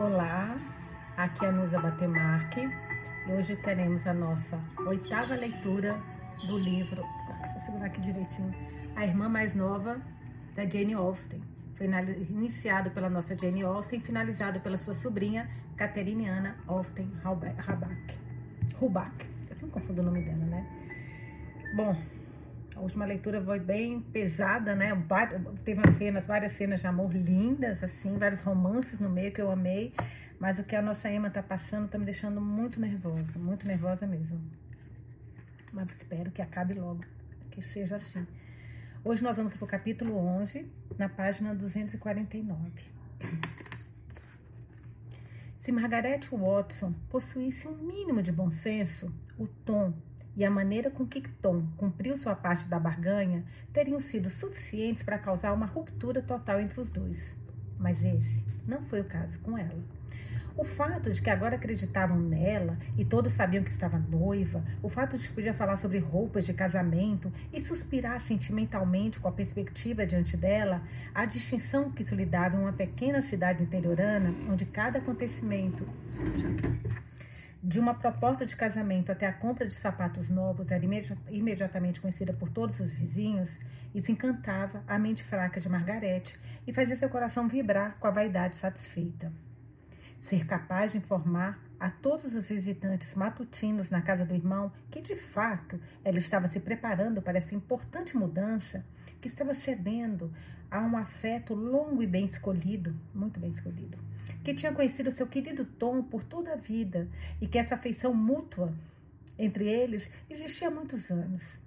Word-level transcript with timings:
Olá, 0.00 0.56
aqui 1.14 1.44
é 1.44 1.48
a 1.50 1.52
Nusa 1.52 1.78
Batemarque 1.78 2.60
e 3.26 3.32
hoje 3.32 3.54
teremos 3.56 4.06
a 4.06 4.14
nossa 4.14 4.58
oitava 4.86 5.34
leitura 5.34 5.94
do 6.46 6.56
livro, 6.56 7.02
vou 7.52 7.60
segurar 7.66 7.84
aqui 7.84 8.00
direitinho, 8.00 8.50
A 8.96 9.04
Irmã 9.04 9.28
Mais 9.28 9.54
Nova 9.54 10.00
da 10.56 10.64
Jane 10.64 10.94
Austen. 10.94 11.42
Foi 11.74 11.86
iniciado 12.30 12.90
pela 12.92 13.10
nossa 13.10 13.36
Jane 13.36 13.62
Austen 13.62 13.98
e 13.98 14.02
finalizado 14.02 14.58
pela 14.60 14.78
sua 14.78 14.94
sobrinha 14.94 15.50
Catherine 15.76 16.30
Anna 16.30 16.56
Austen 16.66 17.12
Rubach. 17.22 18.18
Rubach, 18.76 19.26
eu 19.50 19.54
sempre 19.54 19.70
confundo 19.70 20.00
o 20.00 20.04
nome 20.06 20.22
dela, 20.22 20.46
né? 20.46 20.66
Bom, 21.76 21.94
a 22.80 22.82
última 22.82 23.04
leitura 23.04 23.42
foi 23.42 23.60
bem 23.60 24.00
pesada, 24.00 24.74
né? 24.74 24.90
Teve 25.64 25.80
umas 25.80 25.96
cenas, 25.96 26.26
várias 26.26 26.52
cenas 26.52 26.80
de 26.80 26.86
amor 26.86 27.12
lindas, 27.12 27.84
assim, 27.84 28.16
vários 28.16 28.40
romances 28.40 28.98
no 28.98 29.10
meio 29.10 29.30
que 29.32 29.40
eu 29.40 29.50
amei. 29.50 29.92
Mas 30.38 30.58
o 30.58 30.64
que 30.64 30.74
a 30.74 30.80
nossa 30.80 31.12
Emma 31.12 31.28
tá 31.28 31.42
passando 31.42 31.90
tá 31.90 31.98
me 31.98 32.06
deixando 32.06 32.40
muito 32.40 32.80
nervosa, 32.80 33.38
muito 33.38 33.66
nervosa 33.66 34.06
mesmo. 34.06 34.40
Mas 35.74 35.90
espero 35.90 36.30
que 36.30 36.40
acabe 36.40 36.72
logo, 36.72 37.04
que 37.50 37.60
seja 37.60 37.96
assim. 37.96 38.26
Hoje 39.04 39.22
nós 39.22 39.36
vamos 39.36 39.54
para 39.54 39.64
o 39.64 39.68
capítulo 39.68 40.16
11, 40.16 40.66
na 40.96 41.10
página 41.10 41.54
249. 41.54 42.70
Se 45.58 45.70
Margaret 45.70 46.20
Watson 46.32 46.94
possuísse 47.10 47.68
um 47.68 47.76
mínimo 47.76 48.22
de 48.22 48.32
bom 48.32 48.50
senso, 48.50 49.12
o 49.38 49.46
tom 49.46 49.92
e 50.36 50.44
a 50.44 50.50
maneira 50.50 50.90
com 50.90 51.06
que 51.06 51.20
Tom 51.20 51.66
cumpriu 51.76 52.16
sua 52.16 52.34
parte 52.34 52.66
da 52.66 52.78
barganha 52.78 53.44
teriam 53.72 54.00
sido 54.00 54.30
suficientes 54.30 55.02
para 55.02 55.18
causar 55.18 55.52
uma 55.52 55.66
ruptura 55.66 56.22
total 56.22 56.60
entre 56.60 56.80
os 56.80 56.90
dois. 56.90 57.36
Mas 57.78 58.02
esse 58.04 58.44
não 58.66 58.82
foi 58.82 59.00
o 59.00 59.04
caso 59.04 59.38
com 59.40 59.56
ela. 59.56 59.82
O 60.56 60.64
fato 60.64 61.10
de 61.10 61.22
que 61.22 61.30
agora 61.30 61.56
acreditavam 61.56 62.18
nela 62.18 62.76
e 62.98 63.04
todos 63.04 63.32
sabiam 63.32 63.64
que 63.64 63.70
estava 63.70 63.98
noiva, 63.98 64.62
o 64.82 64.88
fato 64.88 65.16
de 65.16 65.26
que 65.26 65.34
podia 65.34 65.54
falar 65.54 65.76
sobre 65.76 65.98
roupas 65.98 66.44
de 66.44 66.52
casamento 66.52 67.32
e 67.52 67.60
suspirar 67.60 68.20
sentimentalmente 68.20 69.18
com 69.20 69.28
a 69.28 69.32
perspectiva 69.32 70.04
diante 70.04 70.36
dela, 70.36 70.82
a 71.14 71.24
distinção 71.24 71.90
que 71.90 72.02
isso 72.02 72.14
lhe 72.14 72.26
dava 72.26 72.56
em 72.56 72.60
uma 72.60 72.72
pequena 72.72 73.22
cidade 73.22 73.62
interiorana, 73.62 74.34
onde 74.50 74.66
cada 74.66 74.98
acontecimento 74.98 75.86
de 77.62 77.78
uma 77.78 77.92
proposta 77.92 78.46
de 78.46 78.56
casamento 78.56 79.12
até 79.12 79.26
a 79.26 79.32
compra 79.32 79.66
de 79.66 79.74
sapatos 79.74 80.30
novos 80.30 80.70
era 80.70 80.82
imediatamente 81.28 82.00
conhecida 82.00 82.32
por 82.32 82.48
todos 82.48 82.80
os 82.80 82.94
vizinhos, 82.94 83.58
isso 83.94 84.10
encantava 84.10 84.82
a 84.88 84.98
mente 84.98 85.22
fraca 85.22 85.60
de 85.60 85.68
Margarete 85.68 86.38
e 86.66 86.72
fazia 86.72 86.96
seu 86.96 87.10
coração 87.10 87.46
vibrar 87.46 87.98
com 87.98 88.06
a 88.06 88.10
vaidade 88.10 88.56
satisfeita. 88.56 89.30
Ser 90.18 90.46
capaz 90.46 90.92
de 90.92 90.98
informar 90.98 91.58
a 91.78 91.90
todos 91.90 92.34
os 92.34 92.48
visitantes 92.48 93.14
matutinos 93.14 93.90
na 93.90 94.00
casa 94.00 94.24
do 94.24 94.34
irmão 94.34 94.72
que, 94.90 95.00
de 95.00 95.16
fato, 95.16 95.78
ela 96.02 96.18
estava 96.18 96.48
se 96.48 96.60
preparando 96.60 97.20
para 97.20 97.38
essa 97.38 97.54
importante 97.54 98.16
mudança, 98.16 98.84
que 99.20 99.28
estava 99.28 99.54
cedendo 99.54 100.32
a 100.70 100.80
um 100.80 100.96
afeto 100.96 101.54
longo 101.54 102.02
e 102.02 102.06
bem 102.06 102.24
escolhido, 102.24 102.94
muito 103.14 103.38
bem 103.38 103.50
escolhido 103.50 103.98
que 104.44 104.54
tinha 104.54 104.72
conhecido 104.72 105.10
seu 105.10 105.26
querido 105.26 105.64
Tom 105.64 106.02
por 106.02 106.24
toda 106.24 106.52
a 106.52 106.56
vida 106.56 107.08
e 107.40 107.46
que 107.46 107.58
essa 107.58 107.74
afeição 107.74 108.14
mútua 108.14 108.72
entre 109.38 109.66
eles 109.66 110.08
existia 110.28 110.68
há 110.68 110.70
muitos 110.70 111.10
anos. 111.10 111.58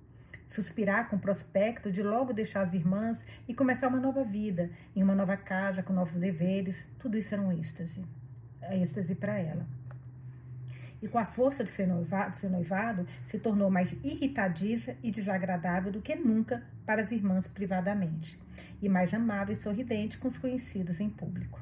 Suspirar 0.48 1.10
com 1.10 1.16
o 1.16 1.20
prospecto 1.20 1.92
de 1.92 2.04
logo 2.04 2.32
deixar 2.32 2.62
as 2.62 2.74
irmãs 2.74 3.26
e 3.48 3.54
começar 3.56 3.88
uma 3.88 4.00
nova 4.00 4.24
vida, 4.24 4.70
em 4.96 5.02
uma 5.02 5.16
nova 5.16 5.36
casa, 5.36 5.82
com 5.82 5.92
novos 5.92 6.14
deveres, 6.14 6.88
tudo 7.00 7.18
isso 7.18 7.34
era 7.34 7.42
um 7.42 7.52
êxtase. 7.52 8.06
êxtase 8.72 9.16
para 9.16 9.38
ela. 9.40 9.66
E 11.02 11.08
com 11.08 11.18
a 11.18 11.26
força 11.26 11.64
do 11.64 11.70
seu, 11.70 11.88
noivado, 11.88 12.32
do 12.32 12.38
seu 12.38 12.50
noivado, 12.50 13.08
se 13.26 13.40
tornou 13.40 13.70
mais 13.70 13.92
irritadiça 14.04 14.96
e 15.02 15.12
desagradável 15.12 15.92
do 15.92 16.02
que 16.02 16.16
nunca 16.16 16.64
para 16.86 17.02
as 17.02 17.12
irmãs 17.12 17.48
privadamente, 17.48 18.40
e 18.82 18.88
mais 18.88 19.14
amável 19.14 19.54
e 19.54 19.58
sorridente 19.58 20.18
com 20.18 20.28
os 20.28 20.38
conhecidos 20.38 21.00
em 21.00 21.10
público. 21.10 21.60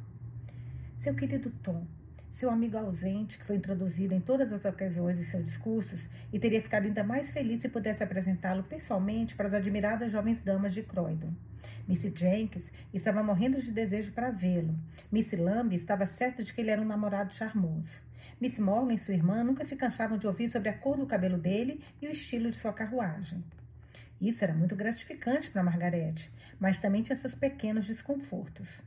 Seu 1.01 1.15
querido 1.15 1.49
Tom, 1.63 1.87
seu 2.31 2.51
amigo 2.51 2.77
ausente, 2.77 3.39
que 3.39 3.43
foi 3.43 3.55
introduzido 3.55 4.13
em 4.13 4.21
todas 4.21 4.53
as 4.53 4.65
ocasiões 4.65 5.17
em 5.17 5.23
seus 5.23 5.43
discursos, 5.43 6.07
e 6.31 6.37
teria 6.37 6.61
ficado 6.61 6.85
ainda 6.85 7.03
mais 7.03 7.31
feliz 7.31 7.59
se 7.59 7.69
pudesse 7.69 8.03
apresentá-lo 8.03 8.61
pessoalmente 8.61 9.35
para 9.35 9.47
as 9.47 9.55
admiradas 9.55 10.11
jovens 10.11 10.43
damas 10.43 10.75
de 10.75 10.83
Croydon. 10.83 11.33
Miss 11.87 12.03
Jenkins 12.03 12.71
estava 12.93 13.23
morrendo 13.23 13.59
de 13.59 13.71
desejo 13.71 14.11
para 14.11 14.29
vê-lo. 14.29 14.77
Miss 15.11 15.31
Lamb 15.31 15.73
estava 15.73 16.05
certa 16.05 16.43
de 16.43 16.53
que 16.53 16.61
ele 16.61 16.69
era 16.69 16.79
um 16.79 16.85
namorado 16.85 17.33
charmoso. 17.33 17.99
Miss 18.39 18.59
Morgan 18.59 18.93
e 18.93 18.99
sua 18.99 19.15
irmã 19.15 19.43
nunca 19.43 19.65
se 19.65 19.75
cansavam 19.75 20.19
de 20.19 20.27
ouvir 20.27 20.49
sobre 20.49 20.69
a 20.69 20.77
cor 20.77 20.97
do 20.97 21.07
cabelo 21.07 21.39
dele 21.39 21.83
e 21.99 22.07
o 22.07 22.11
estilo 22.11 22.51
de 22.51 22.57
sua 22.57 22.73
carruagem. 22.73 23.43
Isso 24.21 24.43
era 24.43 24.53
muito 24.53 24.75
gratificante 24.75 25.49
para 25.49 25.63
Margarete, 25.63 26.31
mas 26.59 26.77
também 26.77 27.01
tinha 27.01 27.15
seus 27.15 27.33
pequenos 27.33 27.87
desconfortos. 27.87 28.83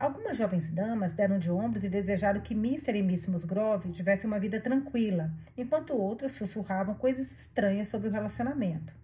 Algumas 0.00 0.38
jovens 0.38 0.70
damas 0.70 1.12
deram 1.12 1.38
de 1.38 1.50
ombros 1.50 1.84
e 1.84 1.88
desejaram 1.90 2.40
que 2.40 2.54
Mr. 2.54 2.96
e 2.96 3.02
Miss 3.02 3.26
Musgrove 3.26 3.92
tivessem 3.92 4.26
uma 4.26 4.40
vida 4.40 4.58
tranquila, 4.58 5.30
enquanto 5.58 5.92
outras 5.92 6.32
sussurravam 6.32 6.94
coisas 6.94 7.30
estranhas 7.30 7.88
sobre 7.88 8.08
o 8.08 8.10
relacionamento. 8.10 8.94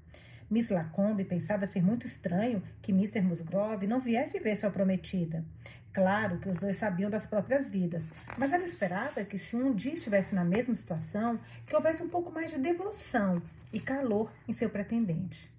Miss 0.50 0.70
Lacombe 0.70 1.22
pensava 1.22 1.66
ser 1.66 1.82
muito 1.82 2.06
estranho 2.06 2.62
que 2.80 2.92
Mr. 2.92 3.20
Musgrove 3.20 3.86
não 3.86 4.00
viesse 4.00 4.40
ver 4.40 4.56
sua 4.56 4.70
prometida. 4.70 5.44
Claro 5.92 6.38
que 6.38 6.48
os 6.48 6.56
dois 6.56 6.78
sabiam 6.78 7.10
das 7.10 7.26
próprias 7.26 7.68
vidas, 7.68 8.08
mas 8.38 8.50
ela 8.50 8.64
esperava 8.64 9.22
que 9.22 9.36
se 9.36 9.54
um 9.54 9.74
dia 9.74 9.92
estivesse 9.92 10.34
na 10.34 10.46
mesma 10.46 10.74
situação, 10.74 11.38
que 11.66 11.76
houvesse 11.76 12.02
um 12.02 12.08
pouco 12.08 12.32
mais 12.32 12.50
de 12.50 12.56
devoção 12.56 13.42
e 13.70 13.78
calor 13.78 14.32
em 14.48 14.54
seu 14.54 14.70
pretendente. 14.70 15.52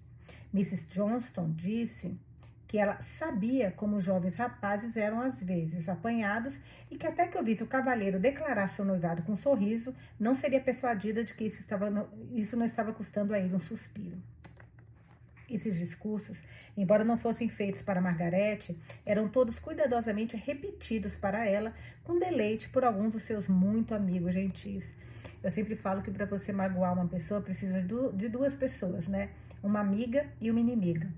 Mrs. 0.52 0.84
Johnston 0.90 1.52
disse 1.52 2.18
que 2.68 2.76
ela 2.76 3.00
sabia 3.18 3.72
como 3.72 3.98
jovens 3.98 4.36
rapazes 4.36 4.94
eram 4.94 5.22
às 5.22 5.42
vezes 5.42 5.88
apanhados 5.88 6.60
e 6.90 6.98
que 6.98 7.06
até 7.06 7.26
que 7.26 7.36
eu 7.36 7.42
visse 7.42 7.62
o 7.62 7.66
cavaleiro 7.66 8.20
declarar 8.20 8.68
seu 8.68 8.84
noivado 8.84 9.22
com 9.22 9.32
um 9.32 9.36
sorriso, 9.36 9.94
não 10.20 10.34
seria 10.34 10.60
persuadida 10.60 11.24
de 11.24 11.32
que 11.32 11.44
isso, 11.44 11.58
estava, 11.60 12.08
isso 12.30 12.58
não 12.58 12.66
estava 12.66 12.92
custando 12.92 13.32
a 13.32 13.38
ele 13.38 13.54
um 13.54 13.58
suspiro. 13.58 14.18
Esses 15.48 15.78
discursos, 15.78 16.44
embora 16.76 17.04
não 17.04 17.16
fossem 17.16 17.48
feitos 17.48 17.80
para 17.80 18.02
Margarete, 18.02 18.78
eram 19.06 19.28
todos 19.28 19.58
cuidadosamente 19.58 20.36
repetidos 20.36 21.16
para 21.16 21.48
ela, 21.48 21.72
com 22.04 22.18
deleite 22.18 22.68
por 22.68 22.84
alguns 22.84 23.12
dos 23.12 23.22
seus 23.22 23.48
muito 23.48 23.94
amigos 23.94 24.34
gentis. 24.34 24.84
Eu 25.42 25.50
sempre 25.50 25.74
falo 25.74 26.02
que 26.02 26.10
para 26.10 26.26
você 26.26 26.52
magoar 26.52 26.92
uma 26.92 27.08
pessoa 27.08 27.40
precisa 27.40 27.80
de 27.80 28.28
duas 28.28 28.54
pessoas, 28.54 29.08
né? 29.08 29.30
Uma 29.62 29.80
amiga 29.80 30.26
e 30.38 30.50
uma 30.50 30.60
inimiga. 30.60 31.08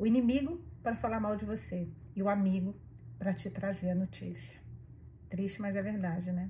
O 0.00 0.06
inimigo 0.06 0.60
para 0.86 0.94
falar 0.94 1.18
mal 1.18 1.34
de 1.34 1.44
você 1.44 1.88
e 2.14 2.22
o 2.22 2.28
amigo 2.28 2.72
para 3.18 3.32
te 3.32 3.50
trazer 3.50 3.90
a 3.90 3.94
notícia. 3.96 4.56
Triste, 5.28 5.60
mas 5.60 5.74
é 5.74 5.82
verdade, 5.82 6.30
né? 6.30 6.48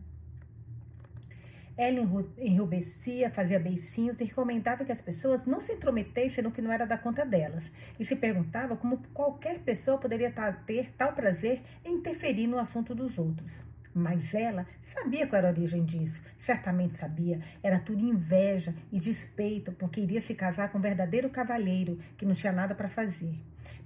Ela 1.74 2.00
enrubecia, 2.36 3.30
fazia 3.30 3.58
beicinhos 3.58 4.20
e 4.20 4.24
recomendava 4.24 4.84
que 4.84 4.92
as 4.92 5.00
pessoas 5.00 5.46
não 5.46 5.58
se 5.58 5.72
intrometessem 5.72 6.44
no 6.44 6.52
que 6.52 6.60
não 6.60 6.70
era 6.70 6.84
da 6.84 6.98
conta 6.98 7.24
delas. 7.24 7.64
E 7.98 8.04
se 8.04 8.14
perguntava 8.14 8.76
como 8.76 8.98
qualquer 9.14 9.60
pessoa 9.60 9.96
poderia 9.96 10.30
ter 10.66 10.92
tal 10.98 11.14
prazer 11.14 11.62
em 11.82 11.94
interferir 11.94 12.46
no 12.46 12.58
assunto 12.58 12.94
dos 12.94 13.16
outros. 13.18 13.64
Mas 13.94 14.34
ela 14.34 14.66
sabia 14.82 15.26
qual 15.26 15.38
era 15.38 15.48
a 15.48 15.52
origem 15.52 15.82
disso. 15.82 16.22
Certamente 16.38 16.96
sabia. 16.96 17.40
Era 17.62 17.78
tudo 17.78 18.04
inveja 18.04 18.74
e 18.92 19.00
despeito, 19.00 19.72
porque 19.72 20.02
iria 20.02 20.20
se 20.20 20.34
casar 20.34 20.70
com 20.70 20.76
um 20.76 20.82
verdadeiro 20.82 21.30
cavalheiro 21.30 21.98
que 22.18 22.26
não 22.26 22.34
tinha 22.34 22.52
nada 22.52 22.74
para 22.74 22.90
fazer. 22.90 23.34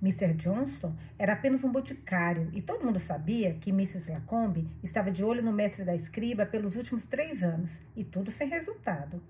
Mr. 0.02 0.32
Johnston 0.34 0.94
era 1.18 1.34
apenas 1.34 1.62
um 1.62 1.70
boticário 1.70 2.48
e 2.52 2.62
todo 2.62 2.84
mundo 2.84 2.98
sabia 2.98 3.54
que 3.54 3.70
Mrs. 3.70 4.10
Lacombe 4.10 4.66
estava 4.82 5.10
de 5.10 5.22
olho 5.22 5.42
no 5.42 5.52
mestre 5.52 5.84
da 5.84 5.94
escriba 5.94 6.46
pelos 6.46 6.74
últimos 6.74 7.04
três 7.04 7.42
anos 7.42 7.78
e 7.94 8.02
tudo 8.02 8.30
sem 8.30 8.48
resultado. 8.48 9.22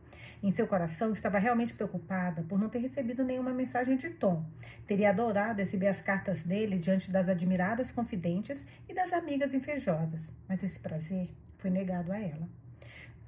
Em 0.43 0.51
seu 0.51 0.67
coração 0.67 1.13
estava 1.13 1.39
realmente 1.39 1.75
preocupada 1.75 2.43
por 2.43 2.59
não 2.59 2.69
ter 2.69 2.79
recebido 2.79 3.23
nenhuma 3.25 3.53
mensagem 3.53 3.97
de 3.97 4.11
Tom. 4.11 4.45
Teria 4.87 5.11
adorado 5.11 5.59
receber 5.59 5.89
as 5.89 6.01
cartas 6.01 6.43
dele 6.43 6.79
diante 6.79 7.11
das 7.11 7.29
admiradas 7.29 7.93
confidentes 7.93 8.65
e 8.89 8.95
das 8.95 9.13
amigas 9.13 9.53
invejosas, 9.53 10.33
mas 10.49 10.63
esse 10.63 10.79
prazer 10.79 11.29
foi 11.59 11.71
negado 11.71 12.11
a 12.11 12.19
ela. 12.19 12.60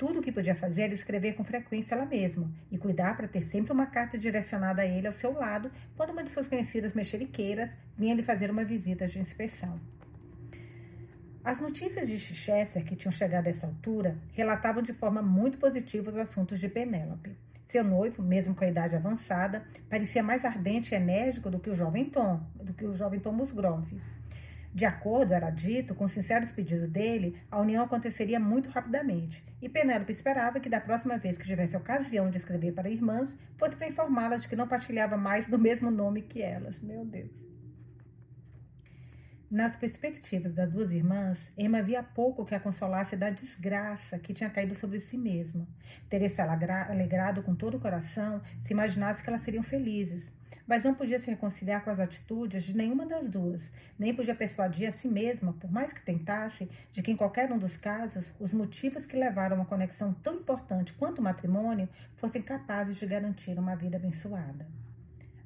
Tudo 0.02 0.18
o 0.18 0.22
que 0.22 0.32
podia 0.32 0.56
fazer 0.56 0.82
era 0.82 0.94
escrever 0.94 1.36
com 1.36 1.44
frequência 1.44 1.94
ela 1.94 2.04
mesma 2.04 2.50
e 2.72 2.76
cuidar 2.76 3.16
para 3.16 3.28
ter 3.28 3.40
sempre 3.40 3.70
uma 3.72 3.86
carta 3.86 4.18
direcionada 4.18 4.82
a 4.82 4.84
ele 4.84 5.06
ao 5.06 5.12
seu 5.12 5.32
lado 5.32 5.70
quando 5.96 6.10
uma 6.10 6.24
de 6.24 6.30
suas 6.30 6.48
conhecidas 6.48 6.92
mexeriqueiras 6.92 7.76
vinha 7.96 8.12
lhe 8.12 8.22
fazer 8.24 8.50
uma 8.50 8.64
visita 8.64 9.06
de 9.06 9.20
inspeção. 9.20 9.80
As 11.44 11.60
notícias 11.60 12.08
de 12.08 12.18
Chichester 12.18 12.84
que 12.84 12.96
tinham 12.96 13.12
chegado 13.12 13.46
a 13.46 13.50
essa 13.50 13.64
altura 13.64 14.18
relatavam 14.32 14.82
de 14.82 14.92
forma 14.92 15.22
muito 15.22 15.56
positiva 15.56 16.10
os 16.10 16.16
assuntos 16.16 16.58
de 16.58 16.68
Penélope. 16.68 17.36
Seu 17.66 17.84
noivo, 17.84 18.24
mesmo 18.24 18.56
com 18.56 18.64
a 18.64 18.68
idade 18.68 18.96
avançada, 18.96 19.64
parecia 19.88 20.20
mais 20.20 20.44
ardente 20.44 20.92
e 20.92 20.96
enérgico 20.96 21.48
do 21.48 21.60
que 21.60 21.70
o 21.70 21.76
jovem 21.76 22.06
Tom, 22.06 22.40
do 22.56 22.74
que 22.74 22.84
o 22.84 22.96
jovem 22.96 23.20
Tom 23.20 23.30
Musgrove. 23.30 24.00
De 24.74 24.86
acordo, 24.86 25.34
era 25.34 25.50
dito, 25.50 25.94
com 25.94 26.08
sinceros 26.08 26.50
pedidos 26.50 26.88
dele, 26.88 27.36
a 27.50 27.60
união 27.60 27.84
aconteceria 27.84 28.40
muito 28.40 28.70
rapidamente, 28.70 29.44
e 29.60 29.68
Penélope 29.68 30.12
esperava 30.12 30.60
que 30.60 30.68
da 30.70 30.80
próxima 30.80 31.18
vez 31.18 31.36
que 31.36 31.46
tivesse 31.46 31.76
ocasião 31.76 32.30
de 32.30 32.38
escrever 32.38 32.72
para 32.72 32.88
irmãs, 32.88 33.36
fosse 33.56 33.76
para 33.76 33.88
informá-las 33.88 34.42
de 34.42 34.48
que 34.48 34.56
não 34.56 34.66
partilhava 34.66 35.16
mais 35.16 35.46
do 35.46 35.58
mesmo 35.58 35.90
nome 35.90 36.22
que 36.22 36.40
elas. 36.40 36.80
Meu 36.80 37.04
Deus. 37.04 37.30
Nas 39.50 39.76
perspectivas 39.76 40.54
das 40.54 40.72
duas 40.72 40.90
irmãs, 40.90 41.38
Emma 41.58 41.82
via 41.82 42.02
pouco 42.02 42.46
que 42.46 42.54
a 42.54 42.60
consolasse 42.60 43.14
da 43.14 43.28
desgraça 43.28 44.18
que 44.18 44.32
tinha 44.32 44.48
caído 44.48 44.74
sobre 44.74 44.98
si 44.98 45.18
mesma. 45.18 45.68
Teria 46.08 46.30
se 46.30 46.40
alegrado 46.40 47.42
com 47.42 47.54
todo 47.54 47.76
o 47.76 47.80
coração 47.80 48.40
se 48.62 48.72
imaginasse 48.72 49.22
que 49.22 49.28
elas 49.28 49.42
seriam 49.42 49.62
felizes, 49.62 50.32
mas 50.66 50.84
não 50.84 50.94
podia 50.94 51.18
se 51.18 51.30
reconciliar 51.30 51.84
com 51.84 51.90
as 51.90 52.00
atitudes 52.00 52.64
de 52.64 52.76
nenhuma 52.76 53.06
das 53.06 53.28
duas, 53.28 53.72
nem 53.98 54.14
podia 54.14 54.34
persuadir 54.34 54.88
a 54.88 54.92
si 54.92 55.08
mesma, 55.08 55.52
por 55.54 55.70
mais 55.70 55.92
que 55.92 56.02
tentasse, 56.02 56.68
de 56.92 57.02
que 57.02 57.10
em 57.10 57.16
qualquer 57.16 57.50
um 57.52 57.58
dos 57.58 57.76
casos, 57.76 58.32
os 58.38 58.52
motivos 58.52 59.06
que 59.06 59.16
levaram 59.16 59.56
a 59.56 59.60
uma 59.60 59.66
conexão 59.66 60.12
tão 60.14 60.36
importante 60.36 60.92
quanto 60.94 61.18
o 61.18 61.22
matrimônio 61.22 61.88
fossem 62.16 62.42
capazes 62.42 62.96
de 62.96 63.06
garantir 63.06 63.58
uma 63.58 63.74
vida 63.74 63.96
abençoada. 63.96 64.66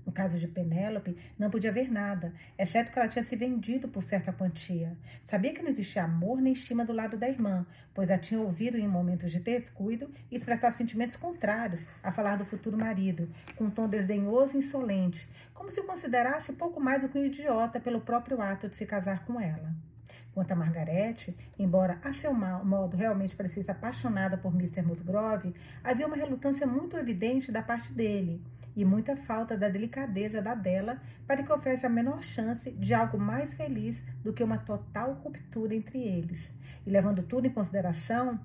No 0.06 0.12
caso 0.12 0.38
de 0.38 0.46
Penélope, 0.46 1.16
não 1.36 1.50
podia 1.50 1.72
ver 1.72 1.90
nada, 1.90 2.32
exceto 2.56 2.92
que 2.92 2.98
ela 2.98 3.08
tinha 3.08 3.24
se 3.24 3.34
vendido 3.34 3.88
por 3.88 4.04
certa 4.04 4.32
quantia. 4.32 4.96
Sabia 5.24 5.52
que 5.52 5.60
não 5.60 5.70
existia 5.70 6.04
amor 6.04 6.40
nem 6.40 6.52
estima 6.52 6.84
do 6.84 6.92
lado 6.92 7.16
da 7.16 7.28
irmã, 7.28 7.66
pois 7.92 8.08
a 8.08 8.16
tinha 8.16 8.40
ouvido 8.40 8.78
em 8.78 8.86
momentos 8.86 9.32
de 9.32 9.40
descuido 9.40 10.08
expressar 10.30 10.70
sentimentos 10.70 11.16
contrários 11.16 11.84
a 12.04 12.12
falar 12.12 12.36
do 12.36 12.44
futuro 12.44 12.78
marido, 12.78 13.28
com 13.56 13.64
um 13.64 13.70
tom 13.70 13.88
desdenhoso 13.88 14.54
e 14.54 14.60
insolente, 14.60 15.28
como 15.52 15.72
se 15.72 15.80
o 15.80 15.84
considerasse 15.84 16.52
pouco 16.52 16.80
mais 16.80 17.02
do 17.02 17.08
que 17.08 17.18
um 17.18 17.24
idiota 17.24 17.80
pelo 17.80 18.00
próprio 18.00 18.40
ato 18.40 18.68
de 18.68 18.76
se 18.76 18.86
casar 18.86 19.24
com 19.24 19.40
ela. 19.40 19.74
Quanto 20.32 20.52
a 20.52 20.54
Margarete, 20.54 21.36
embora 21.58 21.98
a 22.04 22.12
seu 22.12 22.32
modo 22.32 22.96
realmente 22.96 23.34
parecesse 23.34 23.70
apaixonada 23.70 24.36
por 24.36 24.54
Mr. 24.54 24.82
Musgrove, 24.82 25.52
havia 25.82 26.06
uma 26.06 26.14
relutância 26.14 26.66
muito 26.66 26.96
evidente 26.96 27.50
da 27.50 27.62
parte 27.62 27.92
dele 27.92 28.40
e 28.76 28.84
muita 28.84 29.16
falta 29.16 29.56
da 29.56 29.70
delicadeza 29.70 30.42
da 30.42 30.54
dela 30.54 31.00
para 31.26 31.42
que 31.42 31.50
houvesse 31.50 31.86
a 31.86 31.88
menor 31.88 32.22
chance 32.22 32.70
de 32.70 32.92
algo 32.92 33.18
mais 33.18 33.54
feliz 33.54 34.04
do 34.22 34.34
que 34.34 34.44
uma 34.44 34.58
total 34.58 35.14
ruptura 35.14 35.74
entre 35.74 35.98
eles. 35.98 36.52
E 36.86 36.90
levando 36.90 37.22
tudo 37.22 37.46
em 37.46 37.50
consideração, 37.50 38.38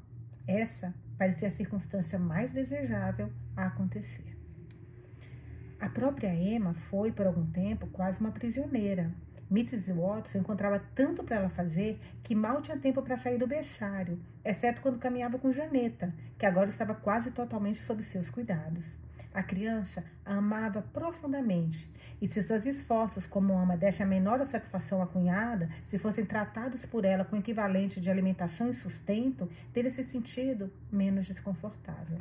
essa 0.48 0.96
parecia 1.18 1.50
a 1.50 1.52
circunstância 1.52 2.18
mais 2.18 2.52
desejável 2.52 3.30
a 3.56 3.68
acontecer. 3.68 4.38
A 5.80 5.90
própria 5.90 6.34
Emma 6.34 6.74
foi, 6.74 7.12
por 7.12 7.26
algum 7.26 7.46
tempo, 7.52 7.88
quase 7.88 8.20
uma 8.20 8.32
prisioneira. 8.32 9.12
Mrs. 9.52 9.92
Watson 9.92 10.38
encontrava 10.38 10.82
tanto 10.96 11.24
para 11.24 11.36
ela 11.36 11.50
fazer 11.50 12.00
que 12.24 12.34
mal 12.34 12.62
tinha 12.62 12.78
tempo 12.78 13.02
para 13.02 13.18
sair 13.18 13.38
do 13.38 13.46
berçário, 13.46 14.18
exceto 14.46 14.82
quando 14.82 15.00
caminhava 15.00 15.38
com 15.38 15.52
Janeta, 15.52 16.14
que 16.40 16.46
agora 16.46 16.70
estava 16.70 16.96
quase 16.96 17.32
totalmente 17.32 17.80
sob 17.80 18.02
seus 18.02 18.30
cuidados. 18.30 18.96
A 19.34 19.42
criança 19.42 20.04
a 20.26 20.36
amava 20.36 20.82
profundamente, 20.82 21.90
e 22.22 22.28
se 22.28 22.44
seus 22.44 22.66
esforços 22.66 23.26
como 23.26 23.58
ama 23.58 23.78
dessem 23.78 24.06
a 24.06 24.10
menor 24.10 24.46
satisfação 24.46 25.02
à 25.02 25.08
cunhada, 25.08 25.70
se 25.88 25.98
fossem 25.98 26.26
tratados 26.26 26.86
por 26.86 27.06
ela 27.06 27.24
com 27.24 27.38
equivalente 27.38 28.02
de 28.02 28.10
alimentação 28.10 28.70
e 28.70 28.76
sustento, 28.76 29.50
teria 29.74 29.90
se 29.90 30.04
sentido 30.04 30.72
menos 30.92 31.28
desconfortável. 31.28 32.20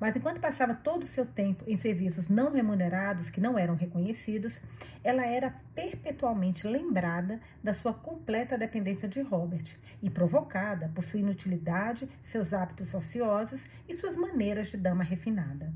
Mas 0.00 0.14
enquanto 0.14 0.40
passava 0.40 0.74
todo 0.74 1.02
o 1.02 1.06
seu 1.06 1.26
tempo 1.26 1.64
em 1.66 1.76
serviços 1.76 2.28
não 2.28 2.52
remunerados 2.52 3.30
que 3.30 3.40
não 3.40 3.58
eram 3.58 3.74
reconhecidos, 3.74 4.58
ela 5.02 5.26
era 5.26 5.54
perpetualmente 5.74 6.66
lembrada 6.66 7.40
da 7.62 7.74
sua 7.74 7.92
completa 7.92 8.56
dependência 8.56 9.08
de 9.08 9.20
Robert 9.20 9.76
e 10.00 10.08
provocada 10.08 10.90
por 10.94 11.02
sua 11.02 11.18
inutilidade, 11.18 12.08
seus 12.22 12.54
hábitos 12.54 12.94
ociosos 12.94 13.64
e 13.88 13.94
suas 13.94 14.14
maneiras 14.14 14.68
de 14.68 14.76
dama 14.76 15.02
refinada. 15.02 15.72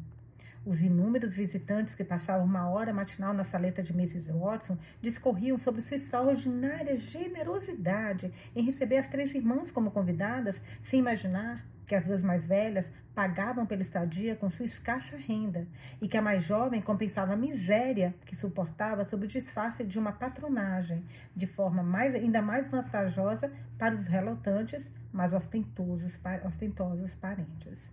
Os 0.64 0.80
inúmeros 0.80 1.34
visitantes 1.34 1.92
que 1.92 2.04
passavam 2.04 2.46
uma 2.46 2.70
hora 2.70 2.92
matinal 2.92 3.34
na 3.34 3.42
saleta 3.42 3.82
de 3.82 3.92
Mrs. 3.92 4.30
Watson 4.30 4.78
discorriam 5.00 5.58
sobre 5.58 5.82
sua 5.82 5.96
extraordinária 5.96 6.96
generosidade 6.96 8.32
em 8.54 8.64
receber 8.64 8.98
as 8.98 9.08
três 9.08 9.34
irmãs 9.34 9.72
como 9.72 9.90
convidadas, 9.90 10.62
sem 10.84 11.00
imaginar 11.00 11.66
que 11.84 11.96
as 11.96 12.06
duas 12.06 12.22
mais 12.22 12.46
velhas 12.46 12.92
pagavam 13.14 13.66
pela 13.66 13.82
estadia 13.82 14.34
com 14.34 14.50
sua 14.50 14.64
escassa 14.64 15.16
renda 15.16 15.66
e 16.00 16.08
que 16.08 16.16
a 16.16 16.22
mais 16.22 16.42
jovem 16.42 16.80
compensava 16.80 17.34
a 17.34 17.36
miséria 17.36 18.14
que 18.24 18.34
suportava 18.34 19.04
sob 19.04 19.24
o 19.24 19.28
disfarce 19.28 19.84
de 19.84 19.98
uma 19.98 20.12
patronagem, 20.12 21.04
de 21.36 21.46
forma 21.46 21.82
mais, 21.82 22.14
ainda 22.14 22.40
mais 22.40 22.70
vantajosa 22.70 23.52
para 23.78 23.94
os 23.94 24.06
relutantes, 24.06 24.90
mas 25.12 25.32
ostentosos, 25.32 26.18
ostentosos 26.44 27.14
parentes. 27.14 27.90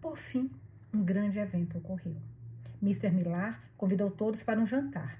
Por 0.00 0.16
fim, 0.16 0.50
um 0.92 1.02
grande 1.02 1.38
evento 1.38 1.78
ocorreu. 1.78 2.16
Mr. 2.82 3.10
Millar 3.10 3.62
convidou 3.76 4.10
todos 4.10 4.42
para 4.42 4.60
um 4.60 4.66
jantar 4.66 5.16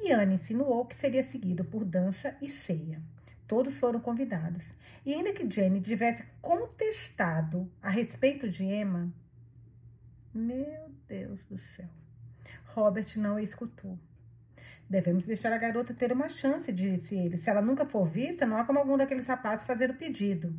e 0.00 0.12
Anne 0.12 0.34
insinuou 0.34 0.84
que 0.84 0.96
seria 0.96 1.22
seguido 1.22 1.64
por 1.64 1.84
dança 1.84 2.36
e 2.42 2.50
ceia. 2.50 3.00
Todos 3.46 3.78
foram 3.78 4.00
convidados. 4.00 4.64
E 5.04 5.12
ainda 5.12 5.32
que 5.32 5.48
Jenny 5.48 5.80
tivesse 5.80 6.24
contestado 6.40 7.70
a 7.82 7.90
respeito 7.90 8.48
de 8.48 8.64
Emma, 8.64 9.12
meu 10.32 10.90
Deus 11.06 11.44
do 11.44 11.58
céu, 11.58 11.88
Robert 12.66 13.06
não 13.16 13.36
a 13.36 13.42
escutou. 13.42 13.98
Devemos 14.88 15.26
deixar 15.26 15.52
a 15.52 15.58
garota 15.58 15.94
ter 15.94 16.12
uma 16.12 16.28
chance, 16.28 16.72
disse 16.72 17.14
ele. 17.14 17.36
Se 17.36 17.50
ela 17.50 17.62
nunca 17.62 17.86
for 17.86 18.06
vista, 18.06 18.46
não 18.46 18.56
há 18.56 18.64
como 18.64 18.78
algum 18.78 18.96
daqueles 18.96 19.26
rapazes 19.26 19.66
fazer 19.66 19.90
o 19.90 19.94
pedido. 19.94 20.54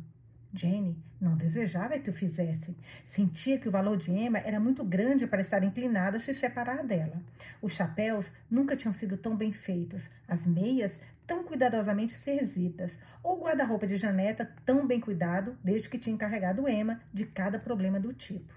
Jenny 0.52 0.96
não 1.20 1.36
desejava 1.36 1.98
que 1.98 2.10
o 2.10 2.12
fizesse. 2.12 2.76
Sentia 3.04 3.58
que 3.58 3.68
o 3.68 3.70
valor 3.70 3.96
de 3.96 4.10
Emma 4.10 4.38
era 4.38 4.58
muito 4.58 4.82
grande 4.84 5.26
para 5.26 5.40
estar 5.40 5.62
inclinada 5.62 6.16
a 6.16 6.20
se 6.20 6.32
separar 6.32 6.84
dela. 6.84 7.20
Os 7.60 7.72
chapéus 7.72 8.32
nunca 8.50 8.76
tinham 8.76 8.92
sido 8.92 9.16
tão 9.16 9.36
bem 9.36 9.52
feitos, 9.52 10.08
as 10.26 10.46
meias 10.46 11.00
tão 11.26 11.42
cuidadosamente 11.42 12.14
serzidas, 12.14 12.96
o 13.32 13.40
guarda-roupa 13.40 13.86
de 13.86 13.96
Janeta 13.96 14.48
tão 14.64 14.86
bem 14.86 15.00
cuidado, 15.00 15.56
desde 15.64 15.88
que 15.88 15.98
tinha 15.98 16.14
encarregado 16.14 16.68
Emma 16.68 17.00
de 17.12 17.26
cada 17.26 17.58
problema 17.58 17.98
do 17.98 18.12
tipo. 18.12 18.54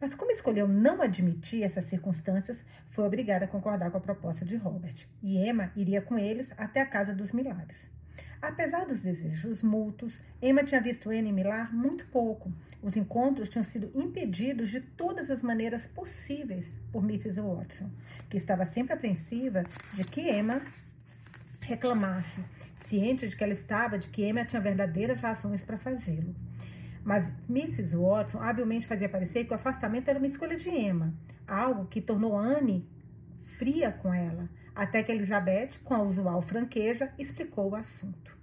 Mas 0.00 0.14
como 0.14 0.30
escolheu 0.30 0.68
não 0.68 1.02
admitir 1.02 1.64
essas 1.64 1.86
circunstâncias, 1.86 2.64
foi 2.90 3.04
obrigada 3.04 3.44
a 3.44 3.48
concordar 3.48 3.90
com 3.90 3.98
a 3.98 4.00
proposta 4.00 4.44
de 4.44 4.56
Robert, 4.56 4.94
e 5.20 5.36
Emma 5.36 5.72
iria 5.74 6.00
com 6.00 6.16
eles 6.16 6.52
até 6.56 6.80
a 6.80 6.86
casa 6.86 7.12
dos 7.12 7.32
Milagres. 7.32 7.90
Apesar 8.40 8.86
dos 8.86 9.02
desejos 9.02 9.64
mútuos, 9.64 10.20
Emma 10.40 10.62
tinha 10.62 10.80
visto 10.80 11.10
Anne 11.10 11.32
Millar 11.32 11.74
muito 11.74 12.06
pouco. 12.06 12.52
Os 12.80 12.96
encontros 12.96 13.48
tinham 13.48 13.64
sido 13.64 13.90
impedidos 14.00 14.70
de 14.70 14.80
todas 14.80 15.28
as 15.28 15.42
maneiras 15.42 15.88
possíveis 15.88 16.72
por 16.92 17.02
Mrs. 17.02 17.40
Watson, 17.40 17.90
que 18.30 18.36
estava 18.36 18.64
sempre 18.64 18.92
apreensiva 18.92 19.64
de 19.92 20.04
que 20.04 20.20
Emma 20.20 20.62
reclamasse, 21.60 22.40
ciente 22.78 23.28
de 23.28 23.36
que 23.36 23.44
ela 23.44 23.52
estava, 23.52 23.98
de 23.98 24.08
que 24.08 24.24
Emma 24.24 24.44
tinha 24.44 24.60
verdadeiras 24.60 25.20
razões 25.20 25.64
para 25.64 25.78
fazê-lo. 25.78 26.34
Mas 27.04 27.32
Mrs. 27.48 27.96
Watson 27.96 28.40
habilmente 28.40 28.86
fazia 28.86 29.08
parecer 29.08 29.44
que 29.44 29.52
o 29.52 29.56
afastamento 29.56 30.08
era 30.08 30.18
uma 30.18 30.26
escolha 30.26 30.56
de 30.56 30.68
Emma, 30.68 31.14
algo 31.46 31.86
que 31.86 32.00
tornou 32.00 32.36
Anne 32.36 32.86
fria 33.42 33.90
com 33.90 34.12
ela, 34.12 34.48
até 34.74 35.02
que 35.02 35.10
Elizabeth, 35.10 35.80
com 35.82 35.94
a 35.94 36.02
usual 36.02 36.42
franqueza, 36.42 37.10
explicou 37.18 37.70
o 37.70 37.76
assunto. 37.76 38.36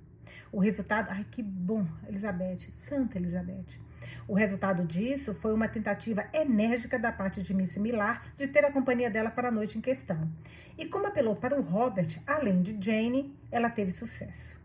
O 0.51 0.60
resultado, 0.60 1.10
ai 1.10 1.25
que 1.30 1.44
bom, 1.44 1.86
Elizabeth, 2.08 2.72
Santa 2.72 3.18
Elizabeth. 3.18 3.85
O 4.27 4.34
resultado 4.34 4.84
disso 4.84 5.36
foi 5.36 5.53
uma 5.53 5.67
tentativa 5.67 6.25
enérgica 6.34 6.98
da 6.98 7.12
parte 7.12 7.44
de 7.44 7.53
Miss 7.53 7.77
Millar 7.77 8.24
de 8.36 8.48
ter 8.48 8.65
a 8.65 8.72
companhia 8.72 9.08
dela 9.08 9.29
para 9.29 9.50
a 9.50 9.51
noite 9.51 9.77
em 9.77 9.82
questão. 9.82 10.27
E 10.75 10.88
como 10.88 11.05
apelou 11.05 11.36
para 11.36 11.60
o 11.60 11.62
Robert, 11.62 12.20
além 12.25 12.63
de 12.63 12.75
Jane, 12.84 13.38
ela 13.51 13.70
teve 13.70 13.91
sucesso. 13.91 14.60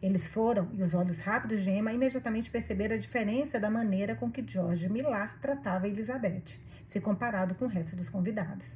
Eles 0.00 0.26
foram, 0.26 0.70
e 0.72 0.82
os 0.82 0.94
olhos 0.94 1.20
rápidos 1.20 1.62
de 1.62 1.70
Emma 1.70 1.92
imediatamente 1.92 2.50
perceberam 2.50 2.96
a 2.96 2.98
diferença 2.98 3.60
da 3.60 3.70
maneira 3.70 4.16
com 4.16 4.30
que 4.30 4.42
George 4.44 4.88
Millar 4.88 5.38
tratava 5.40 5.86
Elizabeth, 5.86 6.58
se 6.88 6.98
comparado 6.98 7.54
com 7.54 7.66
o 7.66 7.68
resto 7.68 7.94
dos 7.94 8.08
convidados. 8.08 8.74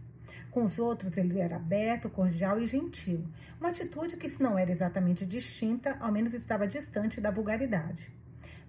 Com 0.51 0.65
os 0.65 0.79
outros, 0.79 1.17
ele 1.17 1.41
era 1.41 1.57
aberto, 1.57 2.11
cordial 2.11 2.61
e 2.61 2.67
gentil. 2.67 3.25
Uma 3.59 3.71
atitude 3.71 4.17
que, 4.17 4.29
se 4.29 4.43
não 4.43 4.59
era 4.59 4.71
exatamente 4.71 5.25
distinta, 5.25 5.97
ao 5.99 6.13
menos 6.13 6.35
estava 6.35 6.69
distante 6.69 7.21
da 7.21 7.31
vulgaridade. 7.31 8.15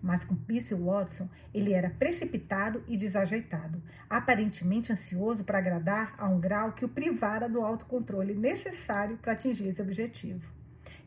Mas 0.01 0.23
com 0.23 0.35
Percy 0.35 0.75
Watson, 0.75 1.27
ele 1.53 1.73
era 1.73 1.89
precipitado 1.89 2.83
e 2.87 2.95
desajeitado, 2.95 3.81
aparentemente 4.09 4.91
ansioso 4.91 5.43
para 5.43 5.57
agradar 5.57 6.13
a 6.17 6.29
um 6.29 6.39
grau 6.39 6.73
que 6.73 6.85
o 6.85 6.89
privara 6.89 7.49
do 7.49 7.61
autocontrole 7.61 8.35
necessário 8.35 9.17
para 9.17 9.33
atingir 9.33 9.67
esse 9.67 9.81
objetivo. 9.81 10.57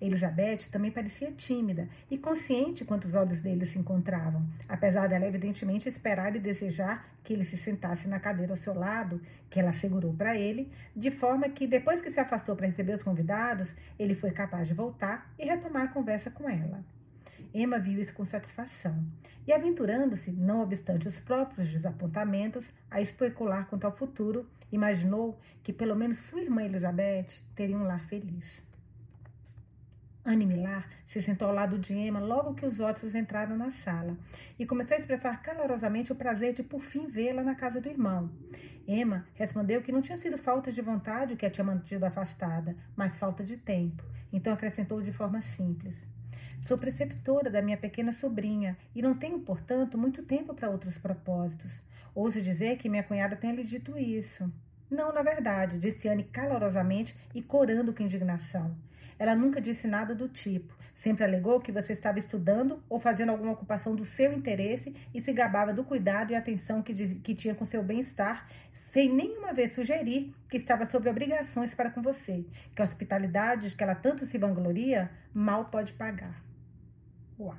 Elizabeth 0.00 0.70
também 0.73 0.90
parecia 0.90 1.30
tímida 1.30 1.87
e 2.11 2.16
consciente 2.16 2.85
quanto 2.85 3.04
os 3.06 3.14
olhos 3.14 3.42
dele 3.42 3.66
se 3.66 3.78
encontravam, 3.78 4.47
apesar 4.66 5.06
dela 5.09 5.26
evidentemente 5.26 5.88
esperar 5.88 6.35
e 6.35 6.40
desejar 6.40 7.06
que 7.23 7.35
ele 7.35 7.44
se 7.44 7.59
sentasse 7.59 8.09
na 8.09 8.18
cadeira 8.18 8.54
ao 8.54 8.56
seu 8.56 8.73
lado, 8.73 9.20
que 9.50 9.61
ela 9.61 9.73
segurou 9.73 10.14
para 10.14 10.37
ele, 10.38 10.73
de 10.97 11.11
forma 11.11 11.50
que 11.50 11.66
depois 11.66 12.00
que 12.00 12.11
se 12.11 12.18
afastou 12.18 12.56
para 12.56 12.66
receber 12.66 12.94
os 12.94 13.02
convidados, 13.02 13.75
ele 13.99 14.14
foi 14.14 14.30
capaz 14.30 14.66
de 14.66 14.75
voltar 14.75 15.30
e 15.38 15.44
retomar 15.44 15.82
a 15.82 15.88
conversa 15.88 16.30
com 16.30 16.49
ela. 16.49 16.82
Emma 17.52 17.78
viu 17.78 18.00
isso 18.00 18.14
com 18.14 18.25
satisfação 18.25 19.04
e, 19.47 19.52
aventurando-se, 19.52 20.30
não 20.30 20.61
obstante 20.62 21.09
os 21.09 21.19
próprios 21.19 21.69
desapontamentos, 21.69 22.73
a 22.90 23.00
especular 23.00 23.66
quanto 23.66 23.85
ao 23.85 23.92
futuro, 23.92 24.47
imaginou 24.71 25.38
que 25.62 25.73
pelo 25.73 25.97
menos 25.97 26.19
sua 26.19 26.42
irmã 26.42 26.62
Elizabeth 26.62 27.42
teria 27.54 27.76
um 27.76 27.83
lar 27.83 28.02
feliz. 28.04 28.62
Anne 30.25 30.45
Millar 30.45 30.88
se 31.09 31.21
sentou 31.23 31.49
ao 31.49 31.54
lado 31.54 31.78
de 31.78 31.95
Emma 31.95 32.21
logo 32.21 32.54
que 32.54 32.66
os 32.66 32.78
Watts 32.78 33.14
entraram 33.14 33.57
na 33.57 33.71
sala 33.71 34.16
e 34.59 34.66
começou 34.66 34.97
a 34.97 35.00
expressar 35.00 35.42
calorosamente 35.42 36.12
o 36.12 36.14
prazer 36.14 36.52
de 36.52 36.62
por 36.62 36.83
fim 36.83 37.07
vê-la 37.07 37.42
na 37.42 37.54
casa 37.54 37.80
do 37.80 37.88
irmão. 37.88 38.30
Emma 38.87 39.26
respondeu 39.35 39.80
que 39.80 39.90
não 39.90 40.02
tinha 40.02 40.19
sido 40.19 40.37
falta 40.37 40.71
de 40.71 40.83
vontade 40.83 41.33
o 41.33 41.37
que 41.37 41.47
a 41.47 41.50
tinha 41.50 41.64
mantido 41.64 42.04
afastada, 42.04 42.76
mas 42.95 43.19
falta 43.19 43.42
de 43.42 43.57
tempo. 43.57 44.04
Então 44.33 44.52
acrescentou 44.52 45.00
de 45.00 45.11
forma 45.11 45.40
simples: 45.40 46.07
Sou 46.60 46.76
preceptora 46.76 47.50
da 47.50 47.62
minha 47.62 47.76
pequena 47.76 48.12
sobrinha 48.12 48.76
e 48.94 49.00
não 49.00 49.14
tenho, 49.14 49.40
portanto, 49.40 49.96
muito 49.96 50.22
tempo 50.22 50.54
para 50.54 50.70
outros 50.70 50.98
propósitos. 50.98 51.72
Ouso 52.14 52.40
dizer 52.40 52.76
que 52.76 52.88
minha 52.88 53.02
cunhada 53.02 53.34
tenha 53.34 53.54
lhe 53.54 53.64
dito 53.64 53.98
isso. 53.98 54.52
Não, 54.90 55.12
na 55.12 55.22
verdade, 55.22 55.78
disse 55.78 56.08
Anne 56.08 56.24
calorosamente 56.24 57.16
e 57.34 57.40
corando 57.40 57.94
com 57.94 58.02
indignação. 58.02 58.76
Ela 59.18 59.34
nunca 59.36 59.60
disse 59.60 59.86
nada 59.86 60.14
do 60.14 60.28
tipo. 60.28 60.76
Sempre 60.94 61.24
alegou 61.24 61.60
que 61.60 61.72
você 61.72 61.92
estava 61.92 62.18
estudando 62.18 62.82
ou 62.88 62.98
fazendo 62.98 63.30
alguma 63.30 63.52
ocupação 63.52 63.94
do 63.94 64.04
seu 64.04 64.32
interesse 64.32 64.94
e 65.14 65.20
se 65.20 65.32
gabava 65.32 65.72
do 65.72 65.84
cuidado 65.84 66.30
e 66.30 66.34
atenção 66.34 66.82
que, 66.82 66.94
que 67.16 67.34
tinha 67.34 67.54
com 67.54 67.64
seu 67.64 67.82
bem-estar, 67.82 68.46
sem 68.72 69.12
nenhuma 69.12 69.52
vez 69.52 69.72
sugerir 69.72 70.34
que 70.48 70.56
estava 70.56 70.84
sob 70.84 71.08
obrigações 71.08 71.74
para 71.74 71.90
com 71.90 72.02
você, 72.02 72.44
que 72.74 72.82
a 72.82 72.84
hospitalidade 72.84 73.70
de 73.70 73.76
que 73.76 73.82
ela 73.82 73.94
tanto 73.94 74.26
se 74.26 74.36
vangloria 74.36 75.10
mal 75.32 75.66
pode 75.66 75.92
pagar. 75.92 76.50
Uau! 77.40 77.56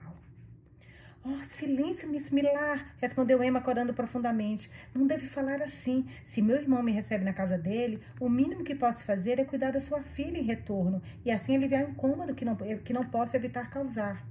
Oh, 1.24 1.44
silêncio, 1.44 2.08
Miss 2.08 2.30
Millar, 2.30 2.96
respondeu 3.02 3.44
Emma 3.44 3.62
corando 3.62 3.96
profundamente. 3.96 4.70
Não 4.94 5.08
deve 5.08 5.26
falar 5.26 5.60
assim. 5.60 6.06
Se 6.28 6.40
meu 6.40 6.56
irmão 6.58 6.84
me 6.84 6.92
recebe 6.92 7.26
na 7.26 7.34
casa 7.34 7.58
dele, 7.58 8.00
o 8.20 8.30
mínimo 8.30 8.64
que 8.64 8.76
posso 8.76 9.04
fazer 9.04 9.40
é 9.40 9.46
cuidar 9.46 9.72
da 9.72 9.80
sua 9.80 10.04
filha 10.04 10.38
em 10.38 10.44
retorno 10.44 11.02
e 11.26 11.32
assim 11.32 11.56
aliviar 11.56 11.86
o 11.86 11.90
incômodo 11.90 12.36
que 12.36 12.46
não, 12.46 12.56
que 12.56 12.94
não 12.94 13.06
posso 13.06 13.36
evitar 13.36 13.72
causar. 13.72 14.24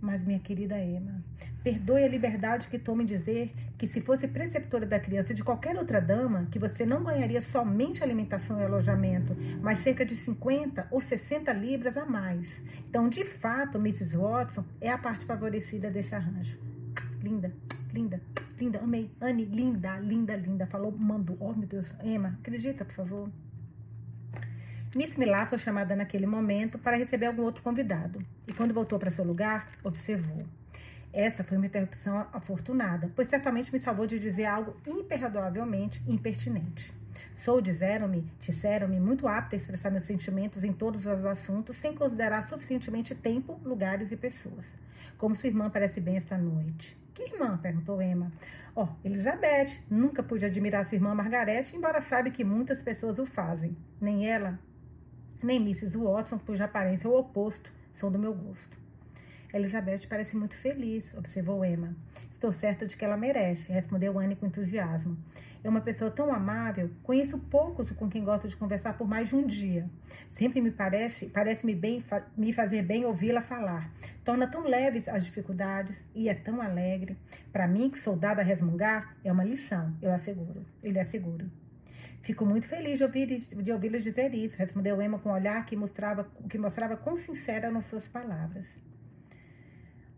Mas, 0.00 0.24
minha 0.24 0.38
querida 0.38 0.82
Emma, 0.82 1.22
perdoe 1.62 2.04
a 2.04 2.08
liberdade 2.08 2.68
que 2.68 2.78
tomo 2.78 3.02
em 3.02 3.04
dizer 3.04 3.52
que 3.76 3.86
se 3.86 4.00
fosse 4.00 4.26
preceptora 4.26 4.86
da 4.86 4.98
criança 4.98 5.34
de 5.34 5.44
qualquer 5.44 5.76
outra 5.76 6.00
dama, 6.00 6.46
que 6.50 6.58
você 6.58 6.86
não 6.86 7.04
ganharia 7.04 7.42
somente 7.42 8.02
alimentação 8.02 8.58
e 8.58 8.64
alojamento, 8.64 9.36
mas 9.60 9.80
cerca 9.80 10.04
de 10.04 10.16
50 10.16 10.88
ou 10.90 11.00
60 11.00 11.52
libras 11.52 11.96
a 11.96 12.06
mais. 12.06 12.48
Então, 12.88 13.08
de 13.08 13.24
fato, 13.24 13.78
Mrs. 13.78 14.16
Watson 14.16 14.64
é 14.80 14.90
a 14.90 14.98
parte 14.98 15.26
favorecida 15.26 15.90
desse 15.90 16.14
arranjo. 16.14 16.58
Linda, 17.22 17.52
linda, 17.92 18.20
linda, 18.58 18.78
amei. 18.78 19.10
Anne, 19.20 19.44
linda, 19.44 19.98
linda, 19.98 20.34
linda. 20.36 20.66
Falou, 20.66 20.90
mandou. 20.92 21.36
Oh, 21.38 21.52
meu 21.52 21.68
Deus. 21.68 21.92
Emma, 22.02 22.38
acredita, 22.40 22.84
por 22.84 22.94
favor. 22.94 23.30
Miss 24.92 25.16
Millar 25.16 25.48
foi 25.48 25.56
chamada 25.56 25.94
naquele 25.94 26.26
momento 26.26 26.76
para 26.76 26.96
receber 26.96 27.26
algum 27.26 27.42
outro 27.42 27.62
convidado 27.62 28.24
e, 28.44 28.52
quando 28.52 28.74
voltou 28.74 28.98
para 28.98 29.08
seu 29.08 29.24
lugar, 29.24 29.70
observou. 29.84 30.44
Essa 31.12 31.44
foi 31.44 31.56
uma 31.56 31.66
interrupção 31.66 32.26
afortunada, 32.32 33.08
pois 33.14 33.28
certamente 33.28 33.72
me 33.72 33.78
salvou 33.78 34.04
de 34.04 34.18
dizer 34.18 34.46
algo 34.46 34.76
imperdoavelmente 34.84 36.02
impertinente. 36.08 36.92
Sou, 37.36 37.60
disseram-me, 37.60 38.28
disseram-me, 38.40 38.98
muito 38.98 39.28
apta 39.28 39.54
a 39.54 39.58
expressar 39.58 39.90
meus 39.90 40.04
sentimentos 40.04 40.64
em 40.64 40.72
todos 40.72 41.06
os 41.06 41.24
assuntos, 41.24 41.76
sem 41.76 41.94
considerar 41.94 42.42
suficientemente 42.48 43.14
tempo, 43.14 43.60
lugares 43.64 44.10
e 44.10 44.16
pessoas. 44.16 44.66
Como 45.16 45.36
sua 45.36 45.48
irmã 45.48 45.70
parece 45.70 46.00
bem 46.00 46.16
esta 46.16 46.36
noite. 46.36 46.98
Que 47.14 47.22
irmã? 47.22 47.56
perguntou 47.58 48.02
Emma. 48.02 48.32
Oh, 48.74 48.88
Elizabeth. 49.04 49.80
Nunca 49.88 50.22
pude 50.22 50.46
admirar 50.46 50.84
sua 50.84 50.96
irmã 50.96 51.14
Margarete, 51.14 51.76
embora 51.76 52.00
saiba 52.00 52.30
que 52.30 52.42
muitas 52.42 52.82
pessoas 52.82 53.18
o 53.18 53.26
fazem. 53.26 53.76
Nem 54.00 54.28
ela, 54.28 54.58
nem 55.46 55.58
Mrs. 55.58 55.96
Watson, 55.96 56.38
cuja 56.38 56.64
aparência 56.64 57.06
é 57.06 57.10
o 57.10 57.18
oposto, 57.18 57.72
são 57.92 58.10
do 58.10 58.18
meu 58.18 58.34
gosto. 58.34 58.76
Elizabeth 59.52 60.06
parece 60.08 60.36
muito 60.36 60.54
feliz, 60.54 61.12
observou 61.14 61.64
Emma. 61.64 61.94
Estou 62.30 62.52
certa 62.52 62.86
de 62.86 62.96
que 62.96 63.04
ela 63.04 63.16
merece, 63.16 63.72
respondeu 63.72 64.18
Anne 64.18 64.36
com 64.36 64.46
entusiasmo. 64.46 65.18
É 65.62 65.68
uma 65.68 65.82
pessoa 65.82 66.10
tão 66.10 66.32
amável, 66.32 66.90
conheço 67.02 67.38
poucos 67.38 67.90
com 67.92 68.08
quem 68.08 68.24
gosto 68.24 68.48
de 68.48 68.56
conversar 68.56 68.96
por 68.96 69.06
mais 69.06 69.28
de 69.28 69.36
um 69.36 69.46
dia. 69.46 69.90
Sempre 70.30 70.60
me 70.60 70.70
parece, 70.70 71.26
parece-me 71.26 71.74
bem, 71.74 72.02
me 72.34 72.52
fazer 72.52 72.82
bem 72.82 73.04
ouvi-la 73.04 73.42
falar. 73.42 73.92
Torna 74.24 74.46
tão 74.46 74.62
leves 74.62 75.06
as 75.06 75.24
dificuldades 75.24 76.02
e 76.14 76.30
é 76.30 76.34
tão 76.34 76.62
alegre. 76.62 77.18
Para 77.52 77.68
mim, 77.68 77.90
que 77.90 77.98
sou 77.98 78.16
dada 78.16 78.40
a 78.40 78.44
resmungar, 78.44 79.14
é 79.22 79.30
uma 79.30 79.44
lição, 79.44 79.94
eu 80.00 80.10
asseguro. 80.12 80.64
Ele 80.82 80.98
assegura. 80.98 81.46
Fico 82.22 82.44
muito 82.44 82.66
feliz 82.66 82.98
de 82.98 83.04
ouvir 83.04 83.26
de 83.26 83.72
ouvi-la 83.72 83.98
dizer 83.98 84.34
isso, 84.34 84.56
respondeu 84.56 85.00
Emma 85.00 85.18
com 85.18 85.30
um 85.30 85.32
olhar 85.32 85.64
que 85.64 85.74
mostrava, 85.74 86.30
que 86.48 86.58
mostrava 86.58 86.96
quão 86.96 87.16
sincera 87.16 87.68
eram 87.68 87.80
suas 87.80 88.06
palavras. 88.06 88.66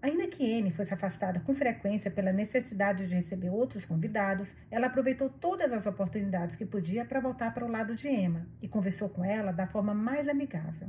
Ainda 0.03 0.27
que 0.27 0.59
Anne 0.59 0.73
fosse 0.73 0.93
afastada 0.93 1.39
com 1.39 1.55
frequência 1.55 2.11
pela 2.11 2.33
necessidade 2.33 3.07
de 3.07 3.15
receber 3.15 3.51
outros 3.51 3.85
convidados, 3.85 4.53
ela 4.69 4.89
aproveitou 4.89 5.31
todas 5.31 5.73
as 5.73 5.87
oportunidades 5.87 6.57
que 6.57 6.67
podia 6.67 7.05
para 7.05 7.21
voltar 7.21 7.55
para 7.55 7.65
o 7.65 7.71
lado 7.71 7.95
de 7.95 8.09
Emma 8.09 8.45
e 8.61 8.67
conversou 8.67 9.09
com 9.09 9.25
ela 9.25 9.53
da 9.53 9.69
forma 9.69 9.95
mais 9.95 10.27
amigável. 10.27 10.89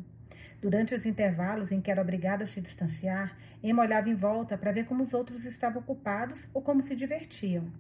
Durante 0.59 0.95
os 0.95 1.05
intervalos 1.05 1.71
em 1.71 1.79
que 1.79 1.91
era 1.91 2.01
obrigada 2.01 2.45
a 2.45 2.47
se 2.47 2.59
distanciar, 2.59 3.37
Emma 3.61 3.83
olhava 3.83 4.09
em 4.09 4.15
volta 4.15 4.57
para 4.57 4.71
ver 4.71 4.85
como 4.85 5.03
os 5.03 5.13
outros 5.13 5.45
estavam 5.45 5.83
ocupados 5.83 6.47
ou 6.51 6.63
como 6.63 6.81
se 6.81 6.95
divertiam. 6.95 7.71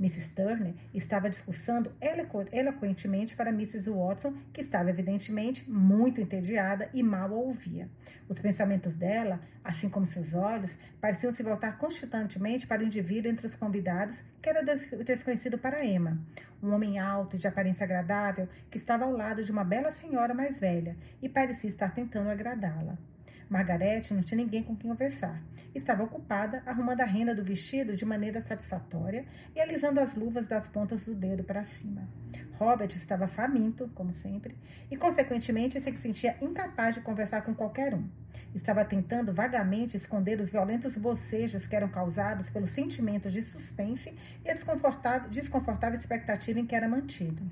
Mrs. 0.00 0.34
Turner 0.34 0.74
estava 0.94 1.28
discursando 1.28 1.92
eloquentemente 2.00 3.36
para 3.36 3.50
Mrs. 3.50 3.90
Watson, 3.90 4.34
que 4.50 4.62
estava 4.62 4.88
evidentemente 4.88 5.68
muito 5.70 6.22
entediada 6.22 6.88
e 6.94 7.02
mal 7.02 7.30
a 7.34 7.36
ouvia. 7.36 7.86
Os 8.26 8.38
pensamentos 8.38 8.96
dela, 8.96 9.40
assim 9.62 9.90
como 9.90 10.06
seus 10.06 10.32
olhos, 10.32 10.76
pareciam 11.00 11.32
se 11.32 11.42
voltar 11.42 11.76
constantemente 11.76 12.66
para 12.66 12.82
o 12.82 12.86
indivíduo 12.86 13.30
entre 13.30 13.46
os 13.46 13.54
convidados, 13.54 14.22
que 14.40 14.48
era 14.48 14.64
desconhecido 15.04 15.58
para 15.58 15.84
Emma. 15.84 16.18
Um 16.62 16.72
homem 16.72 16.98
alto 16.98 17.36
e 17.36 17.38
de 17.38 17.46
aparência 17.46 17.84
agradável 17.84 18.48
que 18.70 18.78
estava 18.78 19.04
ao 19.04 19.12
lado 19.12 19.44
de 19.44 19.52
uma 19.52 19.64
bela 19.64 19.90
senhora 19.90 20.32
mais 20.32 20.58
velha 20.58 20.96
e 21.20 21.28
parecia 21.28 21.68
estar 21.68 21.94
tentando 21.94 22.30
agradá-la. 22.30 22.96
Margarete 23.50 24.14
não 24.14 24.22
tinha 24.22 24.40
ninguém 24.40 24.62
com 24.62 24.76
quem 24.76 24.88
conversar. 24.88 25.42
Estava 25.74 26.04
ocupada 26.04 26.62
arrumando 26.64 27.00
a 27.00 27.04
renda 27.04 27.34
do 27.34 27.42
vestido 27.42 27.96
de 27.96 28.04
maneira 28.04 28.40
satisfatória 28.40 29.24
e 29.56 29.60
alisando 29.60 29.98
as 29.98 30.14
luvas 30.14 30.46
das 30.46 30.68
pontas 30.68 31.04
do 31.04 31.16
dedo 31.16 31.42
para 31.42 31.64
cima. 31.64 32.08
Robert 32.56 32.94
estava 32.94 33.26
faminto, 33.26 33.90
como 33.92 34.14
sempre, 34.14 34.56
e 34.88 34.96
consequentemente 34.96 35.80
se 35.80 35.96
sentia 35.96 36.36
incapaz 36.40 36.94
de 36.94 37.00
conversar 37.00 37.42
com 37.42 37.52
qualquer 37.52 37.92
um. 37.92 38.08
Estava 38.54 38.84
tentando 38.84 39.32
vagamente 39.32 39.96
esconder 39.96 40.40
os 40.40 40.50
violentos 40.50 40.96
bocejos 40.96 41.66
que 41.66 41.74
eram 41.74 41.88
causados 41.88 42.48
pelos 42.50 42.70
sentimentos 42.70 43.32
de 43.32 43.42
suspense 43.42 44.14
e 44.44 44.50
a 44.50 44.54
desconfortável, 44.54 45.28
desconfortável 45.28 45.98
expectativa 45.98 46.60
em 46.60 46.66
que 46.66 46.76
era 46.76 46.88
mantido. 46.88 47.42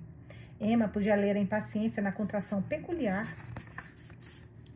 Emma 0.60 0.88
podia 0.88 1.14
ler 1.14 1.36
a 1.36 1.40
impaciência 1.40 2.02
na 2.02 2.10
contração 2.10 2.60
peculiar 2.60 3.32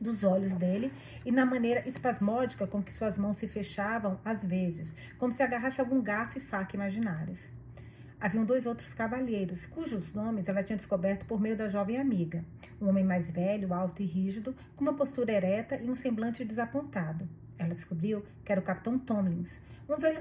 dos 0.03 0.25
olhos 0.25 0.57
dele 0.57 0.93
e 1.25 1.31
na 1.31 1.47
maneira 1.47 1.89
espasmódica 1.89 2.67
com 2.67 2.83
que 2.83 2.93
suas 2.93 3.17
mãos 3.17 3.39
se 3.39 3.47
fechavam, 3.47 4.19
às 4.25 4.45
vezes, 4.45 4.95
como 5.19 5.33
se 5.33 5.43
agarrasse 5.43 5.81
algum 5.81 6.03
garfo 6.03 6.39
e 6.39 6.41
faca 6.41 6.77
imaginários. 6.77 7.51
Haviam 8.21 8.45
dois 8.45 8.67
outros 8.67 8.95
cavalheiros, 8.95 9.67
cujos 9.67 10.13
nomes 10.13 10.49
ela 10.49 10.63
tinha 10.63 10.77
descoberto 10.77 11.27
por 11.27 11.41
meio 11.41 11.57
da 11.57 11.69
jovem 11.69 11.99
amiga. 11.99 12.45
Um 12.81 12.89
homem 12.89 13.03
mais 13.03 13.29
velho, 13.29 13.75
alto 13.75 14.01
e 14.01 14.07
rígido, 14.07 14.55
com 14.77 14.85
uma 14.85 14.95
postura 14.95 15.33
ereta 15.33 15.77
e 15.77 15.91
um 15.91 15.97
semblante 15.97 16.45
desapontado. 16.45 17.29
Ela 17.59 17.75
descobriu 17.75 18.25
que 18.45 18.53
era 18.53 18.61
o 18.61 18.65
capitão 18.65 18.97
Tomlins, 18.99 19.59
um 19.89 19.97
velho 19.97 20.21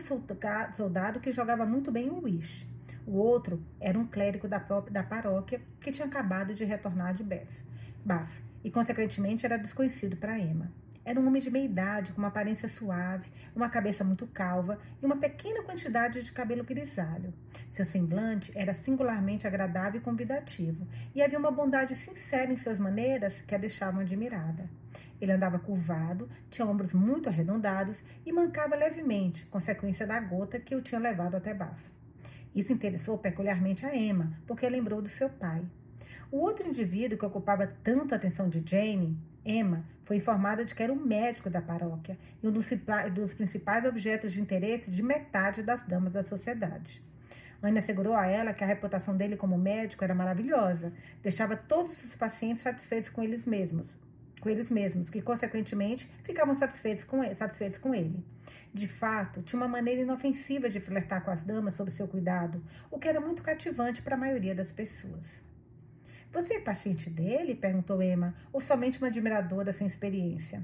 soldado 0.75 1.19
que 1.19 1.31
jogava 1.31 1.65
muito 1.65 1.91
bem 1.91 2.09
o 2.09 2.23
Wish. 2.23 2.67
O 3.05 3.17
outro 3.17 3.63
era 3.79 3.97
um 3.97 4.07
clérigo 4.07 4.47
da, 4.47 4.59
própria, 4.59 4.93
da 4.93 5.03
paróquia 5.03 5.61
que 5.79 5.91
tinha 5.91 6.07
acabado 6.07 6.53
de 6.53 6.65
retornar 6.65 7.13
de 7.13 7.23
Bath, 7.23 7.61
Bath 8.03 8.41
e, 8.63 8.71
consequentemente, 8.71 9.45
era 9.45 9.57
desconhecido 9.57 10.17
para 10.17 10.39
Emma. 10.39 10.71
Era 11.03 11.19
um 11.19 11.27
homem 11.27 11.41
de 11.41 11.49
meia 11.49 11.65
idade, 11.65 12.11
com 12.11 12.19
uma 12.19 12.27
aparência 12.27 12.69
suave, 12.69 13.31
uma 13.55 13.69
cabeça 13.69 14.03
muito 14.03 14.27
calva 14.27 14.79
e 15.01 15.05
uma 15.05 15.17
pequena 15.17 15.63
quantidade 15.63 16.21
de 16.21 16.31
cabelo 16.31 16.63
grisalho. 16.63 17.33
Seu 17.71 17.83
semblante 17.83 18.51
era 18.55 18.73
singularmente 18.73 19.47
agradável 19.47 19.99
e 19.99 20.03
convidativo, 20.03 20.87
e 21.15 21.21
havia 21.21 21.39
uma 21.39 21.51
bondade 21.51 21.95
sincera 21.95 22.53
em 22.53 22.57
suas 22.57 22.77
maneiras 22.77 23.41
que 23.41 23.55
a 23.55 23.57
deixavam 23.57 24.01
admirada. 24.01 24.69
Ele 25.19 25.31
andava 25.31 25.57
curvado, 25.57 26.29
tinha 26.49 26.67
ombros 26.67 26.93
muito 26.93 27.29
arredondados 27.29 28.03
e 28.25 28.31
mancava 28.31 28.75
levemente, 28.75 29.45
consequência 29.47 30.05
da 30.05 30.19
gota 30.19 30.59
que 30.59 30.75
o 30.75 30.81
tinha 30.81 30.99
levado 30.99 31.35
até 31.35 31.53
Bafa. 31.53 31.91
Isso 32.53 32.73
interessou 32.73 33.17
peculiarmente 33.17 33.85
a 33.85 33.95
Emma, 33.95 34.33
porque 34.45 34.67
lembrou 34.67 35.01
do 35.01 35.07
seu 35.07 35.29
pai. 35.29 35.63
O 36.31 36.38
outro 36.38 36.65
indivíduo 36.65 37.17
que 37.17 37.25
ocupava 37.25 37.67
tanto 37.83 38.13
a 38.13 38.15
atenção 38.15 38.47
de 38.47 38.63
Jane, 38.65 39.17
Emma, 39.43 39.83
foi 40.03 40.15
informada 40.15 40.63
de 40.63 40.73
que 40.73 40.81
era 40.81 40.93
o 40.93 40.95
médico 40.95 41.50
da 41.50 41.61
paróquia 41.61 42.17
e 42.41 42.47
um 42.47 42.51
dos, 42.51 42.69
dos 43.13 43.33
principais 43.33 43.83
objetos 43.83 44.31
de 44.31 44.39
interesse 44.39 44.89
de 44.89 45.03
metade 45.03 45.61
das 45.61 45.85
damas 45.85 46.13
da 46.13 46.23
sociedade. 46.23 47.03
Anne 47.61 47.79
assegurou 47.79 48.15
a 48.15 48.25
ela 48.27 48.53
que 48.53 48.63
a 48.63 48.67
reputação 48.67 49.17
dele 49.17 49.35
como 49.35 49.57
médico 49.57 50.05
era 50.05 50.15
maravilhosa, 50.15 50.93
deixava 51.21 51.57
todos 51.57 52.01
os 52.01 52.15
pacientes 52.15 52.63
satisfeitos 52.63 53.09
com 53.09 53.21
eles 53.21 53.45
mesmos, 53.45 54.00
com 54.39 54.50
eles 54.50 54.71
mesmos, 54.71 55.09
que 55.09 55.21
consequentemente 55.21 56.09
ficavam 56.23 56.55
satisfeitos 56.55 57.03
com 57.03 57.21
ele. 57.21 57.35
Satisfeitos 57.35 57.77
com 57.77 57.93
ele. 57.93 58.23
De 58.73 58.88
fato, 58.88 59.41
tinha 59.41 59.61
uma 59.61 59.67
maneira 59.67 60.01
inofensiva 60.01 60.69
de 60.69 60.79
flertar 60.79 61.25
com 61.25 61.31
as 61.31 61.43
damas 61.43 61.73
sob 61.73 61.91
seu 61.91 62.07
cuidado, 62.07 62.63
o 62.89 62.97
que 62.97 63.09
era 63.09 63.19
muito 63.19 63.43
cativante 63.43 64.01
para 64.01 64.15
a 64.15 64.17
maioria 64.17 64.55
das 64.55 64.71
pessoas. 64.71 65.50
Você 66.31 66.55
é 66.55 66.59
paciente 66.61 67.09
dele? 67.09 67.53
perguntou 67.53 68.01
Emma, 68.01 68.33
ou 68.53 68.61
somente 68.61 68.97
uma 68.97 69.07
admiradora 69.07 69.73
sem 69.73 69.85
experiência? 69.85 70.63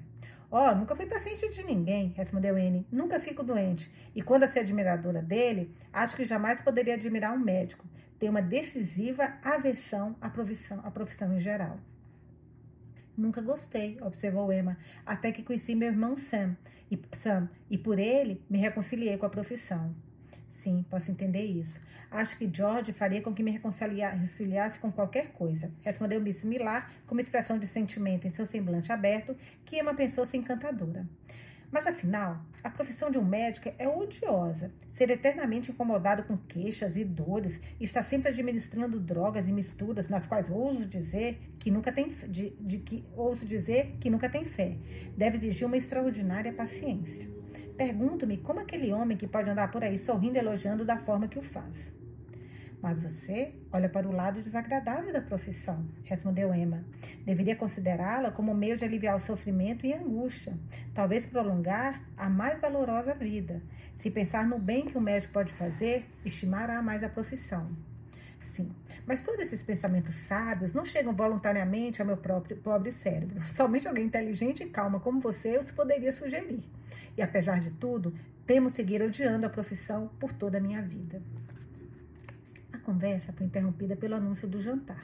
Oh, 0.49 0.73
nunca 0.73 0.95
fui 0.95 1.05
paciente 1.05 1.49
de 1.49 1.61
ninguém, 1.61 2.13
respondeu 2.15 2.55
Anne. 2.55 2.87
Nunca 2.89 3.19
fico 3.19 3.43
doente. 3.43 3.91
E 4.15 4.21
quando 4.21 4.43
a 4.43 4.47
ser 4.47 4.61
admiradora 4.61 5.21
dele, 5.21 5.75
acho 5.91 6.15
que 6.15 6.23
jamais 6.23 6.61
poderia 6.61 6.93
admirar 6.93 7.33
um 7.33 7.39
médico. 7.39 7.85
Tem 8.17 8.29
uma 8.29 8.41
decisiva 8.41 9.33
aversão 9.43 10.15
à 10.21 10.29
profissão, 10.29 10.79
à 10.85 10.89
profissão 10.89 11.35
em 11.35 11.39
geral. 11.41 11.77
Nunca 13.17 13.41
gostei, 13.41 13.97
observou 14.01 14.53
Emma, 14.53 14.77
até 15.05 15.33
que 15.33 15.43
conheci 15.43 15.75
meu 15.75 15.89
irmão 15.89 16.15
Sam 16.15 16.55
e, 16.89 16.97
Sam, 17.13 17.49
e 17.69 17.77
por 17.77 17.99
ele 17.99 18.41
me 18.49 18.57
reconciliei 18.57 19.17
com 19.17 19.25
a 19.25 19.29
profissão. 19.29 19.93
Sim, 20.49 20.85
posso 20.89 21.11
entender 21.11 21.43
isso. 21.43 21.79
Acho 22.09 22.37
que 22.37 22.49
George 22.51 22.93
faria 22.93 23.21
com 23.21 23.33
que 23.33 23.43
me 23.43 23.51
reconciliasse 23.51 24.79
com 24.79 24.91
qualquer 24.91 25.31
coisa. 25.33 25.71
Respondeu 25.83 26.21
Miss 26.21 26.43
Millar 26.43 26.91
com 27.05 27.13
uma 27.13 27.21
expressão 27.21 27.59
de 27.59 27.67
sentimento 27.67 28.25
em 28.25 28.31
seu 28.31 28.45
semblante 28.45 28.91
aberto 28.91 29.35
que 29.65 29.77
Emma 29.77 29.93
pensou-se 29.93 30.37
encantadora. 30.37 31.05
Mas 31.69 31.85
afinal, 31.85 32.39
a 32.63 32.69
profissão 32.69 33.11
de 33.11 33.17
um 33.17 33.25
médico 33.25 33.69
é 33.77 33.87
odiosa. 33.87 34.71
Ser 34.93 35.09
eternamente 35.09 35.69
incomodado 35.69 36.23
com 36.23 36.37
queixas 36.37 36.95
e 36.95 37.03
dores 37.03 37.59
estar 37.79 38.03
sempre 38.03 38.29
administrando 38.29 38.99
drogas 38.99 39.47
e 39.47 39.51
misturas 39.51 40.07
nas 40.07 40.25
quais 40.25 40.49
ouso 40.49 40.85
dizer 40.85 41.39
que 41.59 41.69
nunca 41.69 41.91
tem 41.91 42.07
de, 42.07 42.51
de 42.51 42.77
que 42.79 43.05
ouso 43.15 43.45
dizer 43.45 43.97
que 43.99 44.09
nunca 44.09 44.29
tem 44.29 44.45
fé, 44.45 44.77
deve 45.17 45.37
exigir 45.37 45.67
uma 45.67 45.77
extraordinária 45.77 46.53
paciência. 46.53 47.36
Pergunto-me 47.77 48.37
como 48.37 48.59
aquele 48.59 48.91
homem 48.91 49.15
que 49.15 49.27
pode 49.27 49.49
andar 49.49 49.69
por 49.69 49.83
aí 49.83 49.99
sorrindo 49.99 50.35
e 50.35 50.39
elogiando 50.39 50.83
da 50.83 50.97
forma 50.97 51.27
que 51.27 51.37
o 51.37 51.43
faz. 51.43 51.93
Mas 52.81 52.97
você 52.97 53.53
olha 53.71 53.87
para 53.87 54.07
o 54.07 54.11
lado 54.11 54.41
desagradável 54.41 55.13
da 55.13 55.21
profissão, 55.21 55.85
respondeu 56.03 56.53
Emma. 56.53 56.83
Deveria 57.23 57.55
considerá-la 57.55 58.31
como 58.31 58.53
meio 58.53 58.77
de 58.77 58.83
aliviar 58.83 59.15
o 59.15 59.19
sofrimento 59.19 59.85
e 59.85 59.93
angústia, 59.93 60.53
talvez 60.93 61.25
prolongar 61.25 62.01
a 62.17 62.27
mais 62.27 62.59
valorosa 62.59 63.13
vida. 63.13 63.61
Se 63.93 64.09
pensar 64.09 64.47
no 64.47 64.57
bem 64.57 64.85
que 64.85 64.97
o 64.97 65.01
médico 65.01 65.33
pode 65.33 65.53
fazer, 65.53 66.05
estimará 66.25 66.81
mais 66.81 67.03
a 67.03 67.09
profissão. 67.09 67.69
Sim, 68.39 68.71
mas 69.05 69.23
todos 69.23 69.41
esses 69.41 69.61
pensamentos 69.61 70.15
sábios 70.15 70.73
não 70.73 70.85
chegam 70.85 71.13
voluntariamente 71.13 72.01
ao 72.01 72.07
meu 72.07 72.17
próprio 72.17 72.57
pobre 72.57 72.91
cérebro. 72.91 73.41
Somente 73.53 73.87
alguém 73.87 74.05
inteligente 74.05 74.63
e 74.63 74.69
calma 74.69 74.99
como 74.99 75.19
você 75.19 75.57
os 75.57 75.71
poderia 75.71 76.13
sugerir. 76.13 76.63
E 77.17 77.21
apesar 77.21 77.59
de 77.59 77.71
tudo, 77.71 78.13
temo 78.45 78.69
seguir 78.69 79.01
odiando 79.01 79.45
a 79.45 79.49
profissão 79.49 80.09
por 80.19 80.31
toda 80.33 80.57
a 80.57 80.61
minha 80.61 80.81
vida. 80.81 81.21
A 82.71 82.77
conversa 82.77 83.33
foi 83.33 83.47
interrompida 83.47 83.95
pelo 83.95 84.15
anúncio 84.15 84.47
do 84.47 84.61
jantar. 84.61 85.03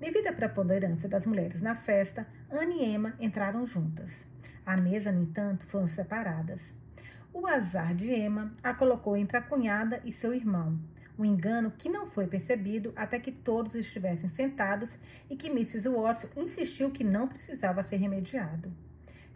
Devido 0.00 0.28
à 0.28 0.32
preponderância 0.32 1.08
das 1.08 1.26
mulheres 1.26 1.60
na 1.62 1.74
festa, 1.74 2.26
Anne 2.50 2.78
e 2.78 2.84
Emma 2.84 3.14
entraram 3.20 3.66
juntas. 3.66 4.26
A 4.64 4.76
mesa, 4.76 5.12
no 5.12 5.22
entanto, 5.22 5.66
foram 5.66 5.86
separadas. 5.86 6.60
O 7.32 7.46
azar 7.46 7.94
de 7.94 8.12
Emma 8.12 8.52
a 8.62 8.74
colocou 8.74 9.16
entre 9.16 9.36
a 9.36 9.42
cunhada 9.42 10.00
e 10.04 10.12
seu 10.12 10.34
irmão, 10.34 10.78
um 11.18 11.24
engano 11.24 11.70
que 11.70 11.88
não 11.88 12.06
foi 12.06 12.26
percebido 12.26 12.92
até 12.96 13.18
que 13.18 13.30
todos 13.30 13.74
estivessem 13.74 14.28
sentados 14.28 14.98
e 15.30 15.36
que 15.36 15.48
Mrs. 15.48 15.88
Watson 15.88 16.28
insistiu 16.36 16.90
que 16.90 17.04
não 17.04 17.28
precisava 17.28 17.82
ser 17.82 17.96
remediado. 17.96 18.72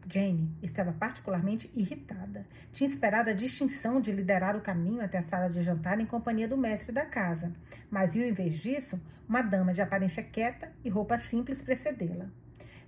Jane 0.08 0.50
estava 0.62 0.92
particularmente 0.92 1.70
irritada. 1.74 2.46
Tinha 2.72 2.88
esperado 2.88 3.30
a 3.30 3.32
distinção 3.32 4.00
de 4.00 4.12
liderar 4.12 4.56
o 4.56 4.60
caminho 4.60 5.02
até 5.02 5.18
a 5.18 5.22
sala 5.22 5.48
de 5.48 5.62
jantar 5.62 6.00
em 6.00 6.06
companhia 6.06 6.48
do 6.48 6.56
mestre 6.56 6.92
da 6.92 7.04
casa, 7.04 7.52
mas 7.90 8.14
viu 8.14 8.26
em 8.26 8.32
vez 8.32 8.58
disso 8.58 9.00
uma 9.28 9.42
dama 9.42 9.74
de 9.74 9.82
aparência 9.82 10.22
quieta 10.22 10.72
e 10.84 10.88
roupa 10.88 11.18
simples 11.18 11.60
precedê-la. 11.60 12.26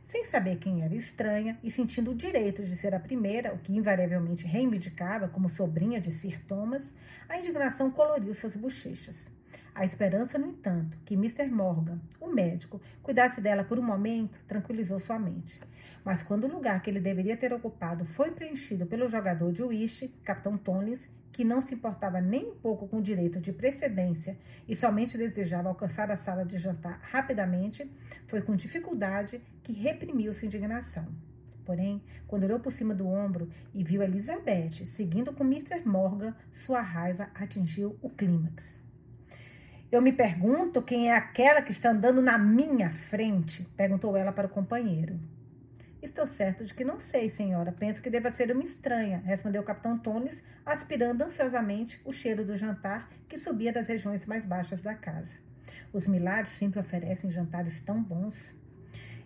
Sem 0.02 0.24
saber 0.24 0.56
quem 0.56 0.82
era 0.82 0.94
estranha 0.94 1.58
e 1.62 1.70
sentindo 1.70 2.12
o 2.12 2.14
direito 2.14 2.64
de 2.64 2.74
ser 2.76 2.94
a 2.94 3.00
primeira, 3.00 3.52
o 3.52 3.58
que 3.58 3.76
invariavelmente 3.76 4.46
reivindicava 4.46 5.28
como 5.28 5.50
sobrinha 5.50 6.00
de 6.00 6.10
Sir 6.12 6.40
Thomas, 6.46 6.94
a 7.28 7.36
indignação 7.36 7.90
coloriu 7.90 8.32
suas 8.32 8.56
bochechas. 8.56 9.28
A 9.74 9.84
esperança, 9.84 10.38
no 10.38 10.48
entanto, 10.48 10.98
que 11.04 11.14
Mr. 11.14 11.46
Morgan, 11.46 12.00
o 12.20 12.26
médico, 12.28 12.80
cuidasse 13.02 13.40
dela 13.40 13.62
por 13.62 13.78
um 13.78 13.82
momento, 13.82 14.40
tranquilizou 14.48 14.98
sua 14.98 15.18
mente. 15.18 15.60
Mas 16.08 16.22
quando 16.22 16.44
o 16.44 16.50
lugar 16.50 16.80
que 16.80 16.88
ele 16.88 17.00
deveria 17.00 17.36
ter 17.36 17.52
ocupado 17.52 18.02
foi 18.02 18.30
preenchido 18.30 18.86
pelo 18.86 19.10
jogador 19.10 19.52
de 19.52 19.62
whist, 19.62 20.08
Capitão 20.24 20.56
Tonis, 20.56 21.06
que 21.30 21.44
não 21.44 21.60
se 21.60 21.74
importava 21.74 22.18
nem 22.18 22.48
um 22.48 22.54
pouco 22.54 22.88
com 22.88 22.96
o 22.96 23.02
direito 23.02 23.38
de 23.38 23.52
precedência 23.52 24.34
e 24.66 24.74
somente 24.74 25.18
desejava 25.18 25.68
alcançar 25.68 26.10
a 26.10 26.16
sala 26.16 26.46
de 26.46 26.56
jantar 26.56 26.98
rapidamente, 27.02 27.86
foi 28.26 28.40
com 28.40 28.56
dificuldade 28.56 29.38
que 29.62 29.74
reprimiu 29.74 30.32
sua 30.32 30.46
indignação. 30.46 31.04
Porém, 31.66 32.02
quando 32.26 32.44
olhou 32.44 32.58
por 32.58 32.72
cima 32.72 32.94
do 32.94 33.06
ombro 33.06 33.50
e 33.74 33.84
viu 33.84 34.02
Elizabeth 34.02 34.86
seguindo 34.86 35.34
com 35.34 35.44
Mr. 35.44 35.82
Morgan, 35.84 36.34
sua 36.54 36.80
raiva 36.80 37.28
atingiu 37.34 37.98
o 38.00 38.08
clímax. 38.08 38.80
Eu 39.92 40.00
me 40.00 40.14
pergunto 40.14 40.80
quem 40.80 41.10
é 41.10 41.14
aquela 41.14 41.60
que 41.60 41.72
está 41.72 41.90
andando 41.90 42.22
na 42.22 42.38
minha 42.38 42.88
frente, 42.88 43.62
perguntou 43.76 44.16
ela 44.16 44.32
para 44.32 44.46
o 44.46 44.50
companheiro. 44.50 45.20
Estou 46.00 46.28
certo 46.28 46.64
de 46.64 46.72
que 46.72 46.84
não 46.84 47.00
sei, 47.00 47.28
senhora. 47.28 47.72
Penso 47.72 48.00
que 48.00 48.08
deva 48.08 48.30
ser 48.30 48.52
uma 48.52 48.62
estranha, 48.62 49.20
respondeu 49.24 49.62
o 49.62 49.64
capitão 49.64 49.98
Tones, 49.98 50.40
aspirando 50.64 51.24
ansiosamente 51.24 52.00
o 52.04 52.12
cheiro 52.12 52.44
do 52.44 52.56
jantar 52.56 53.08
que 53.28 53.36
subia 53.36 53.72
das 53.72 53.88
regiões 53.88 54.24
mais 54.24 54.44
baixas 54.44 54.80
da 54.80 54.94
casa. 54.94 55.34
Os 55.92 56.06
milagres 56.06 56.52
sempre 56.52 56.78
oferecem 56.78 57.30
jantares 57.30 57.80
tão 57.80 58.00
bons. 58.00 58.54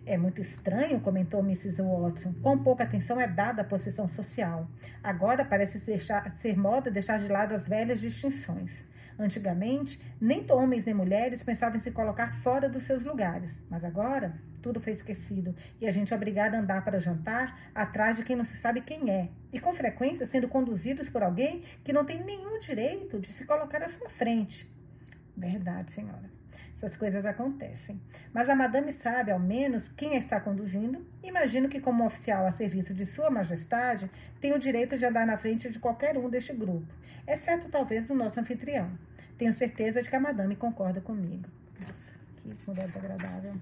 É 0.03 0.17
muito 0.17 0.41
estranho, 0.41 0.99
comentou 0.99 1.41
Mrs. 1.41 1.81
Watson. 1.81 2.33
Quão 2.41 2.61
pouca 2.63 2.83
atenção 2.83 3.21
é 3.21 3.27
dada 3.27 3.61
à 3.61 3.65
posição 3.65 4.07
social. 4.07 4.67
Agora 5.03 5.45
parece 5.45 5.77
deixar, 5.85 6.33
ser 6.33 6.57
moda 6.57 6.89
deixar 6.89 7.19
de 7.19 7.27
lado 7.27 7.53
as 7.53 7.67
velhas 7.67 8.01
distinções. 8.01 8.83
Antigamente, 9.17 9.99
nem 10.19 10.45
homens 10.51 10.85
nem 10.85 10.93
mulheres 10.93 11.43
pensavam 11.43 11.77
em 11.77 11.79
se 11.79 11.91
colocar 11.91 12.31
fora 12.31 12.67
dos 12.67 12.83
seus 12.83 13.03
lugares, 13.03 13.59
mas 13.69 13.83
agora 13.83 14.33
tudo 14.61 14.79
foi 14.79 14.93
esquecido 14.93 15.55
e 15.79 15.85
a 15.85 15.91
gente 15.91 16.13
é 16.13 16.15
obrigado 16.15 16.55
a 16.55 16.59
andar 16.59 16.83
para 16.83 16.99
jantar 16.99 17.59
atrás 17.75 18.17
de 18.17 18.23
quem 18.23 18.35
não 18.35 18.45
se 18.45 18.57
sabe 18.57 18.81
quem 18.81 19.11
é, 19.11 19.29
e 19.51 19.59
com 19.59 19.73
frequência 19.73 20.25
sendo 20.25 20.47
conduzidos 20.47 21.09
por 21.09 21.21
alguém 21.21 21.63
que 21.83 21.93
não 21.93 22.05
tem 22.05 22.23
nenhum 22.23 22.57
direito 22.59 23.19
de 23.19 23.27
se 23.27 23.45
colocar 23.45 23.83
à 23.83 23.89
sua 23.89 24.09
frente. 24.09 24.67
Verdade, 25.35 25.91
senhora. 25.91 26.43
Essas 26.75 26.97
coisas 26.97 27.25
acontecem. 27.25 28.01
Mas 28.33 28.49
a 28.49 28.55
madame 28.55 28.91
sabe, 28.91 29.31
ao 29.31 29.39
menos, 29.39 29.87
quem 29.87 30.15
a 30.15 30.17
está 30.17 30.37
conduzindo. 30.39 31.05
Imagino 31.23 31.69
que, 31.69 31.79
como 31.79 32.05
oficial 32.05 32.45
a 32.45 32.51
serviço 32.51 32.93
de 32.93 33.05
Sua 33.05 33.29
Majestade, 33.29 34.11
tem 34.41 34.53
o 34.53 34.59
direito 34.59 34.97
de 34.97 35.05
andar 35.05 35.25
na 35.25 35.37
frente 35.37 35.69
de 35.69 35.79
qualquer 35.79 36.17
um 36.17 36.29
deste 36.29 36.51
grupo, 36.51 36.93
exceto 37.27 37.69
talvez 37.69 38.05
do 38.05 38.13
nosso 38.13 38.39
anfitrião. 38.39 38.91
Tenho 39.37 39.53
certeza 39.53 40.01
de 40.01 40.09
que 40.09 40.15
a 40.15 40.19
madame 40.19 40.55
concorda 40.55 41.01
comigo. 41.01 41.47
Nossa, 41.79 42.19
que 42.37 42.69
mulher 42.69 42.87
desagradável. 42.87 43.53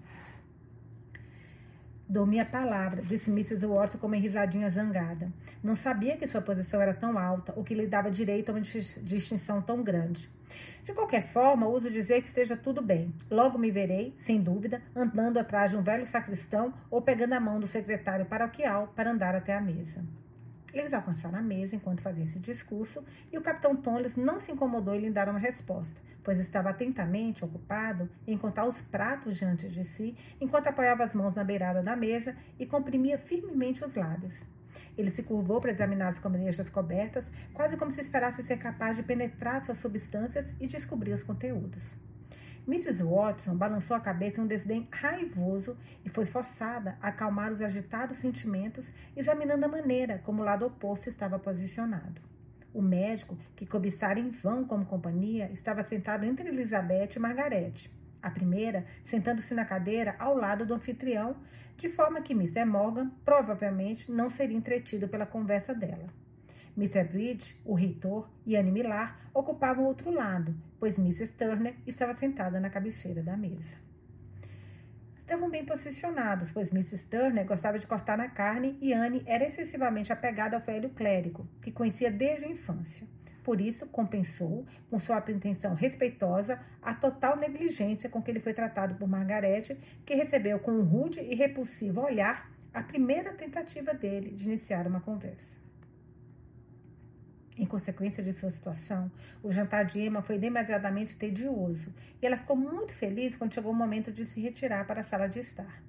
Dou 2.07 2.25
minha 2.25 2.43
palavra, 2.43 3.01
disse 3.01 3.29
Mrs. 3.29 3.65
Watson 3.65 3.97
com 3.97 4.07
uma 4.07 4.17
risadinha 4.17 4.69
zangada. 4.69 5.31
Não 5.63 5.75
sabia 5.75 6.17
que 6.17 6.27
sua 6.27 6.41
posição 6.41 6.81
era 6.81 6.93
tão 6.93 7.17
alta, 7.17 7.53
o 7.55 7.63
que 7.63 7.73
lhe 7.73 7.87
dava 7.87 8.11
direito 8.11 8.49
a 8.49 8.51
uma 8.51 8.59
distinção 8.61 9.61
tão 9.61 9.81
grande. 9.81 10.29
De 10.83 10.91
qualquer 10.93 11.23
forma, 11.23 11.69
uso 11.69 11.89
dizer 11.89 12.21
que 12.21 12.27
esteja 12.27 12.57
tudo 12.57 12.81
bem. 12.81 13.13
Logo 13.29 13.57
me 13.57 13.71
verei, 13.71 14.13
sem 14.17 14.41
dúvida, 14.41 14.81
andando 14.93 15.37
atrás 15.37 15.71
de 15.71 15.77
um 15.77 15.81
velho 15.81 16.05
sacristão 16.05 16.73
ou 16.89 17.01
pegando 17.01 17.31
a 17.31 17.39
mão 17.39 17.61
do 17.61 17.67
secretário 17.67 18.25
paroquial 18.25 18.91
para 18.93 19.11
andar 19.11 19.33
até 19.33 19.55
a 19.55 19.61
mesa. 19.61 20.03
Eles 20.73 20.93
alcançaram 20.93 21.37
a 21.37 21.41
mesa 21.41 21.75
enquanto 21.75 22.01
faziam 22.01 22.23
esse 22.23 22.39
discurso 22.39 23.03
e 23.31 23.37
o 23.37 23.41
capitão 23.41 23.75
Tonles 23.75 24.15
não 24.15 24.39
se 24.39 24.51
incomodou 24.51 24.95
em 24.95 25.01
lhe 25.01 25.09
dar 25.09 25.27
uma 25.27 25.39
resposta, 25.39 25.99
pois 26.23 26.39
estava 26.39 26.69
atentamente 26.69 27.43
ocupado 27.43 28.09
em 28.25 28.37
contar 28.37 28.65
os 28.65 28.81
pratos 28.81 29.37
diante 29.37 29.67
de 29.67 29.83
si, 29.83 30.15
enquanto 30.39 30.67
apoiava 30.67 31.03
as 31.03 31.13
mãos 31.13 31.35
na 31.35 31.43
beirada 31.43 31.81
da 31.83 31.95
mesa 31.95 32.35
e 32.57 32.65
comprimia 32.65 33.17
firmemente 33.17 33.83
os 33.83 33.95
lábios. 33.95 34.45
Ele 34.97 35.09
se 35.09 35.23
curvou 35.23 35.59
para 35.59 35.71
examinar 35.71 36.09
as 36.09 36.19
bandejas 36.19 36.69
cobertas, 36.69 37.31
quase 37.53 37.77
como 37.77 37.91
se 37.91 38.01
esperasse 38.01 38.43
ser 38.43 38.57
capaz 38.57 38.95
de 38.95 39.03
penetrar 39.03 39.61
suas 39.61 39.77
substâncias 39.77 40.53
e 40.59 40.67
descobrir 40.67 41.13
os 41.13 41.23
conteúdos. 41.23 41.95
Mrs. 42.67 43.03
Watson 43.03 43.55
balançou 43.55 43.97
a 43.97 43.99
cabeça 43.99 44.39
em 44.39 44.43
um 44.43 44.47
desdém 44.47 44.87
raivoso 44.91 45.75
e 46.05 46.09
foi 46.09 46.25
forçada 46.25 46.95
a 47.01 47.07
acalmar 47.07 47.51
os 47.51 47.61
agitados 47.61 48.17
sentimentos, 48.17 48.91
examinando 49.15 49.65
a 49.65 49.69
maneira 49.69 50.19
como 50.19 50.41
o 50.41 50.45
lado 50.45 50.65
oposto 50.65 51.09
estava 51.09 51.39
posicionado. 51.39 52.21
O 52.73 52.81
médico, 52.81 53.37
que 53.55 53.65
cobiçara 53.65 54.19
em 54.19 54.29
vão 54.29 54.63
como 54.63 54.85
companhia, 54.85 55.51
estava 55.51 55.83
sentado 55.83 56.23
entre 56.23 56.49
Elizabeth 56.49 57.15
e 57.15 57.19
Margarete. 57.19 57.91
A 58.21 58.29
primeira, 58.29 58.85
sentando-se 59.03 59.53
na 59.55 59.65
cadeira 59.65 60.15
ao 60.19 60.35
lado 60.35 60.65
do 60.65 60.75
anfitrião, 60.75 61.35
de 61.75 61.89
forma 61.89 62.21
que 62.21 62.33
Mr. 62.33 62.63
Morgan 62.63 63.09
provavelmente 63.25 64.11
não 64.11 64.29
seria 64.29 64.55
entretido 64.55 65.07
pela 65.07 65.25
conversa 65.25 65.73
dela. 65.73 66.20
Mr. 66.77 67.03
Bridge, 67.03 67.55
o 67.65 67.73
reitor 67.73 68.29
e 68.45 68.55
Anne 68.55 68.71
Millar 68.71 69.19
ocupavam 69.33 69.85
outro 69.85 70.11
lado, 70.11 70.55
pois 70.79 70.97
Mrs. 70.97 71.33
Turner 71.33 71.75
estava 71.85 72.13
sentada 72.13 72.59
na 72.59 72.69
cabeceira 72.69 73.21
da 73.21 73.35
mesa. 73.35 73.75
Estavam 75.17 75.49
bem 75.49 75.65
posicionados, 75.65 76.51
pois 76.51 76.71
Mrs. 76.71 77.07
Turner 77.07 77.45
gostava 77.45 77.79
de 77.79 77.87
cortar 77.87 78.17
na 78.17 78.27
carne 78.27 78.77
e 78.81 78.91
Anne 78.93 79.23
era 79.25 79.45
excessivamente 79.45 80.11
apegada 80.11 80.57
ao 80.57 80.61
velho 80.61 80.89
clérigo, 80.89 81.47
que 81.61 81.71
conhecia 81.71 82.11
desde 82.11 82.45
a 82.45 82.49
infância. 82.49 83.07
Por 83.43 83.59
isso, 83.59 83.87
compensou, 83.87 84.65
com 84.89 84.99
sua 84.99 85.17
atenção 85.17 85.73
respeitosa, 85.73 86.59
a 86.81 86.93
total 86.93 87.37
negligência 87.37 88.09
com 88.09 88.21
que 88.21 88.29
ele 88.29 88.39
foi 88.39 88.53
tratado 88.53 88.95
por 88.95 89.07
Margarete, 89.07 89.77
que 90.05 90.13
recebeu 90.13 90.59
com 90.59 90.71
um 90.71 90.83
rude 90.83 91.19
e 91.19 91.33
repulsivo 91.33 92.01
olhar 92.01 92.51
a 92.73 92.83
primeira 92.83 93.33
tentativa 93.33 93.93
dele 93.93 94.31
de 94.31 94.47
iniciar 94.47 94.85
uma 94.85 95.01
conversa. 95.01 95.60
Em 97.61 97.65
consequência 97.67 98.23
de 98.23 98.33
sua 98.33 98.49
situação, 98.49 99.11
o 99.43 99.51
jantar 99.51 99.85
de 99.85 100.01
Emma 100.01 100.23
foi 100.23 100.39
demasiadamente 100.39 101.15
tedioso 101.15 101.93
e 102.19 102.25
ela 102.25 102.35
ficou 102.35 102.55
muito 102.55 102.91
feliz 102.91 103.35
quando 103.35 103.53
chegou 103.53 103.71
o 103.71 103.75
momento 103.75 104.11
de 104.11 104.25
se 104.25 104.41
retirar 104.41 104.87
para 104.87 105.01
a 105.01 105.03
sala 105.03 105.27
de 105.27 105.37
estar. 105.37 105.83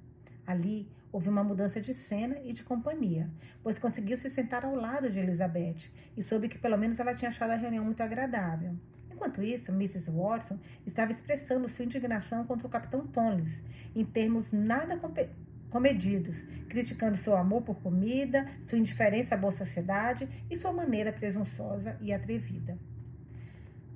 Ali, 0.47 0.87
houve 1.11 1.31
uma 1.31 1.43
mudança 1.43 1.81
de 1.81 1.95
cena 1.95 2.39
e 2.45 2.53
de 2.53 2.63
companhia, 2.63 3.31
pois 3.63 3.79
conseguiu 3.79 4.19
se 4.19 4.29
sentar 4.29 4.67
ao 4.67 4.75
lado 4.75 5.09
de 5.09 5.19
Elizabeth 5.19 5.91
e 6.15 6.23
soube 6.23 6.51
que 6.51 6.59
pelo 6.59 6.77
menos 6.77 7.01
ela 7.01 7.15
tinha 7.15 7.31
achado 7.31 7.53
a 7.53 7.57
reunião 7.57 7.87
muito 7.87 8.03
agradável. 8.03 8.77
Enquanto 9.11 9.43
isso, 9.43 9.73
Mrs. 9.73 10.11
Watson 10.11 10.59
estava 10.87 11.11
expressando 11.11 11.71
sua 11.71 11.87
indignação 11.87 12.45
contra 12.45 12.67
o 12.67 12.71
Capitão 12.71 13.07
Tonless, 13.07 13.63
em 13.97 14.05
termos 14.05 14.53
nada 14.53 14.99
comedidos, 15.73 16.37
criticando 16.69 17.17
seu 17.17 17.35
amor 17.35 17.63
por 17.63 17.77
comida, 17.77 18.47
sua 18.67 18.79
indiferença 18.79 19.35
à 19.35 19.39
boa 19.39 19.53
sociedade 19.53 20.29
e 20.51 20.57
sua 20.57 20.73
maneira 20.73 21.11
presunçosa 21.11 21.97
e 22.01 22.13
atrevida. 22.13 22.79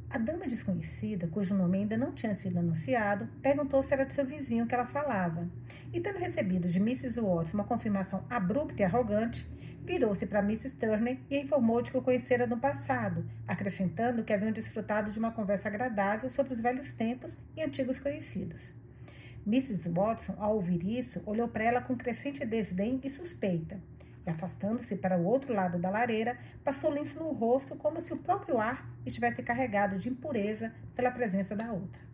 A 0.08 0.18
dama 0.18 0.46
desconhecida, 0.46 1.26
cujo 1.26 1.54
nome 1.54 1.78
ainda 1.78 1.96
não 1.96 2.12
tinha 2.12 2.34
sido 2.34 2.58
anunciado, 2.58 3.28
perguntou 3.42 3.82
se 3.82 3.92
era 3.92 4.06
de 4.06 4.14
seu 4.14 4.24
vizinho 4.24 4.66
que 4.66 4.74
ela 4.74 4.86
falava. 4.86 5.46
E, 5.92 6.00
tendo 6.00 6.18
recebido 6.18 6.68
de 6.68 6.78
Mrs. 6.78 7.20
Watts 7.20 7.52
uma 7.52 7.64
confirmação 7.64 8.24
abrupta 8.30 8.80
e 8.80 8.84
arrogante, 8.84 9.46
virou-se 9.84 10.24
para 10.24 10.40
Mrs. 10.40 10.76
Turner 10.76 11.18
e 11.30 11.38
informou 11.38 11.82
de 11.82 11.90
que 11.90 11.98
o 11.98 12.02
conhecera 12.02 12.46
no 12.46 12.56
passado, 12.56 13.28
acrescentando 13.46 14.24
que 14.24 14.32
haviam 14.32 14.52
desfrutado 14.52 15.10
de 15.10 15.18
uma 15.18 15.32
conversa 15.32 15.68
agradável 15.68 16.30
sobre 16.30 16.54
os 16.54 16.60
velhos 16.60 16.92
tempos 16.92 17.36
e 17.54 17.62
antigos 17.62 17.98
conhecidos. 17.98 18.72
Mrs. 19.46 19.88
Watson, 19.90 20.34
ao 20.38 20.54
ouvir 20.54 20.84
isso, 20.98 21.22
olhou 21.24 21.46
para 21.46 21.62
ela 21.62 21.80
com 21.80 21.96
crescente 21.96 22.44
desdém 22.44 23.00
e 23.04 23.08
suspeita 23.08 23.80
e, 24.26 24.30
afastando-se 24.30 24.96
para 24.96 25.16
o 25.16 25.24
outro 25.24 25.54
lado 25.54 25.78
da 25.78 25.88
lareira, 25.88 26.36
passou 26.64 26.90
lenço 26.90 27.16
no 27.18 27.30
rosto 27.30 27.76
como 27.76 28.00
se 28.00 28.12
o 28.12 28.16
próprio 28.16 28.58
ar 28.58 28.90
estivesse 29.06 29.42
carregado 29.42 29.98
de 29.98 30.08
impureza 30.08 30.74
pela 30.96 31.12
presença 31.12 31.54
da 31.54 31.70
outra. 31.72 32.04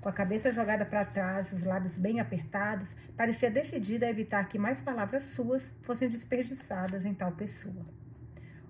Com 0.00 0.08
a 0.08 0.12
cabeça 0.12 0.50
jogada 0.50 0.84
para 0.84 1.04
trás, 1.04 1.52
os 1.52 1.62
lábios 1.62 1.96
bem 1.96 2.18
apertados, 2.18 2.96
parecia 3.16 3.50
decidida 3.50 4.06
a 4.06 4.10
evitar 4.10 4.48
que 4.48 4.58
mais 4.58 4.80
palavras 4.80 5.22
suas 5.22 5.70
fossem 5.82 6.08
desperdiçadas 6.08 7.04
em 7.04 7.14
tal 7.14 7.30
pessoa. 7.32 7.86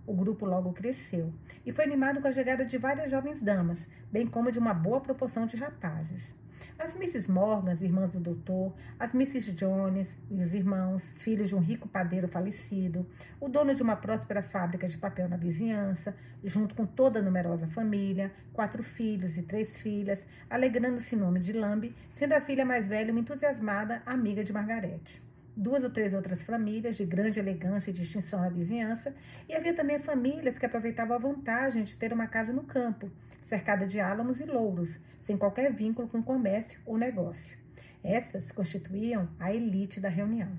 O 0.06 0.12
grupo 0.12 0.44
logo 0.44 0.72
cresceu 0.72 1.32
e 1.64 1.72
foi 1.72 1.84
animado 1.84 2.20
com 2.20 2.28
a 2.28 2.32
chegada 2.32 2.64
de 2.64 2.76
várias 2.76 3.10
jovens 3.10 3.40
damas, 3.40 3.86
bem 4.10 4.26
como 4.26 4.50
de 4.50 4.58
uma 4.58 4.74
boa 4.74 5.00
proporção 5.00 5.46
de 5.46 5.56
rapazes. 5.56 6.39
As 6.82 6.94
Mrs. 6.94 7.30
Morgan, 7.30 7.72
as 7.72 7.82
irmãs 7.82 8.10
do 8.10 8.18
doutor, 8.18 8.72
as 8.98 9.14
Mrs. 9.14 9.52
Jones 9.52 10.16
e 10.30 10.40
os 10.40 10.54
irmãos, 10.54 11.02
filhos 11.16 11.50
de 11.50 11.54
um 11.54 11.58
rico 11.58 11.86
padeiro 11.86 12.26
falecido, 12.26 13.06
o 13.38 13.50
dono 13.50 13.74
de 13.74 13.82
uma 13.82 13.96
próspera 13.96 14.40
fábrica 14.40 14.88
de 14.88 14.96
papel 14.96 15.28
na 15.28 15.36
vizinhança, 15.36 16.16
junto 16.42 16.74
com 16.74 16.86
toda 16.86 17.18
a 17.18 17.22
numerosa 17.22 17.66
família, 17.66 18.32
quatro 18.54 18.82
filhos 18.82 19.36
e 19.36 19.42
três 19.42 19.76
filhas, 19.76 20.26
alegrando-se 20.48 21.14
em 21.14 21.18
nome 21.18 21.40
de 21.40 21.52
Lambe, 21.52 21.94
sendo 22.12 22.32
a 22.32 22.40
filha 22.40 22.64
mais 22.64 22.86
velha 22.86 23.12
uma 23.12 23.20
entusiasmada 23.20 24.02
amiga 24.06 24.42
de 24.42 24.50
Margarete 24.50 25.22
duas 25.54 25.84
ou 25.84 25.90
três 25.90 26.14
outras 26.14 26.42
famílias 26.42 26.96
de 26.96 27.04
grande 27.04 27.38
elegância 27.38 27.90
e 27.90 27.92
distinção 27.92 28.40
na 28.40 28.48
vizinhança, 28.48 29.14
e 29.46 29.54
havia 29.54 29.74
também 29.74 29.98
famílias 29.98 30.56
que 30.56 30.64
aproveitavam 30.64 31.16
a 31.16 31.18
vantagem 31.18 31.84
de 31.84 31.94
ter 31.98 32.14
uma 32.14 32.26
casa 32.26 32.50
no 32.50 32.62
campo, 32.62 33.10
cercada 33.42 33.86
de 33.86 34.00
álamos 34.00 34.40
e 34.40 34.44
louros, 34.44 34.98
sem 35.20 35.36
qualquer 35.36 35.72
vínculo 35.72 36.08
com 36.08 36.22
comércio 36.22 36.80
ou 36.86 36.96
negócio. 36.96 37.58
Estas 38.02 38.50
constituíam 38.50 39.28
a 39.38 39.52
elite 39.52 40.00
da 40.00 40.08
reunião. 40.08 40.50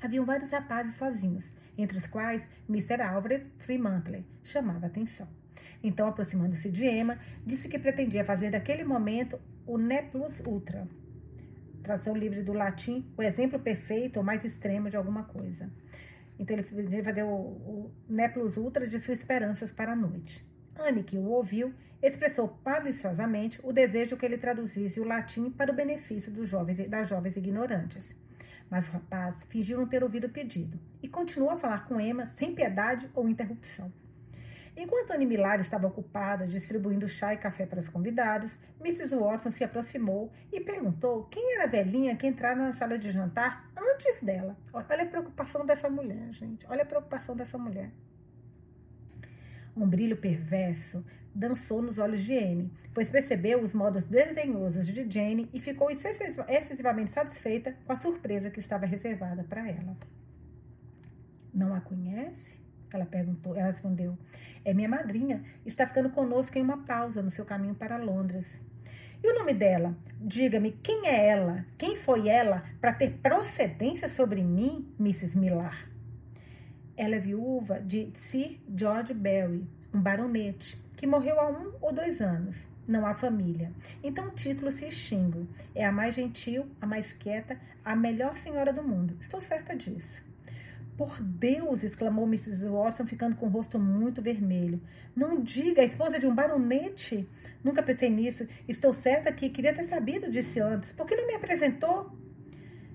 Haviam 0.00 0.24
vários 0.24 0.50
rapazes 0.50 0.96
sozinhos, 0.96 1.50
entre 1.76 1.96
os 1.96 2.06
quais 2.06 2.48
Mr. 2.68 3.00
Alfred 3.02 3.46
Fremantle 3.58 4.24
chamava 4.44 4.86
atenção. 4.86 5.28
Então, 5.82 6.06
aproximando-se 6.06 6.70
de 6.70 6.86
Emma, 6.86 7.18
disse 7.44 7.68
que 7.68 7.78
pretendia 7.78 8.24
fazer 8.24 8.50
daquele 8.50 8.84
momento 8.84 9.40
o 9.66 9.76
ne 9.76 10.02
plus 10.02 10.40
ultra, 10.40 10.86
tradução 11.82 12.16
livre 12.16 12.42
do 12.42 12.52
latim, 12.52 13.04
o 13.16 13.22
exemplo 13.22 13.58
perfeito 13.58 14.18
ou 14.18 14.22
mais 14.24 14.44
extremo 14.44 14.88
de 14.88 14.96
alguma 14.96 15.24
coisa. 15.24 15.68
Então, 16.38 16.56
ele 16.56 16.66
pretendia 16.66 17.04
fazer 17.04 17.24
o, 17.24 17.28
o 17.28 17.90
ne 18.08 18.28
plus 18.28 18.56
ultra 18.56 18.86
de 18.86 18.98
suas 19.00 19.18
esperanças 19.18 19.72
para 19.72 19.92
a 19.92 19.96
noite. 19.96 20.44
Anne, 20.82 21.02
que 21.02 21.16
o 21.16 21.24
ouviu, 21.24 21.72
expressou 22.02 22.58
maliciosamente 22.64 23.60
o 23.62 23.72
desejo 23.72 24.16
que 24.16 24.26
ele 24.26 24.36
traduzisse 24.36 25.00
o 25.00 25.04
latim 25.04 25.50
para 25.50 25.70
o 25.70 25.74
benefício 25.74 26.32
dos 26.32 26.48
jovens, 26.48 26.78
das 26.88 27.08
jovens 27.08 27.36
ignorantes. 27.36 28.14
Mas 28.68 28.88
o 28.88 28.92
rapaz 28.92 29.42
fingiu 29.48 29.78
não 29.78 29.86
ter 29.86 30.02
ouvido 30.02 30.26
o 30.26 30.30
pedido 30.30 30.78
e 31.02 31.08
continuou 31.08 31.50
a 31.50 31.56
falar 31.56 31.86
com 31.86 32.00
Emma 32.00 32.26
sem 32.26 32.54
piedade 32.54 33.08
ou 33.14 33.28
interrupção. 33.28 33.92
Enquanto 34.74 35.10
Anne 35.10 35.26
Millar 35.26 35.60
estava 35.60 35.86
ocupada 35.86 36.46
distribuindo 36.46 37.06
chá 37.06 37.34
e 37.34 37.36
café 37.36 37.66
para 37.66 37.80
os 37.80 37.88
convidados, 37.88 38.58
Mrs. 38.80 39.14
Watson 39.14 39.50
se 39.50 39.62
aproximou 39.62 40.32
e 40.50 40.60
perguntou 40.60 41.24
quem 41.24 41.54
era 41.54 41.64
a 41.64 41.66
velhinha 41.66 42.16
que 42.16 42.26
entrara 42.26 42.56
na 42.56 42.72
sala 42.72 42.98
de 42.98 43.12
jantar 43.12 43.70
antes 43.76 44.22
dela. 44.22 44.56
Olha 44.72 45.02
a 45.02 45.06
preocupação 45.06 45.66
dessa 45.66 45.90
mulher, 45.90 46.32
gente. 46.32 46.66
Olha 46.68 46.82
a 46.82 46.86
preocupação 46.86 47.36
dessa 47.36 47.58
mulher. 47.58 47.90
Um 49.76 49.86
brilho 49.86 50.16
perverso 50.16 51.04
dançou 51.34 51.80
nos 51.80 51.98
olhos 51.98 52.22
de 52.22 52.36
Anne, 52.36 52.70
pois 52.92 53.08
percebeu 53.08 53.62
os 53.62 53.72
modos 53.72 54.04
desdenhosos 54.04 54.86
de 54.86 55.10
Jane 55.10 55.48
e 55.52 55.60
ficou 55.60 55.90
excessivamente 55.90 57.10
satisfeita 57.10 57.74
com 57.86 57.92
a 57.92 57.96
surpresa 57.96 58.50
que 58.50 58.60
estava 58.60 58.84
reservada 58.84 59.42
para 59.44 59.66
ela. 59.66 59.96
Não 61.54 61.74
a 61.74 61.80
conhece? 61.80 62.60
Ela 62.92 63.06
perguntou. 63.06 63.56
Ela 63.56 63.68
respondeu: 63.68 64.16
É 64.64 64.74
minha 64.74 64.88
madrinha. 64.88 65.42
Está 65.64 65.86
ficando 65.86 66.10
conosco 66.10 66.58
em 66.58 66.62
uma 66.62 66.84
pausa 66.84 67.22
no 67.22 67.30
seu 67.30 67.44
caminho 67.44 67.74
para 67.74 67.96
Londres. 67.96 68.60
E 69.22 69.30
o 69.30 69.38
nome 69.38 69.54
dela? 69.54 69.96
Diga-me 70.20 70.72
quem 70.72 71.06
é 71.06 71.28
ela? 71.28 71.64
Quem 71.78 71.96
foi 71.96 72.28
ela 72.28 72.64
para 72.80 72.92
ter 72.92 73.18
procedência 73.22 74.08
sobre 74.08 74.42
mim, 74.42 74.92
Mrs. 74.98 75.38
Millar? 75.38 75.91
Ela 76.96 77.16
é 77.16 77.18
viúva 77.18 77.80
de 77.80 78.10
Sir 78.14 78.60
George 78.76 79.14
Barry, 79.14 79.66
um 79.94 80.00
baronete, 80.00 80.78
que 80.96 81.06
morreu 81.06 81.40
há 81.40 81.48
um 81.48 81.72
ou 81.80 81.92
dois 81.92 82.20
anos. 82.20 82.68
Não 82.86 83.06
há 83.06 83.14
família. 83.14 83.72
Então 84.02 84.26
o 84.26 84.30
título 84.32 84.70
se 84.70 84.86
extingue. 84.86 85.48
É 85.74 85.84
a 85.86 85.92
mais 85.92 86.14
gentil, 86.14 86.66
a 86.80 86.86
mais 86.86 87.12
quieta, 87.12 87.58
a 87.84 87.96
melhor 87.96 88.34
senhora 88.34 88.72
do 88.72 88.82
mundo. 88.82 89.16
Estou 89.20 89.40
certa 89.40 89.74
disso. 89.74 90.22
Por 90.96 91.20
Deus! 91.22 91.82
exclamou 91.82 92.26
Mrs. 92.26 92.68
Watson, 92.68 93.06
ficando 93.06 93.36
com 93.36 93.46
o 93.46 93.48
rosto 93.48 93.78
muito 93.78 94.20
vermelho. 94.20 94.80
Não 95.16 95.40
diga, 95.40 95.80
a 95.80 95.84
esposa 95.84 96.18
de 96.18 96.26
um 96.26 96.34
baronete? 96.34 97.26
Nunca 97.64 97.82
pensei 97.82 98.10
nisso. 98.10 98.46
Estou 98.68 98.92
certa 98.92 99.32
que 99.32 99.48
queria 99.48 99.74
ter 99.74 99.84
sabido 99.84 100.30
disso 100.30 100.62
antes. 100.62 100.92
Por 100.92 101.06
que 101.06 101.16
não 101.16 101.26
me 101.26 101.34
apresentou? 101.34 102.12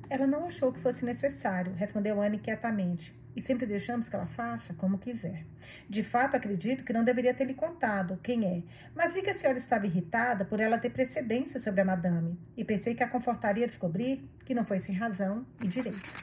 Ela 0.10 0.26
não 0.26 0.48
achou 0.48 0.72
que 0.72 0.80
fosse 0.80 1.04
necessário, 1.04 1.74
respondeu 1.74 2.22
Anne 2.22 2.39
quietamente, 2.39 3.13
e 3.36 3.41
sempre 3.41 3.65
deixamos 3.65 4.08
que 4.08 4.15
ela 4.15 4.26
faça 4.26 4.74
como 4.74 4.98
quiser. 4.98 5.46
De 5.89 6.02
fato, 6.02 6.36
acredito 6.36 6.84
que 6.84 6.93
não 6.93 7.04
deveria 7.04 7.34
ter 7.34 7.46
lhe 7.46 7.54
contado 7.54 8.20
quem 8.24 8.46
é, 8.46 8.63
mas 8.96 9.13
vi 9.13 9.22
que 9.22 9.30
a 9.30 9.34
senhora 9.34 9.58
estava 9.58 9.86
irritada 9.86 10.46
por 10.46 10.60
ela 10.60 10.78
ter 10.78 10.91
precedência 10.91 11.60
sobre 11.60 11.82
a 11.82 11.86
madame, 11.86 12.38
e 12.56 12.63
pensei 12.63 12.96
que 12.96 13.04
a 13.04 13.08
confortaria 13.08 13.67
descobrir 13.67 14.28
que 14.46 14.54
não 14.56 14.65
foi 14.65 14.80
sem 14.80 14.96
razão 14.96 15.46
e 15.62 15.67
direito. 15.67 16.13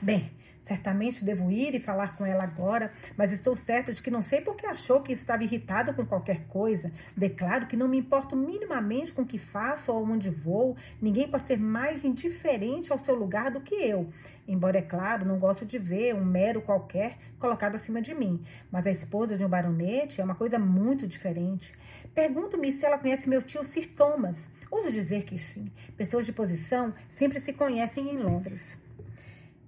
Bem, 0.00 0.30
Certamente 0.64 1.22
devo 1.22 1.52
ir 1.52 1.74
e 1.74 1.78
falar 1.78 2.16
com 2.16 2.24
ela 2.24 2.42
agora, 2.42 2.90
mas 3.18 3.30
estou 3.32 3.54
certa 3.54 3.92
de 3.92 4.00
que 4.00 4.10
não 4.10 4.22
sei 4.22 4.40
porque 4.40 4.64
achou 4.64 5.02
que 5.02 5.12
estava 5.12 5.44
irritada 5.44 5.92
com 5.92 6.06
qualquer 6.06 6.46
coisa. 6.46 6.90
Declaro 7.14 7.66
que 7.66 7.76
não 7.76 7.86
me 7.86 7.98
importo 7.98 8.34
minimamente 8.34 9.12
com 9.12 9.20
o 9.20 9.26
que 9.26 9.36
faço 9.36 9.92
ou 9.92 10.02
onde 10.02 10.30
vou. 10.30 10.74
Ninguém 11.02 11.28
pode 11.28 11.44
ser 11.44 11.58
mais 11.58 12.02
indiferente 12.02 12.90
ao 12.90 12.98
seu 12.98 13.14
lugar 13.14 13.50
do 13.50 13.60
que 13.60 13.74
eu. 13.74 14.08
Embora, 14.48 14.78
é 14.78 14.82
claro, 14.82 15.26
não 15.26 15.38
gosto 15.38 15.66
de 15.66 15.78
ver 15.78 16.14
um 16.14 16.24
mero 16.24 16.62
qualquer 16.62 17.18
colocado 17.38 17.74
acima 17.74 18.00
de 18.00 18.14
mim. 18.14 18.42
Mas 18.72 18.86
a 18.86 18.90
esposa 18.90 19.36
de 19.36 19.44
um 19.44 19.48
baronete 19.48 20.18
é 20.18 20.24
uma 20.24 20.34
coisa 20.34 20.58
muito 20.58 21.06
diferente. 21.06 21.74
Pergunto-me 22.14 22.72
se 22.72 22.86
ela 22.86 22.96
conhece 22.96 23.28
meu 23.28 23.42
tio 23.42 23.64
Sir 23.64 23.86
Thomas. 23.94 24.48
Ouso 24.70 24.90
dizer 24.90 25.24
que 25.24 25.36
sim. 25.36 25.70
Pessoas 25.94 26.24
de 26.24 26.32
posição 26.32 26.94
sempre 27.10 27.38
se 27.38 27.52
conhecem 27.52 28.08
em 28.08 28.16
Londres. 28.16 28.82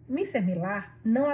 Mr. 0.08 0.40
Millar 0.40 0.96
não, 1.04 1.26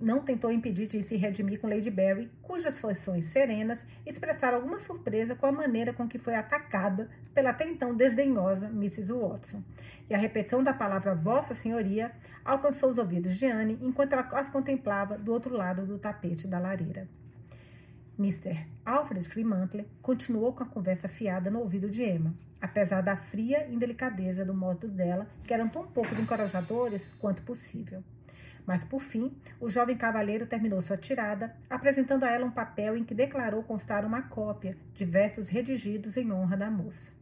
não, 0.00 0.20
tentou 0.20 0.50
impedir 0.50 0.88
de 0.88 1.02
se 1.04 1.16
redimir 1.16 1.60
com 1.60 1.68
Lady 1.68 1.90
Barry, 1.90 2.28
cujas 2.42 2.80
feições 2.80 3.26
serenas 3.26 3.86
expressaram 4.04 4.56
alguma 4.56 4.78
surpresa 4.78 5.36
com 5.36 5.46
a 5.46 5.52
maneira 5.52 5.92
com 5.92 6.08
que 6.08 6.18
foi 6.18 6.34
atacada 6.34 7.08
pela 7.32 7.50
até 7.50 7.68
então 7.68 7.94
desdenhosa 7.94 8.66
Mrs. 8.66 9.12
Watson. 9.12 9.62
E 10.10 10.14
a 10.14 10.18
repetição 10.18 10.62
da 10.62 10.72
palavra 10.72 11.14
Vossa 11.14 11.54
Senhoria 11.54 12.10
alcançou 12.44 12.90
os 12.90 12.98
ouvidos 12.98 13.36
de 13.36 13.46
Anne 13.46 13.78
enquanto 13.80 14.12
ela 14.12 14.28
as 14.32 14.50
contemplava 14.50 15.16
do 15.16 15.32
outro 15.32 15.56
lado 15.56 15.86
do 15.86 15.96
tapete 15.96 16.48
da 16.48 16.58
lareira. 16.58 17.08
Mr. 18.18 18.66
Alfred 18.86 19.24
Fremantle 19.24 19.84
continuou 20.00 20.52
com 20.52 20.62
a 20.62 20.66
conversa 20.66 21.08
fiada 21.08 21.50
no 21.50 21.58
ouvido 21.58 21.90
de 21.90 22.04
Emma, 22.04 22.32
apesar 22.60 23.00
da 23.00 23.16
fria 23.16 23.66
indelicadeza 23.68 24.44
do 24.44 24.54
modo 24.54 24.86
dela, 24.86 25.26
que 25.44 25.52
eram 25.52 25.68
tão 25.68 25.84
pouco 25.86 26.14
encorajadores 26.14 27.10
quanto 27.18 27.42
possível. 27.42 28.04
Mas, 28.64 28.84
por 28.84 29.00
fim, 29.00 29.36
o 29.60 29.68
jovem 29.68 29.96
cavalheiro 29.96 30.46
terminou 30.46 30.80
sua 30.80 30.96
tirada, 30.96 31.54
apresentando 31.68 32.24
a 32.24 32.30
ela 32.30 32.46
um 32.46 32.50
papel 32.50 32.96
em 32.96 33.04
que 33.04 33.14
declarou 33.14 33.62
constar 33.62 34.06
uma 34.06 34.22
cópia 34.22 34.76
de 34.94 35.04
versos 35.04 35.48
redigidos 35.48 36.16
em 36.16 36.32
honra 36.32 36.56
da 36.56 36.70
moça. 36.70 37.12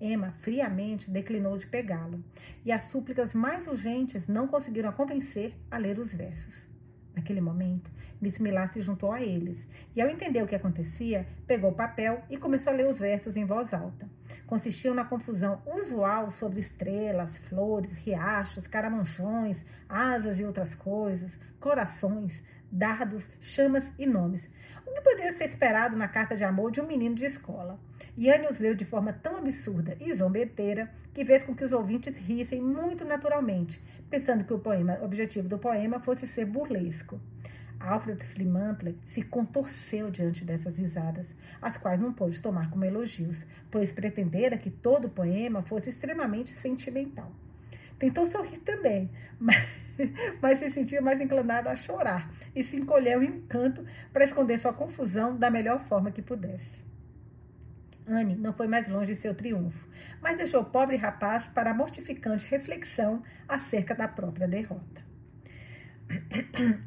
Emma 0.00 0.30
friamente 0.32 1.10
declinou 1.10 1.56
de 1.56 1.66
pegá-lo, 1.66 2.22
e 2.64 2.70
as 2.70 2.82
súplicas 2.82 3.34
mais 3.34 3.66
urgentes 3.66 4.28
não 4.28 4.46
conseguiram 4.46 4.90
a 4.90 4.92
convencer 4.92 5.54
a 5.70 5.78
ler 5.78 5.98
os 5.98 6.12
versos. 6.14 6.68
Naquele 7.14 7.40
momento, 7.40 7.90
Miss 8.24 8.38
Millar 8.38 8.72
se 8.72 8.80
juntou 8.80 9.12
a 9.12 9.20
eles 9.20 9.68
e, 9.94 10.00
ao 10.00 10.08
entender 10.08 10.42
o 10.42 10.46
que 10.46 10.54
acontecia, 10.54 11.26
pegou 11.46 11.72
o 11.72 11.74
papel 11.74 12.22
e 12.30 12.38
começou 12.38 12.72
a 12.72 12.76
ler 12.76 12.86
os 12.86 12.98
versos 12.98 13.36
em 13.36 13.44
voz 13.44 13.74
alta. 13.74 14.08
Consistiam 14.46 14.94
na 14.94 15.04
confusão 15.04 15.60
usual 15.66 16.30
sobre 16.30 16.58
estrelas, 16.58 17.36
flores, 17.36 17.98
riachos, 17.98 18.66
caramanchões, 18.66 19.62
asas 19.86 20.40
e 20.40 20.44
outras 20.44 20.74
coisas, 20.74 21.38
corações, 21.60 22.42
dardos, 22.72 23.28
chamas 23.42 23.84
e 23.98 24.06
nomes. 24.06 24.50
O 24.86 24.94
que 24.94 25.02
poderia 25.02 25.32
ser 25.32 25.44
esperado 25.44 25.94
na 25.94 26.08
carta 26.08 26.34
de 26.34 26.44
amor 26.44 26.70
de 26.70 26.80
um 26.80 26.86
menino 26.86 27.14
de 27.14 27.26
escola? 27.26 27.78
Yanni 28.16 28.46
os 28.46 28.58
leu 28.58 28.74
de 28.74 28.86
forma 28.86 29.12
tão 29.12 29.36
absurda 29.36 29.98
e 30.00 30.14
zombeteira 30.14 30.90
que 31.12 31.26
fez 31.26 31.42
com 31.42 31.54
que 31.54 31.64
os 31.64 31.72
ouvintes 31.72 32.16
rissem 32.16 32.62
muito 32.62 33.04
naturalmente, 33.04 33.78
pensando 34.08 34.44
que 34.44 34.54
o 34.54 34.58
poema, 34.58 34.98
o 35.00 35.04
objetivo 35.04 35.46
do 35.46 35.58
poema 35.58 36.00
fosse 36.00 36.26
ser 36.26 36.46
burlesco. 36.46 37.20
Alfred 37.84 38.24
Flimantle 38.24 38.98
se 39.08 39.22
contorceu 39.22 40.10
diante 40.10 40.44
dessas 40.44 40.78
risadas, 40.78 41.34
as 41.60 41.76
quais 41.76 42.00
não 42.00 42.12
pôde 42.12 42.40
tomar 42.40 42.70
como 42.70 42.84
elogios, 42.84 43.44
pois 43.70 43.92
pretendera 43.92 44.56
que 44.56 44.70
todo 44.70 45.06
o 45.06 45.10
poema 45.10 45.62
fosse 45.62 45.90
extremamente 45.90 46.50
sentimental. 46.50 47.30
Tentou 47.98 48.26
sorrir 48.26 48.58
também, 48.60 49.10
mas, 49.38 49.68
mas 50.40 50.58
se 50.58 50.70
sentia 50.70 51.00
mais 51.00 51.20
inclinado 51.20 51.68
a 51.68 51.76
chorar 51.76 52.32
e 52.54 52.62
se 52.62 52.76
encolheu 52.76 53.22
em 53.22 53.30
um 53.30 53.40
canto 53.42 53.84
para 54.12 54.24
esconder 54.24 54.58
sua 54.58 54.72
confusão 54.72 55.36
da 55.36 55.50
melhor 55.50 55.78
forma 55.78 56.10
que 56.10 56.22
pudesse. 56.22 56.82
Anne 58.06 58.34
não 58.34 58.52
foi 58.52 58.66
mais 58.66 58.88
longe 58.88 59.12
em 59.12 59.16
seu 59.16 59.34
triunfo, 59.34 59.88
mas 60.20 60.36
deixou 60.36 60.60
o 60.62 60.66
pobre 60.66 60.96
rapaz 60.96 61.46
para 61.48 61.70
a 61.70 61.74
mortificante 61.74 62.46
reflexão 62.46 63.22
acerca 63.48 63.94
da 63.94 64.08
própria 64.08 64.46
derrota. 64.46 65.03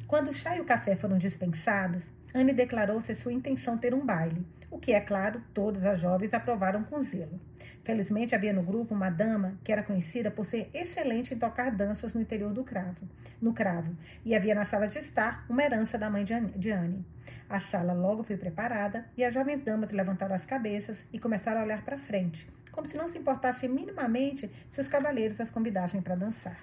Quando 0.08 0.30
o 0.30 0.34
chá 0.34 0.56
e 0.56 0.62
o 0.62 0.66
café 0.66 0.96
foram 0.96 1.18
dispensados, 1.18 2.12
Anne 2.34 2.54
declarou 2.54 3.00
ser 3.02 3.16
sua 3.16 3.34
intenção 3.34 3.78
ter 3.78 3.94
um 3.94 4.06
baile, 4.06 4.46
o 4.70 4.78
que, 4.78 4.92
é 4.92 5.00
claro, 5.00 5.42
todas 5.54 5.86
as 5.86 6.00
jovens 6.00 6.34
aprovaram 6.34 6.84
com 6.84 7.02
zelo. 7.02 7.40
Felizmente 7.84 8.36
havia 8.36 8.52
no 8.52 8.62
grupo 8.62 8.94
uma 8.94 9.10
dama 9.10 9.58
que 9.64 9.72
era 9.72 9.82
conhecida 9.82 10.30
por 10.30 10.46
ser 10.46 10.70
excelente 10.74 11.34
em 11.34 11.38
tocar 11.40 11.72
danças 11.72 12.14
no 12.14 12.22
interior 12.22 12.54
do 12.54 12.64
cravo, 12.64 13.08
no 13.42 13.54
cravo, 13.54 13.96
e 14.26 14.36
havia 14.36 14.54
na 14.54 14.66
sala 14.66 14.88
de 14.88 15.00
estar 15.00 15.46
uma 15.50 15.64
herança 15.64 15.98
da 15.98 16.10
mãe 16.10 16.26
de 16.26 16.72
Anne. 16.72 17.06
A 17.50 17.62
sala 17.62 17.94
logo 17.94 18.24
foi 18.24 18.36
preparada 18.36 19.06
e 19.16 19.24
as 19.24 19.34
jovens 19.34 19.62
damas 19.62 19.92
levantaram 19.92 20.36
as 20.36 20.46
cabeças 20.46 20.98
e 21.14 21.20
começaram 21.20 21.62
a 21.62 21.64
olhar 21.64 21.82
para 21.86 21.98
frente, 21.98 22.46
como 22.74 22.88
se 22.88 22.98
não 22.98 23.08
se 23.08 23.18
importasse 23.18 23.70
minimamente 23.70 24.52
se 24.70 24.82
os 24.82 24.88
cavaleiros 24.90 25.40
as 25.40 25.50
convidassem 25.50 26.02
para 26.02 26.16
dançar, 26.16 26.60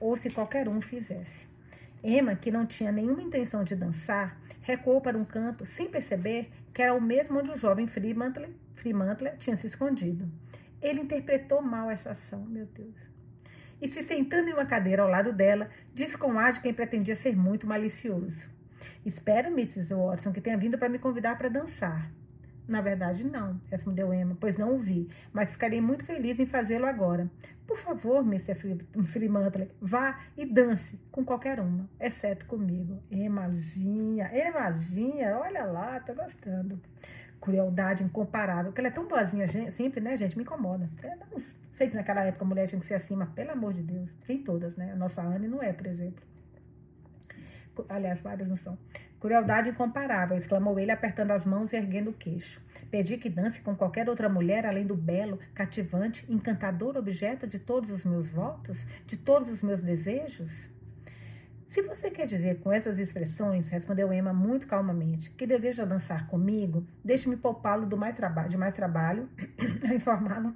ou 0.00 0.16
se 0.16 0.30
qualquer 0.30 0.66
um 0.66 0.80
fizesse. 0.80 1.53
Emma, 2.04 2.36
que 2.36 2.50
não 2.50 2.66
tinha 2.66 2.92
nenhuma 2.92 3.22
intenção 3.22 3.64
de 3.64 3.74
dançar, 3.74 4.38
recuou 4.60 5.00
para 5.00 5.16
um 5.16 5.24
canto 5.24 5.64
sem 5.64 5.88
perceber 5.88 6.50
que 6.74 6.82
era 6.82 6.92
o 6.92 7.00
mesmo 7.00 7.38
onde 7.38 7.50
o 7.50 7.56
jovem 7.56 7.86
Fremantle, 7.86 9.30
tinha 9.38 9.56
se 9.56 9.66
escondido. 9.66 10.30
Ele 10.82 11.00
interpretou 11.00 11.62
mal 11.62 11.90
essa 11.90 12.10
ação, 12.10 12.44
meu 12.44 12.66
Deus. 12.66 12.94
E 13.80 13.88
se 13.88 14.02
sentando 14.02 14.50
em 14.50 14.52
uma 14.52 14.66
cadeira 14.66 15.02
ao 15.02 15.08
lado 15.08 15.32
dela, 15.32 15.70
disse 15.94 16.18
com 16.18 16.38
ar 16.38 16.52
de 16.52 16.60
quem 16.60 16.74
pretendia 16.74 17.16
ser 17.16 17.34
muito 17.34 17.66
malicioso. 17.66 18.50
Espero, 19.06 19.48
Mrs. 19.48 19.94
Watson, 19.94 20.30
que 20.30 20.42
tenha 20.42 20.58
vindo 20.58 20.76
para 20.76 20.90
me 20.90 20.98
convidar 20.98 21.38
para 21.38 21.48
dançar. 21.48 22.12
Na 22.68 22.80
verdade, 22.80 23.24
não, 23.24 23.60
respondeu 23.70 24.12
Emma, 24.12 24.36
pois 24.38 24.58
não 24.58 24.74
o 24.74 24.78
vi, 24.78 25.08
mas 25.32 25.52
ficarei 25.52 25.80
muito 25.80 26.04
feliz 26.04 26.38
em 26.38 26.46
fazê-lo 26.46 26.86
agora. 26.86 27.30
Por 27.66 27.78
favor, 27.78 28.20
Mr. 28.20 28.54
Fremantle, 29.06 29.70
vá 29.80 30.20
e 30.36 30.44
dance 30.44 30.98
com 31.10 31.24
qualquer 31.24 31.58
uma, 31.60 31.88
exceto 31.98 32.44
comigo. 32.46 33.02
Emazinha, 33.10 34.30
Emazinha, 34.32 35.38
olha 35.38 35.64
lá, 35.64 35.98
tô 36.00 36.14
gostando. 36.14 36.80
Crueldade 37.40 38.04
incomparável, 38.04 38.66
porque 38.66 38.80
ela 38.80 38.88
é 38.88 38.90
tão 38.90 39.06
boazinha 39.06 39.46
sempre, 39.70 40.00
né, 40.00 40.16
gente? 40.16 40.36
Me 40.36 40.44
incomoda. 40.44 40.88
Eu 41.02 41.16
não 41.30 41.38
sei 41.72 41.88
que 41.88 41.96
naquela 41.96 42.24
época 42.24 42.44
a 42.44 42.48
mulher 42.48 42.68
tinha 42.68 42.80
que 42.80 42.86
ser 42.86 42.94
assim, 42.94 43.16
mas 43.16 43.28
pelo 43.30 43.50
amor 43.50 43.72
de 43.72 43.82
Deus, 43.82 44.10
tem 44.26 44.42
todas, 44.42 44.76
né? 44.76 44.92
A 44.92 44.96
nossa 44.96 45.22
Anne 45.22 45.48
não 45.48 45.62
é, 45.62 45.72
por 45.72 45.86
exemplo 45.86 46.22
aliás, 47.88 48.20
várias 48.20 48.48
não 48.48 48.56
são. 48.56 48.78
Crueldade 49.20 49.70
incomparável, 49.70 50.36
exclamou 50.36 50.78
ele, 50.78 50.90
apertando 50.90 51.32
as 51.32 51.44
mãos 51.44 51.72
e 51.72 51.76
erguendo 51.76 52.10
o 52.10 52.12
queixo. 52.12 52.60
Pedi 52.94 53.18
que 53.18 53.28
dance 53.28 53.60
com 53.60 53.74
qualquer 53.74 54.08
outra 54.08 54.28
mulher 54.28 54.64
além 54.64 54.86
do 54.86 54.94
belo, 54.94 55.40
cativante, 55.52 56.24
encantador 56.28 56.96
objeto 56.96 57.44
de 57.44 57.58
todos 57.58 57.90
os 57.90 58.04
meus 58.04 58.30
votos, 58.30 58.86
de 59.04 59.16
todos 59.16 59.48
os 59.48 59.62
meus 59.62 59.82
desejos? 59.82 60.70
Se 61.66 61.82
você 61.82 62.08
quer 62.08 62.24
dizer 62.28 62.60
com 62.60 62.72
essas 62.72 63.00
expressões, 63.00 63.68
respondeu 63.68 64.12
Emma 64.12 64.32
muito 64.32 64.68
calmamente, 64.68 65.28
que 65.30 65.44
deseja 65.44 65.84
dançar 65.84 66.28
comigo, 66.28 66.86
deixe-me 67.04 67.36
poupá-lo 67.36 67.84
de 67.84 67.96
mais 67.96 68.14
trabalho 68.76 69.28
a 69.90 69.92
informá-lo 69.92 70.54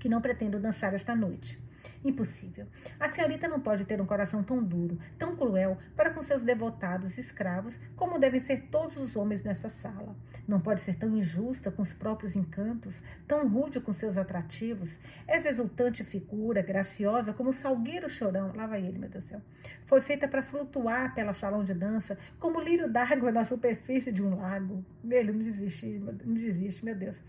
que 0.00 0.08
não 0.08 0.20
pretendo 0.20 0.58
dançar 0.58 0.92
esta 0.92 1.14
noite. 1.14 1.56
Impossível. 2.04 2.66
A 2.98 3.08
senhorita 3.08 3.46
não 3.46 3.60
pode 3.60 3.84
ter 3.84 4.00
um 4.00 4.06
coração 4.06 4.42
tão 4.42 4.62
duro, 4.62 4.98
tão 5.18 5.36
cruel 5.36 5.78
para 5.94 6.10
com 6.10 6.20
seus 6.20 6.42
devotados 6.42 7.16
escravos 7.16 7.78
como 7.96 8.18
devem 8.18 8.40
ser 8.40 8.68
todos 8.70 8.96
os 8.96 9.14
homens 9.14 9.44
nessa 9.44 9.68
sala. 9.68 10.16
Não 10.46 10.60
pode 10.60 10.80
ser 10.80 10.96
tão 10.96 11.16
injusta 11.16 11.70
com 11.70 11.82
os 11.82 11.94
próprios 11.94 12.34
encantos, 12.34 13.00
tão 13.28 13.48
rude 13.48 13.80
com 13.80 13.92
seus 13.92 14.18
atrativos. 14.18 14.98
Essa 15.28 15.48
exultante 15.48 16.02
figura, 16.02 16.60
graciosa 16.60 17.32
como 17.32 17.50
o 17.50 17.52
salgueiro 17.52 18.08
chorão, 18.08 18.52
lá 18.54 18.66
vai 18.66 18.84
ele, 18.84 18.98
meu 18.98 19.08
Deus 19.08 19.24
do 19.24 19.28
céu, 19.28 19.42
foi 19.84 20.00
feita 20.00 20.26
para 20.26 20.42
flutuar 20.42 21.14
pela 21.14 21.32
salão 21.32 21.62
de 21.62 21.72
dança 21.72 22.18
como 22.40 22.60
lírio 22.60 22.90
d'água 22.90 23.30
na 23.30 23.44
superfície 23.44 24.10
de 24.10 24.22
um 24.22 24.36
lago. 24.36 24.84
Ele 25.08 25.32
não 25.32 25.44
desiste, 25.44 25.86
não 26.24 26.34
desiste, 26.34 26.84
meu 26.84 26.96
Deus. 26.96 27.20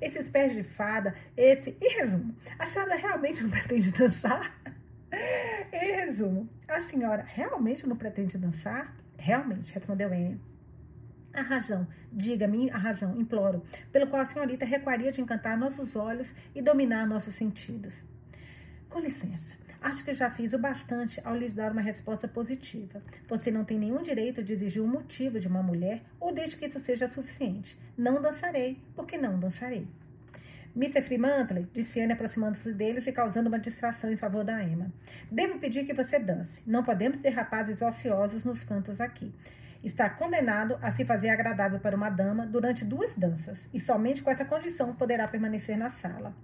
Esses 0.00 0.28
pés 0.28 0.54
de 0.54 0.62
fada, 0.62 1.14
esse. 1.36 1.76
Em 1.80 1.98
resumo, 1.98 2.34
a 2.58 2.66
senhora 2.66 2.96
realmente 2.96 3.42
não 3.42 3.50
pretende 3.50 3.90
dançar? 3.92 4.19
em 5.72 5.92
resumo, 5.92 6.48
a 6.68 6.80
senhora 6.82 7.24
realmente 7.26 7.86
não 7.86 7.96
pretende 7.96 8.36
dançar? 8.36 8.96
Realmente, 9.16 9.72
respondeu 9.72 10.08
Anne. 10.08 10.40
A 11.32 11.42
razão, 11.42 11.86
diga-me 12.12 12.70
a 12.70 12.76
razão, 12.76 13.20
imploro, 13.20 13.62
pelo 13.92 14.08
qual 14.08 14.22
a 14.22 14.24
senhorita 14.24 14.64
recuaria 14.64 15.12
de 15.12 15.20
encantar 15.20 15.56
nossos 15.56 15.94
olhos 15.94 16.34
e 16.54 16.60
dominar 16.60 17.06
nossos 17.06 17.34
sentidos. 17.34 18.04
Com 18.88 18.98
licença. 18.98 19.54
Acho 19.80 20.04
que 20.04 20.12
já 20.12 20.28
fiz 20.28 20.52
o 20.52 20.58
bastante 20.58 21.20
ao 21.24 21.34
lhes 21.34 21.54
dar 21.54 21.72
uma 21.72 21.80
resposta 21.80 22.28
positiva. 22.28 23.02
Você 23.28 23.50
não 23.50 23.64
tem 23.64 23.78
nenhum 23.78 24.02
direito 24.02 24.42
de 24.42 24.52
exigir 24.52 24.82
um 24.82 24.86
motivo 24.86 25.40
de 25.40 25.48
uma 25.48 25.62
mulher 25.62 26.02
ou 26.18 26.34
desde 26.34 26.56
que 26.56 26.66
isso 26.66 26.80
seja 26.80 27.08
suficiente. 27.08 27.78
Não 27.96 28.20
dançarei, 28.20 28.82
porque 28.94 29.16
não 29.16 29.38
dançarei. 29.38 29.88
Mr. 30.74 31.02
Fremantle, 31.02 31.66
disse 31.72 32.00
Anne 32.00 32.12
aproximando-se 32.12 32.72
deles 32.72 33.06
e 33.06 33.12
causando 33.12 33.48
uma 33.48 33.58
distração 33.58 34.10
em 34.10 34.16
favor 34.16 34.44
da 34.44 34.62
Emma. 34.62 34.92
Devo 35.30 35.58
pedir 35.58 35.84
que 35.84 35.92
você 35.92 36.18
dance. 36.18 36.62
Não 36.64 36.84
podemos 36.84 37.18
ter 37.18 37.30
rapazes 37.30 37.82
ociosos 37.82 38.44
nos 38.44 38.62
cantos 38.62 39.00
aqui. 39.00 39.34
Está 39.82 40.08
condenado 40.08 40.78
a 40.80 40.90
se 40.90 41.04
fazer 41.04 41.30
agradável 41.30 41.80
para 41.80 41.96
uma 41.96 42.10
dama 42.10 42.46
durante 42.46 42.84
duas 42.84 43.16
danças, 43.16 43.68
e 43.74 43.80
somente 43.80 44.22
com 44.22 44.30
essa 44.30 44.44
condição 44.44 44.94
poderá 44.94 45.26
permanecer 45.26 45.76
na 45.76 45.90
sala. 45.90 46.34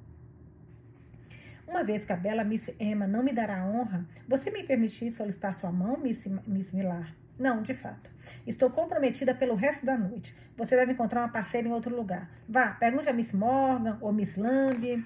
Uma 1.69 1.85
vez 1.85 2.05
que 2.05 2.13
a 2.13 2.17
bela 2.17 2.43
Miss 2.43 2.75
Emma 2.81 3.07
não 3.07 3.23
me 3.23 3.33
dará 3.33 3.61
a 3.61 3.67
honra, 3.67 4.07
você 4.27 4.51
me 4.51 4.65
permitir 4.65 5.13
solicitar 5.13 5.55
sua 5.55 5.71
mão, 5.71 5.99
Miss, 5.99 6.27
Miss 6.47 6.73
Millar? 6.73 7.15
Não, 7.39 7.63
de 7.63 7.75
fato. 7.75 8.11
Estou 8.47 8.71
comprometida 8.71 9.35
pelo 9.35 9.55
resto 9.55 9.85
da 9.85 9.97
noite. 9.97 10.35
Você 10.57 10.75
deve 10.75 10.93
encontrar 10.93 11.21
uma 11.21 11.29
parceira 11.29 11.69
em 11.69 11.73
outro 11.73 11.95
lugar. 11.95 12.31
Vá, 12.49 12.71
pergunte 12.71 13.09
a 13.09 13.13
Miss 13.13 13.33
Morgan 13.33 13.99
ou 14.01 14.13
Miss 14.13 14.37
Lang. 14.37 15.05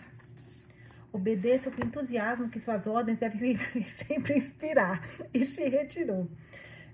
Obedeça 1.13 1.71
com 1.71 1.85
entusiasmo 1.85 2.49
que 2.49 2.61
suas 2.61 2.87
ordens 2.87 3.19
devem 3.19 3.59
sempre 4.07 4.39
inspirar. 4.39 5.03
E 5.35 5.45
se 5.45 5.69
retirou. 5.69 6.31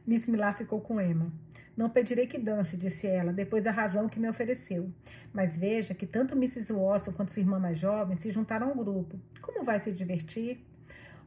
Miss 0.07 0.27
Millar 0.27 0.57
ficou 0.57 0.81
com 0.81 1.01
Emma. 1.01 1.31
Não 1.77 1.90
pedirei 1.90 2.27
que 2.27 2.38
dance, 2.38 2.75
disse 2.75 3.07
ela, 3.07 3.35
depois 3.35 3.62
da 3.62 3.70
razão 3.70 4.09
que 4.09 4.18
me 4.18 4.29
ofereceu. 4.31 4.90
Mas 5.35 5.55
veja 5.55 5.92
que 5.92 6.07
tanto 6.07 6.35
Mrs. 6.35 6.72
Watson 6.72 7.12
quanto 7.12 7.33
sua 7.33 7.40
irmã 7.40 7.59
mais 7.59 7.79
jovem 7.79 8.16
se 8.16 8.31
juntaram 8.31 8.70
ao 8.70 8.75
grupo. 8.75 9.20
Como 9.42 9.62
vai 9.62 9.79
se 9.81 9.92
divertir? 9.92 10.64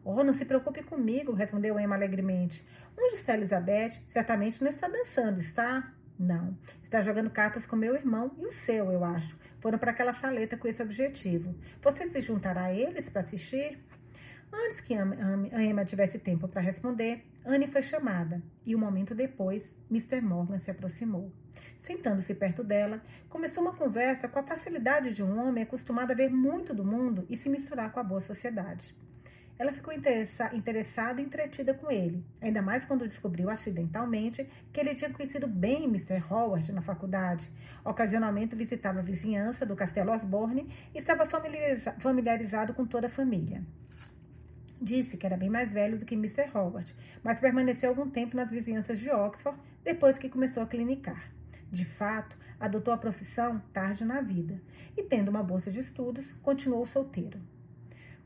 Oh, 0.04 0.24
não 0.24 0.34
se 0.34 0.46
preocupe 0.46 0.82
comigo, 0.82 1.34
respondeu 1.34 1.80
Emma 1.80 1.96
alegremente. 1.96 2.66
Onde 3.02 3.16
está 3.16 3.34
Elizabeth? 3.34 3.94
Certamente 4.10 4.62
não 4.62 4.70
está 4.70 4.90
dançando, 4.90 5.40
está? 5.40 5.94
Não. 6.20 6.58
Está 6.84 7.00
jogando 7.00 7.30
cartas 7.30 7.66
com 7.66 7.78
meu 7.78 7.96
irmão 7.96 8.36
e 8.38 8.46
o 8.46 8.52
seu, 8.52 8.92
eu 8.92 9.06
acho. 9.06 9.40
Foram 9.62 9.80
para 9.80 9.92
aquela 9.92 10.12
saleta 10.12 10.58
com 10.58 10.68
esse 10.68 10.84
objetivo. 10.84 11.56
Você 11.82 12.10
se 12.10 12.20
juntará 12.20 12.66
a 12.66 12.74
eles 12.74 13.08
para 13.08 13.22
assistir? 13.22 13.80
Antes 14.52 14.82
que 14.82 14.94
a 14.94 15.64
Emma 15.64 15.86
tivesse 15.86 16.20
tempo 16.20 16.46
para 16.50 16.60
responder, 16.60 17.26
Anne 17.46 17.68
foi 17.68 17.82
chamada 17.82 18.44
e, 18.66 18.76
um 18.76 18.80
momento 18.80 19.16
depois, 19.16 19.78
Mr. 19.90 20.20
Morgan 20.20 20.60
se 20.60 20.70
aproximou. 20.70 21.32
Sentando-se 21.80 22.34
perto 22.34 22.66
dela, 22.66 23.02
começou 23.30 23.64
uma 23.64 23.74
conversa 23.74 24.28
com 24.28 24.40
a 24.40 24.44
facilidade 24.44 25.14
de 25.14 25.24
um 25.24 25.40
homem 25.40 25.64
acostumado 25.64 26.12
a 26.12 26.16
ver 26.16 26.30
muito 26.30 26.74
do 26.74 26.84
mundo 26.84 27.26
e 27.30 27.38
se 27.38 27.48
misturar 27.48 27.94
com 27.94 28.00
a 28.02 28.04
boa 28.04 28.20
sociedade. 28.20 28.94
Ela 29.60 29.74
ficou 29.74 29.94
interessa 29.94 30.56
interessada 30.56 31.20
e 31.20 31.26
entretida 31.26 31.74
com 31.74 31.92
ele, 31.92 32.26
ainda 32.42 32.62
mais 32.62 32.86
quando 32.86 33.06
descobriu 33.06 33.50
acidentalmente 33.50 34.50
que 34.72 34.80
ele 34.80 34.96
tinha 34.96 35.12
conhecido 35.12 35.48
bem 35.48 35.84
Mr. 35.84 36.24
Howard 36.32 36.72
na 36.72 36.82
faculdade. 36.82 37.52
Ocasionalmente 37.84 38.56
visitava 38.56 39.00
a 39.00 39.02
vizinhança 39.02 39.66
do 39.66 39.76
Castelo 39.76 40.14
Osborne 40.14 40.74
e 40.96 40.98
estava 40.98 41.26
familiariza 41.26 41.92
familiarizado 42.00 42.74
com 42.74 42.86
toda 42.86 43.08
a 43.08 43.10
família. 43.10 43.62
Disse 44.82 45.18
que 45.18 45.26
era 45.26 45.36
bem 45.36 45.50
mais 45.50 45.74
velho 45.74 46.00
do 46.00 46.06
que 46.06 46.16
Mr. 46.16 46.50
Howard, 46.56 46.96
mas 47.22 47.42
permaneceu 47.42 47.90
algum 47.90 48.10
tempo 48.10 48.38
nas 48.38 48.50
vizinhanças 48.50 48.98
de 48.98 49.12
Oxford 49.12 49.60
depois 49.84 50.18
que 50.18 50.30
começou 50.30 50.64
a 50.64 50.68
clinicar. 50.68 51.34
De 51.70 51.84
fato, 51.84 52.38
adotou 52.58 52.94
a 52.94 52.98
profissão 52.98 53.62
tarde 53.74 54.06
na 54.06 54.22
vida 54.22 54.62
e, 54.96 55.04
tendo 55.04 55.28
uma 55.28 55.44
bolsa 55.44 55.70
de 55.70 55.82
estudos, 55.82 56.32
continuou 56.42 56.88
solteiro. 56.88 57.42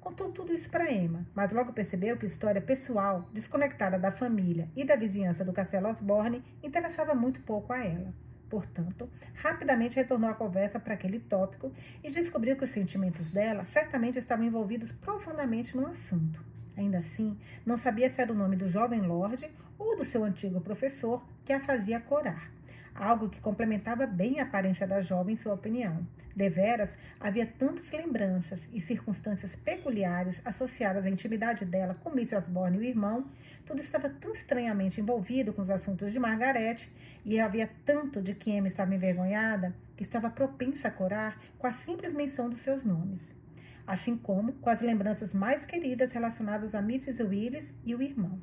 Contou 0.03 0.33
tudo 0.33 0.53
isso 0.53 0.69
para 0.69 0.91
Emma, 0.91 1.25
mas 1.33 1.53
logo 1.53 1.71
percebeu 1.71 2.17
que 2.17 2.25
história 2.25 2.59
pessoal, 2.59 3.25
desconectada 3.31 3.97
da 3.97 4.11
família 4.11 4.67
e 4.75 4.83
da 4.83 4.97
vizinhança 4.97 5.45
do 5.45 5.53
Castelo 5.53 5.87
Osborne, 5.87 6.43
interessava 6.61 7.15
muito 7.15 7.39
pouco 7.39 7.71
a 7.71 7.85
ela. 7.85 8.13
Portanto, 8.49 9.09
rapidamente 9.33 9.95
retornou 9.95 10.29
a 10.29 10.33
conversa 10.33 10.77
para 10.77 10.93
aquele 10.93 11.21
tópico 11.21 11.71
e 12.03 12.11
descobriu 12.11 12.57
que 12.57 12.65
os 12.65 12.69
sentimentos 12.71 13.31
dela 13.31 13.63
certamente 13.63 14.19
estavam 14.19 14.43
envolvidos 14.43 14.91
profundamente 14.91 15.73
no 15.77 15.87
assunto. 15.87 16.43
Ainda 16.75 16.97
assim, 16.97 17.39
não 17.65 17.77
sabia 17.77 18.09
se 18.09 18.21
era 18.21 18.33
o 18.33 18.35
nome 18.35 18.57
do 18.57 18.67
jovem 18.67 18.99
Lorde 18.99 19.49
ou 19.79 19.95
do 19.95 20.03
seu 20.03 20.25
antigo 20.25 20.59
professor 20.59 21.23
que 21.45 21.53
a 21.53 21.61
fazia 21.61 22.01
corar 22.01 22.51
algo 22.95 23.29
que 23.29 23.41
complementava 23.41 24.05
bem 24.05 24.39
a 24.39 24.43
aparência 24.43 24.85
da 24.85 25.01
jovem 25.01 25.33
em 25.33 25.37
sua 25.37 25.53
opinião. 25.53 26.05
Deveras, 26.35 26.95
havia 27.19 27.45
tantas 27.45 27.91
lembranças 27.91 28.59
e 28.71 28.81
circunstâncias 28.81 29.55
peculiares 29.55 30.39
associadas 30.43 31.05
à 31.05 31.09
intimidade 31.09 31.65
dela 31.65 31.95
com 31.95 32.09
Miss 32.09 32.33
Osborne 32.33 32.77
e 32.77 32.79
o 32.79 32.83
irmão, 32.83 33.25
tudo 33.65 33.81
estava 33.81 34.09
tão 34.09 34.31
estranhamente 34.31 34.99
envolvido 34.99 35.53
com 35.53 35.61
os 35.61 35.69
assuntos 35.69 36.11
de 36.11 36.19
Margarete, 36.19 36.91
e 37.25 37.39
havia 37.39 37.69
tanto 37.85 38.21
de 38.21 38.33
que 38.33 38.51
Emma 38.51 38.67
estava 38.67 38.93
envergonhada, 38.93 39.73
que 39.95 40.03
estava 40.03 40.29
propensa 40.29 40.87
a 40.87 40.91
corar 40.91 41.39
com 41.57 41.67
a 41.67 41.71
simples 41.71 42.13
menção 42.13 42.49
dos 42.49 42.59
seus 42.59 42.83
nomes. 42.83 43.33
Assim 43.85 44.17
como 44.17 44.53
com 44.53 44.69
as 44.69 44.81
lembranças 44.81 45.33
mais 45.33 45.65
queridas 45.65 46.13
relacionadas 46.13 46.73
a 46.73 46.79
Mrs. 46.79 47.21
Willis 47.23 47.73
e 47.83 47.93
o 47.93 48.01
irmão. 48.01 48.41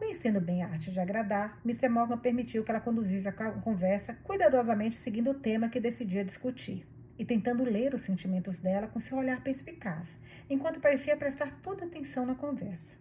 Conhecendo 0.00 0.40
bem 0.40 0.62
a 0.62 0.66
arte 0.66 0.90
de 0.90 0.98
agradar, 0.98 1.60
Mr. 1.62 1.90
Morgan 1.90 2.16
permitiu 2.16 2.64
que 2.64 2.70
ela 2.70 2.80
conduzisse 2.80 3.28
a 3.28 3.32
conversa, 3.32 4.14
cuidadosamente 4.24 4.96
seguindo 4.96 5.30
o 5.30 5.34
tema 5.34 5.68
que 5.68 5.78
decidia 5.78 6.24
discutir, 6.24 6.86
e 7.18 7.24
tentando 7.24 7.62
ler 7.64 7.92
os 7.92 8.00
sentimentos 8.00 8.58
dela 8.58 8.86
com 8.86 8.98
seu 8.98 9.18
olhar 9.18 9.42
perspicaz, 9.42 10.08
enquanto 10.48 10.80
parecia 10.80 11.18
prestar 11.18 11.60
toda 11.62 11.84
atenção 11.84 12.24
na 12.24 12.34
conversa. 12.34 12.94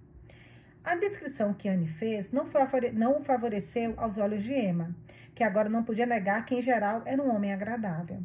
A 0.83 0.97
descrição 0.97 1.53
que 1.53 1.69
Anne 1.69 1.87
fez 1.87 2.33
não, 2.33 2.43
não 2.91 3.19
o 3.19 3.23
favoreceu 3.23 3.93
aos 3.95 4.17
olhos 4.17 4.43
de 4.43 4.53
Emma, 4.53 4.93
que 5.33 5.43
agora 5.45 5.69
não 5.69 5.85
podia 5.85 6.05
negar 6.05 6.45
que, 6.45 6.55
em 6.55 6.61
geral, 6.61 7.01
era 7.05 7.23
um 7.23 7.33
homem 7.33 7.53
agradável. 7.53 8.21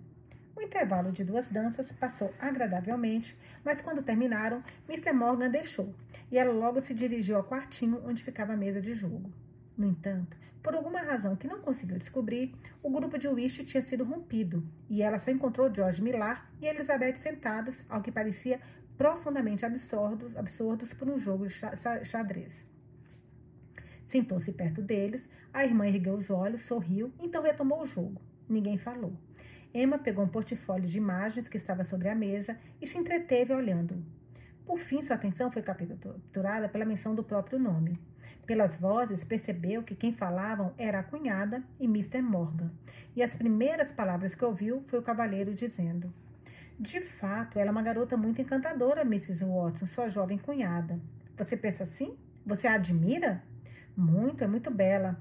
O 0.56 0.62
intervalo 0.62 1.10
de 1.10 1.24
duas 1.24 1.48
danças 1.48 1.90
passou 1.92 2.32
agradavelmente, 2.38 3.36
mas 3.64 3.80
quando 3.80 4.02
terminaram, 4.02 4.62
Mr. 4.88 5.12
Morgan 5.12 5.50
deixou 5.50 5.92
e 6.30 6.38
ela 6.38 6.52
logo 6.52 6.80
se 6.80 6.94
dirigiu 6.94 7.36
ao 7.36 7.44
quartinho 7.44 8.00
onde 8.04 8.22
ficava 8.22 8.52
a 8.52 8.56
mesa 8.56 8.80
de 8.80 8.94
jogo. 8.94 9.32
No 9.76 9.86
entanto, 9.86 10.36
por 10.62 10.74
alguma 10.74 11.00
razão 11.00 11.36
que 11.36 11.48
não 11.48 11.60
conseguiu 11.60 11.98
descobrir, 11.98 12.54
o 12.82 12.88
grupo 12.88 13.18
de 13.18 13.28
Wish 13.28 13.64
tinha 13.64 13.82
sido 13.82 14.04
rompido 14.04 14.64
e 14.88 15.02
ela 15.02 15.18
só 15.18 15.30
encontrou 15.30 15.74
George 15.74 16.00
Millar 16.00 16.48
e 16.60 16.66
Elizabeth 16.66 17.16
sentados, 17.16 17.82
ao 17.88 18.00
que 18.00 18.12
parecia 18.12 18.60
profundamente 18.96 19.66
absurdos, 19.66 20.36
absurdos 20.36 20.94
por 20.94 21.08
um 21.08 21.18
jogo 21.18 21.48
de 21.48 21.54
xadrez. 22.04 22.66
Sentou-se 24.06 24.52
perto 24.52 24.80
deles, 24.80 25.28
a 25.52 25.64
irmã 25.64 25.86
ergueu 25.86 26.14
os 26.14 26.30
olhos, 26.30 26.62
sorriu, 26.62 27.12
então 27.18 27.42
retomou 27.42 27.82
o 27.82 27.86
jogo. 27.86 28.20
Ninguém 28.48 28.78
falou. 28.78 29.12
Emma 29.74 29.98
pegou 29.98 30.24
um 30.24 30.28
portfólio 30.28 30.88
de 30.88 30.98
imagens 30.98 31.48
que 31.48 31.56
estava 31.56 31.82
sobre 31.82 32.08
a 32.08 32.14
mesa 32.14 32.56
e 32.80 32.86
se 32.86 32.96
entreteve 32.96 33.52
olhando. 33.52 34.00
Por 34.64 34.78
fim, 34.78 35.02
sua 35.02 35.16
atenção 35.16 35.50
foi 35.50 35.62
capturada 35.62 36.68
pela 36.68 36.84
menção 36.84 37.12
do 37.12 37.24
próprio 37.24 37.58
nome. 37.58 37.98
Pelas 38.46 38.76
vozes, 38.76 39.24
percebeu 39.24 39.82
que 39.82 39.96
quem 39.96 40.12
falavam 40.12 40.72
era 40.78 41.00
a 41.00 41.02
cunhada 41.02 41.60
e 41.80 41.86
Mr. 41.86 42.22
Morgan. 42.22 42.70
E 43.16 43.22
as 43.22 43.34
primeiras 43.34 43.90
palavras 43.90 44.34
que 44.34 44.44
ouviu 44.44 44.84
foi 44.86 45.00
o 45.00 45.02
cavalheiro 45.02 45.52
dizendo: 45.52 46.14
De 46.78 47.00
fato, 47.00 47.58
ela 47.58 47.70
é 47.70 47.72
uma 47.72 47.82
garota 47.82 48.16
muito 48.16 48.40
encantadora, 48.40 49.00
Mrs. 49.00 49.44
Watson, 49.44 49.86
sua 49.86 50.08
jovem 50.08 50.38
cunhada. 50.38 51.00
Você 51.36 51.56
pensa 51.56 51.82
assim? 51.82 52.16
Você 52.46 52.68
a 52.68 52.74
admira? 52.74 53.42
Muito, 53.96 54.44
é 54.44 54.46
muito 54.46 54.70
bela. 54.70 55.18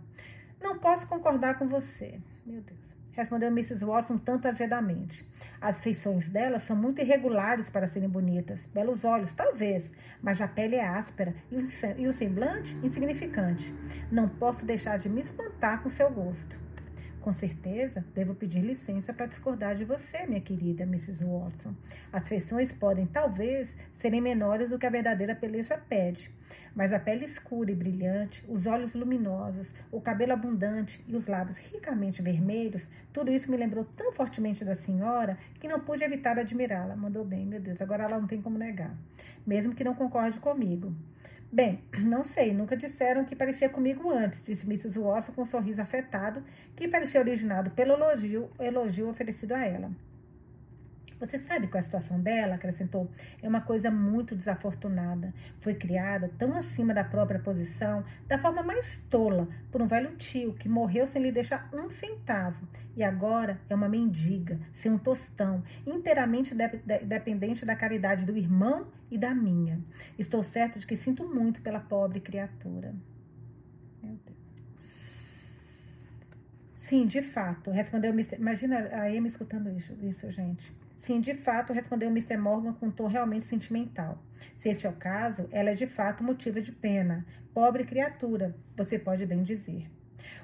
Não 0.61 0.77
posso 0.77 1.07
concordar 1.07 1.57
com 1.57 1.67
você. 1.67 2.19
Meu 2.45 2.61
Deus 2.61 2.82
respondeu 3.13 3.49
Mrs. 3.49 3.85
Watson 3.85 4.17
tanto 4.17 4.47
azedamente. 4.47 5.25
As 5.61 5.83
feições 5.83 6.29
dela 6.29 6.59
são 6.59 6.75
muito 6.75 7.01
irregulares 7.01 7.69
para 7.69 7.87
serem 7.87 8.09
bonitas. 8.09 8.65
Belos 8.73 9.05
olhos, 9.05 9.33
talvez, 9.33 9.91
mas 10.21 10.41
a 10.41 10.47
pele 10.47 10.75
é 10.75 10.85
áspera 10.85 11.33
e 11.97 12.07
o 12.07 12.13
semblante 12.13 12.77
insignificante. 12.83 13.73
Não 14.11 14.27
posso 14.27 14.65
deixar 14.65 14.97
de 14.97 15.09
me 15.09 15.21
espantar 15.21 15.81
com 15.81 15.89
seu 15.89 16.09
gosto. 16.09 16.62
Com 17.23 17.31
certeza, 17.31 18.03
devo 18.13 18.35
pedir 18.35 18.59
licença 18.59 19.13
para 19.13 19.27
discordar 19.27 19.75
de 19.75 19.85
você, 19.85 20.25
minha 20.25 20.41
querida 20.41 20.83
Mrs. 20.83 21.23
Watson. 21.23 21.73
As 22.11 22.27
feições 22.27 22.73
podem, 22.73 23.05
talvez, 23.05 23.77
serem 23.93 24.19
menores 24.19 24.69
do 24.69 24.77
que 24.77 24.85
a 24.85 24.89
verdadeira 24.89 25.33
beleza 25.33 25.77
pede, 25.87 26.29
mas 26.75 26.91
a 26.91 26.99
pele 26.99 27.23
escura 27.23 27.71
e 27.71 27.75
brilhante, 27.75 28.43
os 28.45 28.65
olhos 28.65 28.93
luminosos, 28.93 29.71
o 29.89 30.01
cabelo 30.01 30.33
abundante 30.33 31.01
e 31.07 31.15
os 31.15 31.27
lábios 31.27 31.59
ricamente 31.59 32.21
vermelhos, 32.21 32.85
tudo 33.13 33.31
isso 33.31 33.49
me 33.49 33.55
lembrou 33.55 33.85
tão 33.95 34.11
fortemente 34.11 34.65
da 34.65 34.75
senhora 34.75 35.37
que 35.61 35.67
não 35.69 35.79
pude 35.79 36.03
evitar 36.03 36.37
admirá-la. 36.37 36.93
Mandou 36.93 37.23
bem, 37.23 37.45
meu 37.45 37.61
Deus, 37.61 37.81
agora 37.81 38.03
ela 38.03 38.19
não 38.19 38.27
tem 38.27 38.41
como 38.41 38.57
negar, 38.57 38.93
mesmo 39.47 39.73
que 39.73 39.85
não 39.85 39.95
concorde 39.95 40.41
comigo. 40.41 40.93
Bem, 41.53 41.83
não 41.99 42.23
sei, 42.23 42.51
nunca 42.51 42.75
disseram 42.75 43.23
que 43.25 43.35
parecia 43.35 43.69
comigo 43.69 44.09
antes, 44.09 44.41
disse 44.41 44.65
Mrs. 44.65 44.97
Watson 44.97 45.33
com 45.33 45.43
um 45.43 45.45
sorriso 45.45 45.83
afetado, 45.83 46.43
que 46.75 46.87
parecia 46.87 47.21
originado 47.21 47.69
pelo 47.69 47.93
elogio, 47.93 48.49
elogio 48.57 49.07
oferecido 49.07 49.53
a 49.53 49.63
ela. 49.63 49.91
Você 51.23 51.37
sabe 51.37 51.67
qual 51.67 51.77
é 51.77 51.79
a 51.79 51.83
situação 51.83 52.19
dela? 52.19 52.55
Acrescentou. 52.55 53.09
É 53.41 53.47
uma 53.47 53.61
coisa 53.61 53.89
muito 53.89 54.35
desafortunada. 54.35 55.33
Foi 55.61 55.73
criada 55.73 56.29
tão 56.37 56.53
acima 56.53 56.93
da 56.93 57.01
própria 57.05 57.39
posição, 57.39 58.03
da 58.27 58.37
forma 58.37 58.61
mais 58.61 59.01
tola, 59.09 59.47
por 59.71 59.81
um 59.81 59.87
velho 59.87 60.17
tio 60.17 60.53
que 60.53 60.67
morreu 60.67 61.07
sem 61.07 61.21
lhe 61.21 61.31
deixar 61.31 61.69
um 61.73 61.89
centavo. 61.89 62.67
E 62.93 63.01
agora 63.01 63.57
é 63.69 63.73
uma 63.73 63.87
mendiga, 63.87 64.59
sem 64.75 64.91
um 64.91 64.97
tostão, 64.97 65.63
inteiramente 65.87 66.53
de 66.53 66.67
de 66.67 66.99
dependente 67.05 67.65
da 67.65 67.73
caridade 67.73 68.25
do 68.25 68.37
irmão 68.37 68.87
e 69.09 69.17
da 69.17 69.33
minha. 69.33 69.79
Estou 70.19 70.43
certa 70.43 70.77
de 70.77 70.85
que 70.85 70.97
sinto 70.97 71.25
muito 71.25 71.61
pela 71.61 71.79
pobre 71.79 72.19
criatura. 72.19 72.93
Meu 74.03 74.17
Deus. 74.25 74.37
Sim, 76.75 77.05
de 77.05 77.21
fato, 77.21 77.71
respondeu 77.71 78.11
o 78.11 78.13
Mr. 78.13 78.35
Imagina 78.35 78.89
a 78.91 79.05
Amy 79.05 79.27
escutando 79.27 79.69
isso, 79.69 79.93
isso, 80.01 80.29
gente. 80.29 80.82
Sim, 81.03 81.19
de 81.19 81.33
fato, 81.33 81.73
respondeu 81.73 82.07
Mr. 82.07 82.37
Morgan 82.37 82.71
com 82.71 82.85
um 82.85 82.91
tom 82.91 83.07
realmente 83.07 83.43
sentimental. 83.43 84.23
Se 84.55 84.69
esse 84.69 84.87
é 84.87 84.89
o 84.89 84.93
caso, 84.93 85.49
ela 85.51 85.71
é 85.71 85.73
de 85.73 85.85
fato 85.85 86.23
motivo 86.23 86.61
de 86.61 86.71
pena. 86.71 87.25
Pobre 87.53 87.83
criatura, 87.83 88.55
você 88.73 88.97
pode 88.97 89.25
bem 89.25 89.43
dizer. 89.43 89.91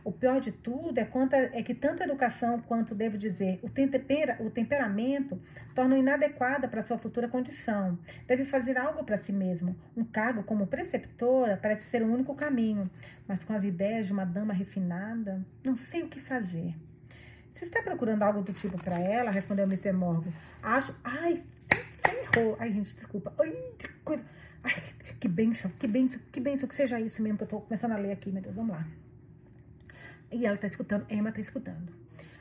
O 0.03 0.11
pior 0.11 0.41
de 0.41 0.51
tudo 0.51 0.97
é, 0.97 1.05
quanto, 1.05 1.33
é 1.33 1.63
que 1.63 1.73
tanto 1.73 2.03
a 2.03 2.05
educação 2.05 2.59
quanto, 2.59 2.93
devo 2.93 3.17
dizer, 3.17 3.57
o, 3.63 3.69
tempera, 3.69 4.35
o 4.41 4.49
temperamento 4.49 5.41
tornam 5.73 5.97
inadequada 5.97 6.67
para 6.67 6.81
sua 6.81 6.97
futura 6.97 7.29
condição. 7.29 7.97
Deve 8.27 8.43
fazer 8.43 8.77
algo 8.77 9.05
para 9.05 9.15
si 9.15 9.31
mesmo. 9.31 9.77
Um 9.95 10.03
cargo 10.03 10.43
como 10.43 10.67
preceptora 10.67 11.55
parece 11.55 11.89
ser 11.89 12.03
o 12.03 12.11
único 12.11 12.35
caminho, 12.35 12.91
mas 13.25 13.45
com 13.45 13.53
as 13.53 13.63
ideias 13.63 14.07
de 14.07 14.11
uma 14.11 14.25
dama 14.25 14.53
refinada, 14.53 15.41
não 15.63 15.77
sei 15.77 16.03
o 16.03 16.09
que 16.09 16.19
fazer. 16.19 16.75
Você 17.59 17.65
está 17.65 17.81
procurando 17.81 18.23
algo 18.23 18.41
do 18.41 18.53
tipo 18.53 18.81
para 18.81 18.97
ela? 18.97 19.31
Respondeu 19.31 19.65
Mr. 19.65 19.91
Morgan. 19.91 20.31
Acho. 20.63 20.95
Ai, 21.03 21.43
errou. 22.33 22.55
Ai, 22.57 22.71
gente, 22.71 22.95
desculpa. 22.95 23.33
Ai, 23.37 23.51
que 23.77 23.89
coisa. 24.05 24.23
Ai, 24.63 24.81
que 25.19 25.27
benção, 25.27 25.69
que 25.71 25.85
benção, 25.85 26.21
que 26.31 26.39
benção 26.39 26.69
que 26.69 26.75
seja 26.75 27.01
isso 27.01 27.21
mesmo 27.21 27.37
que 27.37 27.43
eu 27.43 27.49
tô 27.49 27.59
começando 27.59 27.91
a 27.91 27.97
ler 27.97 28.13
aqui, 28.13 28.31
meu 28.31 28.41
Deus. 28.41 28.55
Vamos 28.55 28.73
lá. 28.73 28.87
E 30.31 30.45
ela 30.45 30.57
tá 30.57 30.67
escutando, 30.67 31.05
Emma 31.09 31.33
tá 31.33 31.41
escutando. 31.41 31.98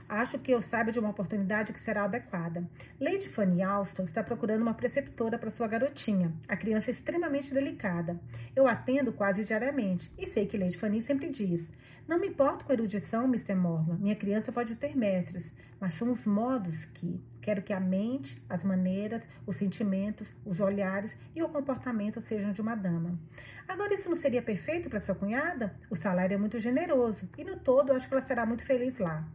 Acho 0.08 0.38
que 0.38 0.50
eu 0.50 0.62
saiba 0.62 0.90
de 0.90 0.98
uma 0.98 1.10
oportunidade 1.10 1.70
que 1.70 1.78
será 1.78 2.04
adequada. 2.04 2.66
Lady 2.98 3.28
Fanny 3.28 3.62
Alston 3.62 4.04
está 4.04 4.22
procurando 4.22 4.62
uma 4.62 4.72
preceptora 4.72 5.38
para 5.38 5.50
sua 5.50 5.68
garotinha. 5.68 6.32
A 6.48 6.56
criança 6.56 6.90
é 6.90 6.92
extremamente 6.92 7.52
delicada. 7.52 8.18
Eu 8.56 8.66
atendo 8.66 9.12
quase 9.12 9.44
diariamente 9.44 10.10
e 10.16 10.24
sei 10.24 10.46
que 10.46 10.56
Lady 10.56 10.78
Fanny 10.78 11.02
sempre 11.02 11.28
diz: 11.28 11.70
Não 12.08 12.18
me 12.18 12.28
importo 12.28 12.64
com 12.64 12.72
a 12.72 12.74
erudição, 12.74 13.26
Mr. 13.26 13.54
Morgan. 13.54 13.98
Minha 14.00 14.16
criança 14.16 14.50
pode 14.50 14.76
ter 14.76 14.96
mestres, 14.96 15.52
mas 15.78 15.92
são 15.92 16.10
os 16.10 16.24
modos 16.24 16.86
que. 16.86 17.20
Quero 17.42 17.62
que 17.62 17.72
a 17.72 17.80
mente, 17.80 18.42
as 18.46 18.62
maneiras, 18.62 19.26
os 19.46 19.56
sentimentos, 19.56 20.28
os 20.44 20.60
olhares 20.60 21.16
e 21.34 21.42
o 21.42 21.48
comportamento 21.48 22.20
sejam 22.20 22.52
de 22.52 22.60
uma 22.60 22.74
dama. 22.74 23.18
Agora, 23.66 23.94
isso 23.94 24.08
não 24.08 24.16
seria 24.16 24.42
perfeito 24.42 24.90
para 24.90 25.00
sua 25.00 25.14
cunhada? 25.14 25.74
O 25.88 25.96
salário 25.96 26.34
é 26.34 26.38
muito 26.38 26.58
generoso 26.58 27.26
e, 27.38 27.44
no 27.44 27.58
todo, 27.58 27.92
acho 27.92 28.06
que 28.06 28.12
ela 28.12 28.22
será 28.22 28.44
muito 28.44 28.64
feliz 28.64 28.98
lá. 28.98 29.26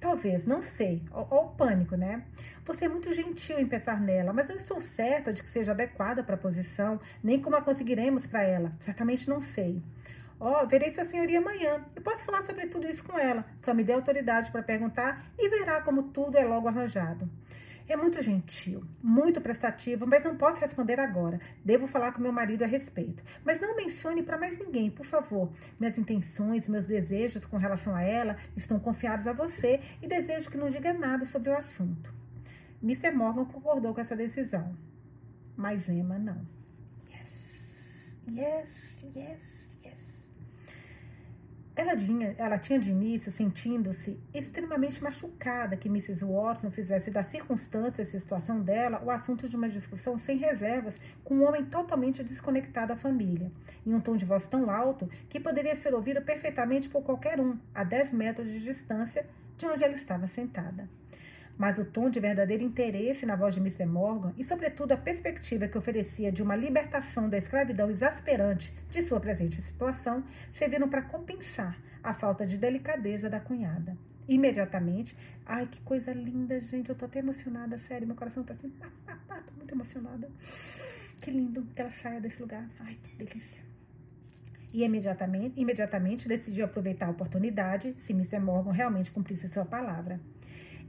Talvez, 0.00 0.46
não 0.46 0.62
sei. 0.62 1.02
Olha 1.10 1.26
o 1.30 1.48
pânico, 1.50 1.96
né? 1.96 2.22
Você 2.64 2.86
é 2.86 2.88
muito 2.88 3.12
gentil 3.12 3.58
em 3.58 3.66
pensar 3.66 4.00
nela, 4.00 4.32
mas 4.32 4.48
não 4.48 4.56
estou 4.56 4.80
certa 4.80 5.32
de 5.32 5.42
que 5.42 5.50
seja 5.50 5.72
adequada 5.72 6.22
para 6.22 6.34
a 6.34 6.38
posição, 6.38 7.00
nem 7.22 7.40
como 7.40 7.56
a 7.56 7.62
conseguiremos 7.62 8.26
para 8.26 8.42
ela. 8.42 8.72
Certamente 8.80 9.28
não 9.28 9.40
sei. 9.40 9.82
Ó, 10.38 10.62
oh, 10.62 10.66
verei 10.66 10.90
sua 10.90 11.04
senhoria 11.04 11.38
amanhã 11.38 11.82
e 11.96 12.00
posso 12.00 12.24
falar 12.24 12.42
sobre 12.42 12.66
tudo 12.66 12.86
isso 12.86 13.02
com 13.04 13.18
ela. 13.18 13.44
Só 13.64 13.72
me 13.72 13.82
dê 13.82 13.92
autoridade 13.92 14.50
para 14.50 14.62
perguntar 14.62 15.26
e 15.38 15.48
verá 15.48 15.80
como 15.80 16.04
tudo 16.04 16.36
é 16.36 16.44
logo 16.44 16.68
arranjado. 16.68 17.28
É 17.88 17.96
muito 17.96 18.20
gentil, 18.20 18.82
muito 19.00 19.40
prestativo, 19.40 20.06
mas 20.06 20.24
não 20.24 20.36
posso 20.36 20.60
responder 20.60 20.98
agora. 20.98 21.40
Devo 21.64 21.86
falar 21.86 22.12
com 22.12 22.20
meu 22.20 22.32
marido 22.32 22.64
a 22.64 22.66
respeito. 22.66 23.22
Mas 23.44 23.60
não 23.60 23.76
mencione 23.76 24.24
para 24.24 24.36
mais 24.36 24.58
ninguém, 24.58 24.90
por 24.90 25.06
favor. 25.06 25.52
Minhas 25.78 25.96
intenções, 25.96 26.66
meus 26.66 26.86
desejos 26.86 27.44
com 27.44 27.56
relação 27.56 27.94
a 27.94 28.02
ela 28.02 28.36
estão 28.56 28.80
confiados 28.80 29.26
a 29.28 29.32
você 29.32 29.80
e 30.02 30.08
desejo 30.08 30.50
que 30.50 30.56
não 30.56 30.68
diga 30.68 30.92
nada 30.92 31.24
sobre 31.24 31.50
o 31.50 31.56
assunto. 31.56 32.12
Mr. 32.82 33.12
Morgan 33.12 33.44
concordou 33.44 33.94
com 33.94 34.00
essa 34.00 34.16
decisão, 34.16 34.76
mas 35.56 35.88
Emma 35.88 36.18
não. 36.18 36.46
Yes, 37.08 38.28
yes, 38.28 39.16
yes. 39.16 39.55
Ela 41.76 41.94
tinha, 41.94 42.34
ela 42.38 42.58
tinha 42.58 42.78
de 42.78 42.90
início 42.90 43.30
sentindo-se 43.30 44.18
extremamente 44.32 45.02
machucada 45.04 45.76
que 45.76 45.88
Mrs. 45.88 46.24
Watson 46.24 46.70
fizesse 46.70 47.10
das 47.10 47.26
circunstâncias 47.26 48.08
e 48.08 48.18
situação 48.18 48.62
dela 48.62 49.02
o 49.04 49.10
assunto 49.10 49.46
de 49.46 49.56
uma 49.56 49.68
discussão 49.68 50.16
sem 50.16 50.38
reservas 50.38 50.98
com 51.22 51.34
um 51.34 51.46
homem 51.46 51.66
totalmente 51.66 52.24
desconectado 52.24 52.88
da 52.88 52.96
família, 52.96 53.52
em 53.86 53.92
um 53.92 54.00
tom 54.00 54.16
de 54.16 54.24
voz 54.24 54.48
tão 54.48 54.70
alto 54.70 55.06
que 55.28 55.38
poderia 55.38 55.76
ser 55.76 55.92
ouvido 55.92 56.22
perfeitamente 56.22 56.88
por 56.88 57.02
qualquer 57.02 57.38
um, 57.38 57.58
a 57.74 57.84
10 57.84 58.10
metros 58.10 58.50
de 58.50 58.64
distância 58.64 59.26
de 59.58 59.66
onde 59.66 59.84
ela 59.84 59.94
estava 59.94 60.26
sentada 60.26 60.88
mas 61.58 61.78
o 61.78 61.84
tom 61.84 62.10
de 62.10 62.20
verdadeiro 62.20 62.62
interesse 62.62 63.24
na 63.24 63.36
voz 63.36 63.54
de 63.54 63.60
Mr. 63.60 63.86
Morgan 63.86 64.32
e, 64.36 64.44
sobretudo, 64.44 64.92
a 64.92 64.96
perspectiva 64.96 65.68
que 65.68 65.78
oferecia 65.78 66.30
de 66.30 66.42
uma 66.42 66.56
libertação 66.56 67.28
da 67.28 67.38
escravidão 67.38 67.90
exasperante 67.90 68.72
de 68.90 69.02
sua 69.02 69.20
presente 69.20 69.62
situação 69.62 70.24
serviram 70.52 70.88
para 70.88 71.02
compensar 71.02 71.78
a 72.02 72.14
falta 72.14 72.46
de 72.46 72.56
delicadeza 72.56 73.28
da 73.28 73.40
cunhada. 73.40 73.96
Imediatamente, 74.28 75.16
ai 75.44 75.66
que 75.66 75.80
coisa 75.82 76.12
linda, 76.12 76.60
gente, 76.60 76.90
eu 76.90 76.96
tô 76.96 77.04
até 77.04 77.20
emocionada, 77.20 77.78
sério, 77.78 78.06
meu 78.06 78.16
coração 78.16 78.42
tá 78.42 78.52
assim, 78.52 78.70
pá, 78.70 78.88
pá, 79.04 79.18
pá, 79.26 79.36
tô 79.36 79.52
muito 79.56 79.72
emocionada. 79.72 80.28
Que 81.20 81.30
lindo 81.30 81.64
que 81.74 81.80
ela 81.80 81.90
saia 81.90 82.20
desse 82.20 82.40
lugar, 82.40 82.68
ai 82.80 82.98
que 83.02 83.16
delícia. 83.16 83.64
E 84.72 84.82
imediatamente, 84.84 85.60
imediatamente 85.60 86.28
decidiu 86.28 86.64
aproveitar 86.64 87.06
a 87.06 87.10
oportunidade, 87.10 87.94
se 87.98 88.12
Mr. 88.12 88.40
Morgan 88.40 88.72
realmente 88.72 89.10
cumprisse 89.10 89.48
sua 89.48 89.64
palavra. 89.64 90.20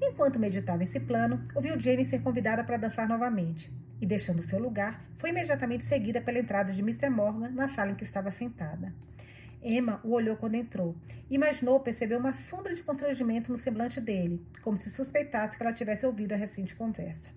Enquanto 0.01 0.39
meditava 0.39 0.83
esse 0.83 0.99
plano, 0.99 1.43
ouviu 1.55 1.79
Jane 1.79 2.05
ser 2.05 2.21
convidada 2.21 2.63
para 2.63 2.77
dançar 2.77 3.07
novamente. 3.07 3.71
E, 3.99 4.05
deixando 4.05 4.43
seu 4.43 4.59
lugar, 4.59 5.03
foi 5.15 5.31
imediatamente 5.31 5.85
seguida 5.85 6.21
pela 6.21 6.39
entrada 6.39 6.71
de 6.71 6.81
Mr. 6.81 7.09
Morgan 7.09 7.49
na 7.49 7.67
sala 7.67 7.91
em 7.91 7.95
que 7.95 8.03
estava 8.03 8.29
sentada. 8.29 8.93
Emma 9.61 9.99
o 10.03 10.11
olhou 10.11 10.37
quando 10.37 10.55
entrou. 10.55 10.95
Imaginou 11.29 11.79
perceber 11.79 12.15
uma 12.15 12.31
sombra 12.31 12.75
de 12.75 12.83
constrangimento 12.83 13.51
no 13.51 13.57
semblante 13.57 13.99
dele, 13.99 14.45
como 14.61 14.77
se 14.77 14.89
suspeitasse 14.89 15.57
que 15.57 15.63
ela 15.63 15.73
tivesse 15.73 16.05
ouvido 16.05 16.33
a 16.33 16.37
recente 16.37 16.75
conversa. 16.75 17.29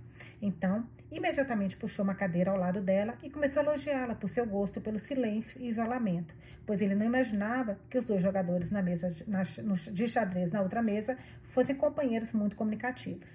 Então, 0.42 0.86
imediatamente 1.10 1.76
puxou 1.76 2.02
uma 2.02 2.14
cadeira 2.14 2.50
ao 2.50 2.56
lado 2.56 2.80
dela 2.80 3.14
e 3.22 3.28
começou 3.28 3.60
a 3.60 3.64
elogiá-la 3.64 4.14
por 4.14 4.28
seu 4.28 4.46
gosto 4.46 4.80
pelo 4.80 4.98
silêncio 4.98 5.60
e 5.60 5.68
isolamento, 5.68 6.34
pois 6.64 6.80
ele 6.80 6.94
não 6.94 7.04
imaginava 7.04 7.78
que 7.90 7.98
os 7.98 8.06
dois 8.06 8.22
jogadores 8.22 8.70
na 8.70 8.80
mesa 8.80 9.12
de 9.92 10.08
xadrez 10.08 10.50
na 10.50 10.62
outra 10.62 10.82
mesa 10.82 11.18
fossem 11.42 11.74
companheiros 11.74 12.32
muito 12.32 12.56
comunicativos. 12.56 13.30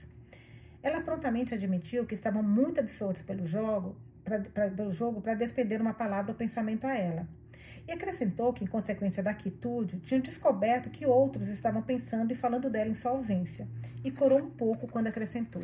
Ela 0.82 1.02
prontamente 1.02 1.54
admitiu 1.54 2.06
que 2.06 2.16
estavam 2.16 2.42
muito 2.42 2.80
absortos 2.80 3.22
pelo 3.22 3.46
jogo, 3.46 3.96
pra, 4.24 4.40
pra, 4.40 4.70
pelo 4.70 4.92
jogo 4.92 5.22
para 5.22 5.36
despender 5.36 5.82
uma 5.82 5.94
palavra 5.94 6.32
ou 6.32 6.38
pensamento 6.38 6.86
a 6.86 6.96
ela. 6.96 7.28
E 7.88 7.92
acrescentou 7.92 8.52
que, 8.52 8.64
em 8.64 8.68
consequência 8.68 9.22
da 9.22 9.34
quietude, 9.34 10.00
tinham 10.00 10.22
descoberto 10.22 10.90
que 10.90 11.06
outros 11.06 11.48
estavam 11.50 11.84
pensando 11.84 12.32
e 12.32 12.36
falando 12.36 12.68
dela 12.68 12.90
em 12.90 12.96
sua 12.96 13.12
ausência, 13.12 13.68
e 14.04 14.10
corou 14.10 14.40
um 14.40 14.50
pouco 14.50 14.88
quando 14.88 15.08
acrescentou. 15.08 15.64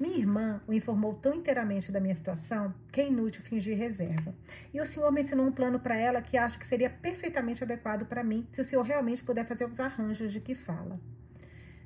Minha 0.00 0.18
irmã 0.18 0.60
o 0.66 0.72
informou 0.72 1.14
tão 1.14 1.34
inteiramente 1.34 1.92
da 1.92 2.00
minha 2.00 2.14
situação 2.14 2.74
que 2.90 3.00
é 3.00 3.06
inútil 3.06 3.42
fingir 3.42 3.76
reserva. 3.76 4.34
E 4.72 4.80
o 4.80 4.86
senhor 4.86 5.10
mencionou 5.12 5.46
um 5.46 5.52
plano 5.52 5.78
para 5.78 5.96
ela 5.96 6.22
que 6.22 6.36
acho 6.36 6.58
que 6.58 6.66
seria 6.66 6.90
perfeitamente 6.90 7.62
adequado 7.62 8.06
para 8.06 8.24
mim, 8.24 8.46
se 8.52 8.60
o 8.60 8.64
senhor 8.64 8.82
realmente 8.82 9.22
puder 9.22 9.44
fazer 9.44 9.64
os 9.64 9.78
arranjos 9.78 10.32
de 10.32 10.40
que 10.40 10.54
fala. 10.54 10.98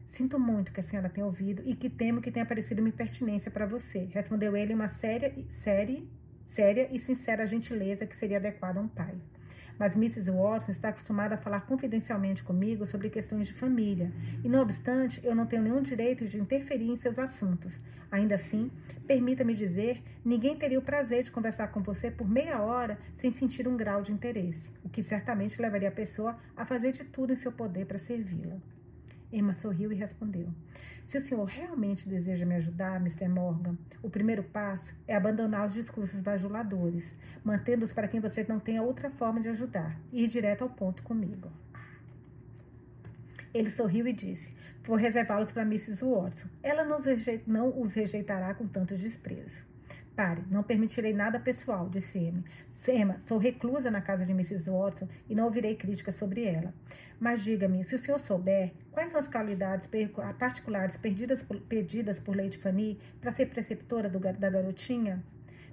Sinto 0.06 0.38
muito 0.38 0.72
que 0.72 0.80
a 0.80 0.82
senhora 0.82 1.08
tenha 1.08 1.26
ouvido 1.26 1.62
e 1.66 1.74
que 1.74 1.90
temo 1.90 2.22
que 2.22 2.30
tenha 2.30 2.46
parecido 2.46 2.80
uma 2.80 2.88
impertinência 2.88 3.50
para 3.50 3.66
você, 3.66 4.08
respondeu 4.12 4.56
ele 4.56 4.72
uma 4.72 4.88
séria, 4.88 5.34
séria, 5.50 6.02
séria 6.46 6.88
e 6.92 6.98
sincera 6.98 7.46
gentileza 7.46 8.06
que 8.06 8.16
seria 8.16 8.38
adequada 8.38 8.78
a 8.78 8.82
um 8.82 8.88
pai 8.88 9.14
mas 9.78 9.94
Mrs. 9.94 10.30
Watson 10.30 10.72
está 10.72 10.88
acostumada 10.88 11.34
a 11.34 11.38
falar 11.38 11.60
confidencialmente 11.62 12.42
comigo 12.42 12.86
sobre 12.86 13.10
questões 13.10 13.46
de 13.48 13.54
família, 13.54 14.12
e 14.44 14.48
não 14.48 14.60
obstante, 14.62 15.20
eu 15.24 15.34
não 15.34 15.46
tenho 15.46 15.62
nenhum 15.62 15.82
direito 15.82 16.24
de 16.26 16.40
interferir 16.40 16.90
em 16.90 16.96
seus 16.96 17.18
assuntos. 17.18 17.78
Ainda 18.10 18.36
assim, 18.36 18.70
permita-me 19.06 19.54
dizer, 19.54 20.02
ninguém 20.24 20.56
teria 20.56 20.78
o 20.78 20.82
prazer 20.82 21.22
de 21.22 21.30
conversar 21.30 21.68
com 21.68 21.82
você 21.82 22.10
por 22.10 22.28
meia 22.28 22.60
hora 22.60 22.98
sem 23.16 23.30
sentir 23.30 23.66
um 23.66 23.76
grau 23.76 24.02
de 24.02 24.12
interesse, 24.12 24.70
o 24.84 24.88
que 24.88 25.02
certamente 25.02 25.60
levaria 25.60 25.88
a 25.88 25.92
pessoa 25.92 26.38
a 26.56 26.64
fazer 26.64 26.92
de 26.92 27.04
tudo 27.04 27.32
em 27.32 27.36
seu 27.36 27.52
poder 27.52 27.86
para 27.86 27.98
servi-la. 27.98 28.56
Emma 29.32 29.52
sorriu 29.52 29.92
e 29.92 29.96
respondeu: 29.96 30.48
se 31.06 31.18
o 31.18 31.20
senhor 31.20 31.44
realmente 31.44 32.08
deseja 32.08 32.44
me 32.44 32.56
ajudar, 32.56 32.96
Mr. 32.96 33.28
Morgan, 33.28 33.76
o 34.02 34.10
primeiro 34.10 34.42
passo 34.42 34.92
é 35.06 35.14
abandonar 35.14 35.68
os 35.68 35.74
discursos 35.74 36.20
bajuladores, 36.20 37.14
mantendo-os 37.44 37.92
para 37.92 38.08
quem 38.08 38.20
você 38.20 38.44
não 38.48 38.58
tenha 38.58 38.82
outra 38.82 39.08
forma 39.08 39.40
de 39.40 39.48
ajudar, 39.48 39.96
e 40.12 40.24
ir 40.24 40.28
direto 40.28 40.62
ao 40.62 40.70
ponto 40.70 41.02
comigo. 41.04 41.48
Ele 43.54 43.70
sorriu 43.70 44.06
e 44.08 44.12
disse: 44.12 44.52
Vou 44.82 44.96
reservá-los 44.96 45.52
para 45.52 45.62
Mrs. 45.62 46.04
Watson. 46.04 46.48
Ela 46.62 46.84
não 46.84 47.80
os 47.80 47.94
rejeitará 47.94 48.52
com 48.54 48.66
tanto 48.66 48.96
desprezo. 48.96 49.62
Pare, 50.16 50.42
não 50.50 50.62
permitirei 50.62 51.12
nada 51.12 51.38
pessoal, 51.38 51.90
disse 51.90 52.18
Emma. 52.18 52.42
Emma, 52.88 53.20
sou 53.20 53.36
reclusa 53.36 53.90
na 53.90 54.00
casa 54.00 54.24
de 54.24 54.32
Mrs. 54.32 54.70
Watson 54.70 55.06
e 55.28 55.34
não 55.34 55.44
ouvirei 55.44 55.76
críticas 55.76 56.14
sobre 56.14 56.42
ela. 56.44 56.72
Mas 57.20 57.44
diga-me, 57.44 57.84
se 57.84 57.94
o 57.94 57.98
senhor 57.98 58.18
souber, 58.18 58.72
quais 58.90 59.10
são 59.10 59.20
as 59.20 59.28
qualidades 59.28 59.86
particulares 60.38 60.96
perdidas 60.96 61.42
por, 61.42 61.60
pedidas 61.60 62.18
por 62.18 62.34
Lady 62.34 62.56
Fanny 62.56 62.98
para 63.20 63.30
ser 63.30 63.46
preceptora 63.46 64.08
do, 64.08 64.18
da 64.18 64.48
garotinha? 64.48 65.22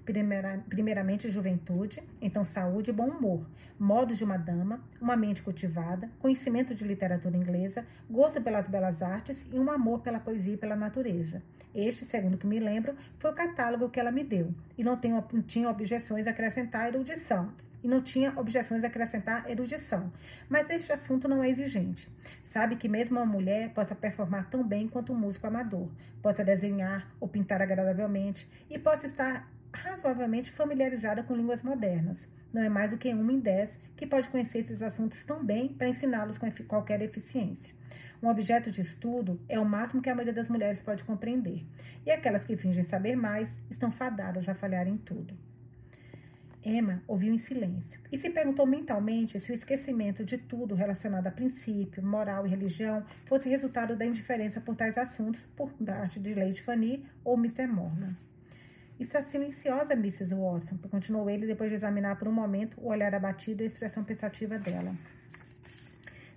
Primeira, 0.06 0.62
primeiramente 0.68 1.30
juventude, 1.30 2.04
então 2.22 2.44
saúde 2.44 2.90
e 2.90 2.94
bom 2.94 3.08
humor, 3.08 3.48
modos 3.80 4.18
de 4.18 4.24
uma 4.26 4.38
dama, 4.38 4.82
uma 5.00 5.16
mente 5.16 5.42
cultivada, 5.42 6.10
conhecimento 6.20 6.76
de 6.76 6.84
literatura 6.84 7.38
inglesa, 7.38 7.86
gosto 8.10 8.42
pelas 8.42 8.68
belas 8.68 9.02
artes 9.02 9.46
e 9.50 9.58
um 9.58 9.72
amor 9.72 10.02
pela 10.02 10.20
poesia 10.20 10.56
e 10.56 10.58
pela 10.58 10.76
natureza. 10.76 11.42
Este, 11.74 12.06
segundo 12.06 12.38
que 12.38 12.46
me 12.46 12.60
lembro, 12.60 12.96
foi 13.18 13.32
o 13.32 13.34
catálogo 13.34 13.90
que 13.90 14.00
ela 14.00 14.12
me 14.12 14.24
deu, 14.24 14.54
e 14.78 14.84
não, 14.84 14.98
tenho, 14.98 15.24
não 15.32 15.42
tinha 15.42 15.70
objeções 15.70 16.28
a 16.28 16.32
acrescentar 16.32 16.88
erudição. 16.88 17.52
E 17.82 17.88
não 17.88 18.02
tinha 18.02 18.32
objeções 18.40 18.82
a 18.82 18.88
acrescentar 18.88 19.50
erudição. 19.50 20.10
Mas 20.48 20.70
este 20.70 20.94
assunto 20.94 21.28
não 21.28 21.44
é 21.44 21.50
exigente. 21.50 22.08
Sabe 22.42 22.78
que 22.78 22.88
mesmo 22.88 23.18
uma 23.18 23.26
mulher 23.26 23.74
possa 23.74 23.94
performar 23.94 24.50
tão 24.50 24.66
bem 24.66 24.88
quanto 24.88 25.12
um 25.12 25.18
músico 25.18 25.48
amador, 25.48 25.90
possa 26.22 26.46
desenhar 26.46 27.12
ou 27.20 27.28
pintar 27.28 27.62
agradavelmente 27.62 28.48
e 28.70 28.80
possa 28.80 29.06
estar 29.06 29.52
razoavelmente 29.74 30.52
familiarizada 30.52 31.24
com 31.24 31.36
línguas 31.36 31.62
modernas. 31.62 32.28
Não 32.54 32.62
é 32.62 32.70
mais 32.70 32.92
do 32.92 32.98
que 32.98 33.14
uma 33.14 33.34
em 33.34 33.40
dez 33.40 33.80
que 33.98 34.06
pode 34.06 34.30
conhecer 34.30 34.60
esses 34.60 34.82
assuntos 34.82 35.24
tão 35.26 35.44
bem 35.44 35.70
para 35.70 35.90
ensiná-los 35.90 36.38
com 36.38 36.50
qualquer 36.68 37.02
eficiência. 37.02 37.74
Um 38.22 38.30
objeto 38.30 38.72
de 38.72 38.82
estudo 38.82 39.42
é 39.50 39.60
o 39.60 39.66
máximo 39.66 40.02
que 40.02 40.10
a 40.10 40.16
maioria 40.16 40.34
das 40.34 40.48
mulheres 40.48 40.82
pode 40.82 41.04
compreender, 41.04 41.66
e 42.06 42.12
aquelas 42.12 42.46
que 42.46 42.56
fingem 42.56 42.84
saber 42.84 43.18
mais 43.18 43.60
estão 43.70 43.92
fadadas 43.92 44.48
a 44.48 44.54
falhar 44.54 44.88
em 44.88 44.98
tudo. 44.98 45.38
Emma 46.64 47.04
ouviu 47.06 47.34
em 47.34 47.38
silêncio 47.38 48.00
e 48.10 48.18
se 48.18 48.30
perguntou 48.30 48.66
mentalmente 48.66 49.38
se 49.40 49.52
o 49.52 49.54
esquecimento 49.54 50.24
de 50.24 50.38
tudo 50.38 50.74
relacionado 50.74 51.28
a 51.28 51.32
princípio, 51.32 52.02
moral 52.02 52.48
e 52.48 52.50
religião 52.50 53.04
fosse 53.26 53.50
resultado 53.50 53.98
da 53.98 54.06
indiferença 54.06 54.62
por 54.62 54.76
tais 54.76 54.98
assuntos 54.98 55.42
por 55.58 55.70
parte 55.74 56.20
de 56.22 56.34
Lady 56.34 56.62
Fanny 56.62 57.06
ou 57.26 57.38
Mr. 57.38 57.68
Morgan. 57.68 58.16
Está 59.04 59.22
silenciosa, 59.22 59.96
Mrs. 59.96 60.34
Watson, 60.34 60.78
continuou 60.90 61.30
ele 61.30 61.46
depois 61.46 61.70
de 61.70 61.76
examinar 61.76 62.18
por 62.18 62.26
um 62.26 62.32
momento 62.32 62.80
o 62.80 62.88
olhar 62.88 63.14
abatido 63.14 63.62
e 63.62 63.66
a 63.66 63.68
expressão 63.68 64.02
pensativa 64.02 64.58
dela. 64.58 64.96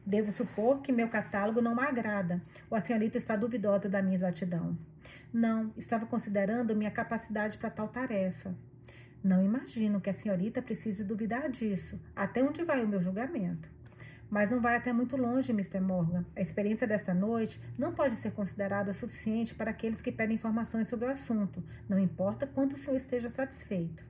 Devo 0.04 0.32
supor 0.32 0.82
que 0.82 0.90
meu 0.90 1.08
catálogo 1.08 1.62
não 1.62 1.78
agrada, 1.78 2.42
ou 2.68 2.76
a 2.76 2.80
senhorita 2.80 3.18
está 3.18 3.36
duvidosa 3.36 3.88
da 3.88 4.02
minha 4.02 4.16
exatidão. 4.16 4.76
Não, 5.32 5.72
estava 5.76 6.06
considerando 6.06 6.74
minha 6.74 6.90
capacidade 6.90 7.56
para 7.56 7.70
tal 7.70 7.86
tarefa. 7.86 8.52
Não 9.22 9.44
imagino 9.44 10.00
que 10.00 10.10
a 10.10 10.12
senhorita 10.12 10.60
precise 10.60 11.04
duvidar 11.04 11.48
disso. 11.48 12.00
Até 12.16 12.42
onde 12.42 12.64
vai 12.64 12.84
o 12.84 12.88
meu 12.88 13.00
julgamento? 13.00 13.75
Mas 14.28 14.50
não 14.50 14.60
vai 14.60 14.76
até 14.76 14.92
muito 14.92 15.16
longe, 15.16 15.52
Mr. 15.52 15.80
Morgan. 15.80 16.24
A 16.34 16.40
experiência 16.40 16.86
desta 16.86 17.14
noite 17.14 17.60
não 17.78 17.94
pode 17.94 18.16
ser 18.16 18.32
considerada 18.32 18.92
suficiente 18.92 19.54
para 19.54 19.70
aqueles 19.70 20.00
que 20.00 20.10
pedem 20.10 20.34
informações 20.34 20.88
sobre 20.88 21.06
o 21.06 21.10
assunto, 21.10 21.62
não 21.88 21.98
importa 21.98 22.46
quanto 22.46 22.74
o 22.74 22.78
senhor 22.78 22.96
esteja 22.96 23.30
satisfeito. 23.30 24.04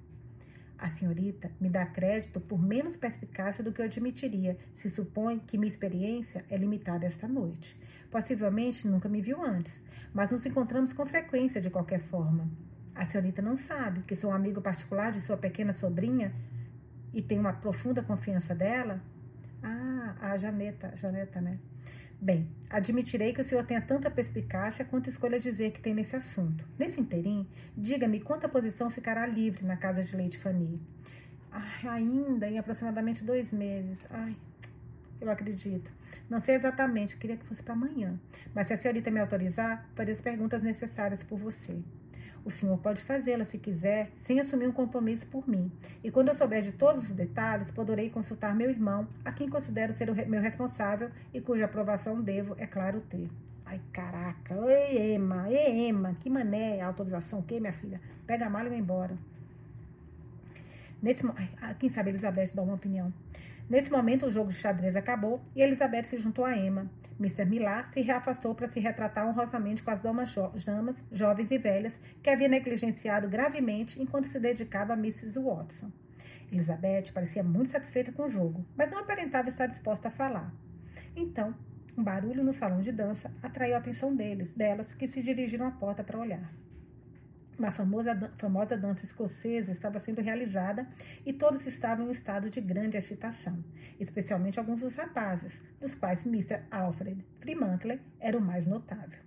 A 0.78 0.90
senhorita 0.90 1.50
me 1.58 1.70
dá 1.70 1.86
crédito 1.86 2.38
por 2.38 2.62
menos 2.62 2.96
perspicácia 2.96 3.64
do 3.64 3.72
que 3.72 3.80
eu 3.80 3.86
admitiria 3.86 4.58
se 4.74 4.90
supõe 4.90 5.38
que 5.38 5.56
minha 5.56 5.68
experiência 5.68 6.44
é 6.50 6.56
limitada 6.56 7.06
esta 7.06 7.26
noite. 7.26 7.78
Possivelmente 8.10 8.86
nunca 8.86 9.08
me 9.08 9.22
viu 9.22 9.42
antes, 9.42 9.80
mas 10.12 10.30
nos 10.30 10.44
encontramos 10.44 10.92
com 10.92 11.06
frequência 11.06 11.60
de 11.60 11.70
qualquer 11.70 12.00
forma. 12.00 12.50
A 12.94 13.04
senhorita 13.04 13.40
não 13.40 13.56
sabe 13.56 14.02
que 14.02 14.16
sou 14.16 14.30
um 14.30 14.34
amigo 14.34 14.60
particular 14.60 15.12
de 15.12 15.20
sua 15.20 15.36
pequena 15.36 15.72
sobrinha 15.72 16.34
e 17.12 17.22
tenho 17.22 17.40
uma 17.40 17.52
profunda 17.52 18.02
confiança 18.02 18.54
dela? 18.54 19.00
Ah, 19.68 20.14
a 20.20 20.38
Janeta, 20.38 20.94
Janeta, 20.96 21.40
né? 21.40 21.58
Bem, 22.20 22.48
admitirei 22.70 23.32
que 23.32 23.40
o 23.40 23.44
senhor 23.44 23.66
tenha 23.66 23.80
tanta 23.80 24.08
perspicácia 24.08 24.84
quanto 24.84 25.10
escolha 25.10 25.40
dizer 25.40 25.72
que 25.72 25.80
tem 25.80 25.92
nesse 25.92 26.14
assunto. 26.14 26.64
Nesse 26.78 27.00
interim, 27.00 27.48
diga-me 27.76 28.20
quanta 28.20 28.48
posição 28.48 28.88
ficará 28.88 29.26
livre 29.26 29.66
na 29.66 29.76
casa 29.76 30.04
de 30.04 30.16
Lady 30.16 30.38
Fanny. 30.38 30.80
Ai, 31.50 31.88
ainda 31.88 32.48
em 32.48 32.60
aproximadamente 32.60 33.24
dois 33.24 33.52
meses. 33.52 34.06
Ai, 34.08 34.36
eu 35.20 35.28
acredito. 35.28 35.90
Não 36.30 36.38
sei 36.38 36.54
exatamente, 36.54 37.16
queria 37.16 37.36
que 37.36 37.44
fosse 37.44 37.62
para 37.62 37.74
amanhã. 37.74 38.20
Mas 38.54 38.68
se 38.68 38.74
a 38.74 38.76
senhorita 38.76 39.10
me 39.10 39.18
autorizar, 39.18 39.84
farei 39.96 40.12
as 40.12 40.20
perguntas 40.20 40.62
necessárias 40.62 41.24
por 41.24 41.38
você. 41.40 41.82
O 42.46 42.50
senhor 42.50 42.78
pode 42.78 43.02
fazê-la 43.02 43.44
se 43.44 43.58
quiser, 43.58 44.12
sem 44.14 44.38
assumir 44.38 44.68
um 44.68 44.72
compromisso 44.72 45.26
por 45.26 45.48
mim. 45.48 45.68
E 46.04 46.12
quando 46.12 46.28
eu 46.28 46.34
souber 46.36 46.62
de 46.62 46.70
todos 46.70 47.02
os 47.02 47.10
detalhes, 47.10 47.72
poderei 47.72 48.08
consultar 48.08 48.54
meu 48.54 48.70
irmão, 48.70 49.08
a 49.24 49.32
quem 49.32 49.50
considero 49.50 49.92
ser 49.92 50.08
o 50.08 50.14
meu 50.14 50.40
responsável 50.40 51.10
e 51.34 51.40
cuja 51.40 51.64
aprovação 51.64 52.22
devo, 52.22 52.54
é 52.56 52.64
claro, 52.64 53.00
ter. 53.10 53.28
Ai, 53.64 53.80
caraca. 53.92 54.54
Ei, 54.68 55.16
Emma, 55.16 55.50
ei, 55.50 55.88
Emma, 55.88 56.16
que 56.20 56.30
mané, 56.30 56.80
autorização 56.80 57.40
o 57.40 57.42
quê, 57.42 57.58
minha 57.58 57.72
filha? 57.72 58.00
Pega 58.28 58.46
a 58.46 58.50
mala 58.50 58.66
e 58.66 58.70
vai 58.70 58.78
embora. 58.78 59.18
Nesse, 61.02 61.26
ai, 61.60 61.74
quem 61.80 61.90
sabe 61.90 62.10
Elizabeth 62.10 62.52
dá 62.54 62.62
uma 62.62 62.74
opinião. 62.74 63.12
Nesse 63.68 63.90
momento, 63.90 64.26
o 64.26 64.30
jogo 64.30 64.52
de 64.52 64.56
xadrez 64.56 64.94
acabou 64.94 65.40
e 65.56 65.62
Elizabeth 65.62 66.04
se 66.04 66.18
juntou 66.18 66.44
a 66.44 66.56
Emma. 66.56 66.88
Mr. 67.18 67.44
Millar 67.44 67.86
se 67.86 68.00
reafastou 68.02 68.54
para 68.54 68.66
se 68.66 68.78
retratar 68.78 69.26
honrosamente 69.26 69.82
com 69.82 69.90
as 69.90 70.02
damas, 70.02 70.30
jo 70.30 70.52
damas 70.64 70.96
jovens 71.10 71.50
e 71.50 71.58
velhas 71.58 71.98
que 72.22 72.28
havia 72.28 72.48
negligenciado 72.48 73.28
gravemente 73.28 74.00
enquanto 74.00 74.26
se 74.26 74.38
dedicava 74.38 74.92
a 74.92 74.96
Mrs. 74.96 75.38
Watson. 75.38 75.90
Elizabeth 76.52 77.12
parecia 77.12 77.42
muito 77.42 77.70
satisfeita 77.70 78.12
com 78.12 78.24
o 78.24 78.30
jogo, 78.30 78.64
mas 78.76 78.90
não 78.90 78.98
aparentava 78.98 79.48
estar 79.48 79.66
disposta 79.66 80.08
a 80.08 80.10
falar. 80.10 80.52
Então, 81.16 81.54
um 81.96 82.04
barulho 82.04 82.44
no 82.44 82.52
salão 82.52 82.80
de 82.80 82.92
dança 82.92 83.32
atraiu 83.42 83.74
a 83.74 83.78
atenção 83.78 84.14
deles, 84.14 84.52
delas, 84.52 84.92
que 84.94 85.08
se 85.08 85.22
dirigiram 85.22 85.66
à 85.66 85.70
porta 85.70 86.04
para 86.04 86.18
olhar. 86.18 86.52
Uma 87.58 87.70
famosa, 87.70 88.14
famosa 88.36 88.76
dança 88.76 89.06
escocesa 89.06 89.72
estava 89.72 89.98
sendo 89.98 90.20
realizada 90.20 90.86
e 91.24 91.32
todos 91.32 91.66
estavam 91.66 92.08
em 92.08 92.10
estado 92.10 92.50
de 92.50 92.60
grande 92.60 92.98
excitação, 92.98 93.64
especialmente 93.98 94.58
alguns 94.58 94.82
dos 94.82 94.94
rapazes, 94.94 95.62
dos 95.80 95.94
quais 95.94 96.26
Mr. 96.26 96.60
Alfred 96.70 97.24
Fremantle 97.40 97.98
era 98.20 98.36
o 98.36 98.42
mais 98.42 98.66
notável. 98.66 99.20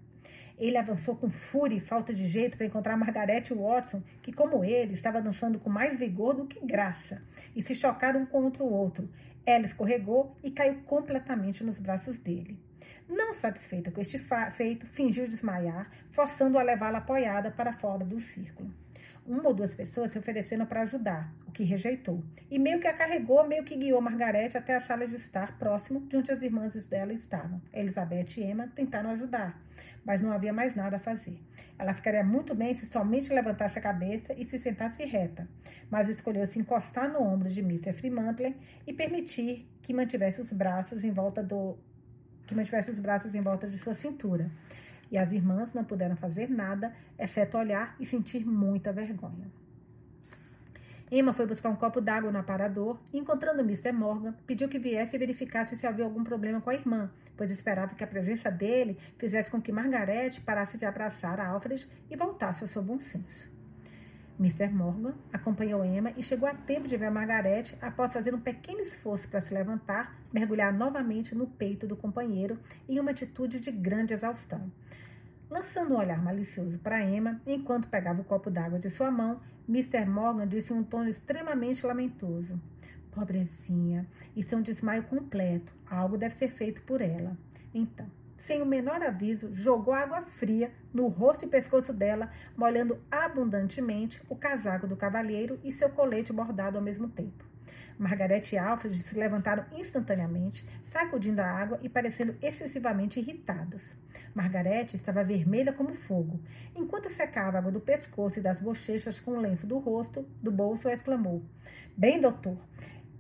Ele 0.60 0.78
avançou 0.78 1.16
com 1.16 1.30
fúria 1.30 1.78
e 1.78 1.80
falta 1.80 2.14
de 2.14 2.28
jeito 2.28 2.56
para 2.56 2.68
encontrar 2.68 2.98
Margaret 2.98 3.46
Watson, 3.50 4.04
que, 4.22 4.32
como 4.32 4.64
ele, 4.64 4.94
estava 4.94 5.22
dançando 5.22 5.58
com 5.58 5.70
mais 5.70 5.98
vigor 5.98 6.36
do 6.36 6.46
que 6.46 6.64
graça, 6.64 7.24
e 7.56 7.64
se 7.64 7.74
chocaram 7.74 8.22
um 8.22 8.26
contra 8.26 8.62
o 8.62 8.72
outro. 8.72 9.10
Ela 9.46 9.66
escorregou 9.66 10.38
e 10.44 10.52
caiu 10.52 10.84
completamente 10.84 11.64
nos 11.64 11.80
braços 11.80 12.20
dele. 12.20 12.60
Não 13.10 13.34
satisfeita 13.34 13.90
com 13.90 14.00
este 14.00 14.20
feito, 14.52 14.86
fingiu 14.86 15.28
desmaiar, 15.28 15.90
forçando-a 16.12 16.62
a 16.62 16.64
levá-la 16.64 17.00
apoiada 17.00 17.50
para 17.50 17.74
fora 17.74 18.06
do 18.06 18.20
círculo. 18.20 18.72
Uma 19.26 19.48
ou 19.48 19.54
duas 19.54 19.74
pessoas 19.74 20.12
se 20.12 20.20
ofereceram 20.20 20.68
para 20.68 20.82
ajudar, 20.84 21.34
o 21.48 21.52
que 21.52 21.64
rejeitou, 21.64 22.24
e 22.52 22.60
meio 22.60 22.80
que 22.80 22.88
a 22.88 22.94
carregou, 22.94 23.48
meio 23.48 23.64
que 23.64 23.76
guiou 23.76 24.00
Margarete 24.00 24.60
até 24.60 24.76
a 24.76 24.80
sala 24.80 25.08
de 25.08 25.16
estar, 25.16 25.58
próximo 25.58 26.02
de 26.02 26.18
onde 26.18 26.32
as 26.32 26.44
irmãs 26.44 26.86
dela 26.86 27.12
estavam. 27.12 27.60
Elizabeth 27.74 28.38
e 28.38 28.44
Emma 28.44 28.68
tentaram 28.76 29.10
ajudar, 29.10 29.60
mas 30.06 30.22
não 30.22 30.32
havia 30.32 30.54
mais 30.54 30.76
nada 30.76 30.98
a 30.98 31.00
fazer. 31.00 31.40
Ela 31.80 31.94
ficaria 31.96 32.24
muito 32.24 32.54
bem 32.54 32.76
se 32.76 32.86
somente 32.86 33.34
levantasse 33.34 33.80
a 33.80 33.82
cabeça 33.82 34.36
e 34.38 34.46
se 34.46 34.60
sentasse 34.60 35.04
reta, 35.04 35.48
mas 35.90 36.10
escolheu 36.10 36.46
se 36.46 36.60
encostar 36.60 37.12
no 37.12 37.24
ombro 37.24 37.50
de 37.50 37.62
Mr. 37.62 37.92
Fremantle 37.94 38.56
e 38.86 38.94
permitir 38.94 39.68
que 39.82 39.94
mantivesse 39.94 40.42
os 40.42 40.54
braços 40.54 41.04
em 41.04 41.12
volta 41.12 41.42
do 41.42 41.76
que 42.50 42.56
mantivesse 42.56 42.90
os 42.90 42.98
braços 42.98 43.36
em 43.36 43.42
volta 43.42 43.68
de 43.68 43.78
sua 43.78 43.94
cintura. 43.94 44.50
E 45.12 45.18
as 45.18 45.32
irmãs 45.32 45.72
não 45.72 45.84
puderam 45.84 46.16
fazer 46.16 46.50
nada, 46.50 46.92
exceto 47.18 47.58
olhar 47.58 47.96
e 48.00 48.06
sentir 48.08 48.44
muita 48.44 48.92
vergonha. 48.92 49.48
Emma 51.12 51.32
foi 51.32 51.46
buscar 51.46 51.70
um 51.70 51.76
copo 51.76 52.02
d'água 52.02 52.32
no 52.32 52.40
aparador 52.40 53.00
e, 53.14 53.18
encontrando 53.18 53.62
Mr. 53.62 53.92
Morgan, 53.92 54.34
pediu 54.46 54.68
que 54.68 54.80
viesse 54.80 55.16
e 55.16 55.20
verificasse 55.20 55.76
se 55.76 55.86
havia 55.86 56.06
algum 56.06 56.24
problema 56.24 56.60
com 56.60 56.70
a 56.72 56.76
irmã, 56.76 57.12
pois 57.38 57.52
esperava 57.52 57.94
que 57.96 58.04
a 58.04 58.08
presença 58.08 58.52
dele 58.52 58.98
fizesse 59.18 59.50
com 59.50 59.62
que 59.62 59.72
Margarete 59.72 60.42
parasse 60.42 60.78
de 60.78 60.86
abraçar 60.86 61.40
a 61.40 61.48
Alfred 61.48 61.88
e 62.10 62.16
voltasse 62.16 62.64
ao 62.64 62.68
seu 62.68 62.82
bom 62.82 63.00
senso. 63.00 63.59
Mr. 64.40 64.70
Morgan 64.70 65.14
acompanhou 65.34 65.84
Emma 65.84 66.14
e 66.16 66.24
chegou 66.24 66.48
a 66.48 66.54
tempo 66.54 66.88
de 66.88 66.96
ver 66.96 67.12
Margarete 67.12 67.76
após 67.82 68.14
fazer 68.14 68.34
um 68.34 68.40
pequeno 68.40 68.80
esforço 68.80 69.28
para 69.28 69.42
se 69.42 69.54
levantar, 69.54 70.18
mergulhar 70.32 70.74
novamente 70.74 71.36
no 71.36 71.46
peito 71.46 71.86
do 71.86 71.98
companheiro 71.98 72.58
em 72.88 72.98
uma 73.02 73.12
atitude 73.12 73.60
de 73.60 73.70
grande 73.70 74.14
exaustão. 74.14 74.72
Lançando 75.50 75.94
um 75.94 75.98
olhar 75.98 76.24
malicioso 76.24 76.78
para 76.78 77.04
Emma, 77.04 77.42
enquanto 77.46 77.90
pegava 77.90 78.22
o 78.22 78.24
copo 78.24 78.50
d'água 78.50 78.80
de 78.80 78.90
sua 78.90 79.12
mão, 79.12 79.42
Mr. 79.68 80.06
Morgan 80.06 80.48
disse 80.48 80.72
em 80.72 80.78
um 80.78 80.84
tom 80.84 81.04
extremamente 81.04 81.86
lamentoso: 81.86 82.58
Pobrezinha, 83.12 84.08
isso 84.38 84.56
é 84.56 84.58
um 84.58 84.62
desmaio 84.62 85.04
completo. 85.04 85.74
Algo 85.86 86.18
deve 86.18 86.36
ser 86.36 86.48
feito 86.48 86.82
por 86.84 87.02
ela. 87.02 87.36
Então, 87.74 88.06
sem 88.40 88.62
o 88.62 88.66
menor 88.66 89.04
aviso, 89.04 89.54
jogou 89.54 89.94
água 89.94 90.22
fria 90.22 90.72
no 90.94 91.08
rosto 91.08 91.46
e 91.46 91.50
pescoço 91.50 91.94
dela, 91.94 92.32
molhando 92.58 93.00
abundantemente 93.12 94.22
o 94.28 94.36
casaco 94.36 94.88
do 94.88 94.98
cavalheiro 94.98 95.60
e 95.64 95.72
seu 95.72 95.90
colete 95.90 96.34
bordado 96.34 96.78
ao 96.78 96.84
mesmo 96.84 97.08
tempo. 97.08 97.50
Margarete 98.00 98.56
e 98.56 98.58
Alfred 98.58 98.96
se 98.96 99.14
levantaram 99.20 99.66
instantaneamente, 99.74 100.66
sacudindo 100.82 101.42
a 101.42 101.46
água 101.46 101.78
e 101.82 101.90
parecendo 101.90 102.34
excessivamente 102.42 103.20
irritados. 103.20 103.94
Margarete 104.34 104.96
estava 104.96 105.22
vermelha 105.22 105.74
como 105.74 105.94
fogo. 105.94 106.40
Enquanto 106.74 107.10
secava 107.10 107.58
a 107.58 107.60
água 107.60 107.74
do 107.74 107.82
pescoço 107.82 108.40
e 108.40 108.42
das 108.42 108.62
bochechas 108.62 109.20
com 109.20 109.32
o 109.32 109.42
lenço 109.42 109.68
do 109.68 109.78
rosto, 109.80 110.26
do 110.42 110.50
bolso, 110.50 110.88
exclamou: 110.88 111.44
Bem, 111.98 112.22
doutor. 112.22 112.58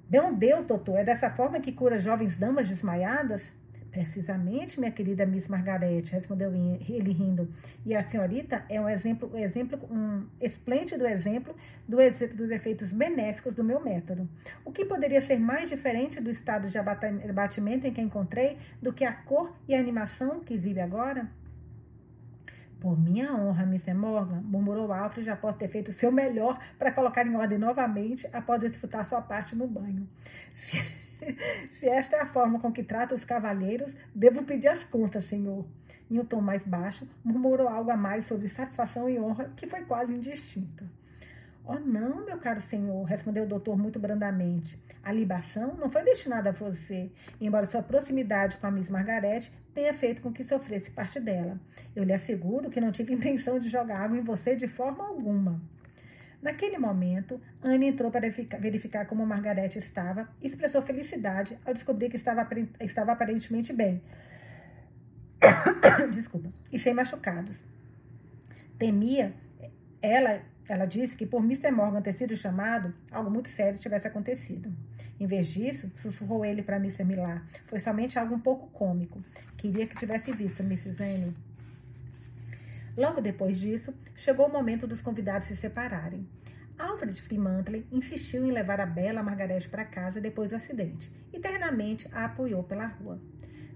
Bom 0.09 0.33
Deus, 0.33 0.65
doutor, 0.65 0.97
é 0.97 1.03
dessa 1.03 1.29
forma 1.29 1.59
que 1.59 1.73
cura 1.73 1.99
jovens 1.99 2.37
damas 2.37 2.69
desmaiadas? 2.69 3.53
Precisamente, 3.91 4.79
minha 4.79 4.91
querida 4.91 5.25
Miss 5.25 5.47
Margarete, 5.47 6.11
respondeu 6.11 6.53
ele 6.53 7.11
rindo. 7.11 7.51
E 7.83 7.95
a 7.95 8.03
senhorita 8.03 8.63
é 8.69 8.79
um 8.79 8.87
exemplo, 8.87 9.35
exemplo 9.35 9.79
um 9.89 10.27
esplêndido 10.39 11.07
exemplo 11.07 11.55
do, 11.87 11.97
dos 12.35 12.51
efeitos 12.51 12.93
benéficos 12.93 13.55
do 13.55 13.63
meu 13.63 13.83
método. 13.83 14.29
O 14.63 14.71
que 14.71 14.85
poderia 14.85 15.21
ser 15.21 15.39
mais 15.39 15.69
diferente 15.69 16.21
do 16.21 16.29
estado 16.29 16.67
de 16.69 16.77
abatimento 16.77 17.87
em 17.87 17.93
que 17.93 18.01
encontrei 18.01 18.57
do 18.81 18.93
que 18.93 19.03
a 19.03 19.13
cor 19.13 19.51
e 19.67 19.73
a 19.73 19.79
animação 19.79 20.39
que 20.41 20.53
exibe 20.53 20.79
agora? 20.79 21.27
Por 22.79 22.97
minha 22.97 23.33
honra, 23.33 23.63
Mr. 23.63 23.93
Morgan, 23.93 24.41
murmurou 24.41 24.93
Alfred 24.93 25.29
após 25.29 25.55
ter 25.55 25.67
feito 25.67 25.89
o 25.89 25.93
seu 25.93 26.11
melhor 26.11 26.59
para 26.77 26.91
colocar 26.91 27.27
em 27.27 27.35
ordem 27.35 27.57
novamente 27.57 28.29
após 28.31 28.61
desfrutar 28.61 29.03
sua 29.05 29.21
parte 29.21 29.53
no 29.55 29.67
banho. 29.67 30.07
Se 30.53 31.08
esta 31.81 32.17
é 32.17 32.21
a 32.21 32.25
forma 32.25 32.59
com 32.59 32.71
que 32.71 32.83
trata 32.83 33.15
os 33.15 33.25
cavalheiros, 33.25 33.95
devo 34.13 34.43
pedir 34.43 34.67
as 34.67 34.83
contas, 34.83 35.25
senhor. 35.25 35.65
Em 36.09 36.19
um 36.19 36.25
tom 36.25 36.41
mais 36.41 36.63
baixo, 36.63 37.07
murmurou 37.23 37.67
algo 37.67 37.91
a 37.91 37.97
mais 37.97 38.25
sobre 38.25 38.47
satisfação 38.49 39.09
e 39.09 39.19
honra, 39.19 39.51
que 39.55 39.67
foi 39.67 39.81
quase 39.85 40.13
indistinto. 40.13 40.83
Oh, 41.63 41.77
não, 41.77 42.25
meu 42.25 42.39
caro 42.39 42.59
senhor, 42.59 43.03
respondeu 43.03 43.43
o 43.43 43.47
doutor 43.47 43.77
muito 43.77 43.99
brandamente. 43.99 44.75
A 45.03 45.11
libação 45.11 45.75
não 45.75 45.87
foi 45.87 46.03
destinada 46.03 46.49
a 46.49 46.51
você, 46.51 47.11
embora 47.39 47.67
sua 47.67 47.83
proximidade 47.83 48.57
com 48.57 48.65
a 48.65 48.71
Miss 48.71 48.89
Margarete 48.89 49.53
tenha 49.71 49.93
feito 49.93 50.19
com 50.19 50.33
que 50.33 50.43
sofresse 50.43 50.89
parte 50.89 51.19
dela. 51.19 51.59
Eu 51.95 52.03
lhe 52.03 52.11
asseguro 52.11 52.71
que 52.71 52.81
não 52.81 52.91
tive 52.91 53.13
intenção 53.15 53.59
de 53.59 53.69
jogar 53.69 54.01
água 54.01 54.17
em 54.17 54.23
você 54.23 54.55
de 54.55 54.67
forma 54.67 55.05
alguma. 55.05 55.61
Naquele 56.41 56.77
momento, 56.77 57.39
Anne 57.61 57.87
entrou 57.87 58.09
para 58.09 58.29
verificar 58.59 59.05
como 59.05 59.25
Margarete 59.25 59.77
estava 59.77 60.29
e 60.41 60.47
expressou 60.47 60.81
felicidade 60.81 61.57
ao 61.65 61.73
descobrir 61.73 62.09
que 62.09 62.15
estava, 62.15 63.11
aparentemente 63.11 63.73
bem. 63.73 64.01
Desculpa. 66.13 66.49
E 66.71 66.79
sem 66.79 66.93
machucados. 66.93 67.61
Temia, 68.77 69.33
ela, 70.01 70.41
ela 70.67 70.85
disse 70.85 71.17
que 71.17 71.25
por 71.25 71.43
Mr. 71.43 71.71
Morgan 71.71 72.01
ter 72.01 72.13
sido 72.13 72.37
chamado, 72.37 72.93
algo 73.11 73.29
muito 73.29 73.49
sério 73.49 73.77
tivesse 73.77 74.07
acontecido. 74.07 74.73
Em 75.19 75.27
vez 75.27 75.47
disso, 75.47 75.91
sussurrou 75.97 76.45
ele 76.45 76.63
para 76.63 76.77
Mr. 76.77 77.03
Millar. 77.03 77.45
Foi 77.67 77.81
somente 77.81 78.17
algo 78.17 78.35
um 78.35 78.39
pouco 78.39 78.67
cômico. 78.67 79.21
Queria 79.57 79.85
que 79.85 79.95
tivesse 79.95 80.31
visto, 80.31 80.63
Mrs. 80.63 81.03
Anne. 81.03 81.48
Logo 82.99 83.21
depois 83.21 83.57
disso, 83.57 83.93
chegou 84.13 84.47
o 84.47 84.51
momento 84.51 84.85
dos 84.85 85.01
convidados 85.01 85.47
se 85.47 85.55
separarem. 85.55 86.27
Alfred 86.77 87.21
Fremantle 87.21 87.85
insistiu 87.89 88.45
em 88.45 88.51
levar 88.51 88.81
a 88.81 88.85
bela 88.85 89.23
Margarete 89.23 89.69
para 89.69 89.85
casa 89.85 90.19
depois 90.19 90.49
do 90.49 90.57
acidente 90.57 91.09
e 91.31 91.39
ternamente 91.39 92.09
a 92.11 92.25
apoiou 92.25 92.61
pela 92.61 92.87
rua. 92.87 93.17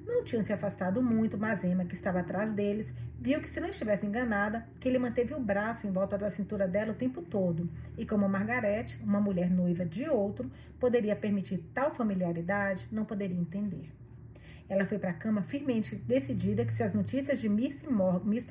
Não 0.05 0.25
tinham 0.25 0.43
se 0.43 0.51
afastado 0.51 1.01
muito, 1.01 1.37
mas 1.37 1.63
Emma, 1.63 1.85
que 1.85 1.93
estava 1.93 2.19
atrás 2.19 2.51
deles, 2.51 2.93
viu 3.17 3.39
que 3.39 3.49
se 3.49 3.61
não 3.61 3.69
estivesse 3.69 4.05
enganada, 4.05 4.67
que 4.77 4.89
ele 4.89 4.99
manteve 4.99 5.33
o 5.33 5.39
braço 5.39 5.87
em 5.87 5.91
volta 5.93 6.17
da 6.17 6.29
cintura 6.29 6.67
dela 6.67 6.91
o 6.91 6.95
tempo 6.95 7.21
todo, 7.21 7.69
e 7.97 8.05
como 8.05 8.27
Margarete, 8.27 8.99
uma 9.01 9.21
mulher 9.21 9.49
noiva 9.49 9.85
de 9.85 10.09
outro, 10.09 10.51
poderia 10.77 11.15
permitir 11.15 11.59
tal 11.73 11.95
familiaridade, 11.95 12.89
não 12.91 13.05
poderia 13.05 13.39
entender. 13.39 13.89
Ela 14.69 14.85
foi 14.85 14.97
para 14.97 15.11
a 15.11 15.13
cama 15.13 15.43
firmemente 15.43 15.95
decidida 15.95 16.65
que 16.65 16.73
se 16.73 16.83
as 16.83 16.93
notícias 16.93 17.39
de 17.39 17.47
Mr. 17.47 17.89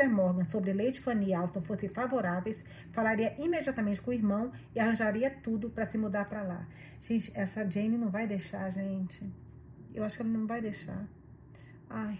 Morgan 0.08 0.44
sobre 0.44 0.72
Lady 0.72 1.00
Fanny 1.00 1.32
Alston 1.32 1.62
fossem 1.62 1.88
favoráveis, 1.88 2.64
falaria 2.90 3.34
imediatamente 3.38 4.00
com 4.00 4.10
o 4.10 4.14
irmão 4.14 4.52
e 4.74 4.80
arranjaria 4.80 5.30
tudo 5.30 5.70
para 5.70 5.86
se 5.86 5.96
mudar 5.96 6.26
para 6.26 6.42
lá. 6.42 6.68
Gente, 7.02 7.32
essa 7.34 7.68
Jane 7.68 7.96
não 7.96 8.10
vai 8.10 8.26
deixar, 8.26 8.70
gente. 8.70 9.24
Eu 9.94 10.04
acho 10.04 10.16
que 10.16 10.22
ela 10.22 10.30
não 10.30 10.46
vai 10.46 10.60
deixar. 10.60 11.06
Ai, 11.88 12.18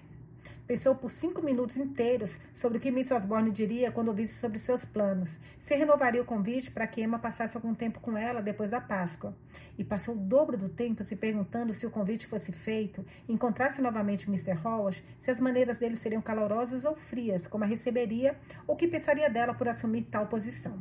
Pensou 0.67 0.95
por 0.95 1.11
cinco 1.11 1.43
minutos 1.43 1.77
inteiros 1.77 2.39
sobre 2.55 2.79
o 2.79 2.81
que 2.81 2.91
Miss 2.91 3.11
Osborne 3.11 3.51
diria 3.51 3.91
quando 3.91 4.09
ouvisse 4.09 4.35
sobre 4.35 4.61
seus 4.61 4.85
planos. 4.85 5.37
Se 5.59 5.75
renovaria 5.75 6.23
o 6.23 6.25
convite 6.25 6.71
para 6.71 6.87
que 6.87 7.03
Emma 7.03 7.19
passasse 7.19 7.57
algum 7.57 7.75
tempo 7.75 7.99
com 7.99 8.17
ela 8.17 8.41
depois 8.41 8.71
da 8.71 8.81
Páscoa. 8.81 9.35
E 9.77 9.83
passou 9.83 10.15
o 10.15 10.19
dobro 10.19 10.57
do 10.57 10.69
tempo 10.69 11.03
se 11.03 11.17
perguntando 11.17 11.73
se 11.73 11.85
o 11.85 11.91
convite 11.91 12.29
fosse 12.29 12.53
feito, 12.53 13.05
encontrasse 13.29 13.83
novamente 13.83 14.29
Mr. 14.29 14.57
Howard, 14.65 15.05
se 15.19 15.33
as 15.33 15.41
maneiras 15.41 15.79
dele 15.79 15.97
seriam 15.97 16.23
calorosas 16.23 16.85
ou 16.85 16.95
frias, 16.95 17.47
como 17.49 17.65
a 17.65 17.67
receberia, 17.67 18.37
ou 18.65 18.77
o 18.77 18.79
que 18.79 18.87
pensaria 18.87 19.29
dela 19.29 19.55
por 19.55 19.69
assumir 19.69 20.03
tal 20.11 20.29
posição. 20.29 20.79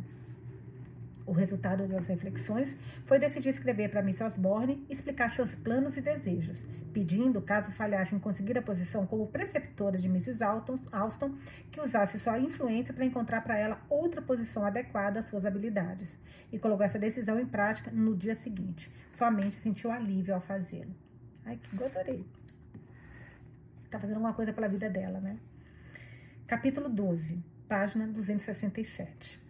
O 1.26 1.32
resultado 1.32 1.88
das 1.88 2.08
reflexões 2.08 2.76
foi 3.06 3.20
decidir 3.20 3.50
escrever 3.50 3.90
para 3.90 4.02
Miss 4.02 4.20
Osborne 4.22 4.86
e 4.90 4.94
explicar 4.94 5.30
seus 5.30 5.54
planos 5.54 5.96
e 5.96 6.02
desejos, 6.02 6.66
pedindo, 6.92 7.42
caso 7.42 7.72
falhasse 7.72 8.16
em 8.16 8.20
conseguir 8.20 8.58
a 8.58 8.62
posição 8.62 9.06
como 9.06 9.28
preceptora 9.28 9.98
de 9.98 10.08
Mrs. 10.08 10.44
Alston, 10.44 11.38
que 11.72 11.80
usasse 11.80 12.20
sua 12.20 12.40
influência 12.40 12.94
para 12.94 13.06
encontrar 13.06 13.42
para 13.42 13.58
ela 13.58 13.82
outra 13.90 14.22
posição 14.22 14.66
adequada 14.66 15.20
às 15.20 15.26
suas 15.26 15.46
habilidades, 15.46 16.18
e 16.52 16.58
colocou 16.58 16.86
essa 16.86 17.00
decisão 17.00 17.40
em 17.40 17.46
prática 17.46 17.92
no 17.92 18.16
dia 18.16 18.36
seguinte. 18.36 18.92
Sua 19.14 19.30
mente 19.32 19.56
sentiu 19.56 19.92
alívio 19.92 20.34
ao 20.34 20.42
fazê-lo. 20.42 20.94
Ai, 21.46 21.58
que 21.58 21.76
gostei. 21.76 22.26
Tá 23.90 24.00
fazendo 24.00 24.16
alguma 24.16 24.34
coisa 24.34 24.54
pela 24.54 24.68
vida 24.68 24.90
dela, 24.90 25.20
né? 25.20 25.38
Capítulo 26.48 26.90
12, 26.90 27.44
página 27.68 28.08
267. 28.08 29.41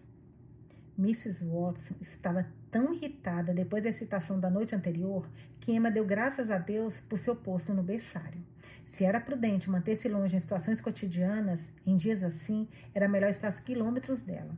Mrs. 1.02 1.44
Watson 1.46 1.96
estava 2.00 2.46
tão 2.70 2.94
irritada 2.94 3.54
depois 3.54 3.84
da 3.84 3.90
excitação 3.90 4.40
da 4.40 4.52
noite 4.52 4.76
anterior 4.76 5.28
que 5.60 5.72
Emma 5.72 5.90
deu 5.90 6.06
graças 6.06 6.52
a 6.52 6.60
Deus 6.60 7.00
por 7.02 7.18
seu 7.18 7.36
posto 7.36 7.74
no 7.74 7.82
berçário. 7.82 8.40
Se 8.86 9.04
era 9.04 9.20
prudente 9.20 9.70
manter-se 9.70 10.08
longe 10.08 10.38
em 10.38 10.40
situações 10.40 10.80
cotidianas, 10.80 11.72
em 11.86 11.98
dias 11.98 12.24
assim, 12.24 12.68
era 12.94 13.08
melhor 13.08 13.32
estar 13.32 13.48
a 13.48 13.52
quilômetros 13.52 14.22
dela. 14.22 14.56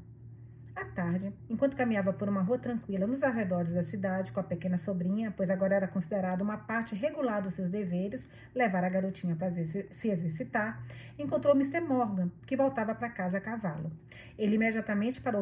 À 0.84 0.86
tarde, 0.86 1.34
enquanto 1.50 1.78
caminhava 1.78 2.12
por 2.12 2.28
uma 2.28 2.42
rua 2.42 2.60
tranquila 2.60 3.08
nos 3.08 3.24
arredores 3.24 3.74
da 3.74 3.84
cidade 3.84 4.34
com 4.34 4.42
a 4.42 4.44
pequena 4.44 4.78
sobrinha, 4.78 5.34
pois 5.36 5.50
agora 5.50 5.76
era 5.76 5.88
considerada 5.88 6.44
uma 6.44 6.58
parte 6.58 6.94
regular 6.94 7.42
dos 7.42 7.54
seus 7.54 7.70
deveres 7.70 8.28
levar 8.54 8.84
a 8.84 8.90
garotinha 8.90 9.34
para 9.34 9.50
se 9.50 10.10
exercitar, 10.10 10.84
encontrou 11.18 11.56
Mr. 11.56 11.80
Morgan, 11.80 12.30
que 12.46 12.58
voltava 12.58 12.94
para 12.94 13.10
casa 13.10 13.38
a 13.38 13.42
cavalo. 13.42 13.94
Ele 14.38 14.56
imediatamente 14.56 15.22
parou 15.22 15.42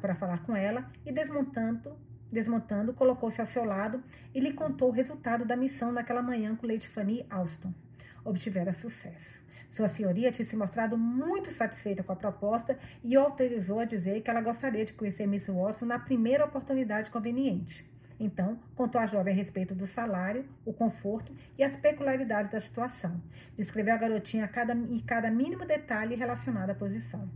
para 0.00 0.14
falar 0.14 0.44
com 0.44 0.54
ela 0.54 0.88
e, 1.04 1.10
desmontando, 1.10 1.98
desmontando 2.30 2.94
colocou-se 2.94 3.40
ao 3.40 3.46
seu 3.46 3.64
lado 3.64 4.00
e 4.32 4.38
lhe 4.38 4.52
contou 4.52 4.90
o 4.90 4.92
resultado 4.92 5.44
da 5.44 5.56
missão 5.56 5.90
naquela 5.90 6.22
manhã 6.22 6.54
com 6.54 6.64
Lady 6.64 6.86
Fanny 6.86 7.26
Alston. 7.28 7.74
Obtivera 8.24 8.72
sucesso. 8.72 9.44
Sua 9.76 9.88
senhoria 9.88 10.32
tinha 10.32 10.46
se 10.46 10.56
mostrado 10.56 10.96
muito 10.96 11.50
satisfeita 11.50 12.02
com 12.02 12.10
a 12.10 12.16
proposta 12.16 12.78
e 13.04 13.14
autorizou 13.14 13.78
a 13.78 13.84
dizer 13.84 14.22
que 14.22 14.30
ela 14.30 14.40
gostaria 14.40 14.86
de 14.86 14.94
conhecer 14.94 15.26
Miss 15.26 15.48
Watson 15.48 15.84
na 15.84 15.98
primeira 15.98 16.46
oportunidade 16.46 17.10
conveniente. 17.10 17.86
Então, 18.18 18.58
contou 18.74 18.98
à 18.98 19.04
jovem 19.04 19.34
a 19.34 19.36
respeito 19.36 19.74
do 19.74 19.86
salário, 19.86 20.46
o 20.64 20.72
conforto 20.72 21.30
e 21.58 21.62
as 21.62 21.76
peculiaridades 21.76 22.50
da 22.50 22.58
situação. 22.58 23.20
Descreveu 23.54 23.92
a 23.92 23.98
garotinha 23.98 24.48
cada, 24.48 24.74
e 24.74 25.02
cada 25.02 25.30
mínimo 25.30 25.66
detalhe 25.66 26.14
relacionado 26.14 26.70
à 26.70 26.74
posição. 26.74 27.28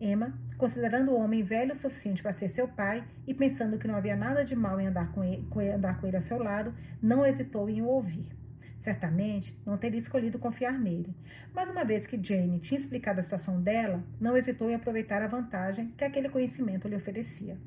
Emma, 0.00 0.36
considerando 0.56 1.12
o 1.12 1.16
homem 1.16 1.44
velho 1.44 1.74
o 1.74 1.78
suficiente 1.78 2.20
para 2.20 2.32
ser 2.32 2.48
seu 2.48 2.66
pai 2.66 3.04
e 3.24 3.32
pensando 3.32 3.78
que 3.78 3.86
não 3.86 3.94
havia 3.94 4.16
nada 4.16 4.44
de 4.44 4.56
mal 4.56 4.80
em 4.80 4.88
andar 4.88 5.12
com 5.12 5.22
ele, 5.22 5.46
andar 5.72 6.00
com 6.00 6.08
ele 6.08 6.16
ao 6.16 6.22
seu 6.22 6.42
lado, 6.42 6.74
não 7.00 7.24
hesitou 7.24 7.70
em 7.70 7.80
o 7.82 7.86
ouvir. 7.86 8.37
Certamente 8.78 9.56
não 9.66 9.76
teria 9.76 9.98
escolhido 9.98 10.38
confiar 10.38 10.78
nele, 10.78 11.14
mas 11.52 11.68
uma 11.68 11.84
vez 11.84 12.06
que 12.06 12.22
Jane 12.22 12.60
tinha 12.60 12.78
explicado 12.78 13.20
a 13.20 13.22
situação 13.22 13.60
dela, 13.60 14.02
não 14.20 14.36
hesitou 14.36 14.70
em 14.70 14.74
aproveitar 14.74 15.20
a 15.20 15.26
vantagem 15.26 15.92
que 15.96 16.04
aquele 16.04 16.28
conhecimento 16.28 16.86
lhe 16.86 16.96
oferecia. 16.96 17.58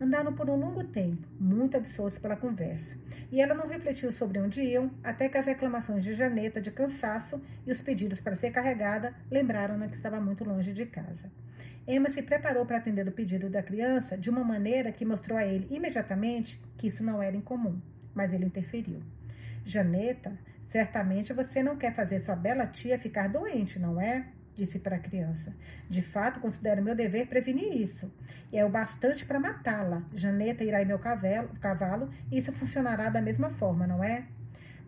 Andaram 0.00 0.32
por 0.32 0.50
um 0.50 0.56
longo 0.56 0.82
tempo, 0.84 1.26
muito 1.38 1.76
absortos 1.76 2.18
pela 2.18 2.36
conversa, 2.36 2.96
e 3.30 3.40
ela 3.40 3.54
não 3.54 3.68
refletiu 3.68 4.10
sobre 4.12 4.40
onde 4.40 4.60
iam 4.60 4.90
até 5.02 5.28
que 5.28 5.38
as 5.38 5.46
reclamações 5.46 6.04
de 6.04 6.14
Janeta 6.14 6.60
de 6.60 6.70
cansaço 6.70 7.40
e 7.66 7.70
os 7.70 7.80
pedidos 7.80 8.20
para 8.20 8.36
ser 8.36 8.50
carregada 8.50 9.14
lembraram-na 9.30 9.88
que 9.88 9.94
estava 9.94 10.20
muito 10.20 10.44
longe 10.44 10.72
de 10.72 10.86
casa. 10.86 11.30
Emma 11.86 12.08
se 12.08 12.22
preparou 12.22 12.64
para 12.64 12.78
atender 12.78 13.06
o 13.06 13.12
pedido 13.12 13.50
da 13.50 13.62
criança 13.62 14.16
de 14.16 14.30
uma 14.30 14.42
maneira 14.42 14.90
que 14.90 15.04
mostrou 15.04 15.36
a 15.36 15.44
ele 15.44 15.66
imediatamente 15.70 16.60
que 16.78 16.86
isso 16.86 17.04
não 17.04 17.22
era 17.22 17.36
incomum, 17.36 17.78
mas 18.14 18.32
ele 18.32 18.46
interferiu. 18.46 19.00
Janeta 19.64 20.32
Certamente 20.74 21.32
você 21.32 21.62
não 21.62 21.76
quer 21.76 21.92
fazer 21.92 22.18
sua 22.18 22.34
bela 22.34 22.66
tia 22.66 22.98
ficar 22.98 23.28
doente, 23.28 23.78
não 23.78 24.00
é? 24.00 24.26
Disse 24.56 24.78
para 24.78 24.96
a 24.96 24.98
criança. 24.98 25.54
De 25.88 26.00
fato, 26.02 26.40
considero 26.40 26.82
meu 26.82 26.94
dever 26.94 27.28
prevenir 27.28 27.80
isso. 27.80 28.12
E 28.52 28.58
é 28.58 28.64
o 28.64 28.68
bastante 28.68 29.24
para 29.24 29.38
matá-la. 29.38 30.02
Janeta 30.14 30.64
irá 30.64 30.82
em 30.82 30.86
meu 30.86 30.98
cavalo, 30.98 31.48
cavalo 31.60 32.10
e 32.30 32.38
isso 32.38 32.52
funcionará 32.52 33.08
da 33.08 33.20
mesma 33.20 33.50
forma, 33.50 33.86
não 33.86 34.02
é? 34.02 34.26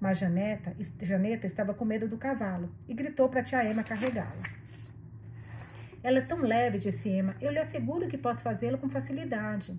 Mas 0.00 0.18
Janeta, 0.18 0.74
Janeta 1.00 1.46
estava 1.46 1.72
com 1.72 1.84
medo 1.84 2.08
do 2.08 2.18
cavalo 2.18 2.68
e 2.88 2.92
gritou 2.94 3.28
para 3.28 3.40
a 3.40 3.44
tia 3.44 3.70
Emma 3.70 3.84
carregá-la. 3.84 4.42
Ela 6.02 6.18
é 6.18 6.22
tão 6.22 6.40
leve, 6.40 6.78
disse 6.78 7.08
Emma, 7.08 7.36
eu 7.40 7.50
lhe 7.50 7.58
asseguro 7.58 8.08
que 8.08 8.18
posso 8.18 8.42
fazê-lo 8.42 8.78
com 8.78 8.88
facilidade. 8.88 9.72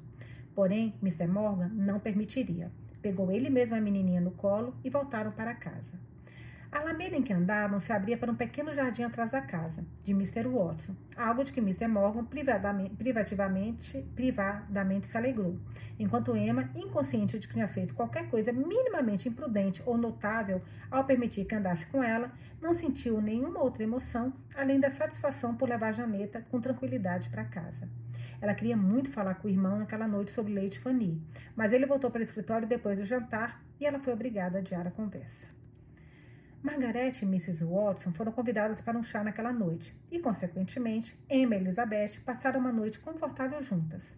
Porém, 0.53 0.93
Mr. 1.01 1.27
Morgan 1.27 1.69
não 1.69 1.99
permitiria. 1.99 2.71
Pegou 3.07 3.31
ele 3.31 3.49
mesmo 3.49 3.73
a 3.73 3.79
menininha 3.79 4.19
no 4.19 4.31
colo 4.31 4.75
e 4.83 4.89
voltaram 4.89 5.31
para 5.31 5.53
casa. 5.53 5.97
A 6.69 6.79
alameda 6.79 7.15
em 7.15 7.23
que 7.23 7.31
andavam 7.31 7.79
se 7.79 7.93
abria 7.93 8.17
para 8.17 8.29
um 8.29 8.35
pequeno 8.35 8.73
jardim 8.73 9.03
atrás 9.03 9.31
da 9.31 9.39
casa, 9.39 9.81
de 10.03 10.11
Mr. 10.11 10.45
Watson, 10.45 10.93
algo 11.15 11.41
de 11.45 11.53
que 11.53 11.61
Mr. 11.61 11.87
Morgan 11.87 12.25
privadamente, 12.25 14.03
privadamente 14.13 15.07
se 15.07 15.17
alegrou, 15.17 15.57
enquanto 15.97 16.35
Emma, 16.35 16.69
inconsciente 16.75 17.39
de 17.39 17.47
que 17.47 17.53
tinha 17.53 17.69
feito 17.69 17.95
qualquer 17.95 18.29
coisa 18.29 18.51
minimamente 18.51 19.29
imprudente 19.29 19.81
ou 19.85 19.97
notável 19.97 20.61
ao 20.91 21.05
permitir 21.05 21.45
que 21.45 21.55
andasse 21.55 21.87
com 21.87 22.03
ela, 22.03 22.29
não 22.61 22.73
sentiu 22.73 23.21
nenhuma 23.21 23.63
outra 23.63 23.83
emoção 23.83 24.33
além 24.53 24.81
da 24.81 24.89
satisfação 24.89 25.55
por 25.55 25.69
levar 25.69 25.93
Janeta 25.93 26.45
com 26.51 26.59
tranquilidade 26.59 27.29
para 27.29 27.45
casa. 27.45 27.87
Ela 28.39 28.53
queria 28.53 28.77
muito 28.77 29.09
falar 29.09 29.35
com 29.35 29.47
o 29.47 29.51
irmão 29.51 29.79
naquela 29.79 30.07
noite 30.07 30.31
sobre 30.31 30.53
Leite 30.53 30.79
Fanny, 30.79 31.21
mas 31.55 31.73
ele 31.73 31.85
voltou 31.85 32.11
para 32.11 32.19
o 32.19 32.23
escritório 32.23 32.67
depois 32.67 32.97
do 32.97 33.03
jantar 33.03 33.63
e 33.79 33.85
ela 33.85 33.99
foi 33.99 34.13
obrigada 34.13 34.57
a 34.57 34.61
adiar 34.61 34.85
a 34.85 34.91
conversa. 34.91 35.47
Margaret 36.61 37.13
e 37.21 37.25
Mrs. 37.25 37.63
Watson 37.63 38.11
foram 38.11 38.31
convidadas 38.31 38.81
para 38.81 38.97
um 38.97 39.03
chá 39.03 39.23
naquela 39.23 39.53
noite 39.53 39.95
e, 40.11 40.19
consequentemente, 40.19 41.17
Emma 41.29 41.55
e 41.55 41.59
Elizabeth 41.59 42.19
passaram 42.25 42.59
uma 42.59 42.71
noite 42.71 42.99
confortável 42.99 43.61
juntas. 43.63 44.17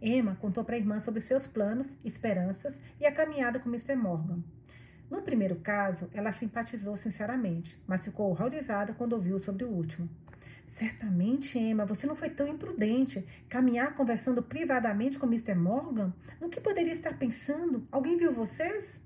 Emma 0.00 0.36
contou 0.40 0.64
para 0.64 0.74
a 0.74 0.78
irmã 0.78 0.98
sobre 0.98 1.20
seus 1.20 1.46
planos, 1.46 1.86
esperanças 2.04 2.80
e 3.00 3.06
a 3.06 3.12
caminhada 3.12 3.58
com 3.58 3.68
Mr. 3.68 3.94
Morgan. 3.94 4.42
No 5.10 5.22
primeiro 5.22 5.56
caso, 5.56 6.10
ela 6.12 6.32
simpatizou 6.32 6.96
sinceramente, 6.96 7.80
mas 7.86 8.04
ficou 8.04 8.30
horrorizada 8.30 8.92
quando 8.94 9.12
ouviu 9.12 9.38
sobre 9.38 9.64
o 9.64 9.70
último. 9.70 10.08
Certamente, 10.66 11.58
Emma, 11.58 11.84
você 11.84 12.06
não 12.06 12.16
foi 12.16 12.30
tão 12.30 12.48
imprudente. 12.48 13.24
Caminhar 13.48 13.94
conversando 13.94 14.42
privadamente 14.42 15.18
com 15.18 15.26
Mr. 15.26 15.54
Morgan? 15.54 16.12
No 16.40 16.48
que 16.48 16.60
poderia 16.60 16.92
estar 16.92 17.16
pensando? 17.18 17.86
Alguém 17.92 18.16
viu 18.16 18.32
vocês? 18.32 19.00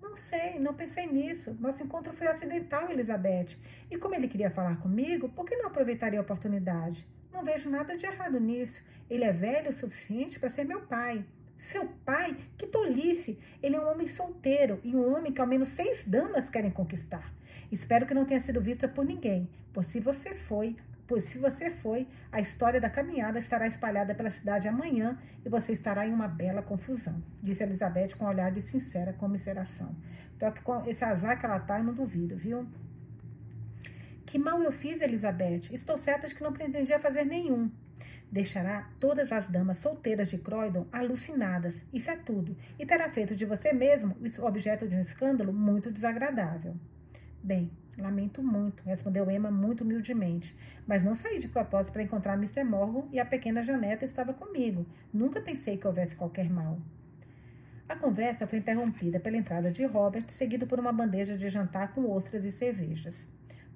Não 0.00 0.16
sei, 0.16 0.58
não 0.58 0.74
pensei 0.74 1.06
nisso. 1.06 1.56
Nosso 1.60 1.82
encontro 1.82 2.12
foi 2.12 2.28
acidental, 2.28 2.90
Elizabeth. 2.90 3.56
E 3.90 3.98
como 3.98 4.14
ele 4.14 4.28
queria 4.28 4.50
falar 4.50 4.76
comigo, 4.80 5.28
por 5.28 5.44
que 5.44 5.56
não 5.56 5.66
aproveitaria 5.66 6.18
a 6.18 6.22
oportunidade? 6.22 7.06
Não 7.32 7.44
vejo 7.44 7.68
nada 7.68 7.96
de 7.96 8.06
errado 8.06 8.40
nisso. 8.40 8.80
Ele 9.10 9.24
é 9.24 9.32
velho 9.32 9.70
o 9.70 9.72
suficiente 9.72 10.38
para 10.38 10.48
ser 10.48 10.64
meu 10.64 10.82
pai. 10.82 11.24
Seu 11.58 11.86
pai? 12.04 12.36
Que 12.56 12.66
tolice! 12.66 13.38
Ele 13.62 13.76
é 13.76 13.80
um 13.80 13.90
homem 13.90 14.06
solteiro 14.06 14.80
e 14.84 14.94
um 14.94 15.12
homem 15.14 15.32
que 15.32 15.40
ao 15.40 15.46
menos 15.46 15.68
seis 15.68 16.04
damas 16.04 16.48
querem 16.48 16.70
conquistar. 16.70 17.32
Espero 17.70 18.06
que 18.06 18.14
não 18.14 18.24
tenha 18.24 18.40
sido 18.40 18.60
vista 18.60 18.88
por 18.88 19.04
ninguém, 19.04 19.48
pois 19.72 19.86
se 19.86 20.00
você 20.00 20.34
foi, 20.34 20.76
pois 21.06 21.24
se 21.24 21.38
você 21.38 21.70
foi, 21.70 22.06
a 22.32 22.40
história 22.40 22.80
da 22.80 22.88
caminhada 22.88 23.38
estará 23.38 23.66
espalhada 23.66 24.14
pela 24.14 24.30
cidade 24.30 24.68
amanhã 24.68 25.18
e 25.44 25.48
você 25.48 25.72
estará 25.72 26.06
em 26.06 26.12
uma 26.12 26.28
bela 26.28 26.62
confusão, 26.62 27.22
disse 27.42 27.62
Elizabeth 27.62 28.16
com 28.16 28.24
um 28.24 28.28
olhar 28.28 28.50
de 28.52 28.62
sincera 28.62 29.12
comiseração. 29.12 29.94
Então, 30.36 30.52
com 30.62 30.88
esse 30.88 31.04
azar 31.04 31.38
que 31.38 31.46
ela 31.46 31.58
tá, 31.60 31.78
eu 31.78 31.84
não 31.84 31.94
duvido, 31.94 32.36
viu? 32.36 32.66
Que 34.24 34.38
mal 34.38 34.62
eu 34.62 34.70
fiz, 34.70 35.00
Elizabeth? 35.00 35.72
Estou 35.72 35.96
certa 35.96 36.28
de 36.28 36.34
que 36.34 36.42
não 36.42 36.52
pretendia 36.52 37.00
fazer 37.00 37.24
nenhum. 37.24 37.70
Deixará 38.30 38.90
todas 39.00 39.32
as 39.32 39.48
damas 39.48 39.78
solteiras 39.78 40.28
de 40.28 40.36
Croydon 40.36 40.86
alucinadas, 40.92 41.74
isso 41.92 42.10
é 42.10 42.16
tudo, 42.16 42.54
e 42.78 42.84
terá 42.84 43.08
feito 43.08 43.34
de 43.34 43.46
você 43.46 43.72
mesmo 43.72 44.14
o 44.38 44.44
objeto 44.44 44.86
de 44.86 44.94
um 44.94 45.00
escândalo 45.00 45.52
muito 45.52 45.90
desagradável. 45.90 46.76
Bem, 47.42 47.70
lamento 47.96 48.42
muito, 48.42 48.82
respondeu 48.82 49.30
Emma 49.30 49.50
muito 49.50 49.82
humildemente, 49.82 50.56
mas 50.86 51.04
não 51.04 51.14
saí 51.14 51.38
de 51.38 51.48
propósito 51.48 51.92
para 51.92 52.02
encontrar 52.02 52.34
Mr. 52.34 52.64
Morgan 52.64 53.08
e 53.12 53.20
a 53.20 53.24
pequena 53.24 53.62
Janeta 53.62 54.04
estava 54.04 54.34
comigo. 54.34 54.86
Nunca 55.12 55.40
pensei 55.40 55.76
que 55.76 55.86
houvesse 55.86 56.16
qualquer 56.16 56.50
mal. 56.50 56.78
A 57.88 57.96
conversa 57.96 58.46
foi 58.46 58.58
interrompida 58.58 59.18
pela 59.18 59.36
entrada 59.36 59.70
de 59.70 59.84
Robert, 59.86 60.28
seguido 60.30 60.66
por 60.66 60.78
uma 60.78 60.92
bandeja 60.92 61.38
de 61.38 61.48
jantar 61.48 61.94
com 61.94 62.10
ostras 62.10 62.44
e 62.44 62.52
cervejas. 62.52 63.26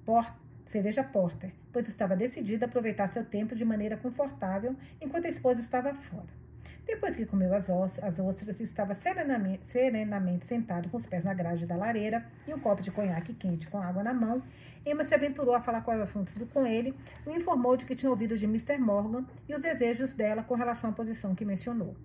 Por 0.05 0.25
cerveja 0.67 1.03
Porter, 1.03 1.51
pois 1.71 1.87
estava 1.87 2.15
decidida 2.15 2.65
a 2.65 2.67
aproveitar 2.67 3.07
seu 3.07 3.25
tempo 3.25 3.55
de 3.55 3.65
maneira 3.65 3.97
confortável 3.97 4.75
enquanto 5.01 5.25
a 5.25 5.29
esposa 5.29 5.61
estava 5.61 5.93
fora. 5.93 6.42
Depois 6.85 7.15
que 7.15 7.25
comeu 7.25 7.53
as, 7.53 7.69
as 7.69 8.19
ostras, 8.19 8.59
estava 8.59 8.93
serenamente, 8.93 9.69
serenamente 9.69 10.45
sentado 10.45 10.89
com 10.89 10.97
os 10.97 11.05
pés 11.05 11.23
na 11.23 11.33
grade 11.33 11.65
da 11.65 11.75
lareira 11.75 12.25
e 12.47 12.53
um 12.53 12.59
copo 12.59 12.81
de 12.81 12.91
conhaque 12.91 13.33
quente 13.33 13.67
com 13.67 13.81
água 13.81 14.03
na 14.03 14.13
mão. 14.13 14.43
Emma 14.85 15.03
se 15.03 15.15
aventurou 15.15 15.55
a 15.55 15.61
falar 15.61 15.81
quais 15.81 16.01
assuntos 16.01 16.33
do 16.35 16.45
com 16.45 16.67
ele 16.67 16.93
e 17.25 17.29
o 17.29 17.35
informou 17.35 17.77
de 17.77 17.85
que 17.85 17.95
tinha 17.95 18.09
ouvido 18.09 18.37
de 18.37 18.45
Mr. 18.45 18.77
Morgan 18.77 19.25
e 19.47 19.55
os 19.55 19.61
desejos 19.61 20.13
dela 20.13 20.43
com 20.43 20.55
relação 20.55 20.89
à 20.89 20.93
posição 20.93 21.33
que 21.33 21.45
mencionou. 21.45 21.95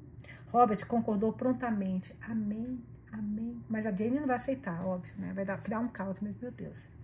Robert 0.52 0.86
concordou 0.86 1.32
prontamente. 1.32 2.14
Amém, 2.20 2.80
amém. 3.12 3.60
Mas 3.68 3.84
a 3.84 3.90
Jane 3.90 4.20
não 4.20 4.26
vai 4.26 4.36
aceitar, 4.36 4.86
óbvio, 4.86 5.12
né? 5.18 5.32
Vai 5.34 5.44
dar, 5.44 5.60
criar 5.60 5.80
um 5.80 5.88
caos, 5.88 6.18
mas 6.20 6.38
meu 6.40 6.52
Deus 6.52 6.97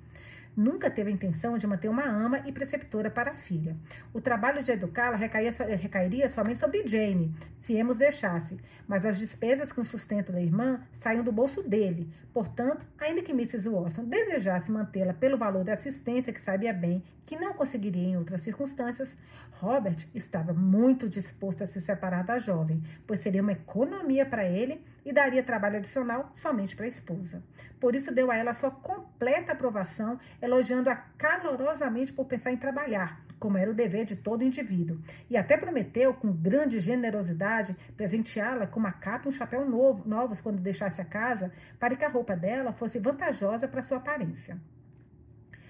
nunca 0.56 0.90
teve 0.90 1.10
a 1.10 1.12
intenção 1.12 1.58
de 1.58 1.66
manter 1.66 1.88
uma 1.88 2.04
ama 2.04 2.42
e 2.46 2.52
preceptora 2.52 3.10
para 3.10 3.32
a 3.32 3.34
filha. 3.34 3.76
O 4.12 4.20
trabalho 4.20 4.62
de 4.62 4.70
educá-la 4.70 5.16
recairia 5.16 6.28
somente 6.28 6.60
sobre 6.60 6.86
Jane, 6.86 7.34
se 7.58 7.74
Emos 7.74 7.98
deixasse, 7.98 8.58
mas 8.86 9.04
as 9.04 9.18
despesas 9.18 9.72
com 9.72 9.80
o 9.80 9.84
sustento 9.84 10.32
da 10.32 10.40
irmã 10.40 10.80
saíam 10.92 11.24
do 11.24 11.32
bolso 11.32 11.62
dele. 11.62 12.08
Portanto, 12.32 12.86
ainda 12.98 13.22
que 13.22 13.32
Mrs. 13.32 13.68
Watson 13.68 14.04
desejasse 14.04 14.70
mantê-la 14.70 15.14
pelo 15.14 15.36
valor 15.36 15.64
da 15.64 15.72
assistência 15.72 16.32
que 16.32 16.40
sabia 16.40 16.72
bem 16.72 17.02
que 17.26 17.36
não 17.36 17.54
conseguiria 17.54 18.08
em 18.08 18.16
outras 18.16 18.42
circunstâncias, 18.42 19.16
Robert 19.52 19.96
estava 20.14 20.52
muito 20.52 21.08
disposto 21.08 21.64
a 21.64 21.66
se 21.66 21.80
separar 21.80 22.22
da 22.22 22.38
jovem, 22.38 22.82
pois 23.06 23.20
seria 23.20 23.40
uma 23.40 23.52
economia 23.52 24.26
para 24.26 24.44
ele 24.44 24.84
e 25.04 25.12
daria 25.12 25.42
trabalho 25.42 25.76
adicional 25.76 26.30
somente 26.34 26.74
para 26.74 26.86
a 26.86 26.88
esposa. 26.88 27.42
Por 27.80 27.94
isso, 27.94 28.12
deu 28.12 28.30
a 28.30 28.36
ela 28.36 28.54
sua 28.54 28.70
completa 28.70 29.52
aprovação, 29.52 30.18
elogiando-a 30.40 30.96
calorosamente 31.18 32.12
por 32.12 32.24
pensar 32.24 32.52
em 32.52 32.56
trabalhar, 32.56 33.20
como 33.38 33.58
era 33.58 33.70
o 33.70 33.74
dever 33.74 34.04
de 34.04 34.16
todo 34.16 34.42
indivíduo, 34.42 34.98
e 35.28 35.36
até 35.36 35.56
prometeu, 35.56 36.14
com 36.14 36.32
grande 36.32 36.80
generosidade, 36.80 37.76
presenteá-la 37.96 38.66
com 38.66 38.80
uma 38.80 38.92
capa 38.92 39.26
e 39.26 39.28
um 39.28 39.32
chapéu 39.32 39.68
novo, 39.68 40.08
novos 40.08 40.40
quando 40.40 40.60
deixasse 40.60 41.00
a 41.00 41.04
casa, 41.04 41.52
para 41.78 41.94
que 41.94 42.04
a 42.04 42.08
roupa 42.08 42.34
dela 42.34 42.72
fosse 42.72 42.98
vantajosa 42.98 43.68
para 43.68 43.82
sua 43.82 43.98
aparência. 43.98 44.58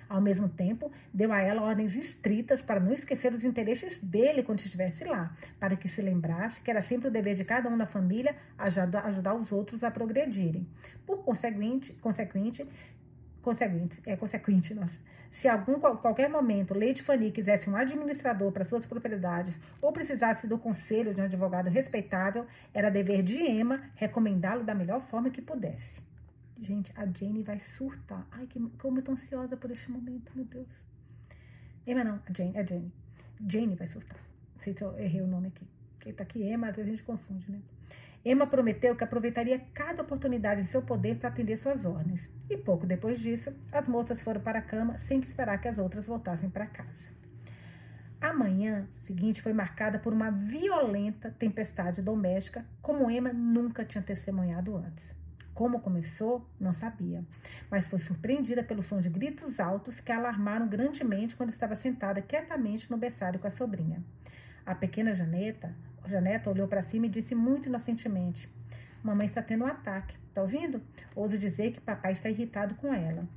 Ao 0.09 0.20
mesmo 0.20 0.48
tempo, 0.48 0.92
deu 1.12 1.32
a 1.32 1.40
ela 1.40 1.62
ordens 1.62 1.94
estritas 1.96 2.62
para 2.62 2.80
não 2.80 2.92
esquecer 2.92 3.32
os 3.32 3.44
interesses 3.44 3.98
dele 4.02 4.42
quando 4.42 4.61
estivesse 4.61 5.05
lá, 5.05 5.34
para 5.59 5.76
que 5.76 5.88
se 5.88 6.02
lembrasse 6.02 6.61
que 6.61 6.70
era 6.70 6.82
sempre 6.82 7.09
o 7.09 7.11
dever 7.11 7.34
de 7.34 7.44
cada 7.44 7.68
um 7.68 7.76
da 7.76 7.86
família 7.86 8.36
ajudar, 8.59 9.34
os 9.34 9.50
outros 9.50 9.82
a 9.82 9.90
progredirem. 9.90 10.66
Por 11.07 11.24
consequente, 11.24 11.92
consequente, 11.94 12.66
consequente, 13.42 14.00
é 14.07 14.16
consequente, 14.16 14.74
nossa. 14.74 14.98
Se 15.32 15.48
algum 15.48 15.80
qualquer 15.80 16.28
momento 16.30 16.74
Lady 16.74 17.02
Fanny 17.02 17.32
quisesse 17.32 17.68
um 17.68 17.74
administrador 17.74 18.52
para 18.52 18.64
suas 18.64 18.86
propriedades 18.86 19.59
ou 19.82 19.92
precisasse 19.92 20.46
do 20.46 20.57
conselho 20.57 21.12
de 21.12 21.20
um 21.20 21.24
advogado 21.24 21.68
respeitável, 21.68 22.46
era 22.72 22.88
dever 22.88 23.22
de 23.22 23.38
Emma 23.42 23.82
recomendá-lo 23.96 24.62
da 24.62 24.74
melhor 24.74 25.00
forma 25.00 25.30
que 25.30 25.42
pudesse. 25.42 26.00
Gente, 26.61 26.92
a 26.96 27.05
Jane 27.07 27.42
vai 27.42 27.61
surtar. 27.61 28.26
Ai, 28.30 28.46
que, 28.46 28.61
como 28.78 28.98
eu 28.98 29.02
tô 29.02 29.12
ansiosa 29.12 29.57
por 29.57 29.70
este 29.70 29.90
momento, 29.90 30.30
meu 30.34 30.44
Deus. 30.44 30.68
Emma 31.86 32.05
não, 32.05 32.20
a 32.26 32.32
Jane, 32.32 32.57
a 32.57 32.64
Jane. 32.64 32.92
Jane 33.46 33.74
vai 33.74 33.86
surtar. 33.86 34.18
Não 34.55 34.62
sei 34.62 34.74
se 34.74 34.82
eu 34.82 34.96
errei 34.98 35.20
o 35.20 35.26
nome 35.26 35.48
aqui. 35.48 35.66
Porque 35.94 36.12
tá 36.12 36.22
aqui 36.22 36.42
Emma, 36.42 36.68
às 36.68 36.76
vezes 36.76 36.92
a 36.92 36.96
gente 36.96 37.05
confunde, 37.05 37.50
né? 37.50 37.61
Emma 38.24 38.46
prometeu 38.46 38.96
que 38.96 39.05
aproveitaria 39.05 39.59
cada 39.74 40.02
oportunidade 40.02 40.61
em 40.61 40.64
seu 40.64 40.80
poder 40.80 41.16
para 41.16 41.28
atender 41.28 41.57
suas 41.59 41.84
ordens. 41.84 42.30
E 42.48 42.57
pouco 42.57 42.86
depois 42.86 43.18
disso, 43.20 43.52
as 43.70 43.86
moças 43.86 44.20
foram 44.22 44.40
para 44.40 44.61
a 44.61 44.62
cama 44.62 44.98
sem 44.98 45.20
que 45.20 45.26
esperar 45.26 45.61
que 45.61 45.68
as 45.68 45.76
outras 45.76 46.07
voltassem 46.07 46.48
para 46.48 46.66
casa. 46.66 47.12
A 48.20 48.32
manhã 48.32 48.88
seguinte 49.00 49.42
foi 49.42 49.52
marcada 49.52 49.98
por 49.98 50.12
uma 50.12 50.30
violenta 50.30 51.30
tempestade 51.38 52.00
doméstica, 52.00 52.64
como 52.80 53.11
Emma 53.11 53.30
nunca 53.30 53.84
tinha 53.84 54.02
testemunhado 54.02 54.74
antes. 54.74 55.14
Como 55.55 55.80
começou, 55.80 56.44
não 56.59 56.72
sabia, 56.72 57.24
mas 57.70 57.86
foi 57.86 58.00
surpreendida 58.00 58.62
pelo 58.62 58.82
som 58.82 59.00
de 59.00 59.09
gritos 59.09 59.61
altos 59.61 60.00
que 60.00 60.11
a 60.11 60.16
alarmaram 60.16 60.66
grandemente 60.66 61.36
quando 61.36 61.50
estava 61.50 61.76
sentada 61.76 62.20
quietamente 62.20 62.90
no 62.90 62.96
berçário 62.96 63.38
com 63.38 63.46
a 63.46 63.50
sobrinha. 63.50 64.02
A 64.66 64.74
pequena 64.74 65.14
Janeta, 65.14 65.72
Janeta 66.07 66.50
olhou 66.50 66.66
para 66.66 66.82
cima 66.82 67.07
e 67.07 67.09
disse 67.09 67.34
muito 67.34 67.68
inocentemente: 67.68 68.48
Mamãe 69.02 69.26
está 69.26 69.42
tendo 69.42 69.64
um 69.64 69.68
ataque. 69.68 70.16
Tá 70.34 70.42
ouvindo? 70.42 70.82
Ouso 71.14 71.38
dizer 71.38 71.72
que 71.72 71.80
papai 71.80 72.12
está 72.12 72.28
irritado 72.28 72.74
com 72.74 72.92
ela. 72.92 73.28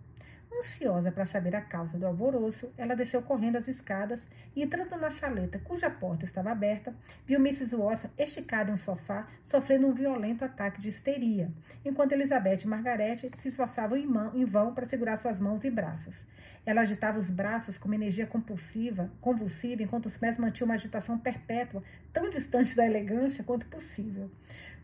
Ansiosa 0.51 1.11
para 1.11 1.25
saber 1.25 1.55
a 1.55 1.61
causa 1.61 1.97
do 1.97 2.05
alvoroço, 2.07 2.71
ela 2.77 2.95
desceu 2.95 3.21
correndo 3.21 3.57
as 3.57 3.67
escadas 3.67 4.27
e, 4.55 4.63
entrando 4.63 4.97
na 4.97 5.11
saleta, 5.11 5.59
cuja 5.59 5.89
porta 5.89 6.25
estava 6.25 6.51
aberta, 6.51 6.95
viu 7.25 7.39
Mrs. 7.39 7.75
Watson 7.75 8.09
esticada 8.17 8.71
em 8.71 8.73
um 8.73 8.77
sofá, 8.77 9.27
sofrendo 9.47 9.87
um 9.87 9.93
violento 9.93 10.43
ataque 10.43 10.81
de 10.81 10.89
histeria, 10.89 11.51
enquanto 11.85 12.13
Elizabeth 12.13 12.59
e 12.63 12.67
Margaret 12.67 13.17
se 13.35 13.49
esforçavam 13.49 13.97
em 13.97 14.45
vão 14.45 14.73
para 14.73 14.85
segurar 14.85 15.17
suas 15.17 15.39
mãos 15.39 15.63
e 15.63 15.69
braços. 15.69 16.25
Ela 16.65 16.81
agitava 16.81 17.19
os 17.19 17.29
braços 17.29 17.77
com 17.77 17.87
uma 17.87 17.95
energia 17.95 18.25
compulsiva, 18.25 19.11
convulsiva, 19.21 19.83
enquanto 19.83 20.07
os 20.07 20.17
pés 20.17 20.37
mantinham 20.37 20.67
uma 20.67 20.75
agitação 20.75 21.17
perpétua, 21.17 21.83
tão 22.11 22.29
distante 22.29 22.75
da 22.75 22.85
elegância 22.85 23.43
quanto 23.43 23.65
possível. 23.67 24.29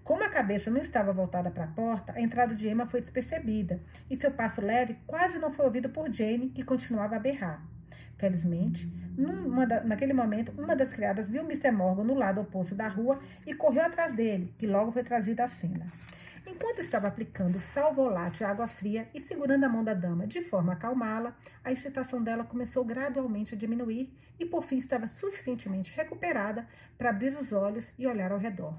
Como 0.03 0.21
a 0.21 0.29
cabeça 0.29 0.69
não 0.69 0.81
estava 0.81 1.13
voltada 1.13 1.49
para 1.49 1.63
a 1.63 1.67
porta, 1.67 2.11
a 2.11 2.19
entrada 2.19 2.53
de 2.53 2.67
Emma 2.67 2.85
foi 2.85 2.99
despercebida 2.99 3.79
e 4.09 4.17
seu 4.17 4.31
passo 4.31 4.59
leve 4.59 4.97
quase 5.07 5.39
não 5.39 5.49
foi 5.49 5.63
ouvido 5.63 5.87
por 5.89 6.11
Jane, 6.11 6.49
que 6.49 6.61
continuava 6.61 7.15
a 7.15 7.19
berrar. 7.19 7.63
Felizmente, 8.17 8.85
da, 9.65 9.81
naquele 9.81 10.11
momento, 10.11 10.51
uma 10.61 10.75
das 10.75 10.93
criadas 10.93 11.29
viu 11.29 11.43
Mr. 11.43 11.71
Morgan 11.71 12.03
no 12.03 12.15
lado 12.15 12.41
oposto 12.41 12.75
da 12.75 12.89
rua 12.89 13.17
e 13.47 13.53
correu 13.53 13.83
atrás 13.83 14.13
dele, 14.13 14.53
que 14.57 14.67
logo 14.67 14.91
foi 14.91 15.03
trazido 15.03 15.39
à 15.39 15.47
cena. 15.47 15.87
Enquanto 16.45 16.79
estava 16.79 17.07
aplicando 17.07 17.57
sal 17.57 17.93
volátil 17.93 18.45
à 18.45 18.49
água 18.49 18.67
fria 18.67 19.07
e 19.13 19.21
segurando 19.21 19.63
a 19.63 19.69
mão 19.69 19.85
da 19.85 19.93
dama 19.93 20.27
de 20.27 20.41
forma 20.41 20.73
a 20.73 20.75
acalmá-la, 20.75 21.33
a 21.63 21.71
excitação 21.71 22.21
dela 22.21 22.43
começou 22.43 22.83
gradualmente 22.83 23.55
a 23.55 23.57
diminuir 23.57 24.13
e, 24.37 24.45
por 24.45 24.63
fim, 24.63 24.77
estava 24.77 25.07
suficientemente 25.07 25.95
recuperada 25.95 26.67
para 26.97 27.09
abrir 27.09 27.37
os 27.37 27.53
olhos 27.53 27.89
e 27.97 28.05
olhar 28.05 28.33
ao 28.33 28.37
redor. 28.37 28.77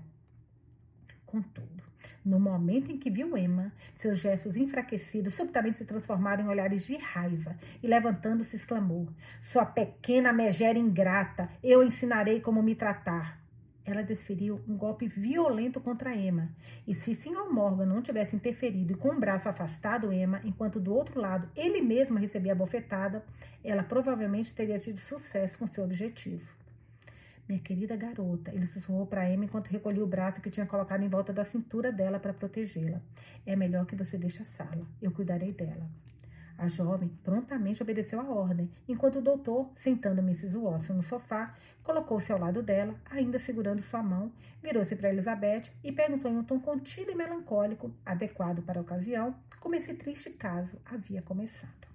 Contudo, 1.34 1.82
no 2.24 2.38
momento 2.38 2.92
em 2.92 2.96
que 2.96 3.10
viu 3.10 3.36
Emma, 3.36 3.72
seus 3.96 4.20
gestos 4.20 4.56
enfraquecidos 4.56 5.34
subitamente 5.34 5.78
se 5.78 5.84
transformaram 5.84 6.44
em 6.44 6.46
olhares 6.46 6.86
de 6.86 6.96
raiva 6.96 7.56
e, 7.82 7.88
levantando-se, 7.88 8.54
exclamou: 8.54 9.08
Sua 9.42 9.66
pequena 9.66 10.32
megera 10.32 10.78
ingrata, 10.78 11.50
eu 11.60 11.82
ensinarei 11.82 12.40
como 12.40 12.62
me 12.62 12.76
tratar. 12.76 13.42
Ela 13.84 14.04
desferiu 14.04 14.60
um 14.68 14.76
golpe 14.76 15.08
violento 15.08 15.80
contra 15.80 16.14
Emma, 16.14 16.50
e 16.86 16.94
se 16.94 17.16
Sr. 17.16 17.52
Morgan 17.52 17.86
não 17.86 18.00
tivesse 18.00 18.36
interferido 18.36 18.92
e 18.92 18.96
com 18.96 19.08
o 19.08 19.18
braço 19.18 19.48
afastado 19.48 20.12
Emma, 20.12 20.40
enquanto 20.44 20.78
do 20.78 20.94
outro 20.94 21.20
lado 21.20 21.50
ele 21.56 21.80
mesmo 21.80 22.16
recebia 22.16 22.52
a 22.52 22.54
bofetada, 22.54 23.24
ela 23.64 23.82
provavelmente 23.82 24.54
teria 24.54 24.78
tido 24.78 25.00
sucesso 25.00 25.58
com 25.58 25.66
seu 25.66 25.82
objetivo. 25.82 26.63
Minha 27.46 27.60
querida 27.60 27.94
garota, 27.94 28.50
ele 28.54 28.66
sussurrou 28.66 29.06
para 29.06 29.30
Emma 29.30 29.44
enquanto 29.44 29.68
recolhia 29.68 30.02
o 30.02 30.06
braço 30.06 30.40
que 30.40 30.50
tinha 30.50 30.64
colocado 30.64 31.02
em 31.02 31.08
volta 31.08 31.30
da 31.30 31.44
cintura 31.44 31.92
dela 31.92 32.18
para 32.18 32.32
protegê-la. 32.32 33.02
É 33.44 33.54
melhor 33.54 33.84
que 33.84 33.94
você 33.94 34.16
deixe 34.16 34.40
a 34.40 34.46
sala. 34.46 34.86
Eu 35.02 35.12
cuidarei 35.12 35.52
dela. 35.52 35.86
A 36.56 36.68
jovem 36.68 37.08
prontamente 37.22 37.82
obedeceu 37.82 38.20
à 38.20 38.24
ordem, 38.24 38.70
enquanto 38.88 39.18
o 39.18 39.22
doutor, 39.22 39.70
sentando 39.74 40.20
Mrs. 40.20 40.56
Watson 40.56 40.94
no 40.94 41.02
sofá, 41.02 41.54
colocou-se 41.82 42.32
ao 42.32 42.38
lado 42.38 42.62
dela, 42.62 42.94
ainda 43.10 43.38
segurando 43.38 43.82
sua 43.82 44.02
mão, 44.02 44.32
virou-se 44.62 44.94
para 44.96 45.10
Elizabeth 45.10 45.64
e 45.82 45.92
perguntou 45.92 46.30
em 46.30 46.38
um 46.38 46.44
tom 46.44 46.60
contido 46.60 47.10
e 47.10 47.14
melancólico, 47.14 47.92
adequado 48.06 48.62
para 48.62 48.78
a 48.78 48.82
ocasião, 48.82 49.34
como 49.60 49.74
esse 49.74 49.92
triste 49.94 50.30
caso 50.30 50.78
havia 50.84 51.20
começado. 51.20 51.93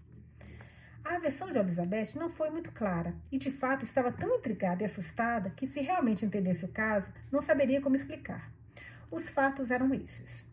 A 1.10 1.18
versão 1.18 1.50
de 1.50 1.58
Elizabeth 1.58 2.10
não 2.16 2.30
foi 2.30 2.52
muito 2.52 2.72
clara 2.72 3.16
e, 3.32 3.40
de 3.40 3.50
fato, 3.50 3.84
estava 3.84 4.12
tão 4.12 4.36
intrigada 4.36 4.84
e 4.84 4.86
assustada 4.86 5.50
que, 5.50 5.66
se 5.66 5.82
realmente 5.82 6.24
entendesse 6.24 6.64
o 6.64 6.68
caso, 6.68 7.10
não 7.32 7.42
saberia 7.42 7.82
como 7.82 7.96
explicar. 7.96 8.52
Os 9.10 9.28
fatos 9.28 9.72
eram 9.72 9.92
esses. 9.92 10.46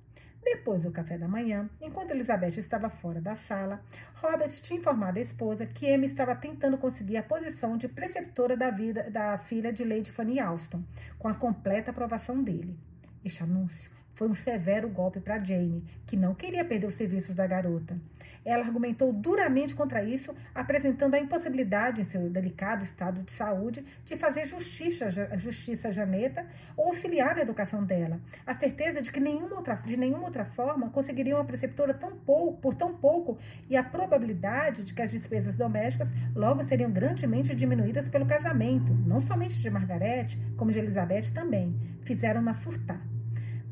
Depois 0.42 0.82
do 0.82 0.90
café 0.90 1.18
da 1.18 1.28
manhã, 1.28 1.68
enquanto 1.78 2.12
Elizabeth 2.12 2.58
estava 2.58 2.88
fora 2.88 3.20
da 3.20 3.34
sala, 3.34 3.84
Robert 4.14 4.48
tinha 4.62 4.78
informado 4.78 5.18
a 5.18 5.22
esposa 5.22 5.66
que 5.66 5.92
Emma 5.92 6.06
estava 6.06 6.34
tentando 6.34 6.78
conseguir 6.78 7.18
a 7.18 7.22
posição 7.22 7.76
de 7.76 7.86
preceptora 7.86 8.56
da, 8.56 8.70
vida, 8.70 9.10
da 9.10 9.36
filha 9.36 9.70
de 9.70 9.84
Lady 9.84 10.10
Fanny 10.10 10.40
Alston, 10.40 10.82
com 11.18 11.28
a 11.28 11.34
completa 11.34 11.90
aprovação 11.90 12.42
dele. 12.42 12.78
Este 13.22 13.42
anúncio 13.42 13.90
foi 14.14 14.26
um 14.26 14.34
severo 14.34 14.88
golpe 14.88 15.20
para 15.20 15.38
Jane, 15.38 15.84
que 16.06 16.16
não 16.16 16.34
queria 16.34 16.64
perder 16.64 16.86
os 16.86 16.94
serviços 16.94 17.34
da 17.34 17.46
garota. 17.46 18.00
Ela 18.46 18.64
argumentou 18.64 19.12
duramente 19.12 19.74
contra 19.74 20.04
isso, 20.04 20.32
apresentando 20.54 21.14
a 21.14 21.18
impossibilidade, 21.18 22.00
em 22.00 22.04
seu 22.04 22.30
delicado 22.30 22.84
estado 22.84 23.20
de 23.22 23.32
saúde, 23.32 23.84
de 24.04 24.14
fazer 24.14 24.46
justiça, 24.46 25.10
justiça 25.36 25.88
a 25.88 25.90
Janeta 25.90 26.46
ou 26.76 26.86
auxiliar 26.86 27.34
na 27.34 27.42
educação 27.42 27.82
dela. 27.82 28.20
A 28.46 28.54
certeza 28.54 29.02
de 29.02 29.10
que 29.10 29.18
nenhuma 29.18 29.56
outra, 29.56 29.74
de 29.74 29.96
nenhuma 29.96 30.26
outra 30.26 30.44
forma 30.44 30.88
conseguiria 30.90 31.34
uma 31.34 31.44
preceptora 31.44 31.92
tão 31.92 32.12
pouco, 32.16 32.60
por 32.60 32.74
tão 32.74 32.94
pouco 32.94 33.36
e 33.68 33.76
a 33.76 33.82
probabilidade 33.82 34.84
de 34.84 34.94
que 34.94 35.02
as 35.02 35.10
despesas 35.10 35.56
domésticas 35.56 36.08
logo 36.32 36.62
seriam 36.62 36.90
grandemente 36.90 37.52
diminuídas 37.52 38.08
pelo 38.08 38.26
casamento, 38.26 38.94
não 39.04 39.18
somente 39.18 39.60
de 39.60 39.68
Margarete, 39.68 40.38
como 40.56 40.70
de 40.70 40.78
Elizabeth 40.78 41.32
também, 41.34 41.74
fizeram-na 42.02 42.54
surtar. 42.54 43.00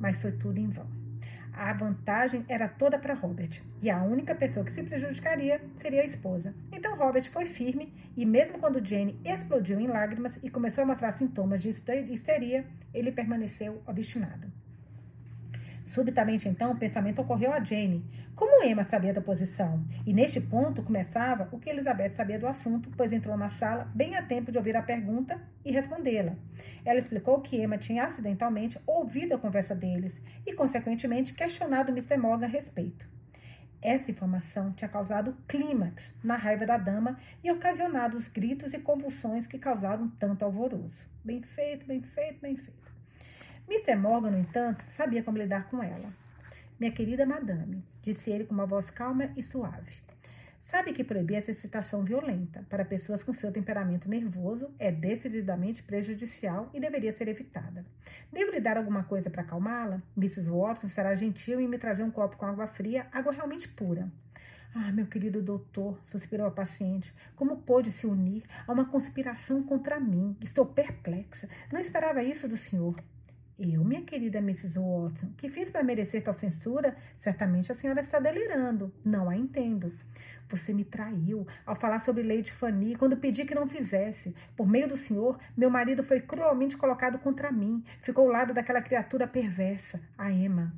Mas 0.01 0.21
foi 0.21 0.33
tudo 0.33 0.59
em 0.59 0.69
vão. 0.69 0.94
A 1.57 1.73
vantagem 1.73 2.45
era 2.49 2.69
toda 2.69 2.99
para 2.99 3.15
Robert, 3.15 3.63
e 3.81 3.89
a 3.89 4.03
única 4.03 4.35
pessoa 4.35 4.65
que 4.65 4.73
se 4.73 4.83
prejudicaria 4.83 5.61
seria 5.77 6.03
a 6.03 6.05
esposa. 6.05 6.53
Então 6.73 6.97
Robert 6.97 7.31
foi 7.31 7.47
firme, 7.47 7.93
e 8.17 8.27
mesmo 8.27 8.59
quando 8.59 8.85
Jane 8.85 9.21
explodiu 9.25 9.79
em 9.79 9.87
lágrimas 9.87 10.37
e 10.43 10.51
começou 10.51 10.83
a 10.83 10.87
mostrar 10.87 11.13
sintomas 11.13 11.63
de 11.63 11.71
histeria, 11.71 12.67
ele 12.93 13.13
permaneceu 13.13 13.81
obstinado. 13.87 14.64
Subitamente, 15.87 16.49
então, 16.49 16.73
o 16.73 16.77
pensamento 16.77 17.21
ocorreu 17.21 17.53
a 17.53 17.63
Jane. 17.63 18.05
Como 18.35 18.65
Emma 18.65 18.85
sabia 18.85 19.13
da 19.13 19.21
posição? 19.21 19.85
E 20.07 20.13
neste 20.13 20.41
ponto 20.41 20.83
começava 20.83 21.49
o 21.53 21.59
que 21.59 21.71
Elizabeth 21.71 22.13
sabia 22.13 22.39
do 22.39 22.47
assunto, 22.47 22.91
pois 22.97 23.13
entrou 23.13 23.37
na 23.37 23.51
sala 23.51 23.91
bem 23.95 24.17
a 24.17 24.23
tempo 24.23 24.51
de 24.51 24.59
ouvir 24.59 24.77
a 24.77 24.83
pergunta 24.83 25.41
e 25.65 25.71
respondê-la. 25.71 26.35
Ela 26.85 26.99
explicou 26.99 27.41
que 27.41 27.63
Emma 27.63 27.79
tinha 27.79 28.05
acidentalmente 28.05 28.81
ouvido 28.87 29.35
a 29.35 29.39
conversa 29.39 29.75
deles 29.75 30.21
e, 30.47 30.53
consequentemente, 30.55 31.35
questionado 31.35 31.93
Mr. 31.93 32.17
Morgan 32.17 32.47
a 32.47 32.49
respeito. 32.49 33.07
Essa 33.81 34.11
informação 34.11 34.73
tinha 34.73 34.89
causado 34.89 35.37
clímax 35.47 36.11
na 36.25 36.37
raiva 36.37 36.65
da 36.65 36.79
dama 36.79 37.19
e 37.43 37.51
ocasionado 37.53 38.17
os 38.17 38.29
gritos 38.29 38.73
e 38.73 38.79
convulsões 38.79 39.47
que 39.47 39.59
causaram 39.59 40.09
tanto 40.19 40.43
alvoroço. 40.43 41.07
Bem 41.23 41.43
feito, 41.43 41.85
bem 41.85 42.01
feito, 42.01 42.41
bem 42.41 42.57
feito. 42.57 42.84
Mr. 43.69 43.97
Morgan, 43.97 44.31
no 44.31 44.39
entanto, 44.39 44.85
sabia 44.89 45.23
como 45.23 45.39
lidar 45.39 45.69
com 45.69 45.83
ela. 45.83 46.13
Minha 46.79 46.93
querida 46.93 47.25
madame, 47.25 47.83
disse 48.03 48.31
ele 48.31 48.45
com 48.45 48.55
uma 48.55 48.67
voz 48.67 48.91
calma 48.91 49.31
e 49.37 49.43
suave. 49.43 50.05
Sabe 50.65 50.93
que 50.93 51.05
proibir 51.05 51.37
essa 51.37 51.51
excitação 51.51 52.03
violenta 52.03 52.65
para 52.71 52.85
pessoas 52.85 53.23
com 53.23 53.35
seu 53.35 53.53
temperamento 53.53 54.09
nervoso 54.09 54.71
é 54.79 54.91
decididamente 54.91 55.83
prejudicial 55.83 56.71
e 56.73 56.81
deveria 56.81 57.13
ser 57.13 57.29
evitada. 57.29 57.85
Devo 58.33 58.51
lhe 58.51 58.61
dar 58.61 58.79
alguma 58.79 59.05
coisa 59.05 59.29
para 59.29 59.43
acalmá-la? 59.43 60.03
Mrs. 60.17 60.49
Watson 60.49 60.89
será 60.89 61.15
gentil 61.15 61.61
em 61.61 61.69
me 61.69 61.79
trazer 61.79 62.03
um 62.03 62.11
copo 62.11 62.37
com 62.37 62.47
água 62.47 62.67
fria, 62.67 63.07
água 63.13 63.33
realmente 63.33 63.69
pura. 63.69 64.11
Ah, 64.75 64.91
meu 64.91 65.07
querido 65.07 65.41
doutor, 65.41 66.01
suspirou 66.07 66.47
a 66.47 66.51
paciente, 66.51 67.15
como 67.37 67.59
pôde 67.59 67.93
se 67.93 68.07
unir 68.07 68.43
a 68.67 68.73
uma 68.73 68.87
conspiração 68.87 69.63
contra 69.63 70.01
mim? 70.01 70.37
Estou 70.41 70.67
perplexa. 70.67 71.49
Não 71.71 71.79
esperava 71.79 72.25
isso 72.25 72.49
do 72.49 72.57
senhor. 72.57 72.97
Eu, 73.57 73.85
minha 73.85 74.03
querida 74.03 74.39
Mrs. 74.39 74.79
Watson, 74.79 75.31
que 75.37 75.49
fiz 75.49 75.71
para 75.71 75.85
merecer 75.85 76.23
tal 76.25 76.35
censura? 76.35 76.97
Certamente 77.19 77.71
a 77.71 77.75
senhora 77.75 78.01
está 78.01 78.19
delirando. 78.19 78.93
Não 79.05 79.31
a 79.31 79.37
entendo. 79.37 79.93
Você 80.49 80.73
me 80.73 80.85
traiu 80.85 81.47
ao 81.65 81.77
falar 81.77 82.01
sobre 82.01 82.25
Lady 82.25 82.51
Fanny 82.51 82.97
quando 82.97 83.17
pedi 83.17 83.45
que 83.45 83.55
não 83.55 83.69
fizesse. 83.69 84.35
Por 84.57 84.67
meio 84.67 84.89
do 84.89 84.97
senhor, 84.97 85.39
meu 85.57 85.71
marido 85.71 86.03
foi 86.03 86.21
cruelmente 86.21 86.77
colocado 86.77 87.19
contra 87.21 87.53
mim. 87.53 87.85
Ficou 88.01 88.27
ao 88.27 88.33
lado 88.33 88.53
daquela 88.53 88.83
criatura 88.83 89.27
perversa, 89.27 90.01
a 90.19 90.31
Emma. 90.33 90.75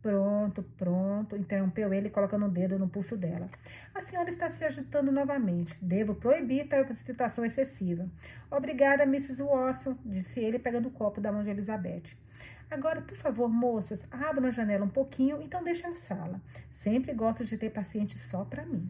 Pronto, 0.00 0.62
pronto, 0.76 1.36
interrompeu 1.36 1.92
ele, 1.92 2.08
colocando 2.08 2.46
o 2.46 2.48
dedo 2.48 2.78
no 2.78 2.88
pulso 2.88 3.16
dela. 3.16 3.50
A 3.92 4.00
senhora 4.00 4.30
está 4.30 4.48
se 4.48 4.64
agitando 4.64 5.10
novamente. 5.10 5.76
Devo 5.82 6.14
proibir 6.14 6.68
tal 6.68 6.82
excitação 6.82 7.44
excessiva. 7.44 8.08
Obrigada, 8.48 9.02
Mrs. 9.02 9.42
Watson, 9.42 9.96
disse 10.04 10.38
ele, 10.38 10.58
pegando 10.58 10.86
o 10.86 10.92
copo 10.92 11.20
da 11.20 11.32
mão 11.32 11.42
de 11.42 11.50
Elizabeth. 11.50 12.16
Agora, 12.70 13.00
por 13.00 13.16
favor, 13.16 13.48
moças, 13.48 14.06
abram 14.10 14.46
a 14.46 14.50
janela 14.50 14.84
um 14.84 14.90
pouquinho, 14.90 15.42
então 15.42 15.64
deixe 15.64 15.84
a 15.86 15.94
sala. 15.96 16.40
Sempre 16.70 17.12
gosto 17.12 17.44
de 17.44 17.58
ter 17.58 17.70
paciente 17.70 18.18
só 18.18 18.44
para 18.44 18.64
mim. 18.64 18.88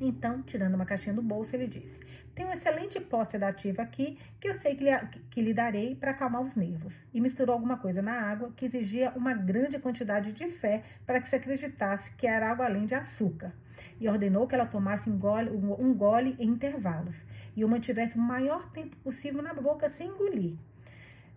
Então, 0.00 0.42
tirando 0.42 0.74
uma 0.74 0.84
caixinha 0.84 1.14
do 1.14 1.22
bolso, 1.22 1.54
ele 1.54 1.68
disse: 1.68 1.98
Tem 2.34 2.44
um 2.44 2.52
excelente 2.52 3.00
pó 3.00 3.24
sedativo 3.24 3.80
aqui 3.80 4.18
que 4.40 4.48
eu 4.48 4.54
sei 4.54 4.74
que 4.74 4.82
lhe, 4.82 4.90
que 5.30 5.40
lhe 5.40 5.54
darei 5.54 5.94
para 5.94 6.10
acalmar 6.10 6.42
os 6.42 6.56
nervos. 6.56 7.04
E 7.14 7.20
misturou 7.20 7.54
alguma 7.54 7.76
coisa 7.76 8.02
na 8.02 8.12
água 8.12 8.52
que 8.56 8.66
exigia 8.66 9.12
uma 9.14 9.32
grande 9.34 9.78
quantidade 9.78 10.32
de 10.32 10.46
fé 10.48 10.82
para 11.06 11.20
que 11.20 11.28
se 11.28 11.36
acreditasse 11.36 12.10
que 12.12 12.26
era 12.26 12.50
água 12.50 12.66
além 12.66 12.86
de 12.86 12.94
açúcar. 12.94 13.52
E 14.00 14.08
ordenou 14.08 14.48
que 14.48 14.54
ela 14.54 14.66
tomasse 14.66 15.08
um 15.08 15.16
gole, 15.16 15.50
um 15.50 15.94
gole 15.94 16.34
em 16.40 16.48
intervalos 16.48 17.24
e 17.56 17.64
o 17.64 17.68
mantivesse 17.68 18.16
o 18.16 18.20
maior 18.20 18.68
tempo 18.70 18.96
possível 18.96 19.40
na 19.40 19.54
boca 19.54 19.88
sem 19.88 20.08
engolir. 20.08 20.56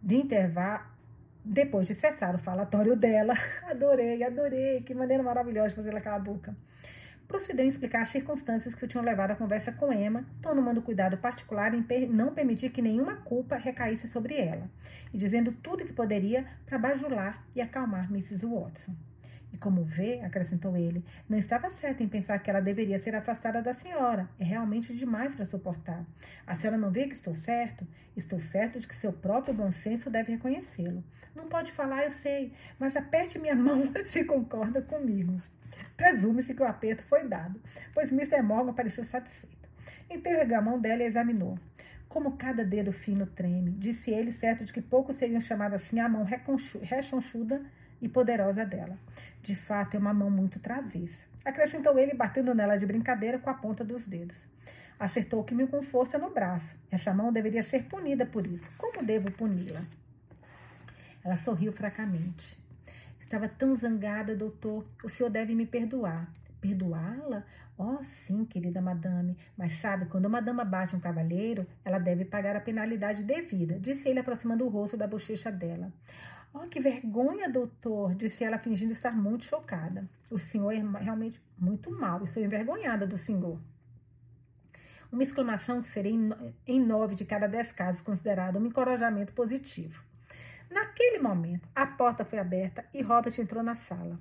De 0.01 0.15
intervalo 0.15 0.97
depois 1.45 1.87
de 1.87 1.95
cessar 1.95 2.35
o 2.35 2.37
falatório 2.37 2.95
dela, 2.95 3.33
adorei, 3.63 4.21
adorei, 4.23 4.81
que 4.81 4.93
maneira 4.93 5.23
maravilhosa 5.23 5.69
de 5.69 5.75
fazer 5.75 5.89
ela 5.91 6.01
calar 6.01 6.19
a 6.19 6.23
boca. 6.23 6.55
Procedeu 7.27 7.65
em 7.65 7.67
explicar 7.67 8.03
as 8.03 8.09
circunstâncias 8.09 8.73
que 8.73 8.85
o 8.85 8.87
tinham 8.87 9.03
levado 9.03 9.31
à 9.31 9.35
conversa 9.35 9.71
com 9.71 9.91
Emma, 9.91 10.25
tomando 10.41 10.81
cuidado 10.81 11.17
particular 11.17 11.73
em 11.73 11.83
per 11.83 12.07
não 12.09 12.33
permitir 12.33 12.69
que 12.69 12.81
nenhuma 12.81 13.17
culpa 13.17 13.57
recaísse 13.57 14.07
sobre 14.07 14.37
ela, 14.37 14.69
e 15.13 15.17
dizendo 15.17 15.51
tudo 15.51 15.83
o 15.83 15.85
que 15.85 15.91
poderia 15.91 16.45
para 16.65 16.77
bajular 16.77 17.45
e 17.53 17.61
acalmar 17.61 18.09
Mrs. 18.09 18.45
Watson. 18.45 18.95
E 19.51 19.57
como 19.57 19.83
vê, 19.83 20.21
acrescentou 20.21 20.77
ele, 20.77 21.03
não 21.27 21.37
estava 21.37 21.69
certo 21.69 22.01
em 22.01 22.07
pensar 22.07 22.39
que 22.39 22.49
ela 22.49 22.61
deveria 22.61 22.99
ser 22.99 23.15
afastada 23.15 23.61
da 23.61 23.73
senhora. 23.73 24.29
É 24.39 24.43
realmente 24.43 24.93
demais 24.93 25.35
para 25.35 25.45
suportar. 25.45 26.05
A 26.45 26.55
senhora 26.55 26.77
não 26.77 26.91
vê 26.91 27.07
que 27.07 27.15
estou 27.15 27.33
certo? 27.33 27.87
Estou 28.15 28.39
certo 28.39 28.79
de 28.79 28.87
que 28.87 28.95
seu 28.95 29.11
próprio 29.11 29.53
bom 29.53 29.71
senso 29.71 30.09
deve 30.09 30.33
reconhecê-lo. 30.33 31.03
Não 31.35 31.47
pode 31.47 31.71
falar, 31.71 32.03
eu 32.03 32.11
sei, 32.11 32.53
mas 32.79 32.95
aperte 32.95 33.39
minha 33.39 33.55
mão 33.57 33.83
se 34.05 34.23
concorda 34.23 34.81
comigo. 34.81 35.41
Presume-se 35.97 36.53
que 36.53 36.61
o 36.61 36.67
aperto 36.67 37.03
foi 37.03 37.27
dado, 37.27 37.59
pois 37.93 38.11
Mr. 38.11 38.41
Morgan 38.43 38.73
pareceu 38.73 39.03
satisfeito. 39.03 39.67
Interrogou 40.09 40.55
a 40.55 40.61
mão 40.61 40.79
dela 40.79 41.01
e 41.01 41.07
examinou. 41.07 41.57
Como 42.07 42.37
cada 42.37 42.63
dedo 42.63 42.91
fino 42.91 43.25
treme, 43.25 43.71
disse 43.71 44.11
ele, 44.11 44.31
certo 44.31 44.63
de 44.63 44.71
que 44.71 44.81
poucos 44.81 45.17
seriam 45.17 45.41
chamados 45.41 45.81
assim 45.81 45.99
a 45.99 46.07
mão 46.07 46.23
rechonchuda 46.23 47.61
e 48.01 48.07
poderosa 48.07 48.63
dela. 48.63 48.97
De 49.41 49.55
fato, 49.55 49.95
é 49.95 49.99
uma 49.99 50.13
mão 50.13 50.29
muito 50.29 50.59
travessa. 50.59 51.25
Acrescentou 51.43 51.97
ele, 51.97 52.13
batendo 52.13 52.53
nela 52.53 52.77
de 52.77 52.85
brincadeira 52.85 53.39
com 53.39 53.49
a 53.49 53.53
ponta 53.53 53.83
dos 53.83 54.05
dedos. 54.05 54.45
Acertou-me 54.99 55.67
com 55.67 55.81
força 55.81 56.17
no 56.17 56.29
braço. 56.29 56.75
Essa 56.91 57.13
mão 57.13 57.31
deveria 57.31 57.63
ser 57.63 57.83
punida 57.83 58.25
por 58.25 58.45
isso. 58.47 58.69
Como 58.77 59.03
devo 59.03 59.31
puni-la? 59.31 59.81
Ela 61.23 61.37
sorriu 61.37 61.71
fracamente. 61.71 62.57
Estava 63.19 63.47
tão 63.47 63.73
zangada, 63.75 64.35
doutor. 64.35 64.85
O 65.03 65.09
senhor 65.09 65.29
deve 65.29 65.53
me 65.55 65.65
perdoar. 65.65 66.31
Perdoá-la? 66.61 67.43
Oh, 67.77 68.01
sim, 68.01 68.43
querida 68.45 68.81
madame. 68.81 69.37
Mas 69.55 69.73
sabe, 69.73 70.07
quando 70.07 70.25
uma 70.25 70.41
dama 70.41 70.65
bate 70.65 70.95
um 70.95 70.99
cavalheiro, 70.99 71.67
ela 71.85 71.99
deve 71.99 72.25
pagar 72.25 72.55
a 72.55 72.59
penalidade 72.59 73.23
devida, 73.23 73.79
disse 73.79 74.09
ele, 74.09 74.19
aproximando 74.19 74.65
o 74.65 74.69
rosto 74.69 74.97
da 74.97 75.05
bochecha 75.05 75.51
dela. 75.51 75.93
Oh, 76.53 76.67
que 76.67 76.79
vergonha, 76.79 77.49
doutor, 77.49 78.15
disse 78.15 78.43
ela, 78.43 78.57
fingindo 78.57 78.91
estar 78.91 79.15
muito 79.15 79.45
chocada. 79.45 80.09
O 80.31 80.39
senhor 80.39 80.71
é 80.71 80.81
realmente 80.99 81.39
muito 81.57 81.91
mal. 81.91 82.23
Estou 82.23 82.43
envergonhada 82.43 83.05
do 83.05 83.17
senhor. 83.17 83.59
Uma 85.11 85.23
exclamação 85.23 85.81
que 85.81 85.87
seria 85.87 86.11
em 86.65 86.79
nove 86.79 87.15
de 87.15 87.25
cada 87.25 87.47
dez 87.47 87.71
casos 87.71 88.01
considerada 88.01 88.57
um 88.57 88.65
encorajamento 88.65 89.33
positivo. 89.33 90.03
Naquele 90.69 91.19
momento, 91.19 91.67
a 91.75 91.85
porta 91.85 92.23
foi 92.23 92.39
aberta 92.39 92.85
e 92.93 93.01
Robert 93.01 93.33
entrou 93.39 93.63
na 93.63 93.75
sala. 93.75 94.19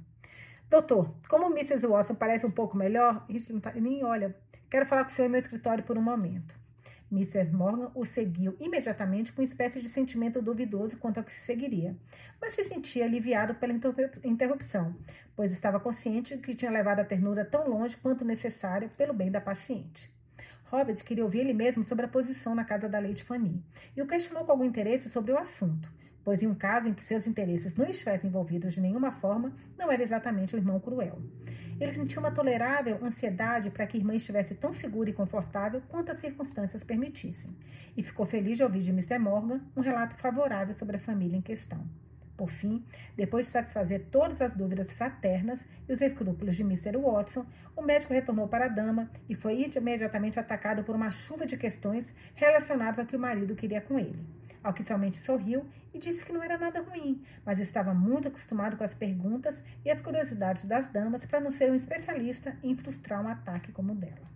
Doutor, 0.69 1.15
como 1.29 1.47
Mrs. 1.47 1.87
Watson 1.87 2.15
parece 2.15 2.45
um 2.45 2.51
pouco 2.51 2.77
melhor, 2.77 3.25
tá, 3.63 3.73
nem 3.75 4.05
olha. 4.05 4.35
Quero 4.69 4.85
falar 4.85 5.05
com 5.05 5.11
o 5.11 5.13
senhor 5.13 5.29
em 5.29 5.31
meu 5.31 5.41
escritório 5.41 5.85
por 5.85 5.97
um 5.97 6.03
momento. 6.03 6.55
Mr. 7.11 7.53
Morgan 7.53 7.91
o 7.95 8.05
seguiu 8.05 8.57
imediatamente 8.59 9.33
com 9.33 9.41
uma 9.41 9.47
espécie 9.47 9.81
de 9.81 9.89
sentimento 9.89 10.43
duvidoso 10.43 10.97
quanto 10.97 11.19
ao 11.19 11.25
que 11.25 11.33
se 11.33 11.45
seguiria, 11.45 11.97
mas 12.41 12.55
se 12.55 12.65
sentia 12.65 13.05
aliviado 13.05 13.55
pela 13.55 13.73
interrupção, 14.25 14.97
pois 15.37 15.53
estava 15.53 15.79
consciente 15.79 16.37
que 16.39 16.55
tinha 16.55 16.71
levado 16.71 16.99
a 16.99 17.05
ternura 17.05 17.45
tão 17.45 17.69
longe 17.69 17.97
quanto 17.97 18.25
necessária 18.25 18.91
pelo 18.97 19.15
bem 19.15 19.31
da 19.31 19.41
paciente. 19.41 20.11
Robert 20.65 20.97
queria 21.05 21.23
ouvir 21.23 21.41
ele 21.41 21.55
mesmo 21.55 21.85
sobre 21.85 22.07
a 22.07 22.09
posição 22.09 22.57
na 22.57 22.65
casa 22.65 22.89
da 22.89 22.99
Lady 22.99 23.23
Fanny 23.23 23.63
e 23.97 24.03
o 24.03 24.07
questionou 24.07 24.45
com 24.45 24.51
algum 24.51 24.65
interesse 24.65 25.09
sobre 25.09 25.31
o 25.31 25.39
assunto, 25.39 25.89
pois 26.27 26.43
em 26.43 26.49
um 26.49 26.57
caso 26.57 26.89
em 26.89 26.93
que 26.93 27.05
seus 27.05 27.25
interesses 27.25 27.77
não 27.77 27.87
estivessem 27.87 28.29
envolvidos 28.29 28.75
de 28.75 28.81
nenhuma 28.81 29.13
forma, 29.13 29.53
não 29.79 29.93
era 29.93 30.03
exatamente 30.03 30.57
o 30.57 30.59
irmão 30.59 30.81
cruel. 30.81 31.21
Ele 31.79 31.95
sentiu 31.95 32.19
uma 32.19 32.33
tolerável 32.33 32.99
ansiedade 33.01 33.71
para 33.71 33.87
que 33.87 33.97
a 33.97 34.01
irmã 34.01 34.13
estivesse 34.13 34.57
tão 34.57 34.73
segura 34.73 35.09
e 35.09 35.13
confortável 35.13 35.81
quanto 35.89 36.11
as 36.11 36.19
circunstâncias 36.19 36.83
permitissem, 36.83 37.57
e 37.97 38.03
ficou 38.03 38.27
feliz 38.27 38.57
de 38.57 38.65
ouvir 38.65 38.83
de 38.83 38.91
Mr. 38.91 39.21
Morgan 39.21 39.61
um 39.77 39.81
relato 39.81 40.17
favorável 40.17 40.75
sobre 40.75 40.97
a 40.97 40.99
família 40.99 41.37
em 41.37 41.41
questão. 41.41 41.87
Por 42.37 42.51
fim, 42.51 42.85
depois 43.17 43.47
de 43.47 43.53
satisfazer 43.53 44.07
todas 44.11 44.43
as 44.43 44.53
dúvidas 44.53 44.91
fraternas 44.91 45.65
e 45.89 45.93
os 45.93 46.01
escrúpulos 46.01 46.57
de 46.57 46.63
Mr. 46.63 46.97
Watson, 46.97 47.47
o 47.77 47.83
médico 47.83 48.13
retornou 48.13 48.49
para 48.49 48.65
a 48.65 48.69
dama 48.69 49.09
e 49.29 49.37
foi 49.37 49.63
imediatamente 49.63 50.41
atacado 50.41 50.83
por 50.83 50.97
uma 50.97 51.13
chuva 51.13 51.47
de 51.47 51.57
questões 51.57 52.13
relacionadas 52.35 52.99
ao 52.99 53.07
que 53.07 53.15
o 53.15 53.21
marido 53.21 53.55
queria 53.55 53.81
com 53.81 53.97
ele 53.97 54.27
ao 54.67 54.75
que 54.75 54.83
somente 54.83 55.19
sorriu 55.19 55.65
e 55.95 55.99
disse 55.99 56.25
que 56.25 56.33
não 56.33 56.43
era 56.43 56.59
nada 56.59 56.83
ruim, 56.83 57.23
mas 57.45 57.61
estava 57.61 57.95
muito 57.95 58.27
acostumado 58.27 58.77
com 58.77 58.83
as 58.83 58.93
perguntas 58.93 59.63
e 59.85 59.91
as 59.91 60.03
curiosidades 60.03 60.65
das 60.65 60.91
damas 60.91 61.25
para 61.25 61.39
não 61.39 61.53
ser 61.53 61.71
um 61.71 61.77
especialista 61.77 62.57
em 62.65 62.75
frustrar 62.77 63.25
um 63.25 63.29
ataque 63.29 63.71
como 63.71 63.93
o 63.93 63.97
dela. 63.97 64.29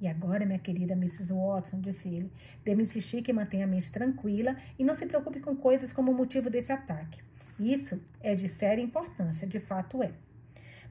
E 0.00 0.08
agora, 0.08 0.44
minha 0.44 0.58
querida 0.58 0.94
Mrs. 0.94 1.32
Watson, 1.32 1.80
disse 1.80 2.08
ele, 2.08 2.32
devo 2.64 2.80
insistir 2.80 3.22
que 3.22 3.32
mantenha 3.32 3.64
a 3.64 3.68
mente 3.68 3.92
tranquila 3.92 4.56
e 4.76 4.82
não 4.82 4.96
se 4.96 5.06
preocupe 5.06 5.38
com 5.38 5.54
coisas 5.54 5.92
como 5.92 6.10
o 6.10 6.14
motivo 6.14 6.50
desse 6.50 6.72
ataque. 6.72 7.22
Isso 7.60 8.02
é 8.20 8.34
de 8.34 8.48
séria 8.48 8.82
importância, 8.82 9.46
de 9.46 9.60
fato 9.60 10.02
é. 10.02 10.10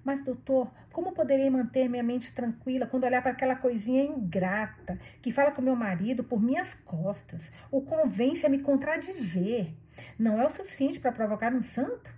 Mas, 0.03 0.23
doutor, 0.23 0.71
como 0.91 1.13
poderei 1.13 1.49
manter 1.49 1.87
minha 1.87 2.03
mente 2.03 2.31
tranquila 2.33 2.85
quando 2.85 3.05
olhar 3.05 3.21
para 3.21 3.31
aquela 3.31 3.55
coisinha 3.55 4.03
ingrata 4.03 4.99
que 5.21 5.31
fala 5.31 5.51
com 5.51 5.61
meu 5.61 5.75
marido 5.75 6.23
por 6.23 6.41
minhas 6.41 6.73
costas, 6.73 7.51
o 7.71 7.81
convence 7.81 8.45
a 8.45 8.49
me 8.49 8.59
contradizer? 8.59 9.73
Não 10.17 10.41
é 10.41 10.45
o 10.45 10.49
suficiente 10.49 10.99
para 10.99 11.11
provocar 11.11 11.53
um 11.53 11.61
santo? 11.61 12.11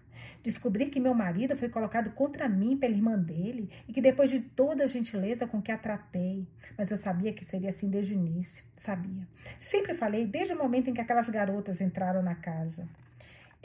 Descobrir 0.43 0.88
que 0.88 0.99
meu 0.99 1.13
marido 1.13 1.55
foi 1.55 1.69
colocado 1.69 2.11
contra 2.11 2.47
mim 2.47 2.77
pela 2.77 2.93
irmã 2.93 3.17
dele 3.17 3.69
e 3.88 3.93
que 3.93 4.01
depois 4.01 4.29
de 4.29 4.39
toda 4.39 4.83
a 4.83 4.88
gentileza 4.88 5.47
com 5.47 5.61
que 5.61 5.71
a 5.71 5.77
tratei, 5.77 6.47
mas 6.77 6.91
eu 6.91 6.97
sabia 6.97 7.33
que 7.33 7.43
seria 7.43 7.69
assim 7.69 7.89
desde 7.89 8.13
o 8.13 8.17
início, 8.17 8.63
sabia. 8.77 9.27
Sempre 9.59 9.95
falei 9.95 10.25
desde 10.25 10.53
o 10.53 10.57
momento 10.57 10.89
em 10.89 10.93
que 10.93 11.01
aquelas 11.01 11.29
garotas 11.29 11.81
entraram 11.81 12.21
na 12.21 12.36
casa 12.36 12.88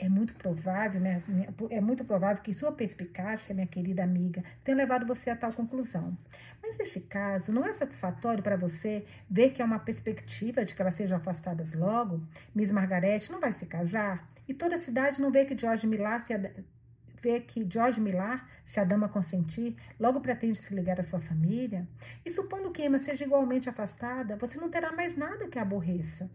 é 0.01 0.09
muito 0.09 0.33
provável, 0.33 0.99
né, 0.99 1.23
é 1.69 1.79
muito 1.79 2.03
provável 2.03 2.41
que 2.41 2.53
sua 2.53 2.71
perspicácia, 2.71 3.53
minha 3.53 3.67
querida 3.67 4.03
amiga, 4.03 4.43
tenha 4.63 4.75
levado 4.75 5.05
você 5.05 5.29
a 5.29 5.35
tal 5.35 5.53
conclusão. 5.53 6.17
Mas 6.61 6.77
nesse 6.77 6.99
caso, 7.01 7.51
não 7.51 7.63
é 7.65 7.71
satisfatório 7.71 8.43
para 8.43 8.57
você 8.57 9.05
ver 9.29 9.51
que 9.51 9.61
há 9.61 9.65
uma 9.65 9.79
perspectiva 9.79 10.65
de 10.65 10.73
que 10.73 10.81
elas 10.81 10.95
sejam 10.95 11.17
afastadas 11.17 11.73
logo? 11.73 12.21
Miss 12.53 12.71
Margarete 12.71 13.31
não 13.31 13.39
vai 13.39 13.53
se 13.53 13.65
casar? 13.67 14.27
E 14.47 14.53
toda 14.53 14.75
a 14.75 14.79
cidade 14.79 15.21
não 15.21 15.31
vê 15.31 15.45
que 15.45 15.57
George 15.57 15.85
Millar 15.85 16.21
se 16.21 16.33
vê 17.21 17.39
que 17.39 17.63
George 17.71 18.01
Millar, 18.01 18.49
se 18.65 18.79
a 18.79 18.83
dama 18.83 19.07
consentir, 19.07 19.75
logo 19.99 20.19
pretende 20.19 20.57
se 20.57 20.73
ligar 20.73 20.99
à 20.99 21.03
sua 21.03 21.19
família? 21.19 21.87
E 22.25 22.31
supondo 22.31 22.71
que 22.71 22.83
Emma 22.83 22.97
seja 22.97 23.23
igualmente 23.23 23.69
afastada, 23.69 24.35
você 24.35 24.59
não 24.59 24.71
terá 24.71 24.91
mais 24.91 25.15
nada 25.15 25.47
que 25.47 25.59
aborreça. 25.59 26.27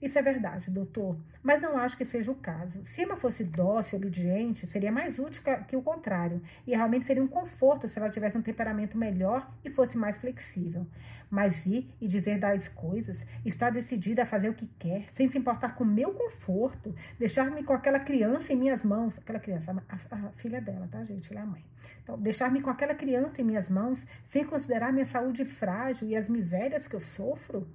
Isso 0.00 0.18
é 0.18 0.22
verdade, 0.22 0.70
doutor, 0.70 1.16
mas 1.42 1.62
não 1.62 1.78
acho 1.78 1.96
que 1.96 2.04
seja 2.04 2.30
o 2.30 2.34
caso. 2.34 2.84
Se 2.84 3.02
Emma 3.02 3.16
fosse 3.16 3.42
dócil, 3.42 3.96
obediente, 3.96 4.66
seria 4.66 4.92
mais 4.92 5.18
útil 5.18 5.42
que 5.66 5.74
o 5.74 5.80
contrário, 5.80 6.42
e 6.66 6.72
realmente 6.72 7.06
seria 7.06 7.22
um 7.22 7.28
conforto 7.28 7.88
se 7.88 7.98
ela 7.98 8.10
tivesse 8.10 8.36
um 8.36 8.42
temperamento 8.42 8.98
melhor 8.98 9.50
e 9.64 9.70
fosse 9.70 9.96
mais 9.96 10.18
flexível. 10.18 10.86
Mas 11.30 11.64
ir 11.64 11.88
e 11.98 12.06
dizer 12.06 12.38
das 12.38 12.68
coisas, 12.68 13.26
está 13.42 13.70
decidida 13.70 14.24
a 14.24 14.26
fazer 14.26 14.50
o 14.50 14.54
que 14.54 14.66
quer, 14.78 15.06
sem 15.08 15.28
se 15.28 15.38
importar 15.38 15.74
com 15.74 15.82
o 15.82 15.86
meu 15.86 16.12
conforto, 16.12 16.94
deixar-me 17.18 17.62
com 17.62 17.72
aquela 17.72 17.98
criança 17.98 18.52
em 18.52 18.56
minhas 18.56 18.84
mãos, 18.84 19.18
aquela 19.18 19.40
criança, 19.40 19.74
a, 19.88 19.96
a, 20.14 20.32
filha 20.32 20.60
dela, 20.60 20.86
tá, 20.92 21.02
gente? 21.04 21.32
Ela 21.32 21.40
é 21.40 21.42
a 21.42 21.46
mãe. 21.46 21.64
Então, 22.02 22.18
deixar-me 22.18 22.60
com 22.60 22.68
aquela 22.68 22.94
criança 22.94 23.40
em 23.40 23.44
minhas 23.44 23.70
mãos, 23.70 24.06
sem 24.26 24.44
considerar 24.44 24.92
minha 24.92 25.06
saúde 25.06 25.44
frágil 25.44 26.06
e 26.06 26.14
as 26.14 26.28
misérias 26.28 26.86
que 26.86 26.94
eu 26.94 27.00
sofro, 27.00 27.66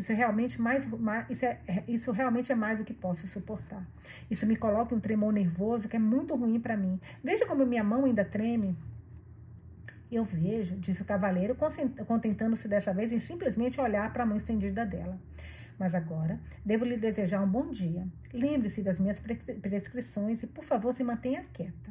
isso 0.00 0.12
é 0.12 0.14
realmente 0.14 0.60
mais, 0.60 0.86
mais 0.86 1.28
isso, 1.28 1.44
é, 1.44 1.60
isso 1.86 2.10
realmente 2.10 2.50
é 2.50 2.54
mais 2.54 2.78
do 2.78 2.84
que 2.84 2.94
posso 2.94 3.26
suportar. 3.26 3.86
Isso 4.30 4.46
me 4.46 4.56
coloca 4.56 4.94
um 4.94 5.00
tremor 5.00 5.30
nervoso 5.32 5.88
que 5.88 5.96
é 5.96 5.98
muito 5.98 6.34
ruim 6.34 6.58
para 6.58 6.76
mim. 6.76 6.98
Veja 7.22 7.46
como 7.46 7.66
minha 7.66 7.84
mão 7.84 8.06
ainda 8.06 8.24
treme. 8.24 8.74
Eu 10.10 10.24
vejo, 10.24 10.76
disse 10.76 11.02
o 11.02 11.04
cavaleiro, 11.04 11.54
contentando-se 12.06 12.66
dessa 12.66 12.92
vez 12.94 13.12
em 13.12 13.20
simplesmente 13.20 13.80
olhar 13.80 14.10
para 14.12 14.22
a 14.22 14.26
mão 14.26 14.38
estendida 14.38 14.84
dela. 14.86 15.20
Mas 15.78 15.94
agora 15.94 16.40
devo 16.64 16.84
lhe 16.84 16.96
desejar 16.96 17.42
um 17.42 17.48
bom 17.48 17.70
dia. 17.70 18.08
Lembre-se 18.32 18.82
das 18.82 18.98
minhas 18.98 19.20
prescrições 19.20 20.42
e, 20.42 20.46
por 20.46 20.64
favor, 20.64 20.94
se 20.94 21.04
mantenha 21.04 21.44
quieta. 21.52 21.90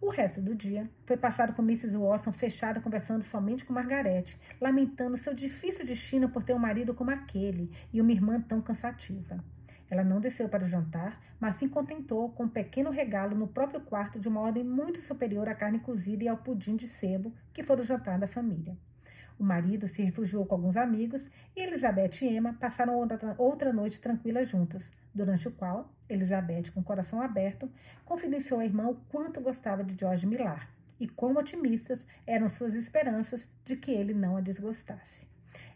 O 0.00 0.08
resto 0.08 0.40
do 0.40 0.54
dia 0.54 0.88
foi 1.04 1.18
passado 1.18 1.52
com 1.52 1.60
Mrs. 1.60 1.94
Watson 1.94 2.32
fechada 2.32 2.80
conversando 2.80 3.22
somente 3.22 3.66
com 3.66 3.74
Margarete, 3.74 4.40
lamentando 4.58 5.18
seu 5.18 5.34
difícil 5.34 5.84
destino 5.84 6.30
por 6.30 6.42
ter 6.42 6.54
um 6.54 6.58
marido 6.58 6.94
como 6.94 7.10
aquele 7.10 7.70
e 7.92 8.00
uma 8.00 8.10
irmã 8.10 8.40
tão 8.40 8.62
cansativa. 8.62 9.44
Ela 9.90 10.02
não 10.02 10.18
desceu 10.18 10.48
para 10.48 10.64
o 10.64 10.68
jantar, 10.68 11.20
mas 11.38 11.56
se 11.56 11.68
contentou 11.68 12.30
com 12.30 12.44
um 12.44 12.48
pequeno 12.48 12.90
regalo 12.90 13.36
no 13.36 13.46
próprio 13.46 13.82
quarto 13.82 14.18
de 14.18 14.26
uma 14.26 14.40
ordem 14.40 14.64
muito 14.64 15.02
superior 15.02 15.46
à 15.50 15.54
carne 15.54 15.80
cozida 15.80 16.24
e 16.24 16.28
ao 16.28 16.38
pudim 16.38 16.76
de 16.76 16.88
sebo, 16.88 17.34
que 17.52 17.62
foi 17.62 17.78
o 17.78 17.84
jantar 17.84 18.18
da 18.18 18.26
família. 18.26 18.78
O 19.40 19.42
marido 19.42 19.88
se 19.88 20.02
refugiou 20.02 20.44
com 20.44 20.54
alguns 20.54 20.76
amigos 20.76 21.26
e 21.56 21.62
Elizabeth 21.62 22.20
e 22.20 22.28
Emma 22.28 22.52
passaram 22.60 22.94
outra 23.38 23.72
noite 23.72 23.98
tranquila 23.98 24.44
juntas, 24.44 24.92
durante 25.14 25.48
o 25.48 25.50
qual 25.50 25.90
Elizabeth, 26.10 26.70
com 26.74 26.80
o 26.80 26.84
coração 26.84 27.22
aberto, 27.22 27.66
confidenciou 28.04 28.60
à 28.60 28.66
irmã 28.66 28.88
o 28.88 28.96
quanto 29.08 29.40
gostava 29.40 29.82
de 29.82 29.98
George 29.98 30.26
Millar 30.26 30.68
e 31.00 31.08
quão 31.08 31.34
otimistas 31.38 32.06
eram 32.26 32.50
suas 32.50 32.74
esperanças 32.74 33.48
de 33.64 33.76
que 33.76 33.90
ele 33.90 34.12
não 34.12 34.36
a 34.36 34.42
desgostasse. 34.42 35.26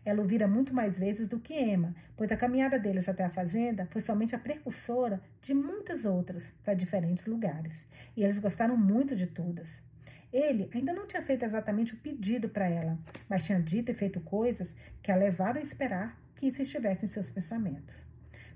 Ela 0.05 0.21
o 0.21 0.27
vira 0.27 0.47
muito 0.47 0.75
mais 0.75 0.99
vezes 0.99 1.27
do 1.27 1.41
que 1.41 1.55
Emma, 1.55 1.97
pois 2.19 2.31
a 2.31 2.37
caminhada 2.37 2.79
deles 2.79 3.09
até 3.09 3.25
a 3.25 3.31
fazenda 3.31 3.87
foi 3.87 4.03
somente 4.03 4.37
a 4.37 4.39
precursora 4.39 5.23
de 5.41 5.55
muitas 5.55 6.05
outras 6.05 6.53
para 6.63 6.75
diferentes 6.75 7.25
lugares, 7.25 7.73
e 8.15 8.23
eles 8.23 8.39
gostaram 8.39 8.77
muito 8.77 9.17
de 9.17 9.27
todas. 9.27 9.83
Ele 10.35 10.69
ainda 10.75 10.93
não 10.93 11.07
tinha 11.07 11.23
feito 11.23 11.45
exatamente 11.45 11.95
o 11.95 11.97
pedido 11.97 12.49
para 12.49 12.69
ela, 12.69 12.99
mas 13.29 13.45
tinha 13.45 13.61
dito 13.61 13.93
e 13.93 13.95
feito 13.95 14.21
coisas 14.21 14.75
que 15.01 15.13
a 15.13 15.15
levaram 15.15 15.61
a 15.61 15.63
esperar 15.63 16.21
que 16.35 16.49
isso 16.49 16.61
estivesse 16.61 17.05
em 17.05 17.09
seus 17.09 17.31
pensamentos. 17.31 18.05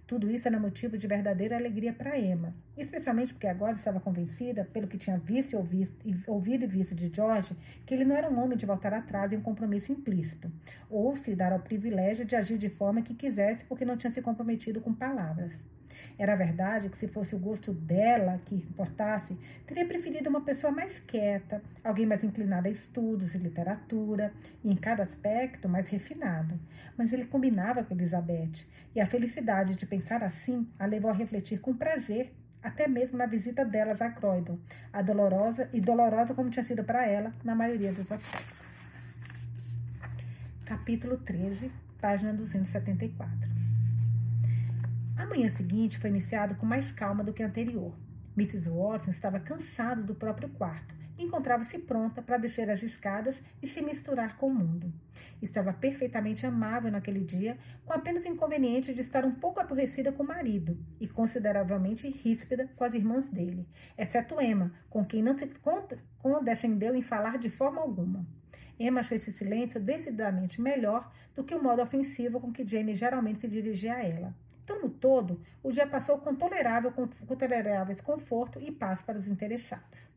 Tudo 0.05 0.29
isso 0.29 0.49
era 0.49 0.59
motivo 0.59 0.99
de 0.99 1.07
verdadeira 1.07 1.55
alegria 1.57 1.93
para 1.93 2.19
Emma, 2.19 2.53
especialmente 2.77 3.33
porque 3.33 3.47
agora 3.47 3.77
estava 3.77 4.01
convencida, 4.01 4.65
pelo 4.65 4.89
que 4.89 4.99
tinha 4.99 5.19
visto 5.19 5.53
e 5.53 5.57
ouvido, 5.57 5.95
e 6.05 6.17
ouvido 6.27 6.65
e 6.65 6.67
visto 6.67 6.97
de 6.97 7.15
George, 7.15 7.57
que 7.87 7.95
ele 7.95 8.05
não 8.05 8.17
era 8.17 8.29
um 8.29 8.43
homem 8.43 8.59
de 8.59 8.67
voltar 8.67 8.93
atrás 8.93 9.33
em 9.33 9.37
um 9.37 9.43
compromisso 9.43 9.93
implícito, 9.93 10.51
ou 10.91 11.15
se 11.15 11.37
dar 11.37 11.53
ao 11.53 11.61
privilégio 11.61 12.25
de 12.25 12.35
agir 12.35 12.59
de 12.59 12.69
forma 12.69 13.03
que 13.03 13.15
quisesse 13.15 13.65
porque 13.67 13.85
não 13.85 13.97
tinha 13.97 14.13
se 14.13 14.21
comprometido 14.21 14.81
com 14.81 14.93
palavras. 14.93 15.53
Era 16.19 16.35
verdade 16.35 16.89
que, 16.89 16.99
se 16.99 17.07
fosse 17.07 17.37
o 17.37 17.39
gosto 17.39 17.73
dela 17.73 18.41
que 18.47 18.57
importasse, 18.57 19.39
teria 19.67 19.87
preferido 19.87 20.29
uma 20.29 20.41
pessoa 20.41 20.73
mais 20.73 20.99
quieta, 20.99 21.63
alguém 21.85 22.07
mais 22.07 22.25
inclinada 22.25 22.67
a 22.67 22.73
estudos 22.73 23.35
e 23.35 23.39
literatura, 23.39 24.33
e 24.65 24.71
em 24.71 24.75
cada 24.75 25.05
aspecto 25.05 25.69
mais 25.69 25.89
refinado. 25.89 26.59
Mas 26.97 27.13
ele 27.13 27.25
combinava 27.25 27.85
com 27.85 27.95
Elizabeth, 27.95 28.67
e 28.97 29.01
a 29.01 29.07
felicidade 29.07 29.77
de 29.77 29.87
pensar 29.87 30.25
assim 30.25 30.69
a 30.77 30.87
levou 30.87 31.11
a 31.11 31.15
refletir 31.15 31.61
com 31.61 31.73
prazer 31.73 32.33
até 32.61 32.89
mesmo 32.89 33.17
na 33.17 33.27
visita 33.27 33.65
delas 33.65 34.03
a 34.03 34.11
Croydon, 34.11 34.59
a 34.93 35.01
dolorosa 35.01 35.69
e 35.73 35.81
dolorosa 35.81 36.35
como 36.35 36.51
tinha 36.51 36.65
sido 36.65 36.83
para 36.83 37.07
ela 37.07 37.33
na 37.45 37.55
maioria 37.55 37.93
dos 37.93 38.11
aspectos. 38.11 38.77
Capítulo 40.65 41.17
13, 41.19 41.71
página 42.01 42.33
274. 42.33 43.68
A 45.19 45.27
manhã 45.27 45.49
seguinte 45.49 45.99
foi 45.99 46.11
iniciada 46.11 46.55
com 46.55 46.65
mais 46.65 46.93
calma 46.93 47.25
do 47.25 47.33
que 47.33 47.43
a 47.43 47.47
anterior. 47.47 47.93
Mrs. 48.37 48.71
Watson 48.71 49.11
estava 49.11 49.41
cansada 49.41 50.01
do 50.01 50.15
próprio 50.15 50.49
quarto 50.51 50.95
e 51.19 51.25
encontrava-se 51.25 51.77
pronta 51.77 52.23
para 52.23 52.39
descer 52.39 52.71
as 52.71 52.85
escadas 52.85 53.43
e 53.61 53.67
se 53.67 53.83
misturar 53.83 54.37
com 54.37 54.47
o 54.47 54.55
mundo. 54.55 54.93
Estava 55.43 55.73
perfeitamente 55.73 56.47
amável 56.47 56.93
naquele 56.93 57.25
dia, 57.25 57.59
com 57.85 57.93
apenas 57.93 58.23
o 58.23 58.29
inconveniente 58.29 58.95
de 58.95 59.01
estar 59.01 59.25
um 59.25 59.35
pouco 59.35 59.59
aborrecida 59.59 60.13
com 60.13 60.23
o 60.23 60.27
marido 60.27 60.79
e 61.01 61.09
consideravelmente 61.09 62.09
ríspida 62.09 62.71
com 62.77 62.85
as 62.85 62.95
irmãs 62.95 63.29
dele, 63.29 63.67
exceto 63.99 64.41
Emma, 64.41 64.73
com 64.89 65.05
quem 65.05 65.21
não 65.21 65.37
se 65.37 65.51
condescendeu 66.23 66.95
em 66.95 67.03
falar 67.03 67.39
de 67.39 67.51
forma 67.51 67.81
alguma. 67.81 68.25
Emma 68.79 69.01
achou 69.01 69.17
esse 69.17 69.33
silêncio 69.33 69.81
decididamente 69.81 70.61
melhor 70.61 71.11
do 71.35 71.43
que 71.43 71.57
o 71.57 71.61
modo 71.61 71.83
ofensivo 71.83 72.41
com 72.41 72.53
que 72.53 72.65
Jane 72.65 72.95
geralmente 72.95 73.41
se 73.41 73.49
dirigia 73.49 73.95
a 73.95 74.05
ela. 74.05 74.48
Então, 74.69 74.83
no 74.83 74.91
todo, 74.91 75.41
o 75.63 75.73
dia 75.73 75.87
passou 75.87 76.19
com 76.19 76.35
tolerável, 76.35 76.93
com 76.93 77.09
conforto 78.05 78.61
e 78.61 78.71
paz 78.71 79.01
para 79.01 79.19
os 79.19 79.27
interessados. 79.27 80.11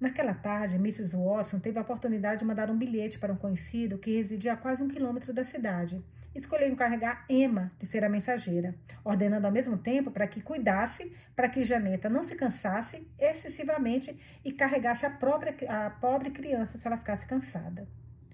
Naquela 0.00 0.34
tarde, 0.34 0.74
Mrs. 0.74 1.16
Watson 1.16 1.60
teve 1.60 1.78
a 1.78 1.82
oportunidade 1.82 2.40
de 2.40 2.44
mandar 2.44 2.68
um 2.68 2.76
bilhete 2.76 3.16
para 3.16 3.32
um 3.32 3.36
conhecido 3.36 3.96
que 3.96 4.16
residia 4.16 4.54
a 4.54 4.56
quase 4.56 4.82
um 4.82 4.88
quilômetro 4.88 5.32
da 5.32 5.44
cidade. 5.44 6.04
Escolheu 6.34 6.68
encarregar 6.68 7.24
Emma 7.28 7.70
de 7.78 7.86
ser 7.86 8.02
a 8.02 8.08
mensageira, 8.08 8.74
ordenando 9.04 9.46
ao 9.46 9.52
mesmo 9.52 9.78
tempo 9.78 10.10
para 10.10 10.26
que 10.26 10.42
cuidasse 10.42 11.12
para 11.36 11.48
que 11.48 11.62
Janeta 11.62 12.08
não 12.08 12.24
se 12.24 12.34
cansasse 12.34 13.06
excessivamente 13.20 14.18
e 14.44 14.52
carregasse 14.52 15.06
a, 15.06 15.10
própria, 15.10 15.54
a 15.70 15.90
pobre 15.90 16.30
criança 16.30 16.76
se 16.76 16.84
ela 16.84 16.96
ficasse 16.96 17.24
cansada. 17.24 17.86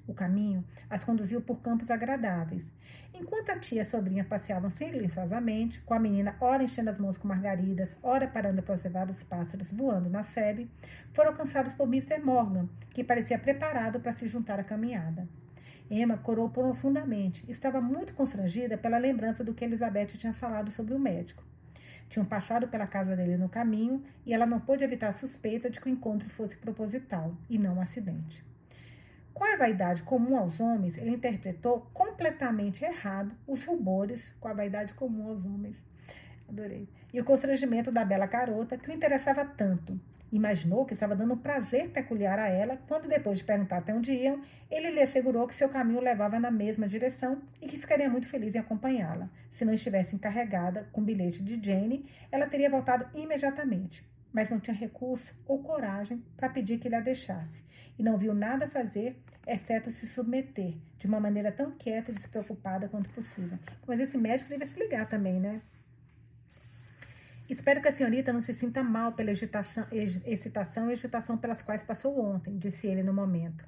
O 0.07 0.15
caminho 0.15 0.65
as 0.89 1.05
conduziu 1.05 1.41
por 1.41 1.61
campos 1.61 1.91
agradáveis. 1.91 2.73
Enquanto 3.17 3.51
a 3.51 3.59
tia 3.61 3.79
e 3.79 3.81
a 3.81 3.85
sobrinha 3.85 4.25
passeavam 4.25 4.71
silenciosamente, 4.71 5.81
com 5.83 5.95
a 5.95 6.01
menina 6.01 6.37
ora 6.41 6.65
enchendo 6.65 6.91
as 6.91 6.99
mãos 6.99 7.17
com 7.17 7.29
margaridas, 7.29 7.97
ora 8.03 8.27
parando 8.27 8.61
para 8.61 8.75
observar 8.75 9.09
os 9.09 9.23
pássaros 9.23 9.71
voando 9.71 10.11
na 10.11 10.25
sebe, 10.25 10.69
foram 11.13 11.31
alcançados 11.31 11.73
por 11.75 11.87
Mr. 11.87 12.19
Morgan, 12.19 12.69
que 12.91 13.05
parecia 13.05 13.39
preparado 13.39 14.01
para 14.01 14.13
se 14.13 14.27
juntar 14.27 14.59
à 14.59 14.65
caminhada. 14.65 15.29
Emma 15.89 16.19
corou 16.19 16.51
profundamente. 16.51 17.45
Estava 17.49 17.81
muito 17.81 18.15
constrangida 18.15 18.77
pela 18.77 18.99
lembrança 18.99 19.45
do 19.45 19.55
que 19.55 19.65
Elizabeth 19.65 20.19
tinha 20.19 20.33
falado 20.33 20.73
sobre 20.73 20.93
o 20.93 20.99
médico. 20.99 21.45
Tinham 22.09 22.27
passado 22.27 22.67
pela 22.67 22.87
casa 22.87 23.15
dele 23.15 23.37
no 23.37 23.49
caminho 23.49 24.03
e 24.27 24.35
ela 24.35 24.45
não 24.45 24.59
pôde 24.59 24.83
evitar 24.83 25.09
a 25.09 25.13
suspeita 25.13 25.71
de 25.71 25.81
que 25.81 25.87
o 25.87 25.91
encontro 25.91 26.29
fosse 26.29 26.57
proposital 26.57 27.33
e 27.49 27.59
não 27.59 27.77
um 27.77 27.81
acidente. 27.81 28.45
Com 29.35 29.43
a 29.43 29.57
vaidade 29.57 30.05
comum 30.05 30.39
aos 30.39 30.61
homens, 30.61 30.97
ele 30.97 31.11
interpretou 31.11 31.91
completamente 31.93 32.85
errado 32.85 33.35
os 33.49 33.65
rubores 33.65 34.33
com 34.39 34.47
a 34.47 34.53
vaidade 34.53 34.95
comum 34.95 35.29
aos 35.29 35.45
homens. 35.45 35.77
Adorei. 36.49 36.89
E 37.13 37.21
o 37.21 37.25
constrangimento 37.25 37.91
da 37.91 38.05
bela 38.05 38.27
garota, 38.27 38.79
que 38.79 38.89
o 38.89 38.93
interessava 38.93 39.45
tanto. 39.45 40.01
Imaginou 40.31 40.85
que 40.85 40.95
estava 40.95 41.17
dando 41.17 41.37
prazer 41.37 41.91
peculiar 41.91 42.39
a 42.39 42.49
ela, 42.49 42.77
quando, 42.87 43.09
depois 43.09 43.39
de 43.39 43.45
perguntar 43.45 43.79
até 43.79 43.93
onde 43.93 44.13
iam, 44.13 44.41
ele 44.71 44.91
lhe 44.93 45.03
assegurou 45.03 45.49
que 45.49 45.55
seu 45.57 45.69
caminho 45.69 46.01
levava 46.01 46.39
na 46.39 46.51
mesma 46.53 46.87
direção 46.87 47.43
e 47.61 47.67
que 47.67 47.77
ficaria 47.77 48.09
muito 48.09 48.29
feliz 48.29 48.55
em 48.55 48.61
acompanhá-la. 48.61 49.29
Se 49.51 49.65
não 49.65 49.75
estivesse 49.75 50.15
encarregada 50.15 50.89
com 50.93 51.01
o 51.01 51.05
bilhete 51.05 51.43
de 51.43 51.61
Jane, 51.61 52.07
ela 52.31 52.47
teria 52.47 52.71
voltado 52.71 53.07
imediatamente, 53.13 54.05
mas 54.33 54.49
não 54.49 54.61
tinha 54.61 54.77
recurso 54.77 55.35
ou 55.45 55.61
coragem 55.61 56.23
para 56.37 56.49
pedir 56.49 56.79
que 56.79 56.87
ele 56.87 56.95
a 56.95 57.01
deixasse 57.01 57.65
e 57.99 58.03
não 58.03 58.19
viu 58.19 58.35
nada 58.35 58.67
fazer, 58.69 59.17
exceto 59.47 59.91
se 59.91 60.07
submeter, 60.07 60.75
de 60.99 61.07
uma 61.07 61.21
maneira 61.21 61.53
tão 61.53 61.71
quieta 61.73 62.11
e 62.11 62.15
despreocupada 62.15 62.89
quanto 62.89 63.11
possível. 63.11 63.59
Mas 63.87 64.01
esse 64.01 64.17
médico 64.19 64.51
devia 64.51 64.67
se 64.67 64.79
ligar 64.79 65.09
também, 65.09 65.39
né? 65.39 65.61
Espero 67.49 67.83
que 67.83 67.89
a 67.89 67.93
senhorita 67.93 68.33
não 68.33 68.41
se 68.41 68.55
sinta 68.55 68.83
mal 68.83 69.13
pela 69.13 69.31
agitação, 69.31 69.87
excitação 69.93 70.89
e 70.89 70.95
agitação 70.95 71.37
pelas 71.37 71.61
quais 71.61 71.83
passou 71.83 72.19
ontem, 72.19 72.57
disse 72.57 72.87
ele 72.87 73.03
no 73.03 73.13
momento. 73.13 73.65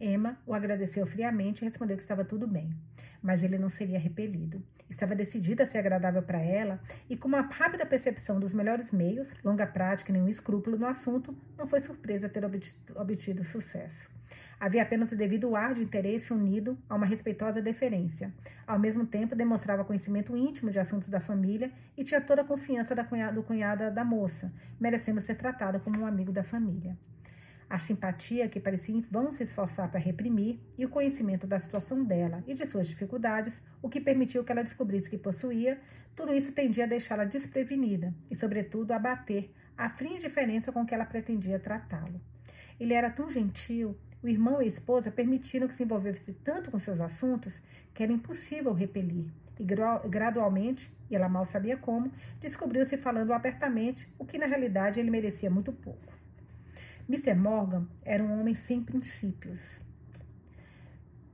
Emma 0.00 0.36
o 0.44 0.52
agradeceu 0.52 1.06
friamente 1.06 1.62
e 1.62 1.64
respondeu 1.64 1.96
que 1.96 2.02
estava 2.02 2.24
tudo 2.24 2.48
bem, 2.48 2.74
mas 3.22 3.42
ele 3.42 3.58
não 3.58 3.70
seria 3.70 3.98
repelido. 3.98 4.62
Estava 4.90 5.14
decidida 5.14 5.62
a 5.62 5.66
ser 5.66 5.78
agradável 5.78 6.22
para 6.22 6.40
ela 6.40 6.80
e, 7.08 7.16
com 7.16 7.28
uma 7.28 7.40
rápida 7.40 7.86
percepção 7.86 8.38
dos 8.38 8.52
melhores 8.52 8.90
meios, 8.90 9.32
longa 9.42 9.66
prática 9.66 10.10
e 10.10 10.12
nenhum 10.12 10.28
escrúpulo 10.28 10.76
no 10.76 10.86
assunto, 10.86 11.34
não 11.56 11.66
foi 11.66 11.80
surpresa 11.80 12.28
ter 12.28 12.42
obtido 12.96 13.42
sucesso. 13.42 14.10
Havia 14.60 14.82
apenas 14.82 15.10
o 15.10 15.16
devido 15.16 15.56
ar 15.56 15.74
de 15.74 15.82
interesse 15.82 16.32
unido 16.32 16.78
a 16.88 16.94
uma 16.94 17.06
respeitosa 17.06 17.60
deferência. 17.60 18.32
Ao 18.66 18.78
mesmo 18.78 19.04
tempo, 19.04 19.34
demonstrava 19.34 19.84
conhecimento 19.84 20.36
íntimo 20.36 20.70
de 20.70 20.78
assuntos 20.78 21.08
da 21.08 21.20
família 21.20 21.72
e 21.96 22.04
tinha 22.04 22.20
toda 22.20 22.42
a 22.42 22.44
confiança 22.44 22.94
da 22.94 23.02
cunhada, 23.02 23.34
do 23.34 23.42
cunhada 23.42 23.90
da 23.90 24.04
moça, 24.04 24.52
merecendo 24.78 25.20
ser 25.20 25.36
tratada 25.36 25.80
como 25.80 26.00
um 26.00 26.06
amigo 26.06 26.30
da 26.30 26.44
família 26.44 26.96
a 27.72 27.78
simpatia 27.78 28.50
que 28.50 28.60
parecia 28.60 28.94
em 28.94 29.00
vão 29.00 29.32
se 29.32 29.44
esforçar 29.44 29.90
para 29.90 29.98
reprimir 29.98 30.60
e 30.76 30.84
o 30.84 30.90
conhecimento 30.90 31.46
da 31.46 31.58
situação 31.58 32.04
dela 32.04 32.44
e 32.46 32.52
de 32.52 32.66
suas 32.66 32.86
dificuldades, 32.86 33.62
o 33.80 33.88
que 33.88 33.98
permitiu 33.98 34.44
que 34.44 34.52
ela 34.52 34.62
descobrisse 34.62 35.08
que 35.08 35.16
possuía, 35.16 35.80
tudo 36.14 36.34
isso 36.34 36.52
tendia 36.52 36.84
a 36.84 36.86
deixá-la 36.86 37.24
desprevenida 37.24 38.12
e, 38.30 38.36
sobretudo, 38.36 38.92
a 38.92 38.96
abater 38.96 39.50
a 39.74 39.88
fria 39.88 40.16
indiferença 40.16 40.70
com 40.70 40.84
que 40.84 40.94
ela 40.94 41.06
pretendia 41.06 41.58
tratá-lo. 41.58 42.20
Ele 42.78 42.92
era 42.92 43.08
tão 43.08 43.30
gentil, 43.30 43.96
o 44.22 44.28
irmão 44.28 44.60
e 44.60 44.66
a 44.66 44.68
esposa 44.68 45.10
permitiram 45.10 45.66
que 45.66 45.74
se 45.74 45.82
envolvesse 45.82 46.34
tanto 46.44 46.70
com 46.70 46.78
seus 46.78 47.00
assuntos 47.00 47.58
que 47.94 48.02
era 48.02 48.12
impossível 48.12 48.74
repelir. 48.74 49.24
E 49.58 49.64
gradualmente, 49.64 50.92
e 51.08 51.16
ela 51.16 51.26
mal 51.26 51.46
sabia 51.46 51.78
como, 51.78 52.12
descobriu-se 52.38 52.98
falando 52.98 53.32
abertamente, 53.32 54.06
o 54.18 54.26
que 54.26 54.36
na 54.36 54.44
realidade 54.44 55.00
ele 55.00 55.10
merecia 55.10 55.48
muito 55.48 55.72
pouco. 55.72 56.21
Mr. 57.12 57.34
Morgan 57.34 57.86
era 58.06 58.24
um 58.24 58.40
homem 58.40 58.54
sem 58.54 58.82
princípios, 58.82 59.82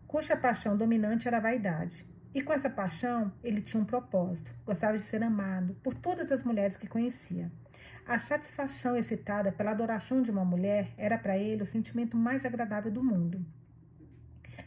cuja 0.08 0.36
paixão 0.36 0.76
dominante 0.76 1.28
era 1.28 1.36
a 1.36 1.40
vaidade. 1.40 2.04
E 2.34 2.42
com 2.42 2.52
essa 2.52 2.68
paixão, 2.68 3.32
ele 3.44 3.60
tinha 3.60 3.80
um 3.80 3.86
propósito: 3.86 4.52
gostava 4.66 4.96
de 4.96 5.04
ser 5.04 5.22
amado 5.22 5.76
por 5.80 5.94
todas 5.94 6.32
as 6.32 6.42
mulheres 6.42 6.76
que 6.76 6.88
conhecia. 6.88 7.48
A 8.04 8.18
satisfação 8.18 8.96
excitada 8.96 9.52
pela 9.52 9.70
adoração 9.70 10.20
de 10.20 10.32
uma 10.32 10.44
mulher 10.44 10.92
era 10.98 11.16
para 11.16 11.38
ele 11.38 11.62
o 11.62 11.66
sentimento 11.66 12.16
mais 12.16 12.44
agradável 12.44 12.90
do 12.90 13.04
mundo. 13.04 13.46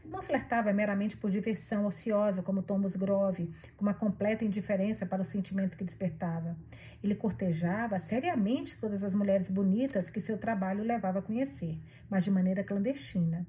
Não 0.04 0.22
flertava 0.22 0.74
meramente 0.74 1.16
por 1.16 1.30
diversão 1.30 1.86
ociosa, 1.86 2.42
como 2.42 2.64
Thomas 2.64 2.96
Grove, 2.96 3.54
com 3.78 3.86
uma 3.86 3.94
completa 3.94 4.44
indiferença 4.44 5.06
para 5.06 5.22
o 5.22 5.26
sentimento 5.26 5.78
que 5.78 5.84
despertava. 5.84 6.58
Ele 7.04 7.16
cortejava 7.16 8.00
seriamente 8.00 8.78
todas 8.78 9.04
as 9.04 9.14
mulheres 9.14 9.50
bonitas 9.50 10.10
que 10.10 10.20
seu 10.20 10.38
trabalho 10.38 10.84
levava 10.84 11.20
a 11.20 11.22
conhecer, 11.22 11.78
mas 12.10 12.24
de 12.24 12.32
maneira 12.32 12.64
clandestina. 12.64 13.46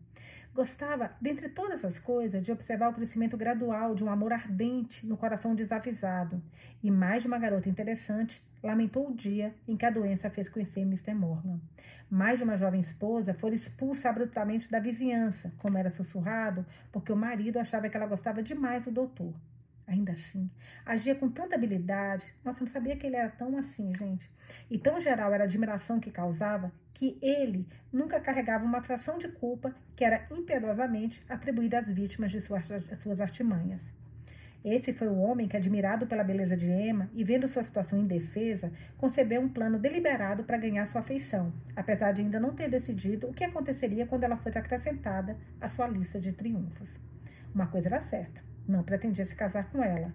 Gostava, 0.54 1.12
dentre 1.18 1.48
todas 1.48 1.82
as 1.82 1.98
coisas, 1.98 2.44
de 2.44 2.52
observar 2.52 2.90
o 2.90 2.94
crescimento 2.94 3.38
gradual 3.38 3.94
de 3.94 4.04
um 4.04 4.10
amor 4.10 4.34
ardente 4.34 5.06
no 5.06 5.16
coração 5.16 5.54
desavisado. 5.54 6.42
E 6.82 6.90
mais 6.90 7.22
de 7.22 7.28
uma 7.28 7.38
garota 7.38 7.70
interessante 7.70 8.42
lamentou 8.62 9.08
o 9.08 9.14
dia 9.14 9.54
em 9.66 9.76
que 9.78 9.86
a 9.86 9.90
doença 9.90 10.28
fez 10.28 10.50
conhecer 10.50 10.82
Mr. 10.82 11.14
Morgan. 11.14 11.58
Mais 12.10 12.38
de 12.38 12.44
uma 12.44 12.58
jovem 12.58 12.82
esposa 12.82 13.32
foi 13.32 13.54
expulsa 13.54 14.10
abruptamente 14.10 14.70
da 14.70 14.78
vizinhança, 14.78 15.50
como 15.58 15.78
era 15.78 15.88
sussurrado, 15.88 16.66
porque 16.92 17.10
o 17.10 17.16
marido 17.16 17.58
achava 17.58 17.88
que 17.88 17.96
ela 17.96 18.06
gostava 18.06 18.42
demais 18.42 18.84
do 18.84 18.90
doutor. 18.90 19.32
Ainda 19.86 20.12
assim, 20.12 20.50
agia 20.86 21.14
com 21.14 21.28
tanta 21.28 21.56
habilidade. 21.56 22.24
Nossa, 22.44 22.60
eu 22.60 22.66
não 22.66 22.72
sabia 22.72 22.96
que 22.96 23.06
ele 23.06 23.16
era 23.16 23.30
tão 23.30 23.56
assim, 23.58 23.92
gente. 23.96 24.30
E 24.70 24.78
tão 24.78 25.00
geral 25.00 25.32
era 25.34 25.44
a 25.44 25.46
admiração 25.46 25.98
que 25.98 26.10
causava 26.10 26.72
que 26.94 27.18
ele 27.20 27.66
nunca 27.92 28.20
carregava 28.20 28.64
uma 28.64 28.82
fração 28.82 29.18
de 29.18 29.28
culpa 29.28 29.74
que 29.96 30.04
era 30.04 30.26
impiedosamente 30.30 31.22
atribuída 31.28 31.78
às 31.78 31.90
vítimas 31.90 32.30
de 32.30 32.40
suas, 32.40 32.68
suas 33.02 33.20
artimanhas. 33.20 33.92
Esse 34.64 34.92
foi 34.92 35.08
o 35.08 35.18
homem 35.18 35.48
que, 35.48 35.56
admirado 35.56 36.06
pela 36.06 36.22
beleza 36.22 36.56
de 36.56 36.70
Emma 36.70 37.10
e 37.12 37.24
vendo 37.24 37.48
sua 37.48 37.64
situação 37.64 37.98
indefesa, 37.98 38.72
concebeu 38.96 39.40
um 39.40 39.48
plano 39.48 39.76
deliberado 39.76 40.44
para 40.44 40.56
ganhar 40.56 40.86
sua 40.86 41.00
afeição, 41.00 41.52
apesar 41.74 42.12
de 42.12 42.22
ainda 42.22 42.38
não 42.38 42.54
ter 42.54 42.70
decidido 42.70 43.28
o 43.28 43.34
que 43.34 43.42
aconteceria 43.42 44.06
quando 44.06 44.22
ela 44.22 44.36
fosse 44.36 44.56
acrescentada 44.56 45.36
à 45.60 45.66
sua 45.66 45.88
lista 45.88 46.20
de 46.20 46.30
triunfos. 46.30 46.96
Uma 47.52 47.66
coisa 47.66 47.88
era 47.88 48.00
certa: 48.00 48.40
não 48.66 48.82
pretendia 48.82 49.24
se 49.24 49.34
casar 49.34 49.70
com 49.70 49.82
ela. 49.82 50.12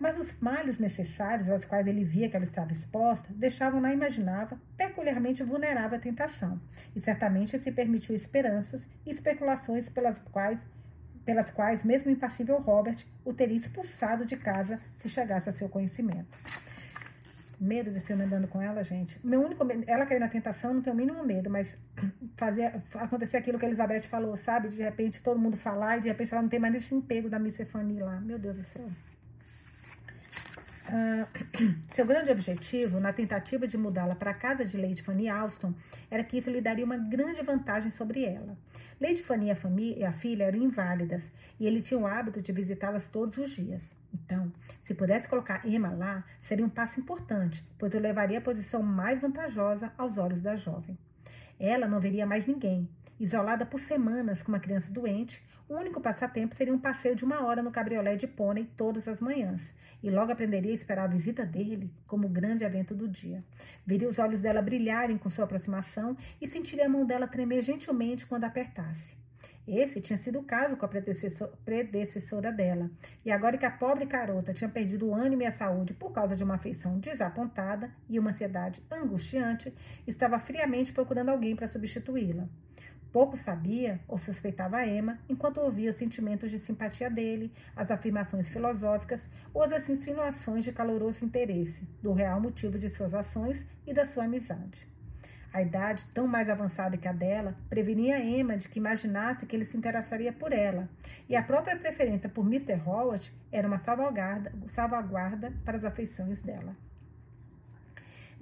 Mas 0.00 0.18
os 0.18 0.38
males 0.40 0.78
necessários 0.78 1.48
aos 1.48 1.64
quais 1.64 1.86
ele 1.86 2.02
via 2.02 2.28
que 2.28 2.34
ela 2.34 2.44
estava 2.44 2.72
exposta 2.72 3.28
deixavam-na, 3.32 3.92
imaginava, 3.92 4.58
peculiarmente 4.76 5.44
vulnerável 5.44 5.96
à 5.96 6.00
tentação, 6.00 6.60
e 6.96 7.00
certamente 7.00 7.58
se 7.58 7.70
permitiu 7.70 8.14
esperanças 8.14 8.88
e 9.06 9.10
especulações 9.10 9.88
pelas 9.88 10.18
quais, 10.18 10.58
pelas 11.24 11.50
quais 11.50 11.84
mesmo 11.84 12.10
o 12.10 12.12
impassível 12.12 12.58
Robert 12.58 13.06
o 13.24 13.32
teria 13.32 13.56
expulsado 13.56 14.24
de 14.24 14.36
casa 14.36 14.80
se 14.96 15.08
chegasse 15.08 15.48
a 15.48 15.52
seu 15.52 15.68
conhecimento. 15.68 16.36
Medo 17.62 17.92
de 17.92 18.00
ser 18.00 18.14
andando 18.14 18.48
com 18.48 18.60
ela, 18.60 18.82
gente. 18.82 19.16
Meu 19.22 19.40
único 19.40 19.64
medo, 19.64 19.84
ela 19.86 20.04
cair 20.04 20.18
na 20.18 20.26
tentação, 20.26 20.74
não 20.74 20.82
tenho 20.82 20.94
o 20.94 20.98
mínimo 20.98 21.24
medo, 21.24 21.48
mas 21.48 21.78
fazer 22.36 22.72
acontecer 22.96 23.36
aquilo 23.36 23.56
que 23.56 23.64
a 23.64 23.68
Elizabeth 23.68 24.00
falou, 24.00 24.36
sabe? 24.36 24.68
De 24.68 24.82
repente 24.82 25.22
todo 25.22 25.38
mundo 25.38 25.56
falar 25.56 25.98
e 25.98 26.00
de 26.00 26.08
repente 26.08 26.32
ela 26.34 26.42
não 26.42 26.48
tem 26.48 26.58
mais 26.58 26.74
esse 26.74 26.92
empego 26.92 27.30
da 27.30 27.38
Miss 27.38 27.58
Fanny 27.70 28.00
lá. 28.00 28.20
Meu 28.20 28.36
Deus 28.36 28.58
do 28.58 28.64
céu. 28.64 28.88
Uh, 30.88 31.24
seu 31.94 32.04
grande 32.04 32.32
objetivo, 32.32 32.98
na 32.98 33.12
tentativa 33.12 33.68
de 33.68 33.78
mudá-la 33.78 34.16
para 34.16 34.32
a 34.32 34.34
casa 34.34 34.64
de 34.64 34.76
Lady 34.76 35.00
Fanny 35.00 35.28
Alston, 35.28 35.72
era 36.10 36.24
que 36.24 36.38
isso 36.38 36.50
lhe 36.50 36.60
daria 36.60 36.84
uma 36.84 36.96
grande 36.96 37.42
vantagem 37.42 37.92
sobre 37.92 38.24
ela. 38.24 38.56
Lady 39.02 39.20
Fanny 39.20 39.46
e 39.46 39.50
a, 39.50 39.56
família, 39.56 39.98
e 39.98 40.04
a 40.04 40.12
filha 40.12 40.44
eram 40.44 40.60
inválidas 40.60 41.28
e 41.58 41.66
ele 41.66 41.82
tinha 41.82 41.98
o 41.98 42.06
hábito 42.06 42.40
de 42.40 42.52
visitá-las 42.52 43.08
todos 43.08 43.36
os 43.36 43.50
dias. 43.50 43.92
Então, 44.14 44.52
se 44.80 44.94
pudesse 44.94 45.26
colocar 45.26 45.66
Emma 45.66 45.90
lá, 45.90 46.24
seria 46.40 46.64
um 46.64 46.68
passo 46.68 47.00
importante, 47.00 47.66
pois 47.76 47.92
eu 47.92 48.00
levaria 48.00 48.38
a 48.38 48.40
posição 48.40 48.80
mais 48.80 49.20
vantajosa 49.20 49.92
aos 49.98 50.18
olhos 50.18 50.40
da 50.40 50.54
jovem. 50.54 50.96
Ela 51.58 51.88
não 51.88 51.98
veria 51.98 52.24
mais 52.24 52.46
ninguém. 52.46 52.88
Isolada 53.18 53.66
por 53.66 53.80
semanas 53.80 54.40
com 54.40 54.52
uma 54.52 54.60
criança 54.60 54.92
doente, 54.92 55.44
o 55.68 55.74
único 55.74 56.00
passatempo 56.00 56.54
seria 56.54 56.72
um 56.72 56.78
passeio 56.78 57.16
de 57.16 57.24
uma 57.24 57.44
hora 57.44 57.60
no 57.60 57.72
cabriolé 57.72 58.14
de 58.14 58.28
pônei 58.28 58.70
todas 58.76 59.08
as 59.08 59.20
manhãs, 59.20 59.74
e 60.02 60.10
logo 60.10 60.32
aprenderia 60.32 60.72
a 60.72 60.74
esperar 60.74 61.04
a 61.04 61.12
visita 61.14 61.44
dele 61.46 61.90
como 62.06 62.26
o 62.26 62.30
grande 62.30 62.64
evento 62.64 62.94
do 62.94 63.08
dia. 63.08 63.44
Veria 63.86 64.08
os 64.08 64.18
olhos 64.18 64.42
dela 64.42 64.60
brilharem 64.60 65.16
com 65.16 65.30
sua 65.30 65.44
aproximação 65.44 66.16
e 66.40 66.46
sentiria 66.46 66.86
a 66.86 66.88
mão 66.88 67.06
dela 67.06 67.28
tremer 67.28 67.62
gentilmente 67.62 68.26
quando 68.26 68.44
apertasse. 68.44 69.16
Esse 69.66 70.00
tinha 70.00 70.18
sido 70.18 70.40
o 70.40 70.44
caso 70.44 70.76
com 70.76 70.84
a 70.84 70.90
predecessora 71.64 72.50
dela. 72.50 72.90
E 73.24 73.30
agora 73.30 73.56
que 73.56 73.64
a 73.64 73.70
pobre 73.70 74.04
garota 74.04 74.52
tinha 74.52 74.68
perdido 74.68 75.06
o 75.06 75.14
ânimo 75.14 75.42
e 75.42 75.46
a 75.46 75.52
saúde 75.52 75.94
por 75.94 76.10
causa 76.10 76.34
de 76.34 76.42
uma 76.42 76.56
afeição 76.56 76.98
desapontada 76.98 77.92
e 78.08 78.18
uma 78.18 78.30
ansiedade 78.30 78.82
angustiante, 78.90 79.72
estava 80.04 80.38
friamente 80.40 80.92
procurando 80.92 81.28
alguém 81.28 81.54
para 81.54 81.68
substituí-la. 81.68 82.48
Pouco 83.12 83.36
sabia 83.36 84.00
ou 84.08 84.16
suspeitava 84.16 84.86
Emma 84.86 85.18
enquanto 85.28 85.58
ouvia 85.58 85.90
os 85.90 85.96
sentimentos 85.96 86.50
de 86.50 86.58
simpatia 86.58 87.10
dele, 87.10 87.52
as 87.76 87.90
afirmações 87.90 88.48
filosóficas 88.48 89.26
ou 89.52 89.62
as 89.62 89.86
insinuações 89.86 90.64
de 90.64 90.72
caloroso 90.72 91.22
interesse, 91.22 91.86
do 92.02 92.14
real 92.14 92.40
motivo 92.40 92.78
de 92.78 92.88
suas 92.88 93.12
ações 93.12 93.66
e 93.86 93.92
da 93.92 94.06
sua 94.06 94.24
amizade. 94.24 94.88
A 95.52 95.60
idade, 95.60 96.06
tão 96.14 96.26
mais 96.26 96.48
avançada 96.48 96.96
que 96.96 97.06
a 97.06 97.12
dela, 97.12 97.54
prevenia 97.68 98.18
Emma 98.18 98.56
de 98.56 98.66
que 98.66 98.78
imaginasse 98.78 99.44
que 99.44 99.54
ele 99.54 99.66
se 99.66 99.76
interessaria 99.76 100.32
por 100.32 100.50
ela, 100.50 100.88
e 101.28 101.36
a 101.36 101.42
própria 101.42 101.76
preferência 101.76 102.30
por 102.30 102.46
Mr. 102.46 102.80
Howard 102.86 103.30
era 103.52 103.68
uma 103.68 103.76
salvaguarda, 103.76 104.50
salvaguarda 104.68 105.52
para 105.62 105.76
as 105.76 105.84
afeições 105.84 106.40
dela. 106.40 106.74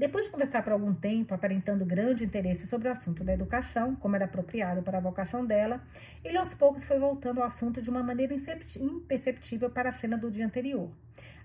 Depois 0.00 0.24
de 0.24 0.30
conversar 0.30 0.62
por 0.62 0.72
algum 0.72 0.94
tempo, 0.94 1.34
aparentando 1.34 1.84
grande 1.84 2.24
interesse 2.24 2.66
sobre 2.66 2.88
o 2.88 2.90
assunto 2.90 3.22
da 3.22 3.34
educação, 3.34 3.94
como 3.94 4.16
era 4.16 4.24
apropriado 4.24 4.80
para 4.82 4.96
a 4.96 5.00
vocação 5.00 5.44
dela, 5.44 5.78
ele 6.24 6.38
aos 6.38 6.54
poucos 6.54 6.86
foi 6.86 6.98
voltando 6.98 7.42
ao 7.42 7.46
assunto 7.46 7.82
de 7.82 7.90
uma 7.90 8.02
maneira 8.02 8.34
imperceptível 8.80 9.68
para 9.68 9.90
a 9.90 9.92
cena 9.92 10.16
do 10.16 10.30
dia 10.30 10.46
anterior. 10.46 10.90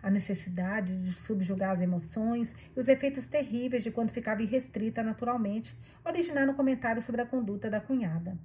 A 0.02 0.10
necessidade 0.10 0.98
de 1.04 1.12
subjugar 1.12 1.72
as 1.72 1.82
emoções 1.82 2.56
e 2.74 2.80
os 2.80 2.88
efeitos 2.88 3.28
terríveis 3.28 3.84
de 3.84 3.92
quando 3.92 4.12
ficava 4.12 4.42
irrestrita 4.42 5.04
naturalmente 5.04 5.78
originaram 6.06 6.54
comentários 6.54 7.04
sobre 7.04 7.24
a 7.24 7.26
conduta 7.26 7.70
da 7.70 7.82
cunhada. 7.82 8.38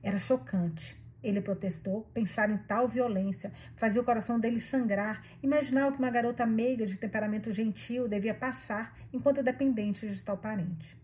Era 0.00 0.20
chocante. 0.20 0.96
Ele 1.26 1.40
protestou. 1.40 2.06
Pensar 2.14 2.48
em 2.48 2.56
tal 2.56 2.86
violência 2.86 3.52
fazia 3.74 4.00
o 4.00 4.04
coração 4.04 4.38
dele 4.38 4.60
sangrar. 4.60 5.24
Imaginar 5.42 5.88
o 5.88 5.92
que 5.92 5.98
uma 5.98 6.10
garota 6.10 6.46
meiga 6.46 6.86
de 6.86 6.96
temperamento 6.96 7.52
gentil 7.52 8.06
devia 8.06 8.32
passar 8.32 8.96
enquanto 9.12 9.42
dependente 9.42 10.08
de 10.08 10.22
tal 10.22 10.38
parente. 10.38 10.96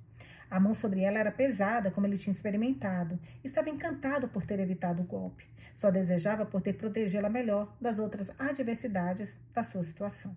A 0.49 0.61
mão 0.61 0.74
sobre 0.74 1.01
ela 1.01 1.19
era 1.19 1.32
pesada, 1.32 1.90
como 1.90 2.07
ele 2.07 2.19
tinha 2.19 2.32
experimentado. 2.32 3.19
Estava 3.43 3.69
encantado 3.69 4.28
por 4.28 4.47
ter 4.47 4.61
evitado 4.61 5.03
o 5.03 5.05
golpe. 5.05 5.44
Só 5.77 5.90
desejava 5.90 6.47
poder 6.47 6.74
protegê-la 6.74 7.28
melhor 7.28 7.74
das 7.81 7.99
outras 7.99 8.31
adversidades 8.39 9.36
da 9.53 9.65
sua 9.65 9.82
situação. 9.82 10.36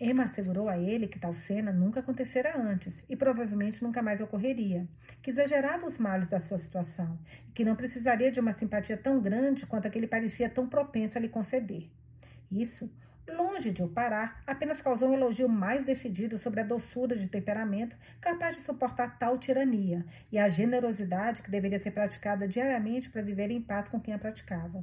Emma 0.00 0.24
assegurou 0.24 0.66
a 0.70 0.78
ele 0.78 1.06
que 1.06 1.18
tal 1.18 1.34
cena 1.34 1.70
nunca 1.70 2.00
acontecera 2.00 2.58
antes 2.58 3.04
e 3.06 3.14
provavelmente 3.14 3.84
nunca 3.84 4.00
mais 4.00 4.18
ocorreria, 4.18 4.88
que 5.20 5.28
exagerava 5.28 5.86
os 5.86 5.98
males 5.98 6.30
da 6.30 6.40
sua 6.40 6.56
situação 6.56 7.18
e 7.46 7.52
que 7.52 7.66
não 7.66 7.76
precisaria 7.76 8.30
de 8.30 8.40
uma 8.40 8.54
simpatia 8.54 8.96
tão 8.96 9.20
grande 9.20 9.66
quanto 9.66 9.86
a 9.86 9.90
que 9.90 9.98
ele 9.98 10.06
parecia 10.06 10.48
tão 10.48 10.66
propenso 10.66 11.18
a 11.18 11.20
lhe 11.20 11.28
conceder. 11.28 11.90
Isso, 12.50 12.90
longe 13.28 13.70
de 13.70 13.82
o 13.82 13.88
parar, 13.88 14.42
apenas 14.46 14.80
causou 14.80 15.10
um 15.10 15.14
elogio 15.14 15.50
mais 15.50 15.84
decidido 15.84 16.38
sobre 16.38 16.60
a 16.60 16.64
doçura 16.64 17.14
de 17.14 17.28
temperamento 17.28 17.94
capaz 18.22 18.56
de 18.56 18.62
suportar 18.62 19.18
tal 19.18 19.36
tirania 19.36 20.06
e 20.32 20.38
a 20.38 20.48
generosidade 20.48 21.42
que 21.42 21.50
deveria 21.50 21.78
ser 21.78 21.90
praticada 21.90 22.48
diariamente 22.48 23.10
para 23.10 23.20
viver 23.20 23.50
em 23.50 23.60
paz 23.60 23.86
com 23.90 24.00
quem 24.00 24.14
a 24.14 24.18
praticava. 24.18 24.82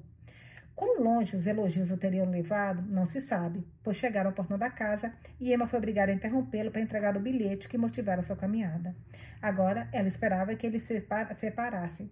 Quão 0.77 1.01
longe 1.01 1.35
os 1.35 1.47
elogios 1.47 1.89
o 1.89 1.97
teriam 1.97 2.29
levado, 2.29 2.83
não 2.83 3.07
se 3.07 3.19
sabe, 3.19 3.65
pois 3.83 3.97
chegaram 3.97 4.29
ao 4.29 4.35
portão 4.35 4.59
da 4.59 4.69
casa 4.69 5.11
e 5.39 5.51
Emma 5.51 5.65
foi 5.65 5.79
obrigada 5.79 6.11
a 6.11 6.15
interrompê-lo 6.15 6.69
para 6.69 6.79
entregar 6.79 7.17
o 7.17 7.19
bilhete 7.19 7.67
que 7.67 7.79
motivara 7.79 8.21
sua 8.21 8.35
caminhada. 8.35 8.95
Agora, 9.41 9.89
ela 9.91 10.07
esperava 10.07 10.55
que 10.55 10.67
eles 10.67 10.83
se 10.83 11.03
separassem. 11.35 12.11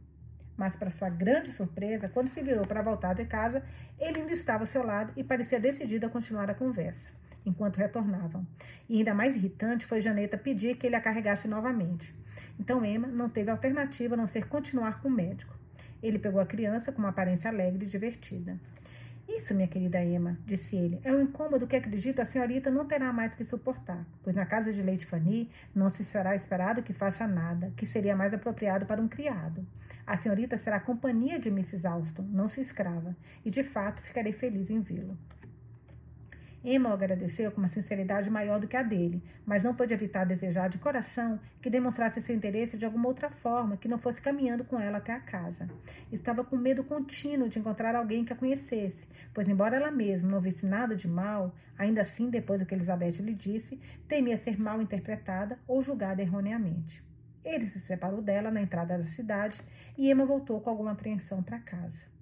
Mas, 0.57 0.75
para 0.75 0.89
sua 0.89 1.09
grande 1.09 1.51
surpresa, 1.51 2.09
quando 2.09 2.27
se 2.27 2.41
virou 2.41 2.65
para 2.65 2.81
voltar 2.81 3.13
de 3.13 3.25
casa, 3.25 3.61
ele 3.99 4.21
ainda 4.21 4.33
estava 4.33 4.63
ao 4.63 4.65
seu 4.65 4.83
lado 4.83 5.13
e 5.15 5.23
parecia 5.23 5.59
decidido 5.59 6.07
a 6.07 6.09
continuar 6.09 6.49
a 6.49 6.55
conversa, 6.55 7.11
enquanto 7.45 7.77
retornavam. 7.77 8.47
E 8.89 8.97
ainda 8.97 9.13
mais 9.13 9.35
irritante 9.35 9.85
foi 9.85 10.01
Janeta 10.01 10.39
pedir 10.39 10.75
que 10.77 10.87
ele 10.87 10.95
a 10.95 11.01
carregasse 11.01 11.47
novamente. 11.47 12.15
Então, 12.59 12.83
Emma 12.83 13.07
não 13.07 13.29
teve 13.29 13.51
alternativa 13.51 14.15
a 14.15 14.17
não 14.17 14.25
ser 14.25 14.47
continuar 14.47 15.03
com 15.03 15.07
o 15.07 15.11
médico. 15.11 15.55
Ele 16.01 16.19
pegou 16.19 16.41
a 16.41 16.45
criança 16.45 16.91
com 16.91 16.99
uma 16.99 17.09
aparência 17.09 17.49
alegre 17.49 17.85
e 17.85 17.89
divertida. 17.89 18.59
Isso, 19.27 19.55
minha 19.55 19.67
querida 19.67 20.03
Emma, 20.03 20.37
disse 20.45 20.75
ele, 20.75 20.99
é 21.03 21.11
um 21.11 21.21
incômodo 21.21 21.65
que 21.65 21.75
acredito 21.75 22.19
a 22.21 22.25
senhorita 22.25 22.69
não 22.69 22.85
terá 22.85 23.11
mais 23.11 23.33
que 23.33 23.43
suportar, 23.43 24.05
pois 24.23 24.35
na 24.35 24.45
casa 24.45 24.71
de 24.71 24.83
Leite 24.83 25.05
Fanny 25.05 25.49
não 25.73 25.89
se 25.89 26.03
será 26.03 26.35
esperado 26.35 26.83
que 26.83 26.93
faça 26.93 27.27
nada, 27.27 27.73
que 27.75 27.87
seria 27.87 28.15
mais 28.15 28.33
apropriado 28.33 28.85
para 28.85 29.01
um 29.01 29.07
criado. 29.07 29.65
A 30.05 30.15
senhorita 30.15 30.57
será 30.57 30.75
a 30.75 30.79
companhia 30.79 31.39
de 31.39 31.49
Mrs. 31.49 31.87
Alston, 31.87 32.23
não 32.29 32.47
sua 32.47 32.61
escrava, 32.61 33.15
e 33.43 33.49
de 33.49 33.63
fato 33.63 34.01
ficarei 34.01 34.31
feliz 34.31 34.69
em 34.69 34.79
vê-lo. 34.79 35.17
Emma 36.65 36.89
o 36.89 36.93
agradeceu 36.93 37.51
com 37.51 37.61
uma 37.61 37.67
sinceridade 37.67 38.27
maior 38.27 38.59
do 38.59 38.67
que 38.67 38.75
a 38.75 38.81
dele, 38.81 39.21
mas 39.45 39.61
não 39.61 39.75
pôde 39.75 39.93
evitar 39.93 40.25
desejar 40.25 40.67
de 40.67 40.79
coração 40.79 41.39
que 41.61 41.69
demonstrasse 41.69 42.19
seu 42.19 42.35
interesse 42.35 42.75
de 42.75 42.83
alguma 42.85 43.07
outra 43.07 43.29
forma, 43.29 43.77
que 43.77 43.87
não 43.87 43.99
fosse 43.99 44.19
caminhando 44.19 44.63
com 44.63 44.79
ela 44.79 44.97
até 44.97 45.13
a 45.13 45.19
casa. 45.19 45.69
Estava 46.11 46.43
com 46.43 46.57
medo 46.57 46.83
contínuo 46.83 47.47
de 47.47 47.59
encontrar 47.59 47.95
alguém 47.95 48.25
que 48.25 48.33
a 48.33 48.35
conhecesse, 48.35 49.07
pois, 49.31 49.47
embora 49.47 49.75
ela 49.75 49.91
mesma 49.91 50.27
não 50.27 50.39
visse 50.39 50.65
nada 50.65 50.95
de 50.95 51.07
mal, 51.07 51.53
ainda 51.77 52.01
assim, 52.01 52.31
depois 52.31 52.59
do 52.59 52.65
que 52.65 52.73
Elizabeth 52.73 53.21
lhe 53.21 53.35
disse, 53.35 53.79
temia 54.07 54.35
ser 54.35 54.59
mal 54.59 54.81
interpretada 54.81 55.59
ou 55.67 55.83
julgada 55.83 56.23
erroneamente. 56.23 57.03
Ele 57.43 57.67
se 57.67 57.79
separou 57.79 58.23
dela 58.23 58.49
na 58.49 58.63
entrada 58.63 58.97
da 58.97 59.05
cidade 59.05 59.61
e 59.95 60.09
Emma 60.09 60.25
voltou 60.25 60.59
com 60.59 60.71
alguma 60.71 60.93
apreensão 60.93 61.43
para 61.43 61.59
casa. 61.59 62.14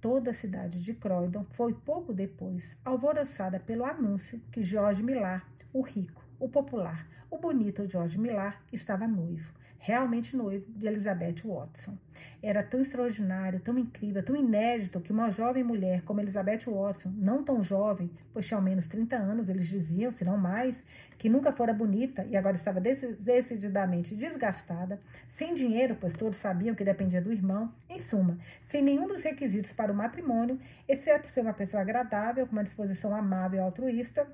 Toda 0.00 0.30
a 0.30 0.34
cidade 0.34 0.80
de 0.82 0.94
Croydon 0.94 1.44
foi 1.52 1.74
pouco 1.74 2.14
depois 2.14 2.74
alvoroçada 2.82 3.60
pelo 3.60 3.84
anúncio 3.84 4.40
que 4.50 4.62
George 4.62 5.02
Millar, 5.02 5.46
o 5.74 5.82
rico, 5.82 6.24
o 6.38 6.48
popular, 6.48 7.06
o 7.30 7.38
bonito 7.38 7.86
George 7.86 8.18
Millar, 8.18 8.62
estava 8.72 9.06
noivo 9.06 9.52
realmente 9.80 10.36
noivo 10.36 10.70
de 10.70 10.86
Elizabeth 10.86 11.42
Watson. 11.42 11.96
Era 12.42 12.62
tão 12.62 12.80
extraordinário, 12.80 13.60
tão 13.60 13.78
incrível, 13.78 14.22
tão 14.22 14.36
inédito 14.36 15.00
que 15.00 15.10
uma 15.10 15.30
jovem 15.30 15.64
mulher 15.64 16.02
como 16.02 16.20
Elizabeth 16.20 16.66
Watson, 16.66 17.10
não 17.16 17.42
tão 17.42 17.62
jovem, 17.62 18.10
pois 18.32 18.46
tinha 18.46 18.58
ao 18.58 18.62
menos 18.62 18.86
30 18.86 19.16
anos, 19.16 19.48
eles 19.48 19.66
diziam, 19.66 20.12
se 20.12 20.24
não 20.24 20.36
mais, 20.36 20.84
que 21.18 21.30
nunca 21.30 21.50
fora 21.50 21.72
bonita 21.72 22.26
e 22.30 22.36
agora 22.36 22.56
estava 22.56 22.80
decididamente 22.80 24.14
desgastada, 24.14 25.00
sem 25.28 25.54
dinheiro, 25.54 25.96
pois 25.98 26.12
todos 26.12 26.38
sabiam 26.38 26.74
que 26.74 26.84
dependia 26.84 27.20
do 27.20 27.32
irmão, 27.32 27.72
em 27.88 27.98
suma, 27.98 28.38
sem 28.64 28.82
nenhum 28.82 29.08
dos 29.08 29.22
requisitos 29.22 29.72
para 29.72 29.92
o 29.92 29.96
matrimônio, 29.96 30.60
exceto 30.86 31.28
ser 31.28 31.40
uma 31.40 31.54
pessoa 31.54 31.80
agradável, 31.80 32.46
com 32.46 32.52
uma 32.52 32.64
disposição 32.64 33.14
amável 33.14 33.58
e 33.58 33.62
altruísta, 33.62 34.26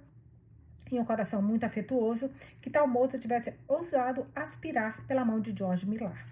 em 0.95 1.01
um 1.01 1.05
coração 1.05 1.43
muito 1.43 1.65
afetuoso, 1.65 2.31
que 2.61 2.71
tal 2.71 2.87
moça 2.87 3.19
tivesse 3.19 3.55
ousado 3.67 4.27
aspirar 4.35 5.05
pela 5.07 5.25
mão 5.25 5.41
de 5.41 5.57
George 5.57 5.87
Millar 5.87 6.27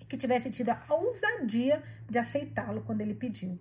e 0.00 0.04
que 0.04 0.16
tivesse 0.16 0.50
tido 0.50 0.70
a 0.70 0.80
ousadia 0.88 1.82
de 2.08 2.18
aceitá-lo 2.18 2.82
quando 2.82 3.00
ele 3.00 3.14
pediu. 3.14 3.58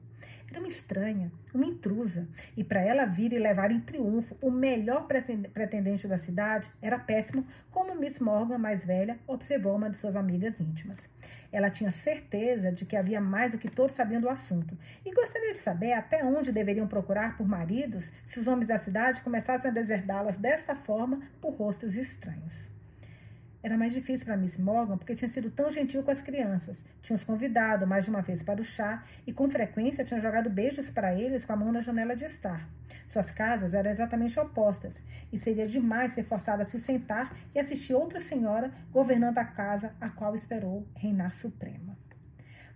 Era 0.50 0.60
uma 0.60 0.70
estranha, 0.70 1.30
uma 1.54 1.66
intrusa, 1.66 2.26
e 2.56 2.64
para 2.64 2.82
ela 2.82 3.06
vir 3.06 3.34
e 3.34 3.38
levar 3.38 3.70
em 3.70 3.82
triunfo 3.82 4.38
o 4.42 4.50
melhor 4.50 5.06
pretendente 5.06 6.08
da 6.08 6.18
cidade 6.18 6.72
era 6.82 6.98
péssimo, 6.98 7.46
como 7.70 7.94
Miss 8.00 8.20
Morgan, 8.22 8.58
mais 8.58 8.84
velha, 8.84 9.20
observou 9.28 9.76
uma 9.76 9.90
de 9.90 9.98
suas 9.98 10.16
amigas 10.16 10.62
íntimas. 10.62 11.10
Ela 11.52 11.70
tinha 11.70 11.92
certeza 11.92 12.72
de 12.72 12.86
que 12.86 12.96
havia 12.96 13.22
mais 13.22 13.52
do 13.52 13.58
que 13.58 13.70
todos 13.70 13.96
sabiam 13.96 14.22
do 14.22 14.30
assunto 14.30 14.78
e 15.06 15.12
gostaria 15.12 15.54
de 15.54 15.60
saber 15.60 15.94
até 15.94 16.24
onde 16.24 16.52
deveriam 16.52 16.88
procurar 16.88 17.38
por 17.38 17.48
maridos 17.48 18.12
se 18.26 18.40
os 18.40 18.48
homens 18.48 18.68
da 18.70 18.78
cidade 18.78 19.22
começassem 19.22 19.72
a 19.72 19.74
deserdá-las 19.74 20.38
desta 20.38 20.76
forma 20.76 21.22
por 21.42 21.54
rostos 21.54 21.96
estranhos. 21.96 22.77
Era 23.68 23.78
mais 23.78 23.92
difícil 23.92 24.26
para 24.26 24.38
Miss 24.38 24.58
Morgan 24.58 24.98
porque 24.98 25.14
tinha 25.14 25.28
sido 25.28 25.52
tão 25.52 25.70
gentil 25.70 26.02
com 26.02 26.10
as 26.10 26.22
crianças. 26.22 26.86
Tinha 27.02 27.18
os 27.18 27.24
convidado 27.26 27.86
mais 27.86 28.06
de 28.06 28.10
uma 28.10 28.22
vez 28.22 28.42
para 28.42 28.62
o 28.62 28.64
chá 28.64 29.04
e 29.26 29.34
com 29.34 29.50
frequência 29.50 30.06
tinha 30.06 30.22
jogado 30.22 30.50
beijos 30.50 30.90
para 30.90 31.14
eles 31.14 31.44
com 31.44 31.52
a 31.52 31.58
mão 31.58 31.70
na 31.70 31.82
janela 31.82 32.16
de 32.16 32.24
estar. 32.24 32.66
Suas 33.10 33.30
casas 33.30 33.74
eram 33.74 33.92
exatamente 33.92 34.40
opostas 34.40 35.04
e 35.34 35.38
seria 35.38 35.68
demais 35.68 36.14
ser 36.14 36.24
forçada 36.24 36.62
a 36.62 36.66
se 36.66 36.80
sentar 36.80 37.36
e 37.54 37.60
assistir 37.60 37.94
outra 37.94 38.22
senhora 38.22 38.72
governando 38.90 39.38
a 39.38 39.44
casa 39.44 39.92
a 40.00 40.08
qual 40.08 40.34
esperou 40.34 40.88
reinar 40.96 41.34
suprema. 41.34 41.98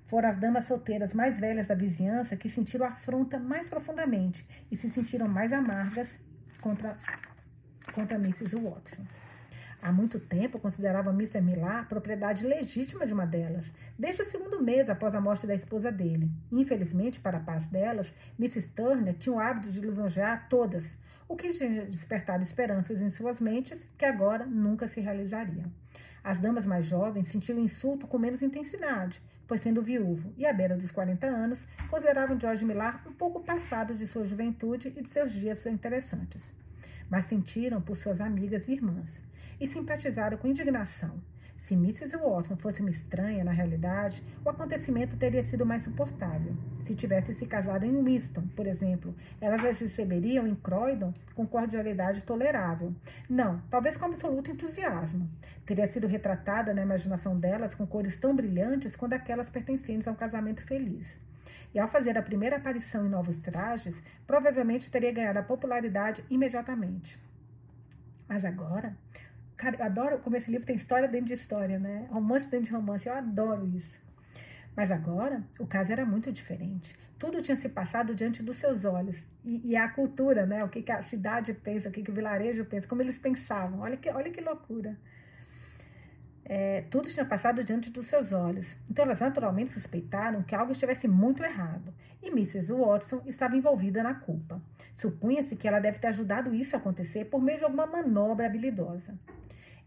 Foram 0.08 0.28
as 0.28 0.38
damas 0.38 0.66
solteiras 0.66 1.14
mais 1.14 1.40
velhas 1.40 1.68
da 1.68 1.74
vizinhança 1.74 2.36
que 2.36 2.50
sentiram 2.50 2.86
a 2.86 2.90
afronta 2.90 3.40
mais 3.40 3.66
profundamente 3.66 4.46
e 4.70 4.76
se 4.76 4.90
sentiram 4.90 5.30
mais 5.30 5.54
amargas 5.54 6.10
contra, 6.60 6.98
contra 7.94 8.18
Mrs. 8.18 8.58
Watson. 8.58 9.21
Há 9.82 9.92
muito 9.92 10.20
tempo 10.20 10.60
considerava 10.60 11.10
Mr. 11.10 11.42
Millar 11.42 11.90
propriedade 11.90 12.46
legítima 12.46 13.08
de 13.08 13.14
uma 13.16 13.26
delas, 13.26 13.74
desde 13.98 14.22
o 14.22 14.26
segundo 14.26 14.62
mês 14.62 14.92
após 14.92 15.16
a 15.16 15.20
morte 15.20 15.48
da 15.48 15.56
esposa 15.56 15.92
dele. 15.92 16.30
Infelizmente, 16.52 17.20
para 17.20 17.40
a 17.40 17.42
paz 17.42 17.66
delas, 17.66 18.14
Mrs. 18.38 18.70
Turner 18.76 19.16
tinha 19.16 19.34
o 19.34 19.40
hábito 19.40 19.72
de 19.72 19.82
lisonjear 19.82 20.48
todas, 20.48 20.96
o 21.28 21.36
que 21.36 21.52
tinha 21.52 21.86
despertado 21.88 22.44
esperanças 22.44 23.02
em 23.02 23.10
suas 23.10 23.40
mentes 23.40 23.84
que 23.98 24.06
agora 24.06 24.46
nunca 24.46 24.88
se 24.88 25.02
realizariam. 25.02 25.72
As 26.24 26.40
damas 26.40 26.68
mais 26.68 26.86
jovens 26.86 27.30
sentiam 27.30 27.58
o 27.58 27.64
insulto 27.64 28.06
com 28.06 28.20
menos 28.20 28.44
intensidade, 28.44 29.20
pois 29.48 29.62
sendo 29.62 29.82
viúvo 29.82 30.32
e 30.38 30.46
à 30.46 30.54
beira 30.54 30.78
dos 30.78 30.92
40 30.92 31.26
anos, 31.26 31.66
consideravam 31.90 32.40
George 32.40 32.64
Millar 32.64 33.04
um 33.08 33.14
pouco 33.14 33.40
passado 33.40 33.96
de 33.96 34.06
sua 34.06 34.28
juventude 34.28 34.94
e 34.96 35.02
de 35.02 35.10
seus 35.10 35.32
dias 35.32 35.66
interessantes. 35.66 36.54
Mas 37.10 37.26
sentiram 37.26 37.82
por 37.82 37.96
suas 37.98 38.22
amigas 38.22 38.68
e 38.68 38.74
irmãs 38.74 39.31
e 39.62 39.68
simpatizaram 39.68 40.38
com 40.38 40.48
indignação. 40.48 41.22
Se 41.56 41.76
Mrs. 41.76 42.18
Watson 42.18 42.58
fosse 42.58 42.82
uma 42.82 42.90
estranha, 42.90 43.44
na 43.44 43.52
realidade, 43.52 44.24
o 44.44 44.50
acontecimento 44.50 45.16
teria 45.16 45.44
sido 45.44 45.64
mais 45.64 45.84
suportável. 45.84 46.56
Se 46.84 46.96
tivesse 46.96 47.36
se 47.36 47.46
casado 47.46 47.86
em 47.86 48.04
Winston, 48.04 48.48
por 48.56 48.66
exemplo, 48.66 49.14
elas 49.40 49.64
as 49.64 49.80
receberiam 49.80 50.48
em 50.48 50.56
Croydon 50.56 51.14
com 51.36 51.46
cordialidade 51.46 52.24
tolerável. 52.24 52.92
Não, 53.30 53.62
talvez 53.70 53.96
com 53.96 54.06
absoluto 54.06 54.50
entusiasmo. 54.50 55.30
Teria 55.64 55.86
sido 55.86 56.08
retratada 56.08 56.74
na 56.74 56.82
imaginação 56.82 57.40
delas 57.40 57.76
com 57.76 57.86
cores 57.86 58.18
tão 58.18 58.36
brilhantes 58.36 58.96
quanto 58.96 59.14
aquelas 59.14 59.48
pertencentes 59.48 60.08
a 60.08 60.12
um 60.12 60.16
casamento 60.16 60.64
feliz. 60.64 61.08
E 61.76 61.80
ao 61.80 61.88
fazer 61.88 62.18
a 62.18 62.24
primeira 62.24 62.56
aparição 62.56 63.06
em 63.06 63.10
novos 63.10 63.38
trajes, 63.38 64.02
provavelmente 64.26 64.90
teria 64.90 65.14
ganhado 65.14 65.38
a 65.38 65.44
popularidade 65.44 66.26
imediatamente. 66.28 67.20
Mas 68.28 68.44
agora, 68.44 68.98
Cara, 69.62 69.78
eu 69.78 69.86
adoro 69.86 70.18
como 70.18 70.36
esse 70.36 70.50
livro 70.50 70.66
tem 70.66 70.76
história 70.76 71.08
dentro 71.08 71.28
de 71.28 71.34
história, 71.34 71.78
né? 71.78 72.08
Romance 72.10 72.48
dentro 72.50 72.66
de 72.66 72.72
romance, 72.72 73.08
eu 73.08 73.14
adoro 73.14 73.64
isso. 73.68 73.96
Mas 74.76 74.90
agora, 74.90 75.44
o 75.60 75.68
caso 75.68 75.92
era 75.92 76.04
muito 76.04 76.32
diferente. 76.32 76.96
Tudo 77.20 77.44
tinha 77.44 77.56
se 77.56 77.70
passado 77.70 78.16
diante 78.16 78.42
dos 78.42 78.58
seus 78.58 78.86
olhos. 78.86 79.16
E, 79.46 79.62
e 79.64 79.76
a 79.76 79.88
cultura, 79.88 80.48
né? 80.48 80.64
O 80.64 80.68
que, 80.68 80.82
que 80.82 80.92
a 80.92 81.04
cidade 81.04 81.54
pensa, 81.54 81.90
o 81.90 81.92
que, 81.92 82.02
que 82.02 82.10
o 82.10 82.14
vilarejo 82.14 82.66
pensa, 82.66 82.88
como 82.88 83.04
eles 83.04 83.20
pensavam. 83.20 83.82
Olha 83.82 83.96
que, 83.98 84.10
olha 84.10 84.32
que 84.32 84.42
loucura. 84.42 84.98
É, 86.44 86.82
tudo 86.90 87.08
tinha 87.08 87.24
passado 87.24 87.64
diante 87.64 87.92
dos 87.92 88.08
seus 88.08 88.32
olhos. 88.32 88.76
Então 88.90 89.06
elas 89.06 89.20
naturalmente 89.20 89.70
suspeitaram 89.70 90.42
que 90.42 90.56
algo 90.56 90.72
estivesse 90.72 91.08
muito 91.08 91.44
errado. 91.44 91.94
E 92.20 92.30
Mrs. 92.30 92.74
Watson 92.74 93.22
estava 93.28 93.56
envolvida 93.56 94.02
na 94.02 94.16
culpa. 94.16 94.60
Supunha-se 94.98 95.56
que 95.56 95.68
ela 95.68 95.80
deve 95.80 96.00
ter 96.00 96.08
ajudado 96.08 96.52
isso 96.56 96.76
a 96.76 96.80
acontecer 96.80 97.26
por 97.26 97.40
meio 97.40 97.60
de 97.60 97.64
alguma 97.64 97.86
manobra 97.86 98.48
habilidosa. 98.48 99.14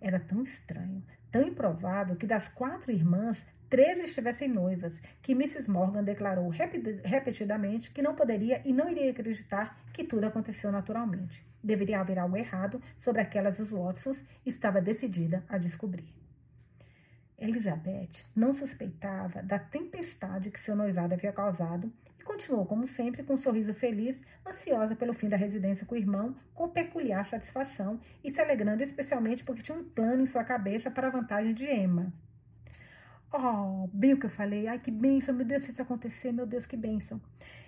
Era 0.05 0.21
tão 0.21 0.43
estranho, 0.43 1.03
tão 1.33 1.41
improvável 1.49 2.15
que 2.15 2.27
das 2.27 2.47
quatro 2.47 2.93
irmãs, 2.93 3.43
três 3.71 3.99
estivessem 4.05 4.47
noivas, 4.47 5.01
que 5.23 5.33
Mrs. 5.33 5.71
Morgan 5.71 6.05
declarou 6.05 6.51
repetidamente 6.51 7.91
que 7.91 8.03
não 8.03 8.15
poderia 8.15 8.61
e 8.67 8.73
não 8.75 8.91
iria 8.91 9.11
acreditar 9.11 9.83
que 9.95 10.05
tudo 10.05 10.27
aconteceu 10.27 10.71
naturalmente. 10.71 11.43
Deveria 11.63 12.01
haver 12.01 12.19
algo 12.19 12.37
errado 12.37 12.83
sobre 12.99 13.23
aquelas 13.23 13.59
Watsons 13.59 14.23
e 14.45 14.51
estava 14.51 14.79
decidida 14.79 15.43
a 15.49 15.57
descobrir. 15.57 16.13
Elizabeth 17.39 18.27
não 18.37 18.53
suspeitava 18.53 19.43
da 19.43 19.59
tempestade 19.59 20.51
que 20.51 20.61
seu 20.61 20.77
noivado 20.77 21.15
havia 21.15 21.33
causado 21.33 21.91
continuou, 22.25 22.67
como 22.67 22.87
sempre, 22.87 23.23
com 23.23 23.35
um 23.35 23.37
sorriso 23.37 23.73
feliz, 23.73 24.23
ansiosa 24.47 24.97
pelo 24.97 25.13
fim 25.13 25.29
da 25.29 25.37
residência 25.37 25.87
com 25.87 25.95
o 25.95 25.99
irmão, 25.99 26.35
com 26.55 26.69
peculiar 26.69 27.25
satisfação 27.27 28.01
e 28.23 28.31
se 28.31 28.41
alegrando 28.41 28.83
especialmente 28.83 29.45
porque 29.45 29.63
tinha 29.63 29.79
um 29.79 29.85
plano 29.85 30.23
em 30.23 30.27
sua 30.27 30.43
cabeça 30.43 30.91
para 30.91 31.09
a 31.09 31.11
vantagem 31.11 31.55
de 31.55 31.67
Emma. 31.67 32.13
Oh, 33.33 33.89
bem 33.93 34.13
o 34.13 34.19
que 34.19 34.27
eu 34.27 34.31
falei. 34.31 34.69
Ai, 34.69 34.79
que 34.79 34.91
bênção, 34.91 35.35
meu 35.35 35.45
Deus, 35.45 35.65
se 35.65 35.73
isso 35.73 35.83
acontecer, 35.83 36.33
meu 36.33 36.47
Deus, 36.47 36.67
que 36.67 36.77
bênção. 36.77 37.21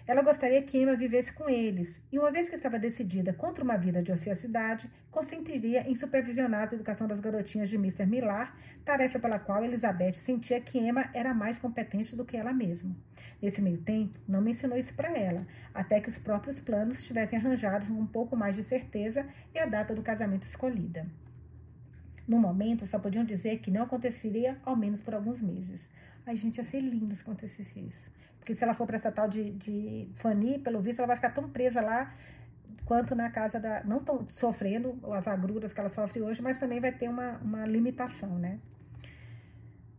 Ela 0.07 0.23
gostaria 0.23 0.63
que 0.63 0.79
Emma 0.79 0.95
vivesse 0.95 1.33
com 1.33 1.49
eles, 1.49 2.01
e 2.13 2.19
uma 2.19 2.31
vez 2.31 2.49
que 2.49 2.55
estava 2.55 2.79
decidida 2.79 3.33
contra 3.33 3.65
uma 3.65 3.77
vida 3.77 4.01
de 4.01 4.13
ociosidade, 4.13 4.89
consentiria 5.11 5.81
em 5.91 5.97
supervisionar 5.97 6.69
a 6.69 6.75
educação 6.75 7.09
das 7.09 7.19
garotinhas 7.19 7.69
de 7.69 7.75
Mr. 7.75 8.07
Millar, 8.07 8.57
tarefa 8.85 9.19
pela 9.19 9.41
qual 9.41 9.65
Elizabeth 9.65 10.13
sentia 10.13 10.61
que 10.61 10.79
Emma 10.79 11.11
era 11.13 11.35
mais 11.35 11.59
competente 11.59 12.15
do 12.15 12.25
que 12.25 12.37
ela 12.37 12.53
mesma. 12.53 12.95
Nesse 13.43 13.61
meio 13.61 13.79
tempo, 13.79 14.17
não 14.29 14.41
mencionou 14.41 14.79
isso 14.79 14.95
para 14.95 15.09
ela, 15.09 15.45
até 15.75 16.01
que 16.01 16.09
os 16.09 16.19
próprios 16.19 16.61
planos 16.61 17.01
estivessem 17.01 17.37
arranjados 17.37 17.89
com 17.89 17.95
um 17.95 18.07
pouco 18.07 18.37
mais 18.37 18.55
de 18.55 18.63
certeza 18.63 19.27
e 19.53 19.59
a 19.59 19.67
data 19.67 19.93
do 19.93 20.03
casamento 20.03 20.45
escolhida. 20.45 21.05
No 22.29 22.39
momento, 22.39 22.87
só 22.87 22.99
podiam 22.99 23.25
dizer 23.25 23.59
que 23.59 23.73
não 23.73 23.83
aconteceria, 23.83 24.57
ao 24.65 24.77
menos 24.77 25.01
por 25.01 25.15
alguns 25.15 25.43
meses. 25.43 25.81
Ai, 26.25 26.37
gente, 26.37 26.59
ia 26.59 26.65
ser 26.65 26.81
lindo 26.81 27.15
se 27.15 27.23
acontecesse 27.23 27.81
isso. 27.81 28.16
Porque 28.47 28.55
se 28.55 28.63
ela 28.63 28.75
for 28.75 28.87
para 28.87 28.95
essa 28.95 29.11
tal 29.11 29.29
de, 29.29 29.51
de 29.55 30.09
Fanny, 30.15 30.61
pelo 30.61 30.81
visto, 30.81 31.01
ela 31.01 31.09
vai 31.09 31.17
ficar 31.17 31.31
tão 31.31 31.51
presa 31.51 31.81
lá 31.81 32.15
quanto 32.85 33.13
na 33.13 33.29
casa 33.29 33.59
da. 33.59 33.83
Não 33.83 33.99
tão 33.99 34.25
sofrendo 34.31 34.97
as 35.13 35.27
agruras 35.27 35.73
que 35.73 35.81
ela 35.81 35.89
sofre 35.89 36.23
hoje, 36.23 36.41
mas 36.41 36.57
também 36.57 36.79
vai 36.79 36.93
ter 36.93 37.09
uma, 37.09 37.39
uma 37.39 37.67
limitação, 37.67 38.39
né? 38.39 38.61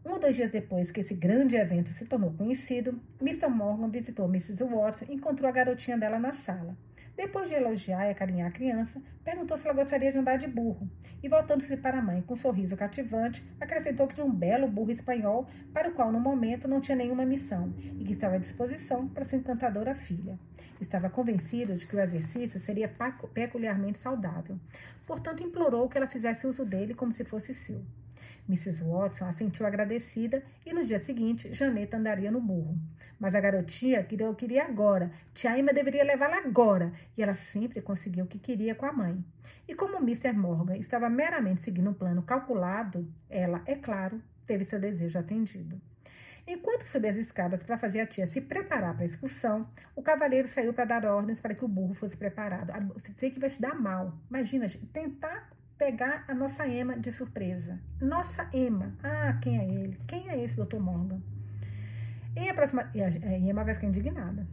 Um 0.06 0.12
ou 0.12 0.20
dois 0.20 0.34
dias 0.34 0.50
depois 0.50 0.90
que 0.92 1.02
esse 1.02 1.14
grande 1.14 1.58
evento 1.58 1.90
se 1.90 2.06
tornou 2.06 2.32
conhecido, 2.32 2.98
Mr. 3.20 3.50
Morgan 3.50 3.90
visitou 3.90 4.30
Mrs. 4.30 4.64
Watson 4.64 5.04
e 5.10 5.16
encontrou 5.16 5.50
a 5.50 5.52
garotinha 5.52 5.98
dela 5.98 6.18
na 6.18 6.32
sala. 6.32 6.74
Depois 7.18 7.50
de 7.50 7.56
elogiar 7.56 8.06
e 8.06 8.12
acarinhar 8.12 8.48
a 8.48 8.52
criança, 8.52 9.02
perguntou 9.24 9.58
se 9.58 9.68
ela 9.68 9.76
gostaria 9.76 10.12
de 10.12 10.20
andar 10.20 10.38
de 10.38 10.46
burro 10.46 10.88
e, 11.24 11.28
voltando-se 11.28 11.76
para 11.76 11.98
a 11.98 12.02
mãe 12.02 12.22
com 12.22 12.36
um 12.36 12.38
sorriso 12.38 12.78
cativante, 12.78 13.44
acrescentou 13.60 14.08
que 14.08 14.14
tinha 14.14 14.26
um 14.26 14.32
belo 14.32 14.68
burro 14.68 14.92
espanhol 14.92 15.48
para 15.74 15.90
o 15.90 15.94
qual, 15.94 16.12
no 16.12 16.20
momento, 16.20 16.68
não 16.68 16.80
tinha 16.80 16.96
nenhuma 16.96 17.26
missão 17.26 17.74
e 17.80 18.06
que 18.06 18.12
estava 18.12 18.36
à 18.36 18.38
disposição 18.38 19.08
para 19.08 19.26
sua 19.26 19.40
encantadora 19.40 19.96
filha. 19.96 20.38
Estava 20.80 21.10
convencido 21.10 21.76
de 21.76 21.88
que 21.88 21.96
o 21.96 22.00
exercício 22.00 22.60
seria 22.60 22.88
peculiarmente 23.34 23.98
saudável. 23.98 24.60
Portanto, 25.08 25.42
implorou 25.42 25.90
que 25.90 25.98
ela 25.98 26.06
fizesse 26.06 26.46
uso 26.46 26.64
dele 26.64 26.94
como 26.94 27.12
se 27.12 27.26
fosse 27.26 27.52
seu. 27.52 27.84
Mrs. 28.48 28.84
Watson 28.84 29.26
assentiu 29.26 29.66
agradecida 29.66 30.42
e 30.66 30.74
no 30.74 30.86
dia 30.86 31.00
seguinte 31.00 31.54
Janeta 31.54 31.98
andaria 31.98 32.32
no 32.32 32.40
burro. 32.40 32.78
Mas 33.20 33.36
a 33.36 33.42
garotinha 33.42 34.04
queria, 34.04 34.34
queria 34.34 34.64
agora. 34.66 35.12
Tia 35.34 35.58
Emma 35.58 35.74
deveria 35.74 36.04
levá-la 36.04 36.38
agora. 36.38 36.92
E 37.18 37.24
ela 37.24 37.34
sempre 37.34 37.82
conseguiu 37.82 38.26
o 38.26 38.28
que 38.28 38.40
queria 38.40 38.76
com 38.76 38.86
a 38.86 38.94
mãe. 38.94 39.24
E 39.68 39.76
como 39.76 39.98
Mr. 39.98 40.32
Morgan 40.34 40.78
estava 40.78 41.10
meramente 41.10 41.62
seguindo 41.62 41.90
um 41.90 41.94
plano 41.94 42.22
calculado, 42.22 43.08
ela, 43.30 43.62
é 43.66 43.76
claro, 43.76 44.22
teve 44.46 44.64
seu 44.64 44.80
desejo 44.80 45.20
atendido. 45.20 45.82
Enquanto 46.48 46.86
subia 46.86 47.10
as 47.10 47.18
escadas 47.18 47.62
para 47.62 47.78
fazer 47.78 48.00
a 48.00 48.08
tia 48.08 48.26
se 48.26 48.40
preparar 48.40 48.94
para 48.94 49.04
a 49.04 49.06
excursão, 49.06 49.68
o 49.94 50.02
cavaleiro 50.02 50.48
saiu 50.48 50.74
para 50.74 50.86
dar 50.86 51.06
ordens 51.06 51.42
para 51.42 51.54
que 51.54 51.66
o 51.66 51.68
burro 51.68 51.94
fosse 51.94 52.16
preparado. 52.16 52.72
Sei 53.16 53.30
que 53.30 53.40
vai 53.40 53.50
se 53.50 53.60
dar 53.60 53.76
mal. 53.76 54.18
Imagina, 54.30 54.66
tentar 54.94 55.50
pegar 55.78 56.24
a 56.28 56.34
nossa 56.34 56.68
Emma 56.68 56.98
de 56.98 57.12
surpresa. 57.12 57.80
Nossa 58.02 58.50
Emma. 58.54 58.94
Ah, 59.04 59.38
quem 59.42 59.60
é 59.60 59.66
ele? 59.66 59.98
Quem 60.08 60.30
é 60.30 60.44
esse 60.44 60.56
Dr. 60.56 60.80
Morgan? 60.80 61.22
Em 62.36 62.50
aproxima... 62.50 62.90
E 62.94 63.02
a 63.02 63.38
Emma 63.38 63.64
vai 63.64 63.76
ficar 63.76 63.88
indignada. 63.88 64.48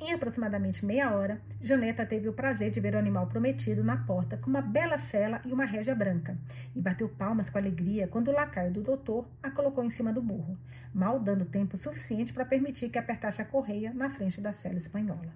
Em 0.00 0.12
aproximadamente 0.12 0.84
meia 0.84 1.14
hora, 1.14 1.40
Janeta 1.60 2.04
teve 2.04 2.28
o 2.28 2.32
prazer 2.32 2.72
de 2.72 2.80
ver 2.80 2.96
o 2.96 2.98
animal 2.98 3.28
prometido 3.28 3.84
na 3.84 3.96
porta 3.96 4.36
com 4.36 4.50
uma 4.50 4.60
bela 4.60 4.98
cela 4.98 5.40
e 5.44 5.52
uma 5.52 5.64
régia 5.64 5.94
branca, 5.94 6.36
e 6.74 6.80
bateu 6.80 7.08
palmas 7.08 7.48
com 7.48 7.58
alegria 7.58 8.08
quando 8.08 8.26
o 8.26 8.32
lacaio 8.32 8.72
do 8.72 8.82
doutor 8.82 9.28
a 9.40 9.48
colocou 9.48 9.84
em 9.84 9.90
cima 9.90 10.12
do 10.12 10.20
burro, 10.20 10.58
mal 10.92 11.20
dando 11.20 11.44
tempo 11.44 11.76
suficiente 11.76 12.32
para 12.32 12.44
permitir 12.44 12.88
que 12.88 12.98
apertasse 12.98 13.40
a 13.40 13.44
correia 13.44 13.94
na 13.94 14.10
frente 14.10 14.40
da 14.40 14.52
cela 14.52 14.78
espanhola. 14.78 15.32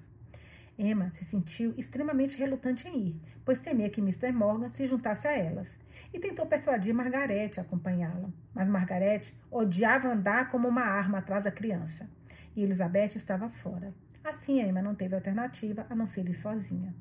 Emma 0.78 1.10
se 1.10 1.24
sentiu 1.24 1.72
extremamente 1.76 2.36
relutante 2.36 2.86
em 2.86 3.08
ir, 3.08 3.20
pois 3.44 3.60
temia 3.60 3.88
que 3.88 4.00
Mr. 4.00 4.30
Morgan 4.32 4.68
se 4.70 4.86
juntasse 4.86 5.26
a 5.26 5.36
elas, 5.36 5.76
e 6.12 6.18
tentou 6.18 6.46
persuadir 6.46 6.94
Margarete 6.94 7.58
a 7.58 7.62
acompanhá-la. 7.62 8.28
Mas 8.54 8.68
Margarete 8.68 9.34
odiava 9.50 10.08
andar 10.08 10.50
como 10.50 10.68
uma 10.68 10.82
arma 10.82 11.18
atrás 11.18 11.44
da 11.44 11.50
criança, 11.50 12.08
e 12.54 12.62
Elizabeth 12.62 13.16
estava 13.16 13.48
fora. 13.48 13.94
Assim, 14.22 14.60
Emma 14.60 14.82
não 14.82 14.94
teve 14.94 15.14
alternativa 15.14 15.86
a 15.88 15.94
não 15.94 16.06
ser 16.06 16.28
ir 16.28 16.34
sozinha. 16.34 16.94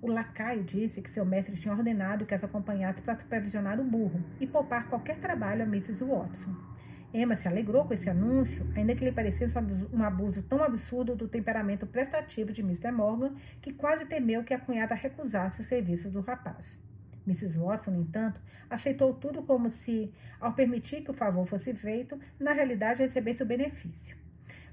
O 0.00 0.06
lacaio 0.06 0.62
disse 0.62 1.00
que 1.00 1.10
seu 1.10 1.24
mestre 1.24 1.56
tinha 1.56 1.74
ordenado 1.74 2.26
que 2.26 2.34
as 2.34 2.44
acompanhasse 2.44 3.00
para 3.00 3.16
supervisionar 3.18 3.80
o 3.80 3.84
burro 3.84 4.22
e 4.38 4.46
poupar 4.46 4.86
qualquer 4.88 5.18
trabalho 5.18 5.62
a 5.62 5.66
Mrs. 5.66 6.04
Watson. 6.04 6.54
Emma 7.14 7.36
se 7.36 7.46
alegrou 7.46 7.84
com 7.84 7.94
esse 7.94 8.10
anúncio, 8.10 8.66
ainda 8.74 8.92
que 8.92 9.04
lhe 9.04 9.12
parecesse 9.12 9.54
um 9.92 10.02
abuso 10.02 10.42
tão 10.42 10.64
absurdo 10.64 11.14
do 11.14 11.28
temperamento 11.28 11.86
prestativo 11.86 12.52
de 12.52 12.60
Mr. 12.60 12.90
Morgan 12.90 13.36
que 13.62 13.72
quase 13.72 14.04
temeu 14.06 14.42
que 14.42 14.52
a 14.52 14.58
cunhada 14.58 14.96
recusasse 14.96 15.60
os 15.60 15.68
serviços 15.68 16.12
do 16.12 16.20
rapaz. 16.20 16.66
Mrs. 17.24 17.56
Watson, 17.56 17.92
no 17.92 18.02
entanto, 18.02 18.40
aceitou 18.68 19.14
tudo 19.14 19.44
como 19.44 19.70
se, 19.70 20.12
ao 20.40 20.54
permitir 20.54 21.02
que 21.02 21.10
o 21.12 21.14
favor 21.14 21.46
fosse 21.46 21.72
feito, 21.72 22.18
na 22.38 22.52
realidade 22.52 23.02
recebesse 23.02 23.44
o 23.44 23.46
benefício. 23.46 24.16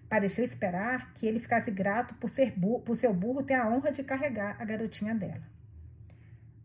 Pareceu 0.09 0.43
esperar 0.43 1.13
que 1.13 1.27
ele 1.27 1.39
ficasse 1.39 1.69
grato 1.69 2.15
por, 2.15 2.29
ser 2.29 2.55
por 2.83 2.97
seu 2.97 3.13
burro 3.13 3.43
ter 3.43 3.53
a 3.53 3.69
honra 3.69 3.91
de 3.91 4.03
carregar 4.03 4.59
a 4.59 4.65
garotinha 4.65 5.13
dela. 5.13 5.43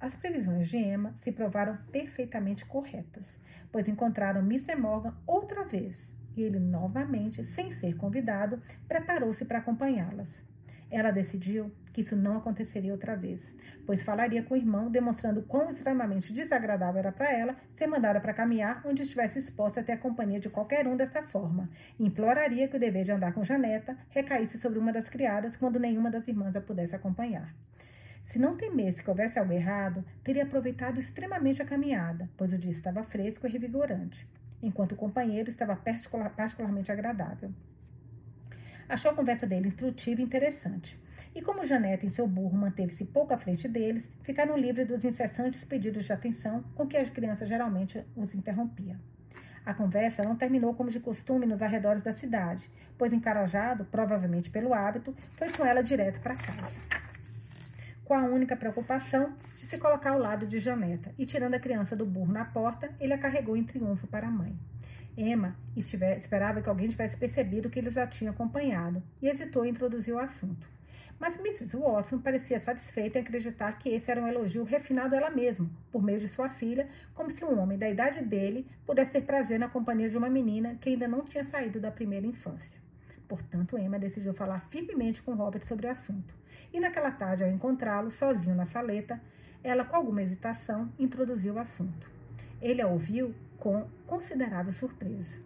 As 0.00 0.16
previsões 0.16 0.68
de 0.68 0.78
Emma 0.78 1.12
se 1.16 1.30
provaram 1.32 1.78
perfeitamente 1.92 2.64
corretas, 2.64 3.38
pois 3.76 3.88
encontraram 3.88 4.40
Mr. 4.40 4.74
Morgan 4.74 5.12
outra 5.26 5.62
vez 5.62 6.10
e 6.34 6.40
ele 6.42 6.58
novamente, 6.58 7.44
sem 7.44 7.70
ser 7.70 7.94
convidado, 7.94 8.58
preparou-se 8.88 9.44
para 9.44 9.58
acompanhá-las. 9.58 10.42
Ela 10.90 11.10
decidiu 11.10 11.70
que 11.92 12.00
isso 12.00 12.16
não 12.16 12.38
aconteceria 12.38 12.90
outra 12.90 13.14
vez, 13.14 13.54
pois 13.84 14.02
falaria 14.02 14.42
com 14.42 14.54
o 14.54 14.56
irmão, 14.56 14.90
demonstrando 14.90 15.42
quão 15.42 15.68
extremamente 15.68 16.32
desagradável 16.32 17.00
era 17.00 17.12
para 17.12 17.30
ela 17.30 17.54
ser 17.74 17.86
mandada 17.86 18.18
para 18.18 18.32
caminhar 18.32 18.80
onde 18.86 19.02
estivesse 19.02 19.38
exposta 19.38 19.80
a 19.80 19.84
ter 19.84 19.92
a 19.92 19.98
companhia 19.98 20.40
de 20.40 20.48
qualquer 20.48 20.88
um 20.88 20.96
desta 20.96 21.22
forma, 21.22 21.68
imploraria 22.00 22.68
que 22.68 22.76
o 22.78 22.80
dever 22.80 23.04
de 23.04 23.12
andar 23.12 23.34
com 23.34 23.44
Janeta 23.44 23.94
recaísse 24.08 24.56
sobre 24.56 24.78
uma 24.78 24.90
das 24.90 25.10
criadas 25.10 25.54
quando 25.54 25.78
nenhuma 25.78 26.10
das 26.10 26.26
irmãs 26.28 26.56
a 26.56 26.62
pudesse 26.62 26.96
acompanhar. 26.96 27.54
Se 28.26 28.40
não 28.40 28.56
temesse 28.56 29.02
que 29.02 29.08
houvesse 29.08 29.38
algo 29.38 29.52
errado, 29.52 30.04
teria 30.24 30.42
aproveitado 30.42 30.98
extremamente 30.98 31.62
a 31.62 31.64
caminhada, 31.64 32.28
pois 32.36 32.52
o 32.52 32.58
dia 32.58 32.72
estava 32.72 33.04
fresco 33.04 33.46
e 33.46 33.50
revigorante, 33.50 34.28
enquanto 34.60 34.92
o 34.92 34.96
companheiro 34.96 35.48
estava 35.48 35.76
particularmente 35.76 36.90
agradável. 36.90 37.52
Achou 38.88 39.12
a 39.12 39.14
conversa 39.14 39.46
dele 39.46 39.68
instrutiva 39.68 40.20
e 40.20 40.24
interessante. 40.24 41.00
E 41.34 41.40
como 41.40 41.64
Janeta 41.64 42.04
em 42.04 42.08
seu 42.08 42.26
burro 42.26 42.56
manteve-se 42.56 43.04
pouco 43.04 43.32
à 43.32 43.38
frente 43.38 43.68
deles, 43.68 44.10
ficaram 44.22 44.56
livres 44.56 44.88
dos 44.88 45.04
incessantes 45.04 45.64
pedidos 45.64 46.04
de 46.04 46.12
atenção 46.12 46.64
com 46.74 46.86
que 46.86 46.96
as 46.96 47.10
crianças 47.10 47.48
geralmente 47.48 48.04
os 48.16 48.34
interrompiam. 48.34 48.98
A 49.64 49.72
conversa 49.72 50.22
não 50.22 50.36
terminou 50.36 50.74
como 50.74 50.90
de 50.90 50.98
costume 50.98 51.46
nos 51.46 51.62
arredores 51.62 52.02
da 52.02 52.12
cidade, 52.12 52.68
pois 52.98 53.12
encarajado, 53.12 53.84
provavelmente 53.84 54.50
pelo 54.50 54.74
hábito, 54.74 55.14
foi 55.32 55.50
com 55.52 55.64
ela 55.64 55.82
direto 55.82 56.20
para 56.20 56.34
casa. 56.34 57.05
Com 58.06 58.14
a 58.14 58.22
única 58.22 58.54
preocupação 58.54 59.32
de 59.56 59.66
se 59.66 59.78
colocar 59.78 60.12
ao 60.12 60.20
lado 60.20 60.46
de 60.46 60.60
Janeta, 60.60 61.12
e 61.18 61.26
tirando 61.26 61.54
a 61.54 61.58
criança 61.58 61.96
do 61.96 62.06
burro 62.06 62.32
na 62.32 62.44
porta, 62.44 62.88
ele 63.00 63.12
a 63.12 63.18
carregou 63.18 63.56
em 63.56 63.64
triunfo 63.64 64.06
para 64.06 64.28
a 64.28 64.30
mãe. 64.30 64.56
Emma 65.16 65.56
esperava 65.76 66.62
que 66.62 66.68
alguém 66.68 66.88
tivesse 66.88 67.16
percebido 67.16 67.68
que 67.68 67.80
eles 67.80 67.96
a 67.96 68.06
tinham 68.06 68.32
acompanhado 68.32 69.02
e 69.20 69.28
hesitou 69.28 69.66
em 69.66 69.70
introduzir 69.70 70.14
o 70.14 70.20
assunto. 70.20 70.68
Mas 71.18 71.36
Mrs. 71.36 71.76
Watson 71.76 72.20
parecia 72.20 72.60
satisfeita 72.60 73.18
em 73.18 73.22
acreditar 73.22 73.76
que 73.76 73.88
esse 73.88 74.08
era 74.08 74.22
um 74.22 74.28
elogio 74.28 74.62
refinado 74.62 75.16
a 75.16 75.18
ela 75.18 75.30
mesma, 75.30 75.68
por 75.90 76.00
meio 76.00 76.20
de 76.20 76.28
sua 76.28 76.48
filha, 76.48 76.88
como 77.12 77.28
se 77.28 77.44
um 77.44 77.58
homem 77.58 77.76
da 77.76 77.90
idade 77.90 78.22
dele 78.22 78.68
pudesse 78.86 79.14
ter 79.14 79.22
prazer 79.22 79.58
na 79.58 79.68
companhia 79.68 80.08
de 80.08 80.16
uma 80.16 80.30
menina 80.30 80.76
que 80.80 80.90
ainda 80.90 81.08
não 81.08 81.24
tinha 81.24 81.42
saído 81.42 81.80
da 81.80 81.90
primeira 81.90 82.24
infância. 82.24 82.78
Portanto, 83.26 83.76
Emma 83.76 83.98
decidiu 83.98 84.32
falar 84.32 84.60
firmemente 84.60 85.20
com 85.24 85.34
Robert 85.34 85.64
sobre 85.64 85.88
o 85.88 85.90
assunto. 85.90 86.45
E 86.76 86.80
naquela 86.80 87.10
tarde, 87.10 87.42
ao 87.42 87.48
encontrá-lo 87.48 88.10
sozinho 88.10 88.54
na 88.54 88.66
saleta, 88.66 89.18
ela, 89.64 89.82
com 89.82 89.96
alguma 89.96 90.20
hesitação, 90.20 90.92
introduziu 90.98 91.54
o 91.54 91.58
assunto. 91.58 92.06
Ele 92.60 92.82
a 92.82 92.86
ouviu 92.86 93.34
com 93.58 93.88
considerável 94.06 94.74
surpresa. 94.74 95.38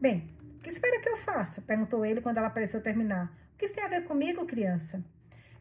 Bem, 0.00 0.30
o 0.56 0.62
que 0.62 0.68
espera 0.68 1.00
que 1.00 1.08
eu 1.08 1.16
faça? 1.16 1.60
perguntou 1.60 2.06
ele 2.06 2.20
quando 2.20 2.38
ela 2.38 2.48
pareceu 2.48 2.80
terminar. 2.80 3.24
O 3.54 3.58
que 3.58 3.64
isso 3.64 3.74
tem 3.74 3.82
a 3.82 3.88
ver 3.88 4.04
comigo, 4.04 4.46
criança? 4.46 5.02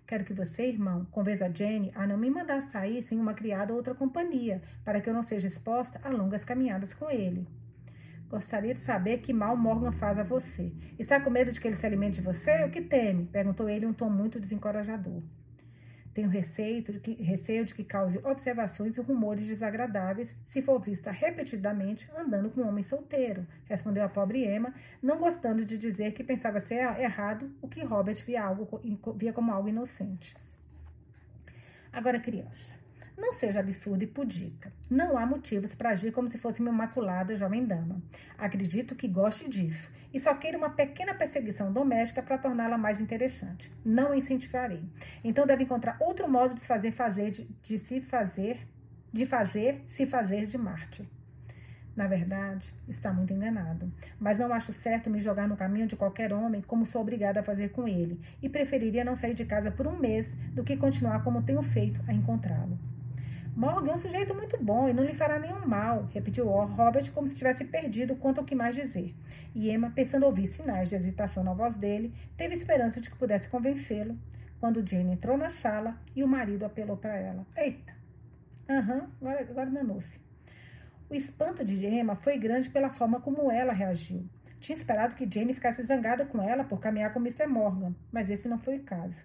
Quero 0.06 0.24
que 0.24 0.36
você, 0.36 0.68
irmão, 0.68 1.06
convença 1.06 1.48
a 1.48 1.50
Jenny 1.50 1.92
a 1.96 2.06
não 2.06 2.16
me 2.16 2.30
mandar 2.30 2.62
sair 2.62 3.02
sem 3.02 3.20
uma 3.20 3.34
criada 3.34 3.74
ou 3.74 3.78
outra 3.78 3.96
companhia, 3.96 4.62
para 4.86 5.02
que 5.02 5.10
eu 5.10 5.16
não 5.16 5.24
seja 5.24 5.48
exposta 5.48 6.00
a 6.04 6.10
longas 6.10 6.46
caminhadas 6.46 6.94
com 6.94 7.10
ele. 7.10 7.48
Gostaria 8.30 8.74
de 8.74 8.82
saber 8.82 9.20
que 9.20 9.32
mal 9.32 9.56
Morgan 9.56 9.92
faz 9.94 10.20
a 10.20 10.24
você. 10.24 10.74
Está 11.00 11.20
com 11.20 11.30
medo 11.30 11.52
de 11.52 11.62
que 11.62 11.68
ele 11.68 11.76
se 11.76 11.86
alimente 11.86 12.16
de 12.16 12.22
você? 12.22 12.64
O 12.66 12.70
que 12.70 12.82
teme? 12.82 13.26
Perguntou 13.26 13.70
ele 13.70 13.86
em 13.86 13.90
um 13.90 13.94
tom 13.94 14.10
muito 14.10 14.40
desencorajador. 14.40 15.24
Tenho 16.14 16.30
receio 16.30 16.82
de, 16.82 17.00
que, 17.00 17.14
receio 17.14 17.64
de 17.64 17.76
que 17.76 17.84
cause 17.84 18.18
observações 18.24 18.98
e 18.98 19.02
rumores 19.02 19.46
desagradáveis 19.46 20.36
se 20.48 20.64
for 20.64 20.80
vista 20.80 21.12
repetidamente 21.12 22.10
andando 22.18 22.50
com 22.50 22.62
um 22.62 22.68
homem 22.68 22.84
solteiro, 22.84 23.46
respondeu 23.66 24.04
a 24.04 24.10
pobre 24.10 24.44
Emma, 24.44 24.74
não 25.00 25.20
gostando 25.20 25.64
de 25.64 25.78
dizer 25.78 26.14
que 26.14 26.24
pensava 26.24 26.60
ser 26.60 26.80
errado 27.00 27.52
o 27.62 27.68
que 27.68 27.84
Robert 27.84 28.18
via, 28.26 28.44
algo, 28.44 28.82
via 29.16 29.32
como 29.32 29.52
algo 29.52 29.70
inocente. 29.70 30.36
Agora, 31.94 32.20
criança. 32.20 32.77
Não 33.18 33.34
seja 33.34 33.62
absurda 33.62 34.04
e 34.04 34.08
pudica. 34.08 34.72
Não 34.88 35.18
há 35.18 35.26
motivos 35.26 35.74
para 35.74 35.90
agir 35.90 36.12
como 36.12 36.30
se 36.30 36.38
fosse 36.38 36.60
uma 36.60 36.70
imaculada 36.70 37.36
jovem 37.36 37.66
dama. 37.66 38.00
Acredito 38.38 38.96
que 38.96 39.08
goste 39.08 39.50
disso 39.50 39.90
e 40.14 40.20
só 40.20 40.36
queira 40.36 40.58
uma 40.58 40.70
pequena 40.70 41.16
perseguição 41.16 41.74
doméstica 41.74 42.22
para 42.22 42.38
torná-la 42.38 42.78
mais 42.78 43.02
interessante. 43.02 43.72
Não 43.84 44.14
incentivarei. 44.14 44.84
Então 45.24 45.48
deve 45.48 45.64
encontrar 45.64 45.98
outro 46.00 46.30
modo 46.30 46.54
de 46.54 46.62
se 46.62 46.68
fazer 46.68 46.92
fazer 46.92 47.32
de, 47.32 47.50
de 47.64 47.80
se 47.80 48.00
fazer 48.00 48.68
de 49.12 49.26
fazer 49.26 49.84
se 49.90 50.06
fazer 50.06 50.46
de 50.46 50.58
Marte. 50.58 51.08
Na 51.96 52.06
verdade, 52.06 52.72
está 52.88 53.12
muito 53.12 53.34
enganado. 53.34 53.92
Mas 54.20 54.38
não 54.38 54.54
acho 54.54 54.72
certo 54.72 55.10
me 55.10 55.20
jogar 55.20 55.48
no 55.48 55.58
caminho 55.58 55.88
de 55.88 55.96
qualquer 55.96 56.32
homem 56.32 56.62
como 56.62 56.86
sou 56.86 57.02
obrigada 57.02 57.40
a 57.40 57.44
fazer 57.44 57.70
com 57.70 57.88
ele, 57.88 58.22
e 58.40 58.48
preferiria 58.48 59.04
não 59.04 59.16
sair 59.16 59.34
de 59.34 59.44
casa 59.44 59.72
por 59.72 59.88
um 59.88 59.98
mês 59.98 60.36
do 60.54 60.64
que 60.64 60.78
continuar 60.78 61.24
como 61.24 61.42
tenho 61.42 61.64
feito 61.64 62.00
a 62.08 62.14
encontrá-lo. 62.14 62.78
Morgan 63.58 63.90
é 63.90 63.96
um 63.96 63.98
sujeito 63.98 64.36
muito 64.36 64.56
bom 64.64 64.88
e 64.88 64.94
não 64.94 65.04
lhe 65.04 65.16
fará 65.16 65.40
nenhum 65.40 65.66
mal, 65.66 66.08
repetiu 66.14 66.46
Robert 66.48 67.12
como 67.12 67.28
se 67.28 67.36
tivesse 67.36 67.66
perdido 67.66 68.16
quanto 68.16 68.38
ao 68.38 68.46
que 68.46 68.54
mais 68.54 68.76
dizer. 68.76 69.16
E 69.56 69.72
Emma, 69.72 69.90
pensando 69.90 70.28
ouvir 70.28 70.46
sinais 70.46 70.90
de 70.90 70.96
hesitação 70.96 71.44
na 71.44 71.56
voz 71.56 71.76
dele, 71.76 72.14
teve 72.38 72.54
esperança 72.54 73.02
de 73.02 73.10
que 73.10 73.18
pudesse 73.18 73.50
convencê-lo, 73.50 74.16
quando 74.60 74.88
Jane 74.88 75.14
entrou 75.14 75.36
na 75.36 75.50
sala 75.50 75.98
e 76.16 76.24
o 76.24 76.28
marido 76.28 76.66
apelou 76.66 76.98
para 76.98 77.18
ela. 77.18 77.48
Eita! 77.56 77.96
Aham, 78.70 78.94
uhum, 78.94 79.08
agora, 79.22 79.42
agora 79.50 79.72
danou-se. 79.72 80.22
O 81.10 81.16
espanto 81.16 81.66
de 81.66 81.84
Emma 81.84 82.16
foi 82.16 82.38
grande 82.38 82.70
pela 82.70 82.92
forma 82.92 83.20
como 83.20 83.52
ela 83.52 83.74
reagiu. 83.74 84.24
Tinha 84.60 84.76
esperado 84.76 85.16
que 85.16 85.28
Jane 85.28 85.56
ficasse 85.56 85.82
zangada 85.82 86.28
com 86.28 86.40
ela 86.44 86.64
por 86.64 86.80
caminhar 86.80 87.12
com 87.12 87.20
Mr. 87.20 87.48
Morgan, 87.48 87.96
mas 88.12 88.30
esse 88.30 88.48
não 88.48 88.60
foi 88.60 88.78
o 88.78 88.84
caso. 88.84 89.18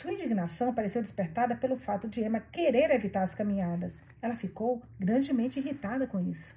Sua 0.00 0.14
indignação 0.14 0.72
pareceu 0.72 1.02
despertada 1.02 1.54
pelo 1.54 1.76
fato 1.76 2.08
de 2.08 2.24
Emma 2.24 2.40
querer 2.40 2.90
evitar 2.90 3.22
as 3.22 3.34
caminhadas. 3.34 4.02
Ela 4.22 4.34
ficou 4.34 4.80
grandemente 4.98 5.60
irritada 5.60 6.06
com 6.06 6.18
isso. 6.18 6.54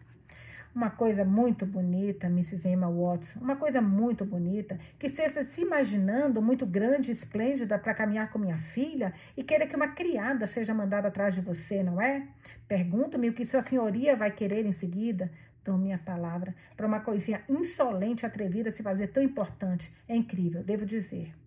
uma 0.73 0.89
coisa 0.89 1.25
muito 1.25 1.65
bonita, 1.65 2.27
Mrs. 2.27 2.69
Emma 2.69 2.89
Watson, 2.89 3.39
uma 3.41 3.57
coisa 3.57 3.81
muito 3.81 4.23
bonita, 4.23 4.79
que 4.97 5.07
esteja 5.07 5.43
se 5.43 5.61
imaginando 5.61 6.41
muito 6.41 6.65
grande 6.65 7.09
e 7.09 7.11
esplêndida 7.11 7.77
para 7.77 7.93
caminhar 7.93 8.31
com 8.31 8.39
minha 8.39 8.57
filha 8.57 9.13
e 9.35 9.43
queira 9.43 9.67
que 9.67 9.75
uma 9.75 9.89
criada 9.89 10.47
seja 10.47 10.73
mandada 10.73 11.09
atrás 11.09 11.35
de 11.35 11.41
você, 11.41 11.83
não 11.83 12.01
é? 12.01 12.25
Pergunto-me 12.65 13.27
o 13.29 13.33
que 13.33 13.45
sua 13.45 13.61
senhoria 13.61 14.15
vai 14.15 14.31
querer 14.31 14.65
em 14.65 14.71
seguida. 14.71 15.29
Dou 15.65 15.77
minha 15.77 15.97
palavra 15.97 16.55
para 16.77 16.87
uma 16.87 17.01
coisinha 17.01 17.43
insolente, 17.49 18.25
atrevida 18.25 18.71
se 18.71 18.81
fazer 18.81 19.07
tão 19.09 19.21
importante. 19.21 19.93
É 20.07 20.15
incrível, 20.15 20.63
devo 20.63 20.85
dizer. 20.85 21.42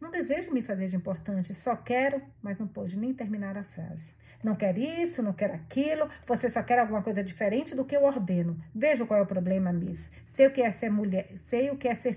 Não 0.00 0.10
desejo 0.10 0.52
me 0.52 0.62
fazer 0.62 0.88
de 0.88 0.96
importante, 0.96 1.54
só 1.54 1.74
quero, 1.74 2.22
mas 2.42 2.58
não 2.58 2.66
pôde 2.66 2.98
nem 2.98 3.14
terminar 3.14 3.56
a 3.56 3.64
frase. 3.64 4.14
Não 4.44 4.54
quer 4.54 4.76
isso, 4.76 5.22
não 5.22 5.32
quer 5.32 5.50
aquilo, 5.50 6.08
você 6.26 6.50
só 6.50 6.62
quer 6.62 6.78
alguma 6.78 7.02
coisa 7.02 7.24
diferente 7.24 7.74
do 7.74 7.84
que 7.84 7.96
eu 7.96 8.04
ordeno. 8.04 8.56
Veja 8.74 9.06
qual 9.06 9.18
é 9.18 9.22
o 9.22 9.26
problema, 9.26 9.72
Miss. 9.72 10.10
Sei 10.26 10.46
o 10.46 10.52
que 10.52 10.60
é 10.60 10.70
ser 10.70 10.90
mulher, 10.90 11.26
sei 11.44 11.70
o 11.70 11.76
que 11.76 11.88
é 11.88 11.94
ser 11.94 12.14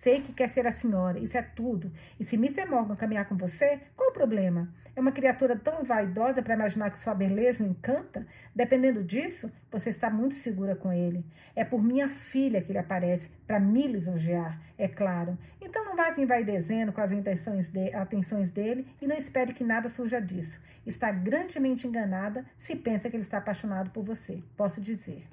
Sei 0.00 0.22
que 0.22 0.32
quer 0.32 0.48
ser 0.48 0.66
a 0.66 0.72
senhora, 0.72 1.18
isso 1.18 1.36
é 1.36 1.42
tudo. 1.42 1.92
E 2.18 2.24
se 2.24 2.36
Mr. 2.36 2.64
Morgan 2.64 2.96
caminhar 2.96 3.28
com 3.28 3.36
você, 3.36 3.82
qual 3.94 4.08
o 4.08 4.14
problema? 4.14 4.72
É 4.96 5.00
uma 5.00 5.12
criatura 5.12 5.58
tão 5.58 5.84
vaidosa 5.84 6.42
para 6.42 6.54
imaginar 6.54 6.90
que 6.90 6.98
sua 6.98 7.14
beleza 7.14 7.62
o 7.62 7.66
encanta? 7.66 8.26
Dependendo 8.56 9.04
disso, 9.04 9.52
você 9.70 9.90
está 9.90 10.08
muito 10.08 10.36
segura 10.36 10.74
com 10.74 10.90
ele. 10.90 11.22
É 11.54 11.66
por 11.66 11.82
minha 11.82 12.08
filha 12.08 12.62
que 12.62 12.72
ele 12.72 12.78
aparece, 12.78 13.28
para 13.46 13.60
me 13.60 13.86
lisonjear, 13.86 14.58
é 14.78 14.88
claro. 14.88 15.36
Então 15.60 15.84
não 15.84 15.94
vá 15.94 16.10
se 16.10 16.22
envaidecendo 16.22 16.94
com 16.94 17.02
as 17.02 17.12
intenções 17.12 17.68
de, 17.68 17.94
atenções 17.94 18.50
dele 18.50 18.86
e 19.02 19.06
não 19.06 19.18
espere 19.18 19.52
que 19.52 19.62
nada 19.62 19.90
surja 19.90 20.18
disso. 20.18 20.58
Está 20.86 21.12
grandemente 21.12 21.86
enganada 21.86 22.42
se 22.58 22.74
pensa 22.74 23.10
que 23.10 23.16
ele 23.16 23.22
está 23.22 23.36
apaixonado 23.36 23.90
por 23.90 24.02
você, 24.02 24.42
posso 24.56 24.80
dizer. 24.80 25.28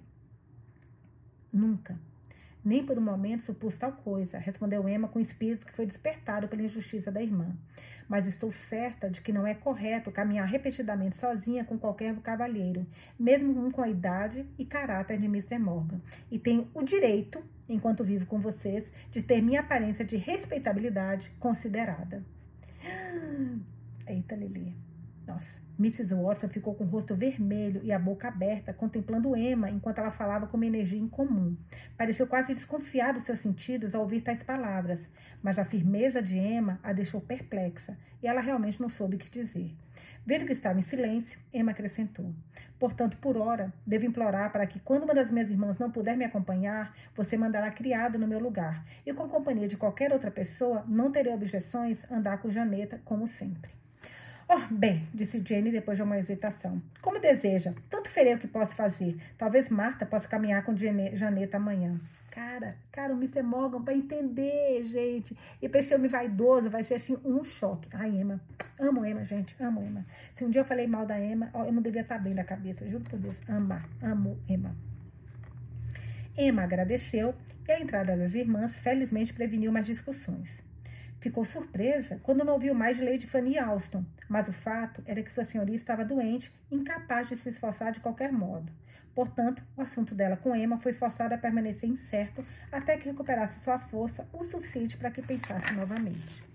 Nunca. 1.53 1.97
Nem 2.67 2.85
por 2.85 2.97
um 2.97 3.01
momento 3.01 3.43
supus 3.43 3.77
tal 3.77 3.93
coisa, 3.93 4.37
respondeu 4.37 4.89
Emma 4.89 5.07
com 5.07 5.19
o 5.19 5.21
espírito 5.21 5.65
que 5.65 5.73
foi 5.73 5.85
despertado 5.85 6.49
pela 6.49 6.61
injustiça 6.61 7.09
da 7.09 7.23
irmã. 7.23 7.55
Mas 8.09 8.27
estou 8.27 8.51
certa 8.51 9.09
de 9.09 9.21
que 9.21 9.31
não 9.31 9.47
é 9.47 9.53
correto 9.53 10.11
caminhar 10.11 10.45
repetidamente 10.45 11.15
sozinha 11.15 11.63
com 11.63 11.79
qualquer 11.79 12.13
cavalheiro, 12.17 12.85
mesmo 13.17 13.71
com 13.71 13.81
a 13.81 13.87
idade 13.87 14.45
e 14.59 14.65
caráter 14.65 15.17
de 15.17 15.27
Mr. 15.27 15.57
Morgan. 15.57 16.01
E 16.29 16.37
tenho 16.37 16.67
o 16.73 16.83
direito, 16.83 17.41
enquanto 17.69 18.03
vivo 18.03 18.25
com 18.25 18.37
vocês, 18.37 18.91
de 19.11 19.23
ter 19.23 19.41
minha 19.41 19.61
aparência 19.61 20.03
de 20.03 20.17
respeitabilidade 20.17 21.31
considerada. 21.39 22.21
Eita, 24.05 24.35
Lili. 24.35 24.75
Nossa. 25.25 25.66
Mrs. 25.79 26.15
Watson 26.15 26.47
ficou 26.47 26.73
com 26.73 26.83
o 26.83 26.87
rosto 26.87 27.13
vermelho 27.13 27.81
e 27.83 27.91
a 27.91 27.99
boca 27.99 28.27
aberta, 28.27 28.73
contemplando 28.73 29.35
Emma 29.37 29.69
enquanto 29.69 29.99
ela 29.99 30.09
falava 30.09 30.47
com 30.47 30.57
uma 30.57 30.65
energia 30.65 30.99
incomum. 30.99 31.55
Pareceu 31.95 32.25
quase 32.25 32.53
desconfiar 32.53 33.13
dos 33.13 33.23
seus 33.23 33.39
sentidos 33.39 33.93
ao 33.93 34.01
ouvir 34.01 34.21
tais 34.21 34.41
palavras, 34.41 35.09
mas 35.41 35.59
a 35.59 35.65
firmeza 35.65 36.21
de 36.21 36.37
Emma 36.37 36.79
a 36.81 36.91
deixou 36.93 37.21
perplexa 37.21 37.97
e 38.23 38.27
ela 38.27 38.41
realmente 38.41 38.81
não 38.81 38.89
soube 38.89 39.15
o 39.15 39.19
que 39.19 39.29
dizer. 39.29 39.75
Vendo 40.25 40.45
que 40.45 40.51
estava 40.51 40.77
em 40.77 40.81
silêncio, 40.81 41.39
Emma 41.53 41.71
acrescentou: 41.71 42.33
Portanto, 42.79 43.17
por 43.17 43.37
hora, 43.37 43.71
devo 43.85 44.05
implorar 44.05 44.51
para 44.51 44.67
que, 44.67 44.79
quando 44.79 45.03
uma 45.03 45.13
das 45.13 45.31
minhas 45.31 45.49
irmãs 45.49 45.77
não 45.77 45.89
puder 45.89 46.17
me 46.17 46.25
acompanhar, 46.25 46.93
você 47.15 47.37
mandará 47.37 47.71
criada 47.71 48.17
no 48.17 48.27
meu 48.27 48.39
lugar. 48.39 48.85
E 49.05 49.13
com 49.13 49.29
companhia 49.29 49.67
de 49.67 49.77
qualquer 49.77 50.11
outra 50.11 50.29
pessoa, 50.29 50.83
não 50.87 51.11
terei 51.11 51.33
objeções 51.33 52.09
andar 52.11 52.41
com 52.41 52.49
Janeta, 52.49 52.99
como 53.05 53.25
sempre. 53.25 53.71
Oh, 54.49 54.73
bem, 54.73 55.05
disse 55.13 55.43
Jane 55.45 55.71
depois 55.71 55.97
de 55.97 56.03
uma 56.03 56.17
hesitação. 56.17 56.81
Como 57.01 57.19
deseja. 57.19 57.73
Tanto 57.89 58.09
farei 58.09 58.33
o 58.33 58.39
que 58.39 58.47
posso 58.47 58.75
fazer. 58.77 59.17
Talvez 59.37 59.69
Marta 59.69 60.05
possa 60.05 60.25
caminhar 60.25 60.63
com 60.63 60.73
Janeta 60.77 61.57
amanhã. 61.57 61.99
Cara, 62.31 62.77
cara, 62.91 63.13
o 63.13 63.17
Mr. 63.17 63.41
Morgan 63.41 63.79
vai 63.79 63.95
entender, 63.95 64.85
gente. 64.85 65.35
E 65.61 65.67
para 65.67 65.81
esse 65.81 65.93
homem 65.93 66.09
vaidoso 66.09 66.69
vai 66.69 66.81
ser 66.83 66.93
assim 66.93 67.17
um 67.25 67.43
choque. 67.43 67.89
Ai, 67.91 68.09
Emma. 68.09 68.39
Amo 68.79 69.05
Emma, 69.05 69.25
gente. 69.25 69.53
Amo 69.59 69.83
Emma. 69.83 70.05
Se 70.33 70.45
um 70.45 70.49
dia 70.49 70.61
eu 70.61 70.65
falei 70.65 70.87
mal 70.87 71.05
da 71.05 71.19
Emma, 71.19 71.49
eu 71.53 71.73
não 71.73 71.81
devia 71.81 72.01
estar 72.01 72.17
bem 72.17 72.33
da 72.33 72.43
cabeça. 72.45 72.87
Juro 72.87 73.03
por 73.03 73.19
Deus. 73.19 73.35
Amar. 73.49 73.85
Amo 74.01 74.39
Emma. 74.47 74.73
Emma 76.37 76.63
agradeceu 76.63 77.33
e 77.67 77.71
a 77.71 77.81
entrada 77.81 78.15
das 78.15 78.33
irmãs 78.33 78.79
felizmente 78.79 79.33
preveniu 79.33 79.73
mais 79.73 79.87
discussões. 79.87 80.63
Ficou 81.19 81.43
surpresa 81.43 82.19
quando 82.21 82.43
não 82.43 82.53
ouviu 82.53 82.75
mais 82.75 82.97
de 82.97 83.03
Lady 83.03 83.25
Fanny 83.25 83.57
Alston, 83.57 84.05
mas 84.29 84.47
o 84.47 84.53
fato 84.53 85.01
era 85.05 85.21
que 85.23 85.31
sua 85.31 85.43
senhoria 85.43 85.75
estava 85.75 86.05
doente, 86.05 86.53
incapaz 86.71 87.27
de 87.27 87.37
se 87.37 87.49
esforçar 87.49 87.91
de 87.91 87.99
qualquer 87.99 88.31
modo. 88.31 88.71
Portanto, 89.15 89.63
o 89.75 89.81
assunto 89.81 90.13
dela 90.13 90.37
com 90.37 90.55
Emma 90.55 90.77
foi 90.77 90.93
forçado 90.93 91.33
a 91.33 91.37
permanecer 91.39 91.89
incerto 91.89 92.45
até 92.71 92.97
que 92.97 93.09
recuperasse 93.09 93.63
sua 93.63 93.79
força 93.79 94.27
o 94.31 94.43
suficiente 94.43 94.95
para 94.95 95.09
que 95.09 95.23
pensasse 95.23 95.73
novamente. 95.73 96.45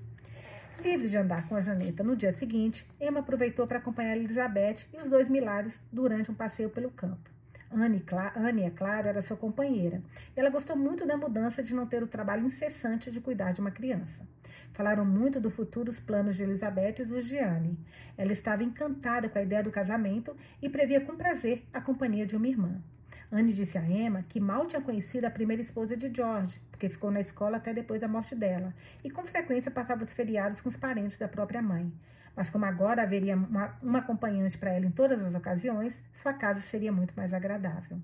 Livre 0.80 1.09
de 1.09 1.16
andar 1.16 1.48
com 1.48 1.56
a 1.56 1.60
Janeta 1.60 2.05
no 2.05 2.14
dia 2.14 2.32
seguinte, 2.32 2.86
Emma 3.01 3.18
aproveitou 3.18 3.66
para 3.66 3.78
acompanhar 3.78 4.16
Elizabeth 4.16 4.86
e 4.93 4.97
os 4.97 5.09
dois 5.09 5.28
milagres 5.28 5.80
durante 5.93 6.30
um 6.30 6.34
passeio 6.34 6.70
pelo 6.70 6.90
campo. 6.93 7.30
Anne, 7.74 8.05
Anne, 8.36 8.64
é 8.64 8.70
claro, 8.70 9.09
era 9.09 9.22
sua 9.22 9.36
companheira. 9.36 10.02
Ela 10.36 10.51
gostou 10.51 10.76
muito 10.76 11.06
da 11.06 11.16
mudança 11.16 11.62
de 11.62 11.74
não 11.74 11.86
ter 11.86 12.02
o 12.02 12.06
trabalho 12.06 12.47
incessante 12.47 13.10
de 13.10 13.20
cuidar 13.20 13.52
de 13.52 13.60
uma 13.60 13.70
criança. 13.70 14.26
Falaram 14.73 15.05
muito 15.05 15.40
do 15.40 15.51
futuro, 15.51 15.90
os 15.90 16.01
planos 16.01 16.36
de 16.36 16.43
Elizabeth 16.43 16.97
e 17.01 17.39
Anne. 17.39 17.78
Ela 18.16 18.32
estava 18.32 18.65
encantada 18.65 19.28
com 19.28 19.39
a 19.39 19.43
ideia 19.43 19.62
do 19.62 19.70
casamento 19.70 20.35
e 20.61 20.69
previa 20.69 21.01
com 21.01 21.16
prazer 21.16 21.65
a 21.73 21.81
companhia 21.81 22.27
de 22.27 22.36
uma 22.36 22.49
irmã. 22.49 22.82
Anne 23.31 23.53
disse 23.53 23.78
a 23.78 23.82
Emma 23.82 24.23
que 24.28 24.39
mal 24.39 24.66
tinha 24.66 24.82
conhecido 24.82 25.24
a 25.27 25.31
primeira 25.31 25.62
esposa 25.62 25.97
de 25.97 26.12
George, 26.15 26.61
porque 26.70 26.89
ficou 26.89 27.11
na 27.11 27.20
escola 27.20 27.57
até 27.57 27.73
depois 27.73 28.01
da 28.01 28.07
morte 28.07 28.35
dela, 28.35 28.74
e 29.03 29.11
com 29.11 29.24
frequência 29.24 29.70
passava 29.70 30.05
os 30.05 30.12
feriados 30.12 30.61
com 30.61 30.69
os 30.69 30.77
parentes 30.77 31.16
da 31.16 31.28
própria 31.28 31.62
mãe. 31.62 31.90
Mas 32.36 32.51
como 32.51 32.65
agora 32.65 33.03
haveria 33.03 33.35
uma, 33.35 33.77
uma 33.82 33.99
acompanhante 34.01 34.59
para 34.59 34.73
ela 34.73 34.86
em 34.86 34.90
todas 34.90 35.23
as 35.23 35.35
ocasiões, 35.35 36.03
sua 36.12 36.32
casa 36.35 36.61
seria 36.61 36.93
muito 36.93 37.15
mais 37.15 37.32
agradável. 37.32 37.99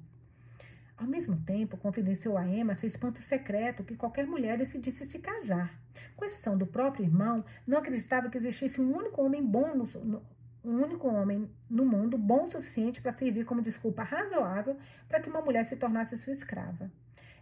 Ao 0.99 1.07
mesmo 1.07 1.37
tempo, 1.47 1.77
confidenciou 1.77 2.37
a 2.37 2.45
Emma 2.45 2.75
seu 2.75 2.89
espanto 2.89 3.21
secreto 3.21 3.85
que 3.85 3.95
qualquer 3.95 4.27
mulher 4.27 4.59
decidisse 4.59 5.05
se 5.05 5.21
casar. 5.21 5.73
Com 6.17 6.25
exceção 6.25 6.59
do 6.59 6.67
próprio 6.67 7.05
irmão, 7.05 7.45
não 7.65 7.79
acreditava 7.79 8.29
que 8.29 8.37
existisse 8.37 8.81
um 8.81 8.97
único 8.97 9.23
homem 9.23 9.45
bom 9.47 9.77
no, 9.77 10.23
um 10.65 10.83
único 10.83 11.07
homem 11.07 11.49
no 11.71 11.87
mundo 11.87 12.19
bom 12.19 12.47
o 12.47 12.51
suficiente 12.51 13.01
para 13.01 13.13
servir 13.13 13.45
como 13.45 13.63
desculpa 13.63 14.03
razoável 14.03 14.77
para 15.09 15.21
que 15.21 15.31
uma 15.31 15.41
mulher 15.41 15.65
se 15.65 15.77
tornasse 15.77 16.17
sua 16.17 16.33
escrava. 16.33 16.91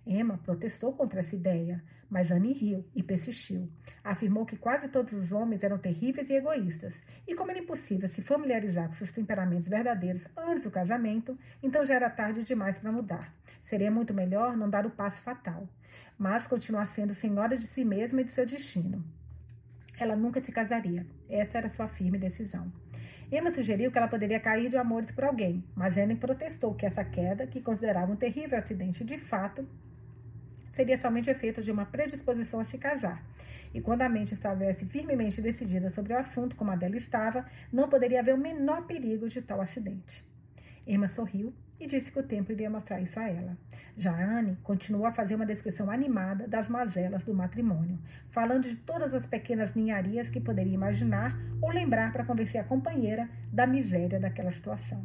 Emma 0.07 0.39
protestou 0.39 0.93
contra 0.93 1.21
essa 1.21 1.35
ideia, 1.35 1.83
mas 2.09 2.31
Anne 2.31 2.53
riu 2.53 2.85
e 2.95 3.03
persistiu. 3.03 3.69
Afirmou 4.05 4.47
que 4.47 4.57
quase 4.57 4.89
todos 4.89 5.13
os 5.13 5.33
homens 5.33 5.65
eram 5.65 5.79
terríveis 5.79 6.31
e 6.31 6.35
egoístas, 6.35 7.03
e 7.27 7.35
como 7.35 7.51
era 7.51 7.59
impossível 7.59 8.09
se 8.09 8.23
familiarizar 8.23 8.87
com 8.87 8.93
seus 8.93 9.11
temperamentos 9.11 9.69
verdadeiros 9.69 10.27
antes 10.37 10.63
do 10.63 10.71
casamento, 10.71 11.37
então 11.61 11.85
já 11.85 11.95
era 11.95 12.09
tarde 12.09 12.45
demais 12.45 12.79
para 12.79 12.93
mudar. 12.93 13.35
Seria 13.63 13.91
muito 13.91 14.15
melhor 14.15 14.57
não 14.57 14.71
dar 14.71 14.87
o 14.87 14.91
passo 14.91 15.21
fatal, 15.23 15.69
mas 16.17 16.47
continuar 16.47 16.87
sendo 16.87 17.13
senhora 17.13 17.59
de 17.59 17.67
si 17.67 17.85
mesma 17.85 18.21
e 18.21 18.25
de 18.25 18.31
seu 18.31 18.47
destino. 18.47 19.05
Ela 19.99 20.15
nunca 20.15 20.43
se 20.43 20.53
casaria. 20.53 21.07
Essa 21.29 21.59
era 21.59 21.69
sua 21.69 21.89
firme 21.89 22.19
decisão. 22.19 22.71
Emma 23.33 23.51
sugeriu 23.51 23.91
que 23.91 23.99
ela 23.99 24.07
poderia 24.07 24.39
cair 24.39 24.71
de 24.71 24.77
amores 24.77 25.11
por 25.11 25.25
alguém, 25.25 25.65
mas 25.75 25.99
Anne 25.99 26.15
protestou 26.15 26.75
que 26.75 26.87
essa 26.87 27.05
queda, 27.05 27.47
que 27.47 27.61
considerava 27.61 28.13
um 28.13 28.17
terrível 28.17 28.57
acidente 28.57 29.03
de 29.03 29.19
fato, 29.19 29.67
seria 30.77 30.99
somente 30.99 31.31
efeito 31.31 31.63
de 31.63 31.73
uma 31.73 31.87
predisposição 31.87 32.61
a 32.61 32.65
se 32.65 32.77
casar. 32.77 33.25
E 33.73 33.81
quando 33.81 34.03
a 34.03 34.09
mente 34.09 34.35
estivesse 34.35 34.85
firmemente 34.85 35.41
decidida 35.41 35.89
sobre 35.89 36.13
o 36.13 36.19
assunto, 36.19 36.55
como 36.55 36.71
a 36.71 36.77
dela 36.77 36.97
estava, 36.97 37.47
não 37.73 37.89
poderia 37.89 38.21
haver 38.21 38.35
o 38.35 38.39
menor 38.39 38.87
perigo 38.87 39.27
de 39.27 39.41
tal 39.41 39.61
acidente. 39.63 40.23
Emma 40.87 41.09
sorriu 41.09 41.53
e 41.81 41.87
disse 41.87 42.13
que 42.13 42.19
o 42.19 42.23
tempo 42.23 42.53
iria 42.53 42.71
mostrar 42.71 43.01
isso 43.01 43.19
a 43.19 43.29
ela. 43.29 43.57
Já 43.97 44.13
Anne 44.13 44.59
continuou 44.63 45.07
a 45.07 45.13
fazer 45.13 45.35
uma 45.35 45.47
descrição 45.47 45.91
animada 45.91 46.47
das 46.47 46.69
mazelas 46.69 47.25
do 47.25 47.35
matrimônio, 47.35 47.99
falando 48.29 48.69
de 48.69 48.77
todas 48.77 49.15
as 49.15 49.25
pequenas 49.25 49.75
ninharias 49.75 50.29
que 50.29 50.41
poderia 50.41 50.75
imaginar 50.75 51.35
ou 51.61 51.71
lembrar 51.71 52.13
para 52.13 52.25
convencer 52.25 52.61
a 52.61 52.65
companheira 52.65 53.29
da 53.51 53.67
miséria 53.67 54.21
daquela 54.21 54.53
situação. 54.53 55.03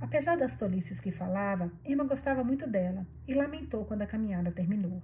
Apesar 0.00 0.36
das 0.36 0.54
tolices 0.54 1.00
que 1.00 1.10
falava, 1.10 1.72
Emma 1.84 2.04
gostava 2.04 2.44
muito 2.44 2.68
dela 2.68 3.06
e 3.26 3.34
lamentou 3.34 3.84
quando 3.84 4.02
a 4.02 4.06
caminhada 4.06 4.52
terminou. 4.52 5.02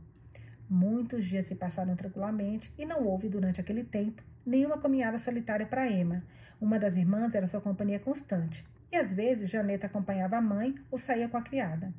Muitos 0.68 1.24
dias 1.24 1.46
se 1.46 1.54
passaram 1.54 1.96
tranquilamente 1.96 2.72
e 2.78 2.84
não 2.84 3.04
houve, 3.04 3.28
durante 3.28 3.60
aquele 3.60 3.84
tempo, 3.84 4.22
nenhuma 4.44 4.78
caminhada 4.78 5.18
solitária 5.18 5.66
para 5.66 5.90
Emma. 5.90 6.22
Uma 6.60 6.78
das 6.78 6.96
irmãs 6.96 7.34
era 7.34 7.46
sua 7.46 7.60
companhia 7.60 7.98
constante 7.98 8.64
e 8.92 8.96
às 8.96 9.12
vezes 9.12 9.50
Janeta 9.50 9.86
acompanhava 9.86 10.36
a 10.36 10.42
mãe 10.42 10.74
ou 10.90 10.98
saía 10.98 11.28
com 11.28 11.38
a 11.38 11.42
criada. 11.42 11.92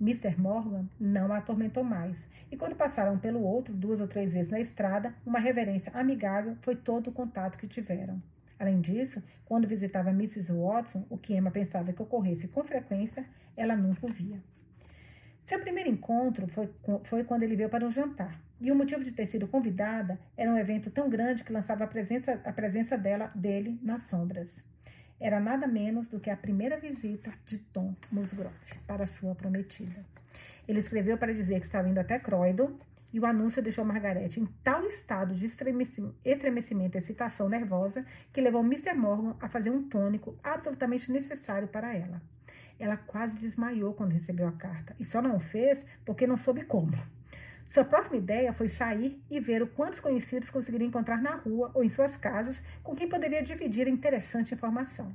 Mr. 0.00 0.38
Morgan 0.38 0.86
não 1.00 1.32
a 1.32 1.38
atormentou 1.38 1.82
mais, 1.82 2.28
e 2.50 2.56
quando 2.56 2.76
passaram 2.76 3.18
pelo 3.18 3.42
outro 3.42 3.74
duas 3.74 4.00
ou 4.00 4.06
três 4.06 4.32
vezes 4.32 4.50
na 4.50 4.60
estrada, 4.60 5.14
uma 5.24 5.40
reverência 5.40 5.90
amigável 5.94 6.56
foi 6.60 6.76
todo 6.76 7.08
o 7.08 7.12
contato 7.12 7.58
que 7.58 7.66
tiveram. 7.66 8.22
Além 8.58 8.80
disso, 8.80 9.22
quando 9.44 9.68
visitava 9.68 10.10
Mrs. 10.10 10.52
Watson, 10.52 11.06
o 11.10 11.18
que 11.18 11.34
Emma 11.34 11.50
pensava 11.50 11.92
que 11.92 12.02
ocorresse 12.02 12.48
com 12.48 12.64
frequência, 12.64 13.26
ela 13.56 13.76
nunca 13.76 14.06
o 14.06 14.08
via. 14.08 14.40
Seu 15.44 15.60
primeiro 15.60 15.88
encontro 15.88 16.48
foi, 16.48 16.68
foi 17.04 17.24
quando 17.24 17.44
ele 17.44 17.54
veio 17.54 17.68
para 17.68 17.86
um 17.86 17.90
jantar. 17.90 18.40
E 18.60 18.72
o 18.72 18.74
motivo 18.74 19.04
de 19.04 19.12
ter 19.12 19.26
sido 19.26 19.46
convidada 19.46 20.18
era 20.36 20.50
um 20.50 20.58
evento 20.58 20.90
tão 20.90 21.08
grande 21.08 21.44
que 21.44 21.52
lançava 21.52 21.84
a 21.84 21.86
presença, 21.86 22.40
a 22.44 22.52
presença 22.52 22.96
dela, 22.96 23.30
dele 23.34 23.78
nas 23.82 24.02
sombras. 24.02 24.62
Era 25.20 25.38
nada 25.38 25.66
menos 25.66 26.08
do 26.08 26.18
que 26.18 26.30
a 26.30 26.36
primeira 26.36 26.78
visita 26.78 27.30
de 27.46 27.58
Tom 27.58 27.94
Musgrove 28.10 28.54
para 28.86 29.06
sua 29.06 29.34
prometida. 29.34 30.04
Ele 30.66 30.78
escreveu 30.78 31.16
para 31.16 31.32
dizer 31.32 31.60
que 31.60 31.66
estava 31.66 31.88
indo 31.88 32.00
até 32.00 32.18
Croydon 32.18 32.76
e 33.16 33.18
o 33.18 33.24
anúncio 33.24 33.62
deixou 33.62 33.82
Margaret 33.82 34.28
em 34.36 34.44
tal 34.62 34.84
estado 34.84 35.34
de 35.34 35.46
estremecimento 35.46 36.98
e 36.98 36.98
excitação 36.98 37.48
nervosa 37.48 38.04
que 38.30 38.42
levou 38.42 38.62
Mr. 38.62 38.92
Morgan 38.92 39.34
a 39.40 39.48
fazer 39.48 39.70
um 39.70 39.88
tônico 39.88 40.38
absolutamente 40.44 41.10
necessário 41.10 41.66
para 41.66 41.96
ela. 41.96 42.20
Ela 42.78 42.98
quase 42.98 43.38
desmaiou 43.38 43.94
quando 43.94 44.12
recebeu 44.12 44.46
a 44.46 44.52
carta 44.52 44.94
e 45.00 45.04
só 45.06 45.22
não 45.22 45.40
fez 45.40 45.86
porque 46.04 46.26
não 46.26 46.36
soube 46.36 46.66
como. 46.66 46.92
Sua 47.66 47.86
próxima 47.86 48.18
ideia 48.18 48.52
foi 48.52 48.68
sair 48.68 49.18
e 49.30 49.40
ver 49.40 49.62
o 49.62 49.66
quantos 49.66 49.98
conhecidos 49.98 50.50
conseguiria 50.50 50.86
encontrar 50.86 51.22
na 51.22 51.36
rua 51.36 51.70
ou 51.72 51.82
em 51.82 51.88
suas 51.88 52.18
casas 52.18 52.62
com 52.82 52.94
quem 52.94 53.08
poderia 53.08 53.42
dividir 53.42 53.86
a 53.86 53.90
interessante 53.90 54.52
informação. 54.52 55.10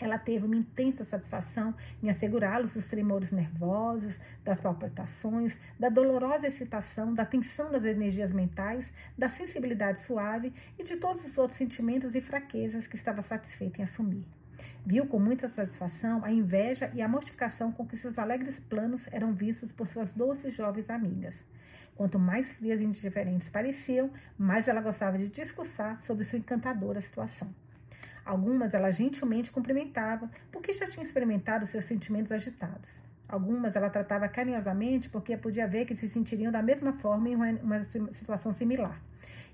Ela 0.00 0.18
teve 0.18 0.46
uma 0.46 0.56
intensa 0.56 1.04
satisfação 1.04 1.74
em 2.02 2.08
assegurá-los 2.08 2.72
dos 2.72 2.88
tremores 2.88 3.30
nervosos, 3.30 4.18
das 4.42 4.58
palpitações, 4.58 5.58
da 5.78 5.90
dolorosa 5.90 6.46
excitação, 6.46 7.12
da 7.12 7.26
tensão 7.26 7.70
das 7.70 7.84
energias 7.84 8.32
mentais, 8.32 8.90
da 9.16 9.28
sensibilidade 9.28 10.00
suave 10.00 10.52
e 10.78 10.82
de 10.82 10.96
todos 10.96 11.24
os 11.26 11.36
outros 11.36 11.58
sentimentos 11.58 12.14
e 12.14 12.20
fraquezas 12.20 12.86
que 12.86 12.96
estava 12.96 13.20
satisfeita 13.20 13.80
em 13.80 13.84
assumir. 13.84 14.26
Viu 14.84 15.06
com 15.06 15.18
muita 15.18 15.48
satisfação 15.48 16.24
a 16.24 16.32
inveja 16.32 16.90
e 16.94 17.02
a 17.02 17.08
mortificação 17.08 17.70
com 17.70 17.86
que 17.86 17.96
seus 17.96 18.18
alegres 18.18 18.58
planos 18.58 19.06
eram 19.12 19.34
vistos 19.34 19.70
por 19.70 19.86
suas 19.86 20.14
doces 20.14 20.54
jovens 20.54 20.88
amigas. 20.88 21.34
Quanto 21.94 22.18
mais 22.18 22.50
frias 22.52 22.80
e 22.80 22.84
indiferentes 22.84 23.50
pareciam, 23.50 24.10
mais 24.38 24.66
ela 24.68 24.80
gostava 24.80 25.18
de 25.18 25.28
discursar 25.28 26.02
sobre 26.02 26.24
sua 26.24 26.38
encantadora 26.38 26.98
situação. 27.02 27.54
Algumas 28.30 28.74
ela 28.74 28.92
gentilmente 28.92 29.50
cumprimentava, 29.50 30.30
porque 30.52 30.72
já 30.72 30.86
tinha 30.86 31.04
experimentado 31.04 31.66
seus 31.66 31.84
sentimentos 31.84 32.30
agitados. 32.30 33.02
Algumas 33.28 33.74
ela 33.74 33.90
tratava 33.90 34.28
carinhosamente, 34.28 35.08
porque 35.08 35.36
podia 35.36 35.66
ver 35.66 35.84
que 35.84 35.96
se 35.96 36.08
sentiriam 36.08 36.52
da 36.52 36.62
mesma 36.62 36.92
forma 36.92 37.28
em 37.28 37.34
uma, 37.34 37.82
situação 38.12 38.54
similar. 38.54 39.02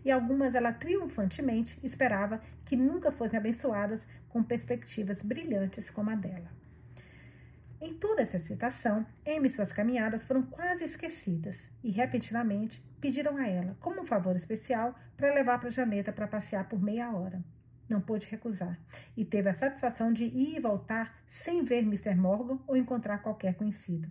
E 0.04 0.10
algumas 0.10 0.54
ela 0.54 0.74
triunfantemente 0.74 1.78
esperava 1.82 2.38
que 2.66 2.76
nunca 2.76 3.10
fossem 3.10 3.38
abençoadas 3.38 4.06
com 4.28 4.42
perspectivas 4.42 5.22
brilhantes 5.22 5.88
como 5.88 6.10
a 6.10 6.14
dela. 6.14 6.50
Em 7.80 7.94
toda 7.94 8.20
essa 8.20 8.36
excitação, 8.36 9.06
Amy 9.26 9.46
e 9.46 9.50
suas 9.50 9.72
caminhadas 9.72 10.26
foram 10.26 10.42
quase 10.42 10.84
esquecidas 10.84 11.56
e, 11.82 11.90
repentinamente, 11.90 12.84
pediram 13.00 13.38
a 13.38 13.48
ela, 13.48 13.74
como 13.80 14.02
um 14.02 14.04
favor 14.04 14.36
especial, 14.36 14.94
para 15.16 15.32
levar 15.32 15.58
para 15.60 15.70
Janeta 15.70 16.12
para 16.12 16.28
passear 16.28 16.68
por 16.68 16.78
meia 16.78 17.10
hora. 17.10 17.42
Não 17.88 18.00
pôde 18.00 18.26
recusar 18.26 18.78
e 19.16 19.24
teve 19.24 19.48
a 19.48 19.52
satisfação 19.52 20.12
de 20.12 20.24
ir 20.24 20.56
e 20.56 20.60
voltar 20.60 21.22
sem 21.44 21.64
ver 21.64 21.80
Mr. 21.80 22.14
Morgan 22.14 22.58
ou 22.66 22.76
encontrar 22.76 23.18
qualquer 23.18 23.54
conhecido. 23.54 24.08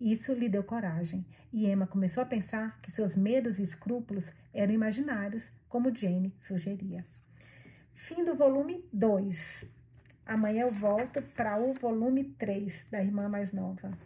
Isso 0.00 0.32
lhe 0.32 0.48
deu 0.48 0.64
coragem 0.64 1.24
e 1.52 1.66
Emma 1.66 1.86
começou 1.86 2.22
a 2.22 2.26
pensar 2.26 2.80
que 2.82 2.90
seus 2.90 3.16
medos 3.16 3.58
e 3.58 3.62
escrúpulos 3.62 4.30
eram 4.52 4.72
imaginários, 4.72 5.50
como 5.68 5.94
Jane 5.94 6.34
sugeria. 6.40 7.06
Fim 7.90 8.24
do 8.24 8.34
volume 8.34 8.84
2. 8.92 9.64
Amanhã 10.26 10.62
eu 10.62 10.72
volto 10.72 11.22
para 11.22 11.60
o 11.60 11.74
volume 11.74 12.24
3 12.24 12.74
da 12.90 13.02
irmã 13.02 13.28
mais 13.28 13.52
nova. 13.52 13.96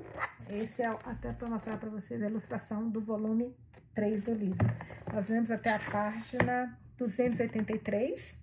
Esse 0.50 0.82
é 0.82 0.88
até 0.88 1.32
para 1.32 1.48
mostrar 1.48 1.78
para 1.78 1.88
vocês 1.88 2.22
a 2.22 2.26
ilustração 2.26 2.90
do 2.90 3.00
volume 3.00 3.54
3 3.94 4.22
do 4.24 4.34
livro. 4.34 4.66
Nós 5.12 5.26
vemos 5.26 5.50
até 5.50 5.74
a 5.74 5.78
página 5.78 6.78
283 6.96 8.34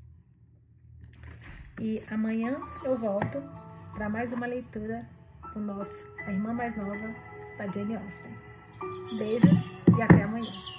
e 1.79 2.01
amanhã 2.09 2.57
eu 2.83 2.95
volto 2.95 3.41
para 3.93 4.09
mais 4.09 4.31
uma 4.31 4.45
leitura 4.45 5.05
do 5.53 5.59
nosso 5.59 6.07
A 6.25 6.31
Irmã 6.31 6.53
Mais 6.53 6.75
Nova, 6.77 7.15
da 7.57 7.67
Jane 7.67 7.95
Austen. 7.95 9.17
Beijos 9.17 9.59
e 9.97 10.01
até 10.01 10.23
amanhã. 10.23 10.74